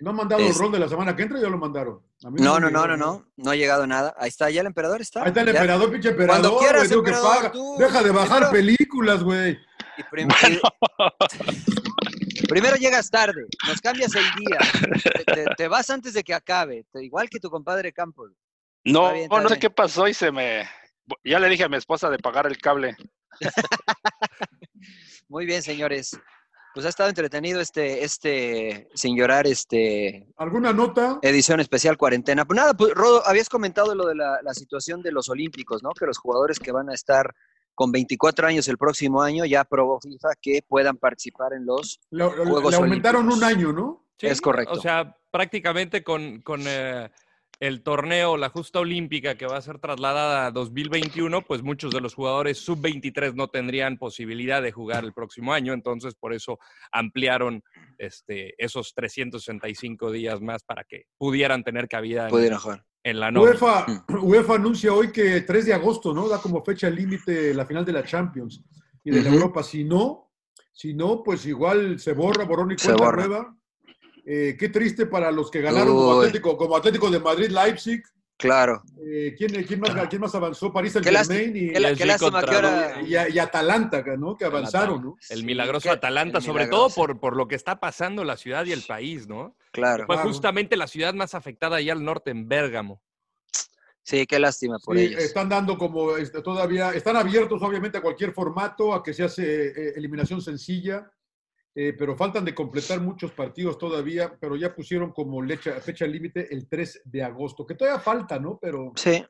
¿No 0.00 0.10
han 0.10 0.16
mandado 0.16 0.42
el 0.42 0.48
Es- 0.48 0.58
rol 0.58 0.72
de 0.72 0.78
la 0.80 0.88
semana 0.88 1.14
que 1.14 1.22
entra? 1.22 1.40
Ya 1.40 1.48
lo 1.48 1.56
mandaron. 1.58 2.00
A 2.24 2.30
mí 2.30 2.40
No, 2.40 2.58
no, 2.58 2.68
no, 2.70 2.86
no, 2.86 2.96
no, 2.96 3.26
no 3.36 3.50
ha 3.50 3.54
llegado 3.56 3.86
nada. 3.86 4.14
Ahí 4.18 4.28
está, 4.28 4.50
ya 4.50 4.60
el 4.60 4.66
emperador 4.66 5.00
está. 5.00 5.22
Ahí 5.22 5.28
está 5.28 5.40
el 5.42 5.46
Ya. 5.46 5.52
emperador, 5.52 5.92
pinche 5.92 6.08
emperador. 6.10 6.40
Cuando 6.40 6.58
quieras, 6.58 6.76
güey, 6.78 6.88
digo 6.88 7.02
que 7.04 7.10
emperador, 7.10 7.36
paga. 7.36 7.52
tú. 7.52 7.76
Deja 7.78 8.02
de 8.02 8.10
bajar 8.10 8.50
películas, 8.50 9.22
güey. 9.22 9.58
Y 9.96 10.02
prim- 10.10 10.28
y- 10.28 10.60
Primero 12.48 12.76
llegas 12.76 13.10
tarde, 13.10 13.46
nos 13.66 13.80
cambias 13.80 14.12
el 14.14 14.24
día, 14.36 14.58
te, 15.24 15.24
te- 15.24 15.44
te 15.56 15.68
vas 15.68 15.88
antes 15.90 16.12
de 16.14 16.22
que 16.22 16.34
acabe, 16.34 16.84
te- 16.92 17.04
igual 17.04 17.28
que 17.30 17.38
tu 17.40 17.48
compadre 17.50 17.92
Campos. 17.92 18.32
No, 18.84 19.02
Está 19.04 19.12
bien, 19.12 19.24
está 19.24 19.36
no 19.42 19.48
sé 19.48 19.54
bien. 19.54 19.60
qué 19.60 19.70
pasó 19.70 20.08
y 20.08 20.14
se 20.14 20.30
me... 20.30 20.68
Ya 21.24 21.38
le 21.38 21.48
dije 21.48 21.64
a 21.64 21.68
mi 21.68 21.76
esposa 21.76 22.10
de 22.10 22.18
pagar 22.18 22.46
el 22.46 22.58
cable. 22.58 22.96
Muy 25.28 25.46
bien, 25.46 25.62
señores. 25.62 26.18
Pues 26.74 26.84
ha 26.86 26.88
estado 26.88 27.08
entretenido 27.08 27.60
este, 27.60 28.04
este, 28.04 28.88
sin 28.94 29.16
llorar, 29.16 29.46
este, 29.46 30.26
¿Alguna 30.36 30.72
nota? 30.72 31.20
edición 31.22 31.60
especial 31.60 31.96
cuarentena. 31.96 32.44
Pues 32.44 32.56
nada, 32.56 32.74
pues 32.74 32.92
Rodo, 32.94 33.22
habías 33.26 33.48
comentado 33.48 33.94
lo 33.94 34.06
de 34.06 34.16
la, 34.16 34.40
la 34.42 34.52
situación 34.54 35.00
de 35.00 35.12
los 35.12 35.28
Olímpicos, 35.28 35.82
¿no? 35.84 35.90
Que 35.92 36.04
los 36.06 36.18
jugadores 36.18 36.58
que 36.58 36.72
van 36.72 36.90
a 36.90 36.94
estar 36.94 37.32
con 37.76 37.92
24 37.92 38.46
años 38.48 38.66
el 38.68 38.76
próximo 38.78 39.22
año 39.22 39.44
ya 39.44 39.60
aprobó 39.60 40.00
FIFA 40.00 40.28
que 40.40 40.60
puedan 40.66 40.96
participar 40.96 41.52
en 41.52 41.64
los 41.66 42.00
Le, 42.10 42.24
le- 42.24 42.30
Juegos 42.44 42.70
le 42.72 42.76
aumentaron 42.76 43.26
Olímpicos. 43.26 43.38
un 43.50 43.56
año, 43.56 43.72
¿no? 43.72 44.06
Sí, 44.18 44.26
Es 44.26 44.40
correcto. 44.40 44.74
O 44.74 44.80
sea, 44.80 45.16
prácticamente 45.30 46.02
con, 46.04 46.40
con 46.42 46.62
eh, 46.66 47.10
el 47.64 47.82
torneo, 47.82 48.36
la 48.36 48.48
justa 48.50 48.80
olímpica 48.80 49.36
que 49.36 49.46
va 49.46 49.56
a 49.56 49.62
ser 49.62 49.78
trasladada 49.78 50.46
a 50.46 50.50
2021, 50.50 51.42
pues 51.42 51.62
muchos 51.62 51.92
de 51.92 52.00
los 52.00 52.14
jugadores 52.14 52.58
sub-23 52.58 53.34
no 53.34 53.48
tendrían 53.48 53.96
posibilidad 53.96 54.60
de 54.62 54.70
jugar 54.72 55.04
el 55.04 55.12
próximo 55.12 55.52
año, 55.52 55.72
entonces 55.72 56.14
por 56.14 56.32
eso 56.34 56.58
ampliaron 56.92 57.62
este, 57.98 58.54
esos 58.62 58.92
365 58.94 60.10
días 60.10 60.40
más 60.40 60.62
para 60.62 60.84
que 60.84 61.06
pudieran 61.18 61.64
tener 61.64 61.88
cabida 61.88 62.24
en, 62.24 62.30
pudieran 62.30 62.58
jugar. 62.58 62.84
en 63.02 63.20
la 63.20 63.30
nómina. 63.30 63.52
UEFA, 63.52 63.86
Mm. 64.08 64.24
UEFA 64.24 64.54
anuncia 64.54 64.92
hoy 64.92 65.10
que 65.10 65.40
3 65.42 65.66
de 65.66 65.74
agosto, 65.74 66.12
¿no? 66.14 66.28
Da 66.28 66.40
como 66.40 66.62
fecha 66.64 66.90
límite 66.90 67.54
la 67.54 67.66
final 67.66 67.84
de 67.84 67.92
la 67.92 68.04
Champions 68.04 68.62
y 69.02 69.10
de 69.10 69.22
la. 69.22 69.30
Europa. 69.30 69.62
Si 69.62 69.84
no, 69.84 70.32
si 70.72 70.92
no, 70.94 71.22
pues 71.22 71.46
igual 71.46 71.98
se 71.98 72.12
borra, 72.12 72.44
borrón 72.44 72.72
y 72.72 72.78
Se 72.78 72.88
cuenta 72.88 73.04
borra. 73.04 73.26
nueva. 73.26 73.56
Eh, 74.26 74.56
qué 74.58 74.68
triste 74.68 75.06
para 75.06 75.30
los 75.30 75.50
que 75.50 75.60
ganaron 75.60 75.94
como. 75.94 76.20
Atlético, 76.20 76.56
como 76.56 76.76
Atlético 76.76 77.10
de 77.10 77.20
Madrid, 77.20 77.48
Leipzig. 77.50 78.02
Claro. 78.36 78.82
Eh, 79.00 79.34
¿quién, 79.38 79.52
quién 79.64 79.78
más, 79.80 80.08
quién 80.08 80.20
más 80.20 80.34
avanzó? 80.34 80.72
París 80.72 80.92
Qué 81.00 81.12
lástima, 81.12 81.38
Saint-Germain 81.38 83.06
y, 83.06 83.10
y, 83.14 83.34
y 83.34 83.38
Atalanta, 83.38 84.02
¿no? 84.18 84.36
Que 84.36 84.44
avanzaron, 84.44 85.02
¿no? 85.04 85.16
El 85.30 85.38
Sí, 85.40 85.44
milagroso 85.46 85.84
qué- 85.84 85.90
Atalanta, 85.94 86.38
el 86.38 86.44
sobre 86.44 86.64
milagroso. 86.64 86.94
todo 86.96 87.06
por, 87.06 87.20
por 87.20 87.36
lo 87.36 87.46
que 87.46 87.54
está 87.54 87.78
pasando 87.78 88.22
en 88.22 88.28
la 88.28 88.36
ciudad 88.36 88.64
y 88.64 88.72
el 88.72 88.82
país, 88.82 89.28
¿no? 89.28 89.56
Claro. 89.70 90.06
Fue 90.06 90.16
Claro. 90.16 90.28
justamente 90.28 90.76
la 90.76 90.88
ciudad 90.88 91.14
más 91.14 91.34
afectada 91.34 91.76
allá 91.76 91.92
al 91.92 92.04
norte, 92.04 92.32
en 92.32 92.48
Bérgamo. 92.48 93.00
Sí, 94.02 94.26
qué 94.26 94.38
lástima 94.38 94.78
por 94.84 94.96
Sí, 94.98 95.04
ellos. 95.04 95.22
están 95.22 95.48
dando 95.48 95.78
como 95.78 96.16
este, 96.16 96.42
todavía, 96.42 96.90
están 96.90 97.16
abiertos 97.16 97.62
obviamente 97.62 97.98
a 97.98 98.02
cualquier 98.02 98.32
formato, 98.32 98.92
a 98.92 99.02
que 99.02 99.14
se 99.14 99.22
hace 99.24 99.66
eh, 99.68 99.92
eliminación 99.96 100.42
sencilla, 100.42 101.10
eh, 101.74 101.92
pero 101.98 102.16
faltan 102.16 102.44
de 102.44 102.54
completar 102.54 103.00
muchos 103.00 103.32
partidos 103.32 103.78
todavía, 103.78 104.36
pero 104.40 104.56
ya 104.56 104.74
pusieron 104.74 105.12
como 105.12 105.42
lecha- 105.42 105.80
fecha 105.80 106.06
límite 106.06 106.52
el 106.54 106.68
3 106.68 107.02
de 107.04 107.22
agosto, 107.22 107.66
que 107.66 107.74
todavía 107.74 108.00
falta, 108.00 108.38
¿no? 108.38 108.58
Pero 108.60 108.92
Sí. 108.96 109.24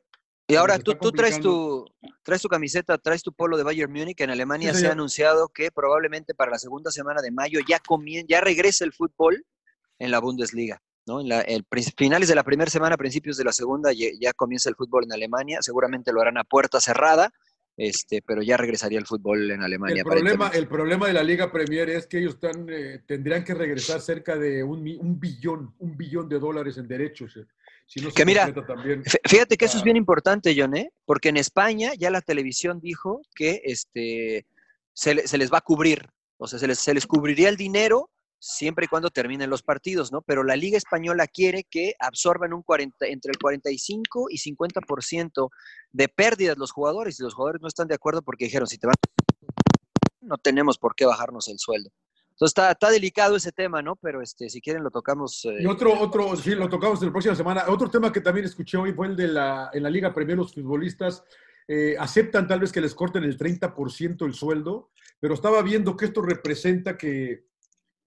Y 0.47 0.53
ahora 0.53 0.77
tú, 0.77 0.93
tú 0.93 1.11
traes, 1.11 1.39
tu, 1.39 1.85
traes 2.21 2.39
tu 2.43 2.47
camiseta, 2.47 2.99
traes 2.99 3.23
tu 3.23 3.33
polo 3.33 3.57
de 3.57 3.63
Bayern 3.63 3.91
Múnich. 3.91 4.21
En 4.21 4.29
Alemania 4.29 4.75
Sí, 4.75 4.81
se 4.81 4.87
ha 4.87 4.91
anunciado 4.91 5.47
que 5.47 5.71
probablemente 5.71 6.35
para 6.35 6.51
la 6.51 6.59
segunda 6.59 6.91
semana 6.91 7.23
de 7.23 7.31
mayo 7.31 7.59
ya, 7.67 7.79
comien- 7.79 8.27
ya 8.29 8.41
regrese 8.41 8.83
el 8.83 8.93
fútbol 8.93 9.43
en 9.97 10.11
la 10.11 10.19
Bundesliga. 10.19 10.83
¿no? 11.07 11.19
En 11.21 11.29
la, 11.29 11.41
el, 11.41 11.65
finales 11.97 12.29
de 12.29 12.35
la 12.35 12.43
primera 12.43 12.69
semana, 12.69 12.95
principios 12.95 13.37
de 13.37 13.43
la 13.43 13.53
segunda, 13.53 13.91
ya, 13.91 14.05
ya 14.19 14.33
comienza 14.33 14.69
el 14.69 14.75
fútbol 14.75 15.05
en 15.05 15.13
Alemania. 15.13 15.63
Seguramente 15.63 16.13
lo 16.13 16.21
harán 16.21 16.37
a 16.37 16.43
puerta 16.43 16.79
cerrada, 16.79 17.31
este, 17.77 18.21
pero 18.21 18.41
ya 18.41 18.57
regresaría 18.57 18.99
el 18.99 19.05
fútbol 19.05 19.51
en 19.51 19.61
Alemania. 19.61 19.97
el 20.01 20.03
problema, 20.05 20.47
el 20.49 20.67
problema 20.67 21.07
de 21.07 21.13
la 21.13 21.23
Liga 21.23 21.51
Premier 21.51 21.89
es 21.89 22.07
que 22.07 22.19
ellos 22.19 22.35
están, 22.35 22.67
eh, 22.69 23.03
tendrían 23.05 23.43
que 23.43 23.53
regresar 23.53 23.99
cerca 24.01 24.37
de 24.37 24.63
un, 24.63 24.83
billón, 25.19 25.73
un 25.79 25.97
billón 25.97 26.29
de 26.29 26.39
dólares 26.39 26.77
en 26.77 26.87
derechos. 26.87 27.35
eh, 27.37 27.45
si 27.85 27.99
no 28.01 28.09
Que 28.11 28.25
mira, 28.25 28.51
también. 28.65 29.03
Fí- 29.03 29.19
Fíjate 29.27 29.57
que 29.57 29.65
eso 29.65 29.77
es 29.77 29.83
bien 29.83 29.97
importante, 29.97 30.55
John, 30.57 30.75
¿eh? 30.75 30.89
porque 31.05 31.29
en 31.29 31.37
España 31.37 31.91
ya 31.97 32.09
la 32.09 32.21
televisión 32.21 32.79
dijo 32.79 33.21
que 33.35 33.61
este, 33.65 34.45
se, 34.93 35.27
se 35.27 35.37
les 35.37 35.51
va 35.51 35.59
a 35.59 35.61
cubrir, 35.61 36.07
o 36.37 36.47
sea, 36.47 36.57
se 36.59 36.67
les, 36.67 36.79
se 36.79 36.93
les 36.93 37.05
cubriría 37.05 37.49
el 37.49 37.57
dinero 37.57 38.09
siempre 38.45 38.85
y 38.85 38.87
cuando 38.87 39.09
terminen 39.09 39.49
los 39.49 39.63
partidos, 39.63 40.11
¿no? 40.11 40.21
Pero 40.21 40.43
la 40.43 40.55
Liga 40.55 40.77
Española 40.77 41.25
quiere 41.25 41.63
que 41.63 41.95
absorban 41.99 42.53
un 42.53 42.61
40, 42.61 43.07
entre 43.07 43.31
el 43.31 43.39
45 43.39 44.27
y 44.29 44.37
50% 44.37 45.49
de 45.91 46.07
pérdidas 46.07 46.57
los 46.57 46.71
jugadores, 46.71 47.19
y 47.19 47.23
los 47.23 47.33
jugadores 47.33 47.61
no 47.61 47.67
están 47.67 47.87
de 47.87 47.95
acuerdo 47.95 48.21
porque 48.21 48.45
dijeron, 48.45 48.67
si 48.67 48.77
te 48.77 48.85
van, 48.85 48.95
no 50.21 50.37
tenemos 50.37 50.77
por 50.77 50.93
qué 50.95 51.05
bajarnos 51.05 51.47
el 51.47 51.57
sueldo. 51.57 51.89
Entonces 52.29 52.51
está, 52.51 52.71
está 52.71 52.91
delicado 52.91 53.35
ese 53.35 53.51
tema, 53.51 53.81
¿no? 53.81 53.95
Pero 53.95 54.21
este, 54.21 54.49
si 54.49 54.61
quieren 54.61 54.83
lo 54.83 54.91
tocamos. 54.91 55.43
eh, 55.45 55.63
Y 55.63 55.65
otro, 55.65 55.99
otro, 55.99 56.35
sí, 56.35 56.53
lo 56.53 56.69
tocamos 56.69 57.01
en 57.01 57.07
la 57.07 57.13
próxima 57.13 57.33
semana. 57.33 57.63
Otro 57.67 57.89
tema 57.89 58.11
que 58.11 58.21
también 58.21 58.45
escuché 58.45 58.77
hoy 58.77 58.93
fue 58.93 59.07
el 59.07 59.15
de 59.15 59.29
la, 59.29 59.71
en 59.73 59.81
la 59.81 59.89
Liga 59.89 60.13
Premier, 60.13 60.37
los 60.37 60.53
futbolistas 60.53 61.23
eh, 61.67 61.95
aceptan 61.97 62.47
tal 62.47 62.59
vez 62.59 62.71
que 62.71 62.81
les 62.81 62.93
corten 62.93 63.23
el 63.23 63.39
30% 63.39 64.23
el 64.25 64.33
sueldo, 64.35 64.91
pero 65.19 65.33
estaba 65.33 65.63
viendo 65.63 65.97
que 65.97 66.05
esto 66.05 66.21
representa 66.21 66.95
que, 66.95 67.45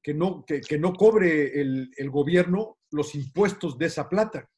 que, 0.08 0.14
no, 0.14 0.42
que, 0.46 0.62
que 0.62 0.78
no 0.78 0.94
cobre 0.94 1.60
el, 1.60 1.90
el 1.94 2.08
gobierno 2.10 2.78
los 2.92 3.14
impuestos 3.14 3.76
de 3.76 3.84
esa 3.86 4.08
plata. 4.08 4.48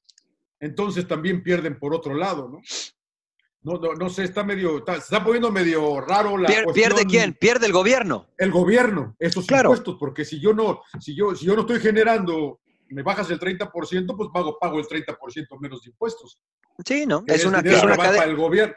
Entonces 0.61 1.09
también 1.09 1.43
pierden 1.43 1.77
por 1.77 1.93
otro 1.93 2.15
lado, 2.15 2.49
¿no? 2.49 2.61
No, 3.63 3.79
no, 3.81 3.95
no 3.95 4.09
sé, 4.09 4.23
está 4.23 4.45
medio, 4.45 4.79
está- 4.79 4.93
se 4.95 4.99
está 5.01 5.25
poniendo 5.25 5.51
medio 5.51 6.01
raro 6.03 6.39
la 6.39 6.49
pier- 6.49 6.73
¿Pierde 6.73 7.05
quién? 7.05 7.35
Pierde 7.35 7.67
el 7.67 7.73
gobierno. 7.73 8.29
el 8.39 8.53
gobierno 8.53 9.17
esos 9.19 9.45
Claro. 9.45 9.71
impuestos, 9.71 9.97
porque 9.99 10.25
si 10.25 10.41
yo 10.41 10.55
no, 10.55 10.83
si 11.01 11.17
yo, 11.17 11.35
si 11.35 11.47
yo 11.47 11.55
no 11.57 11.63
estoy 11.63 11.81
generando, 11.81 12.61
me 12.91 13.03
bajas 13.03 13.29
el 13.33 13.41
30%, 13.41 14.17
pues 14.17 14.31
pago, 14.33 14.57
pago 14.57 14.79
el 14.79 14.87
30% 14.87 15.59
menos 15.61 15.83
de 15.83 15.91
impuestos. 15.91 16.41
Sí, 16.87 17.07
¿no? 17.07 17.25
Es 17.27 17.45
una, 17.45 17.59
es 17.59 17.83
una 17.83 17.93
que 17.93 17.99
va 17.99 18.05
cadena. 18.05 18.19
para 18.19 18.31
el 18.31 18.37
gobierno. 18.37 18.75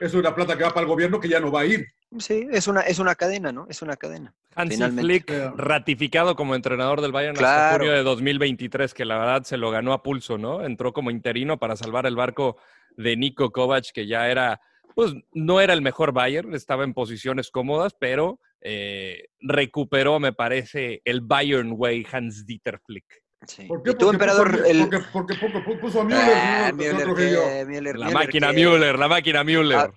Es 0.00 0.14
una 0.14 0.34
plata 0.34 0.56
que 0.56 0.64
va 0.64 0.70
para 0.70 0.84
el 0.84 0.88
gobierno 0.88 1.20
que 1.20 1.28
ya 1.28 1.38
no 1.38 1.52
va 1.52 1.60
a 1.60 1.66
ir. 1.66 1.86
Sí, 2.18 2.46
es 2.50 2.68
una, 2.68 2.82
es 2.82 2.98
una 2.98 3.14
cadena, 3.14 3.52
¿no? 3.52 3.66
Es 3.68 3.82
una 3.82 3.96
cadena. 3.96 4.34
Hansi 4.54 4.74
Finalmente. 4.76 5.24
Flick, 5.24 5.56
ratificado 5.56 6.36
como 6.36 6.54
entrenador 6.54 7.00
del 7.00 7.12
Bayern 7.12 7.34
hasta 7.36 7.44
Claro. 7.44 7.78
junio 7.78 7.92
de 7.92 8.02
2023, 8.02 8.94
que 8.94 9.04
la 9.04 9.18
verdad 9.18 9.42
se 9.42 9.56
lo 9.56 9.70
ganó 9.70 9.92
a 9.92 10.02
pulso, 10.02 10.38
¿no? 10.38 10.64
Entró 10.64 10.92
como 10.92 11.10
interino 11.10 11.58
para 11.58 11.76
salvar 11.76 12.06
el 12.06 12.14
barco 12.16 12.56
de 12.96 13.16
Nico 13.16 13.50
Kovac, 13.50 13.90
que 13.92 14.06
ya 14.06 14.28
era, 14.28 14.60
pues 14.94 15.12
no 15.32 15.60
era 15.60 15.72
el 15.72 15.82
mejor 15.82 16.12
Bayern, 16.12 16.54
estaba 16.54 16.84
en 16.84 16.94
posiciones 16.94 17.50
cómodas, 17.50 17.94
pero 17.98 18.38
eh, 18.60 19.26
recuperó, 19.40 20.20
me 20.20 20.32
parece, 20.32 21.02
el 21.04 21.20
Bayern 21.20 21.72
Way 21.76 22.06
Hans 22.12 22.46
Dieter 22.46 22.78
Flick. 22.78 23.23
Sí. 23.46 23.66
¿Por 23.66 23.82
qué? 23.82 23.90
Y 23.90 23.94
tú, 23.94 24.06
Porque 24.06 24.14
emperador, 24.16 24.50
puso, 24.52 24.64
el... 24.64 24.80
porque, 24.80 24.98
porque 25.12 25.34
poco- 25.34 25.80
puso 25.80 26.00
a 26.00 26.04
Müller. 26.04 26.20
Ah, 26.34 26.68
¿no? 26.70 26.76
Müller, 26.76 27.14
que 27.14 27.30
La 27.30 27.64
Müller, 27.64 27.98
máquina 28.14 28.48
¿qué? 28.50 28.54
Müller, 28.54 28.98
la 28.98 29.08
máquina 29.08 29.44
Müller. 29.44 29.76
Ah, 29.76 29.90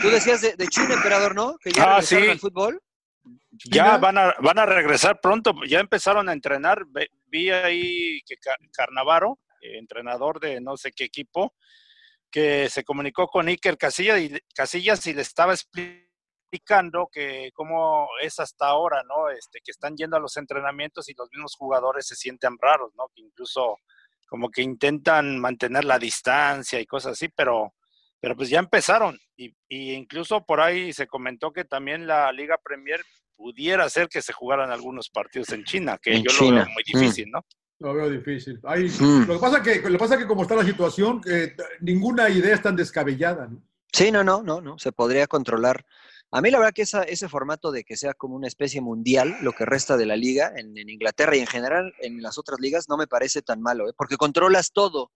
Tú 0.00 0.08
decías 0.10 0.40
de, 0.40 0.54
de 0.56 0.66
China, 0.68 0.94
emperador, 0.94 1.34
¿no? 1.34 1.56
Que 1.58 1.70
ya 1.72 1.82
Ah, 1.82 1.86
regresaron 1.96 2.24
sí. 2.24 2.30
al 2.30 2.38
fútbol. 2.38 2.80
Ya 3.70 3.96
van 3.98 4.18
a, 4.18 4.34
van 4.40 4.58
a 4.58 4.66
regresar 4.66 5.20
pronto, 5.20 5.54
ya 5.66 5.80
empezaron 5.80 6.28
a 6.28 6.32
entrenar. 6.32 6.84
Vi 7.26 7.50
ahí 7.50 8.20
que 8.26 8.36
Ca- 8.36 8.56
Carnavaro, 8.72 9.38
eh, 9.60 9.78
entrenador 9.78 10.40
de 10.40 10.60
no 10.60 10.76
sé 10.76 10.90
qué 10.92 11.04
equipo, 11.04 11.54
que 12.30 12.68
se 12.68 12.84
comunicó 12.84 13.28
con 13.28 13.46
Iker 13.48 13.78
Casillas 13.78 14.20
y, 14.20 14.38
Casillas 14.54 15.06
y 15.06 15.14
le 15.14 15.22
estaba 15.22 15.54
explicando 15.54 16.04
que 17.12 17.50
cómo 17.54 18.08
es 18.22 18.38
hasta 18.40 18.66
ahora, 18.66 19.02
¿no? 19.04 19.28
Este, 19.30 19.60
que 19.64 19.70
están 19.70 19.96
yendo 19.96 20.16
a 20.16 20.20
los 20.20 20.36
entrenamientos 20.36 21.08
y 21.08 21.14
los 21.16 21.28
mismos 21.30 21.54
jugadores 21.56 22.06
se 22.06 22.14
sienten 22.16 22.56
raros, 22.60 22.92
¿no? 22.96 23.04
Que 23.14 23.22
incluso 23.22 23.78
como 24.28 24.50
que 24.50 24.62
intentan 24.62 25.38
mantener 25.38 25.84
la 25.84 25.98
distancia 25.98 26.80
y 26.80 26.86
cosas 26.86 27.12
así, 27.12 27.28
pero, 27.28 27.74
pero 28.20 28.34
pues 28.36 28.48
ya 28.48 28.58
empezaron. 28.58 29.18
Y, 29.36 29.54
y 29.68 29.92
incluso 29.92 30.44
por 30.44 30.60
ahí 30.60 30.92
se 30.92 31.06
comentó 31.06 31.52
que 31.52 31.64
también 31.64 32.06
la 32.06 32.32
Liga 32.32 32.58
Premier 32.62 33.00
pudiera 33.36 33.88
ser 33.90 34.08
que 34.08 34.22
se 34.22 34.32
jugaran 34.32 34.70
algunos 34.70 35.10
partidos 35.10 35.50
en 35.50 35.64
China, 35.64 35.98
que 36.00 36.14
En 36.14 36.22
yo 36.24 36.32
lo 36.32 36.38
China. 36.38 36.64
veo 36.64 36.72
muy 36.72 36.82
Mm. 36.86 36.98
difícil, 37.00 37.30
¿no? 37.30 37.44
Lo 37.80 37.92
veo 37.92 38.08
difícil. 38.08 38.60
Ahí- 38.64 38.88
Mm. 39.00 39.26
Lo 39.26 39.34
que 39.34 39.40
pasa 39.40 39.62
que, 39.62 39.80
lo 39.80 39.90
que 39.90 39.98
pasa 39.98 40.16
que 40.16 40.26
como 40.26 40.42
está 40.42 40.54
la 40.54 40.64
situación, 40.64 41.20
eh, 41.28 41.54
ninguna 41.80 42.28
idea 42.30 42.54
es 42.54 42.62
tan 42.62 42.76
descabellada. 42.76 43.48
¿no? 43.48 43.60
Sí, 43.92 44.10
no, 44.10 44.22
no, 44.24 44.42
no, 44.42 44.60
no, 44.60 44.78
se 44.78 44.92
podría 44.92 45.26
controlar. 45.26 45.84
A 46.36 46.40
mí 46.40 46.50
la 46.50 46.58
verdad 46.58 46.72
que 46.74 46.82
esa, 46.82 47.02
ese 47.04 47.28
formato 47.28 47.70
de 47.70 47.84
que 47.84 47.96
sea 47.96 48.12
como 48.14 48.34
una 48.34 48.48
especie 48.48 48.80
mundial, 48.80 49.36
lo 49.42 49.52
que 49.52 49.64
resta 49.64 49.96
de 49.96 50.04
la 50.04 50.16
liga 50.16 50.52
en, 50.56 50.76
en 50.76 50.88
Inglaterra 50.88 51.36
y 51.36 51.40
en 51.40 51.46
general 51.46 51.94
en 52.00 52.20
las 52.22 52.38
otras 52.38 52.58
ligas, 52.58 52.88
no 52.88 52.96
me 52.96 53.06
parece 53.06 53.40
tan 53.42 53.60
malo, 53.62 53.88
¿eh? 53.88 53.92
porque 53.96 54.16
controlas 54.16 54.72
todo, 54.72 55.12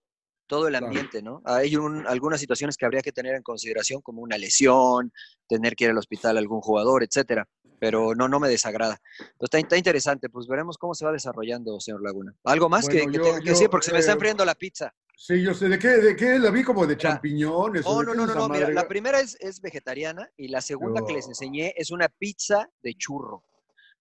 todo 0.46 0.68
el 0.68 0.76
ambiente, 0.76 1.20
¿no? 1.20 1.42
Hay 1.44 1.74
un- 1.76 2.06
algunas 2.06 2.38
situaciones 2.40 2.76
que 2.76 2.84
habría 2.86 3.02
que 3.02 3.10
tener 3.12 3.34
en 3.34 3.42
consideración, 3.42 4.00
como 4.00 4.22
una 4.22 4.38
lesión, 4.38 5.12
tener 5.48 5.74
que 5.74 5.84
ir 5.84 5.90
al 5.90 5.98
hospital 5.98 6.36
a 6.36 6.40
algún 6.40 6.60
jugador, 6.60 7.02
etcétera, 7.02 7.48
pero 7.80 8.14
no, 8.14 8.28
no 8.28 8.38
me 8.38 8.48
desagrada. 8.48 8.98
Pues 9.36 9.48
está, 9.48 9.58
está 9.58 9.76
interesante, 9.76 10.28
pues 10.30 10.46
veremos 10.46 10.78
cómo 10.78 10.94
se 10.94 11.04
va 11.04 11.10
desarrollando, 11.12 11.80
señor 11.80 12.00
Laguna. 12.02 12.32
¿Algo 12.44 12.68
más 12.68 12.88
que- 12.88 12.98
Bueno, 13.02 13.10
que, 13.12 13.18
yo- 13.18 13.24
tenga 13.24 13.38
que 13.40 13.44
yo, 13.46 13.52
decir? 13.52 13.68
Porque 13.70 13.86
se 13.86 13.92
me 13.92 13.98
está 13.98 14.12
eh, 14.12 14.14
enfriando 14.14 14.44
la 14.44 14.54
pizza. 14.54 14.94
Sí, 15.20 15.42
yo 15.42 15.52
sé. 15.52 15.68
¿De 15.68 15.80
qué, 15.80 15.88
de 15.88 16.14
qué 16.14 16.38
la 16.38 16.50
vi? 16.50 16.62
Como 16.62 16.86
de 16.86 16.96
champiñones. 16.96 17.84
o 17.84 17.90
Oh, 17.90 18.02
no, 18.04 18.14
no, 18.14 18.24
no, 18.24 18.34
no, 18.36 18.48
mira, 18.48 18.70
la 18.70 18.86
primera 18.86 19.18
es, 19.18 19.36
es 19.40 19.60
vegetariana 19.60 20.30
y 20.36 20.46
la 20.46 20.60
segunda 20.60 21.04
que 21.04 21.12
les 21.12 21.26
enseñé 21.26 21.74
es 21.76 21.90
una 21.90 22.08
pizza 22.08 22.68
de 22.82 22.94
churro. 22.94 23.42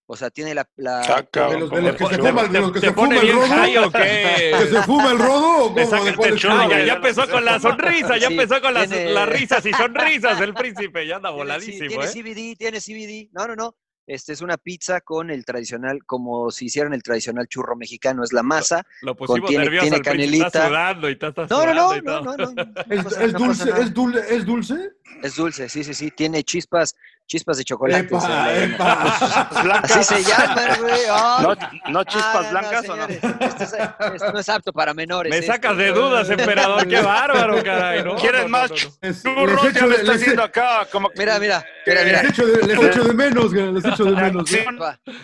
O 0.06 0.16
sea, 0.16 0.30
tiene 0.30 0.54
la... 0.54 0.66
la 0.76 1.00
Ah, 1.16 1.48
De 1.50 1.58
los, 1.58 1.68
de 1.70 1.76
¿cómo 1.76 1.88
los 1.88 1.96
que 1.96 2.04
te 2.06 2.14
se 2.14 2.22
fuman, 2.22 2.52
de 2.52 2.60
los 2.60 2.72
que 2.72 2.80
¿Te 2.80 2.86
se 2.86 2.92
fuma 2.94 3.16
el 3.16 3.32
rodo. 3.32 3.46
high 3.48 3.78
o 3.78 3.90
qué? 3.90 4.54
¿Que 4.58 4.66
se 4.68 4.82
fuma 4.84 5.10
el 5.10 5.18
rodo 5.18 5.64
o 5.64 5.74
Te 5.74 5.80
cómo? 5.82 5.90
saca 5.90 6.04
¿De 6.04 6.10
el 6.10 6.16
cuál 6.16 6.30
techo, 6.30 6.62
es? 6.62 6.68
ya, 6.70 6.84
ya 6.86 6.92
empezó 6.94 7.28
con 7.28 7.44
la 7.44 7.58
sonrisa, 7.60 8.16
ya 8.16 8.28
Sí, 8.28 8.32
empezó 8.34 8.62
con 8.62 8.74
las, 8.74 8.88
tiene- 8.88 9.10
las 9.12 9.28
risas 9.28 9.66
y 9.66 9.72
sonrisas 9.74 10.40
el 10.40 10.54
príncipe, 10.54 11.04
ya 11.06 11.16
anda 11.16 11.28
tiene, 11.34 11.60
sí, 11.60 11.78
voladísimo, 11.78 11.88
tiene 11.88 12.04
¿eh? 12.04 12.54
CBD, 12.54 12.56
tiene 12.56 12.80
CBD. 12.80 13.28
No, 13.32 13.48
no, 13.48 13.56
no. 13.56 13.76
Este 14.08 14.32
es 14.32 14.40
una 14.40 14.56
pizza 14.56 15.02
con 15.02 15.30
el 15.30 15.44
tradicional, 15.44 16.02
como 16.06 16.50
si 16.50 16.64
hicieran 16.64 16.94
el 16.94 17.02
tradicional 17.02 17.46
churro 17.46 17.76
mexicano, 17.76 18.24
es 18.24 18.32
la 18.32 18.42
masa. 18.42 18.86
Lo 19.02 19.14
pusimos 19.14 19.40
contiene- 19.42 19.64
nervioso 19.64 19.82
tiene 19.82 19.96
al 19.96 20.02
príncipe, 20.02 20.36
está 20.46 20.50
canelita. 20.50 20.66
sudando 20.68 21.08
y 21.10 21.12
está, 21.12 21.26
está 21.28 21.46
No, 21.50 21.66
no, 21.66 21.74
no, 21.74 22.00
no, 22.00 22.20
no, 22.22 22.36
no, 22.36 22.52
no 22.52 22.64
¿Es, 22.88 23.32
dulce, 23.34 23.70
es, 23.70 23.92
dul- 23.94 24.16
¿Es 24.16 24.46
dulce? 24.46 24.90
Es 25.22 25.36
dulce, 25.36 25.68
sí, 25.68 25.84
sí, 25.84 25.92
sí. 25.92 26.10
Tiene 26.10 26.42
chispas, 26.42 26.96
chispas 27.28 27.58
de 27.58 27.64
chocolate. 27.64 28.06
Epa, 28.06 28.20
señor 28.20 28.36
Laguna. 28.38 28.64
epa. 28.64 29.62
Blancas. 29.62 29.90
Así 29.96 30.14
se 30.14 30.22
llaman, 30.24 30.68
güey. 30.80 31.00
Ay. 31.10 31.42
¿No, 31.44 31.90
no 31.92 32.04
chispas 32.04 32.34
Ah, 32.34 32.40
no, 32.40 32.42
no, 32.42 32.50
blancas 32.50 32.88
o 32.88 32.96
no? 32.96 33.06
señores, 33.06 33.24
Esto, 33.40 33.64
es, 33.64 33.72
esto 34.14 34.32
no 34.32 34.38
es 34.40 34.48
apto 34.48 34.72
para 34.72 34.94
menores. 34.94 35.30
Me 35.30 35.38
esto. 35.38 35.52
sacas 35.52 35.76
de 35.76 35.92
dudas, 35.92 36.28
emperador, 36.30 36.88
qué 36.88 37.00
bárbaro, 37.02 37.62
caray. 37.62 38.02
No, 38.02 38.16
¿Quieres 38.16 38.40
no, 38.42 38.48
no, 38.48 38.48
más 38.48 38.70
no, 38.70 38.76
no. 38.76 39.08
Es- 39.08 39.22
churros? 39.22 39.62
les 39.62 39.62
Ya 39.62 39.68
echo 39.78 39.86
me 39.86 39.94
está 39.96 40.12
haciendo 40.14 40.42
acá 40.42 40.88
como 40.90 41.10
que 41.10 41.18
Mira, 41.20 41.38
mira, 41.38 41.64
mira, 41.86 42.04
mira. 42.04 42.22
Les 42.22 42.30
echo 42.32 42.46
de, 42.46 42.66
les 42.66 42.82
echo 42.82 43.04
de 43.04 43.14
menos, 43.14 43.54
güey, 43.54 43.72
les 43.72 43.84
echo 43.84 44.04
de 44.04 44.10
menos. 44.16 44.50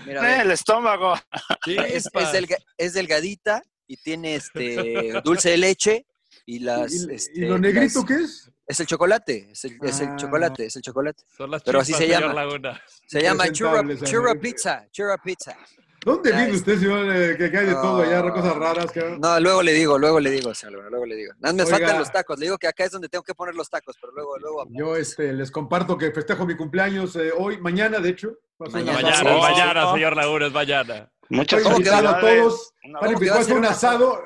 mira, 0.07 0.42
el 0.42 0.50
estómago. 0.50 1.14
es, 1.66 1.78
es, 1.78 2.02
Chispas. 2.05 2.32
delga- 2.32 2.59
es 2.76 2.92
delgadita 2.92 3.62
y 3.86 3.96
tiene 3.96 4.34
este 4.36 5.20
dulce 5.24 5.50
de 5.50 5.57
leche 5.57 6.07
y 6.46 6.59
las 6.59 6.92
¿Y, 6.92 7.11
y 7.11 7.14
este, 7.14 7.40
lo 7.46 7.59
negrito 7.59 8.00
las- 8.00 8.07
qué 8.09 8.14
es? 8.24 8.50
Es 8.67 8.81
el 8.81 8.87
chocolate, 8.87 9.49
es 9.53 9.65
el, 9.65 9.79
es 9.83 10.01
el 10.01 10.09
Ah. 10.09 10.17
chocolate, 10.17 10.67
es 10.67 10.77
el 10.77 10.83
chocolate. 10.83 11.23
Son 11.37 11.51
las 11.51 11.62
Pero 11.62 11.81
así 11.81 11.93
se 11.93 11.99
señor 12.07 12.21
llama. 12.23 12.35
Laguna. 12.35 12.83
Se 13.07 13.21
llama 13.23 13.51
churra, 13.53 13.83
pizza, 14.35 14.87
churra 14.91 15.17
pizza. 15.19 15.57
¿Dónde 16.05 16.31
Ya 16.31 16.37
vive 16.41 16.51
es- 16.51 16.57
usted, 16.57 16.79
señor? 16.81 17.17
eh, 17.17 17.35
que, 17.39 17.51
que 17.51 17.57
hay 17.59 17.67
de 17.67 17.73
todo 17.73 18.03
allá, 18.03 18.21
No. 18.23 18.33
cosas 18.35 18.55
raras. 18.57 18.93
cabrón? 18.93 19.21
No, 19.23 19.41
luego 19.41 19.62
le 19.62 19.73
digo, 19.73 19.99
luego 19.99 20.21
le 20.21 20.31
digo, 20.31 20.55
señor 20.55 20.91
luego 20.91 21.07
le 21.07 21.17
digo. 21.17 21.33
Nada 21.41 21.55
más 21.55 21.55
me 21.55 21.62
Oiga. 21.62 21.77
faltan 21.79 21.99
los 21.99 22.12
tacos, 22.12 22.39
le 22.39 22.45
digo 22.47 22.59
que 22.59 22.67
acá 22.69 22.85
es 22.85 22.91
donde 22.91 23.09
tengo 23.09 23.23
que 23.23 23.35
poner 23.35 23.55
los 23.55 23.71
tacos, 23.71 23.97
pero 23.99 24.12
luego, 24.12 24.39
luego. 24.39 24.67
Yo 24.71 24.97
este, 24.97 25.33
les 25.33 25.51
comparto 25.51 25.97
que 25.97 26.11
festejo 26.11 26.45
mi 26.45 26.57
cumpleaños 26.57 27.17
eh, 27.17 27.33
hoy, 27.37 27.59
mañana, 27.59 28.01
de 28.01 28.11
hecho. 28.11 28.33
Mañana. 28.59 28.93
Mañana, 28.93 29.39
mañana, 29.39 29.93
señor 29.95 30.17
Laguna, 30.17 30.47
es 30.47 30.53
mañana. 30.53 31.11
Muchas 31.31 31.61
Estoy 31.61 31.62
¿Cómo 31.62 31.77
que 31.77 31.89
invitando 31.89 32.11
a 32.11 32.21
todos. 32.21 32.75
Una- 32.85 32.99
Para 33.01 33.07
¿Cómo 33.15 33.19
que 33.21 33.25
invitar 33.25 33.35
va 33.37 33.39
a 33.39 33.41
a 33.41 33.45
ser 33.45 33.53
un 33.55 33.59
un 33.61 33.65
asado 33.65 34.23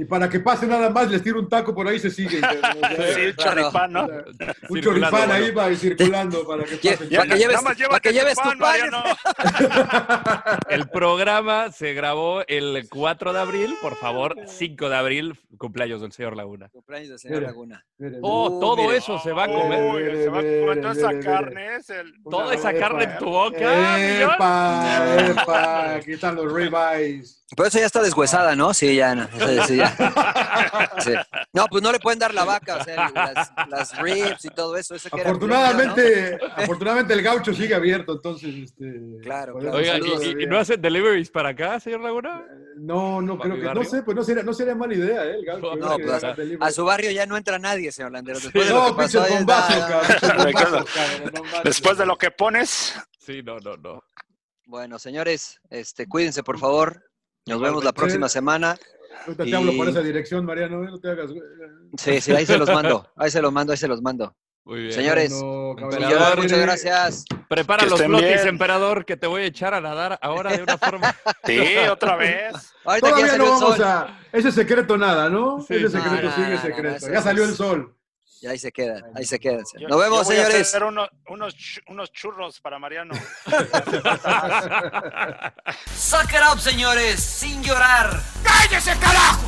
y 0.00 0.04
para 0.04 0.28
que 0.28 0.38
pase 0.38 0.64
nada 0.66 0.88
más 0.90 1.10
les 1.10 1.22
tiro 1.22 1.40
un 1.40 1.48
taco 1.48 1.74
por 1.74 1.86
ahí 1.88 1.98
se 1.98 2.08
sigue. 2.10 2.40
Sí, 3.18 3.32
Claro. 3.36 3.62
choripán, 3.62 3.92
¿no? 3.92 4.06
Un 4.68 4.80
bueno. 4.80 5.32
ahí 5.34 5.50
va 5.50 5.74
circulando 5.74 6.46
para 6.46 6.64
que 6.64 6.76
pase. 6.76 7.08
Ya, 7.08 7.18
Para 7.18 7.34
que 7.34 7.40
lleves- 7.40 7.52
nada 7.56 7.62
más 7.62 7.76
para 7.88 8.00
que 8.00 8.12
lleves 8.12 8.34
tu 8.36 8.42
pan, 8.48 8.58
pan. 8.58 8.78
Mariano. 8.78 9.02
El 10.68 10.88
programa 10.88 11.72
se 11.72 11.94
grabó 11.94 12.42
el 12.46 12.86
4 12.88 13.32
de 13.32 13.38
abril, 13.40 13.74
por 13.82 13.96
favor, 13.96 14.36
5 14.46 14.88
de 14.88 14.96
abril, 14.96 15.38
cumpleaños 15.58 16.00
del 16.00 16.12
señor 16.12 16.36
Laguna. 16.36 16.68
Cumpleaños 16.70 17.08
del 17.10 17.18
señor. 17.18 17.42
Laguna. 17.42 17.84
Oh, 18.22 18.58
todo 18.60 18.92
eso 18.92 19.18
se 19.18 19.32
va 19.32 19.44
a 19.44 19.48
comer. 19.48 19.82
Uy, 19.94 20.22
se 20.22 20.28
va 20.28 20.38
a 20.38 20.42
comer 20.42 20.80
toda 20.80 20.92
esa 20.92 21.20
carne. 21.20 21.76
Es 21.76 21.90
el... 21.90 22.12
Toda 22.30 22.54
esa 22.54 22.70
Epa, 22.70 22.78
carne 22.78 23.04
en 23.04 23.18
tu 23.18 23.24
boca. 23.26 24.20
Epa, 24.22 25.16
epa, 25.30 25.94
aquí 25.94 26.12
están 26.12 26.36
los 26.36 26.52
ribeyes. 26.52 27.37
Pero 27.56 27.68
eso 27.68 27.78
ya 27.78 27.86
está 27.86 28.02
deshuesada, 28.02 28.54
¿no? 28.54 28.74
Sí, 28.74 28.94
ya 28.96 29.14
no. 29.14 29.24
eso- 29.24 29.64
sí, 29.66 29.76
ya. 29.76 29.96
Sí. 31.00 31.12
No, 31.52 31.66
pues 31.68 31.82
no 31.82 31.92
le 31.92 31.98
pueden 32.00 32.18
dar 32.18 32.34
la 32.34 32.44
vaca, 32.44 32.76
o 32.76 32.84
sea, 32.84 33.10
las, 33.14 33.52
las 33.68 33.98
ribs 34.02 34.44
y 34.44 34.48
todo 34.50 34.76
eso. 34.76 34.94
eso 34.96 35.08
que 35.08 35.20
era 35.20 35.30
Afortunadamente, 35.30 36.38
afortunadamente 36.56 37.14
el 37.14 37.22
gaucho 37.22 37.54
sigue 37.54 37.74
abierto, 37.74 38.12
entonces 38.12 38.54
este. 38.54 38.84
Claro, 39.22 39.56
claro. 39.58 39.76
Oiga, 39.78 39.94
¿y- 39.96 40.00
¿y, 40.00 40.00
todavía. 40.10 40.42
y 40.42 40.46
no 40.46 40.58
hacen 40.58 40.80
deliveries 40.82 41.30
para 41.30 41.50
acá, 41.50 41.80
señor 41.80 42.00
Laguna? 42.00 42.44
No, 42.76 43.22
no 43.22 43.38
¿Para 43.38 43.54
creo 43.54 43.68
que, 43.72 43.74
no 43.78 43.84
sé, 43.84 44.02
pues 44.02 44.16
no 44.16 44.22
sería, 44.24 44.42
no 44.42 44.52
sería 44.52 44.74
mala 44.74 44.94
idea, 44.94 45.24
¿eh? 45.24 45.34
El 45.36 45.44
gaucho. 45.44 45.76
No, 45.76 45.96
pues 45.98 46.24
a, 46.60 46.70
su 46.70 46.84
barrio 46.84 47.10
ya 47.12 47.26
no 47.26 47.36
entra 47.36 47.58
nadie, 47.58 47.90
señor 47.92 48.12
Landeros. 48.12 48.42
Después 48.42 48.66
de 48.66 48.72
lo 48.74 48.80
No, 48.80 48.86
bombazos, 48.88 49.30
está- 49.30 50.04
cabrón. 50.52 50.84
Después 51.64 51.98
de 51.98 52.06
lo 52.06 52.16
que 52.18 52.30
pones, 52.30 52.94
Sí, 53.18 53.42
no, 53.42 53.58
no, 53.60 53.76
no. 53.76 54.02
Bueno, 54.66 54.98
señores, 54.98 55.60
este, 55.70 56.06
cuídense, 56.06 56.42
por 56.42 56.58
favor. 56.58 57.04
Nos 57.48 57.60
vemos 57.60 57.84
la 57.84 57.92
próxima 57.92 58.28
semana. 58.28 58.76
Ahorita 59.26 59.44
te 59.44 59.50
y- 59.50 59.54
hablo 59.54 59.76
por 59.76 59.88
esa 59.88 60.00
dirección, 60.00 60.44
Mariano, 60.44 60.82
¿eh? 60.84 60.88
no 60.90 60.98
te 60.98 61.10
hagas. 61.10 61.30
güey. 61.30 61.42
Sí, 61.96 62.20
sí, 62.20 62.32
ahí 62.32 62.46
se 62.46 62.56
los 62.58 62.68
mando. 62.70 63.06
Ahí 63.16 63.30
se 63.30 63.42
los 63.42 63.52
mando, 63.52 63.72
ahí 63.72 63.76
se 63.78 63.88
los 63.88 64.00
mando. 64.02 64.34
Muy 64.64 64.80
bien. 64.82 64.92
Señores, 64.92 65.30
No. 65.32 65.70
Emperador, 65.78 66.42
muchas 66.42 66.58
gracias. 66.60 67.24
Prepara 67.48 67.84
Que 67.84 67.90
los 67.90 68.06
bien. 68.06 68.46
emperador, 68.48 69.04
que 69.06 69.16
te 69.16 69.26
voy 69.26 69.42
a 69.42 69.46
echar 69.46 69.72
a 69.74 69.80
nadar 69.80 70.18
ahora 70.22 70.54
de 70.56 70.62
una 70.62 70.76
forma. 70.78 71.16
sí, 71.44 71.58
otra 71.90 72.16
vez. 72.16 72.52
Ahorita 72.84 73.08
Todavía 73.10 73.38
no 73.38 73.44
vamos 73.50 73.76
sol. 73.76 73.82
a. 73.84 74.20
Ese 74.30 74.52
secreto 74.52 74.96
nada, 74.98 75.30
¿no? 75.30 75.60
Sí, 75.66 75.74
Ese 75.76 75.88
secreto 75.90 76.22
No, 76.28 76.34
sigue 76.34 76.54
no, 76.54 76.60
secreto. 76.62 77.06
ya 77.10 77.18
es- 77.18 77.24
salió 77.24 77.44
el 77.44 77.54
sol. 77.54 77.94
Y 78.40 78.46
ahí 78.46 78.58
se 78.58 78.70
quedan, 78.70 79.02
ahí 79.16 79.24
se 79.24 79.38
quedan. 79.40 79.64
Yo- 79.78 79.88
Nos 79.88 79.98
vemos, 79.98 80.18
yo 80.20 80.24
voy 80.26 80.36
a 80.36 80.44
señores. 80.46 80.68
hacer 80.68 80.84
uno- 80.84 81.08
unos, 81.28 81.56
ch- 81.56 81.82
unos 81.88 82.12
churros 82.12 82.60
para 82.60 82.78
Mariano. 82.78 83.14
Suck 85.94 86.30
it 86.32 86.40
up, 86.52 86.60
señores, 86.60 87.20
sin 87.20 87.62
llorar. 87.62 88.20
¡Cállese, 88.42 88.92
carajo! 88.98 89.40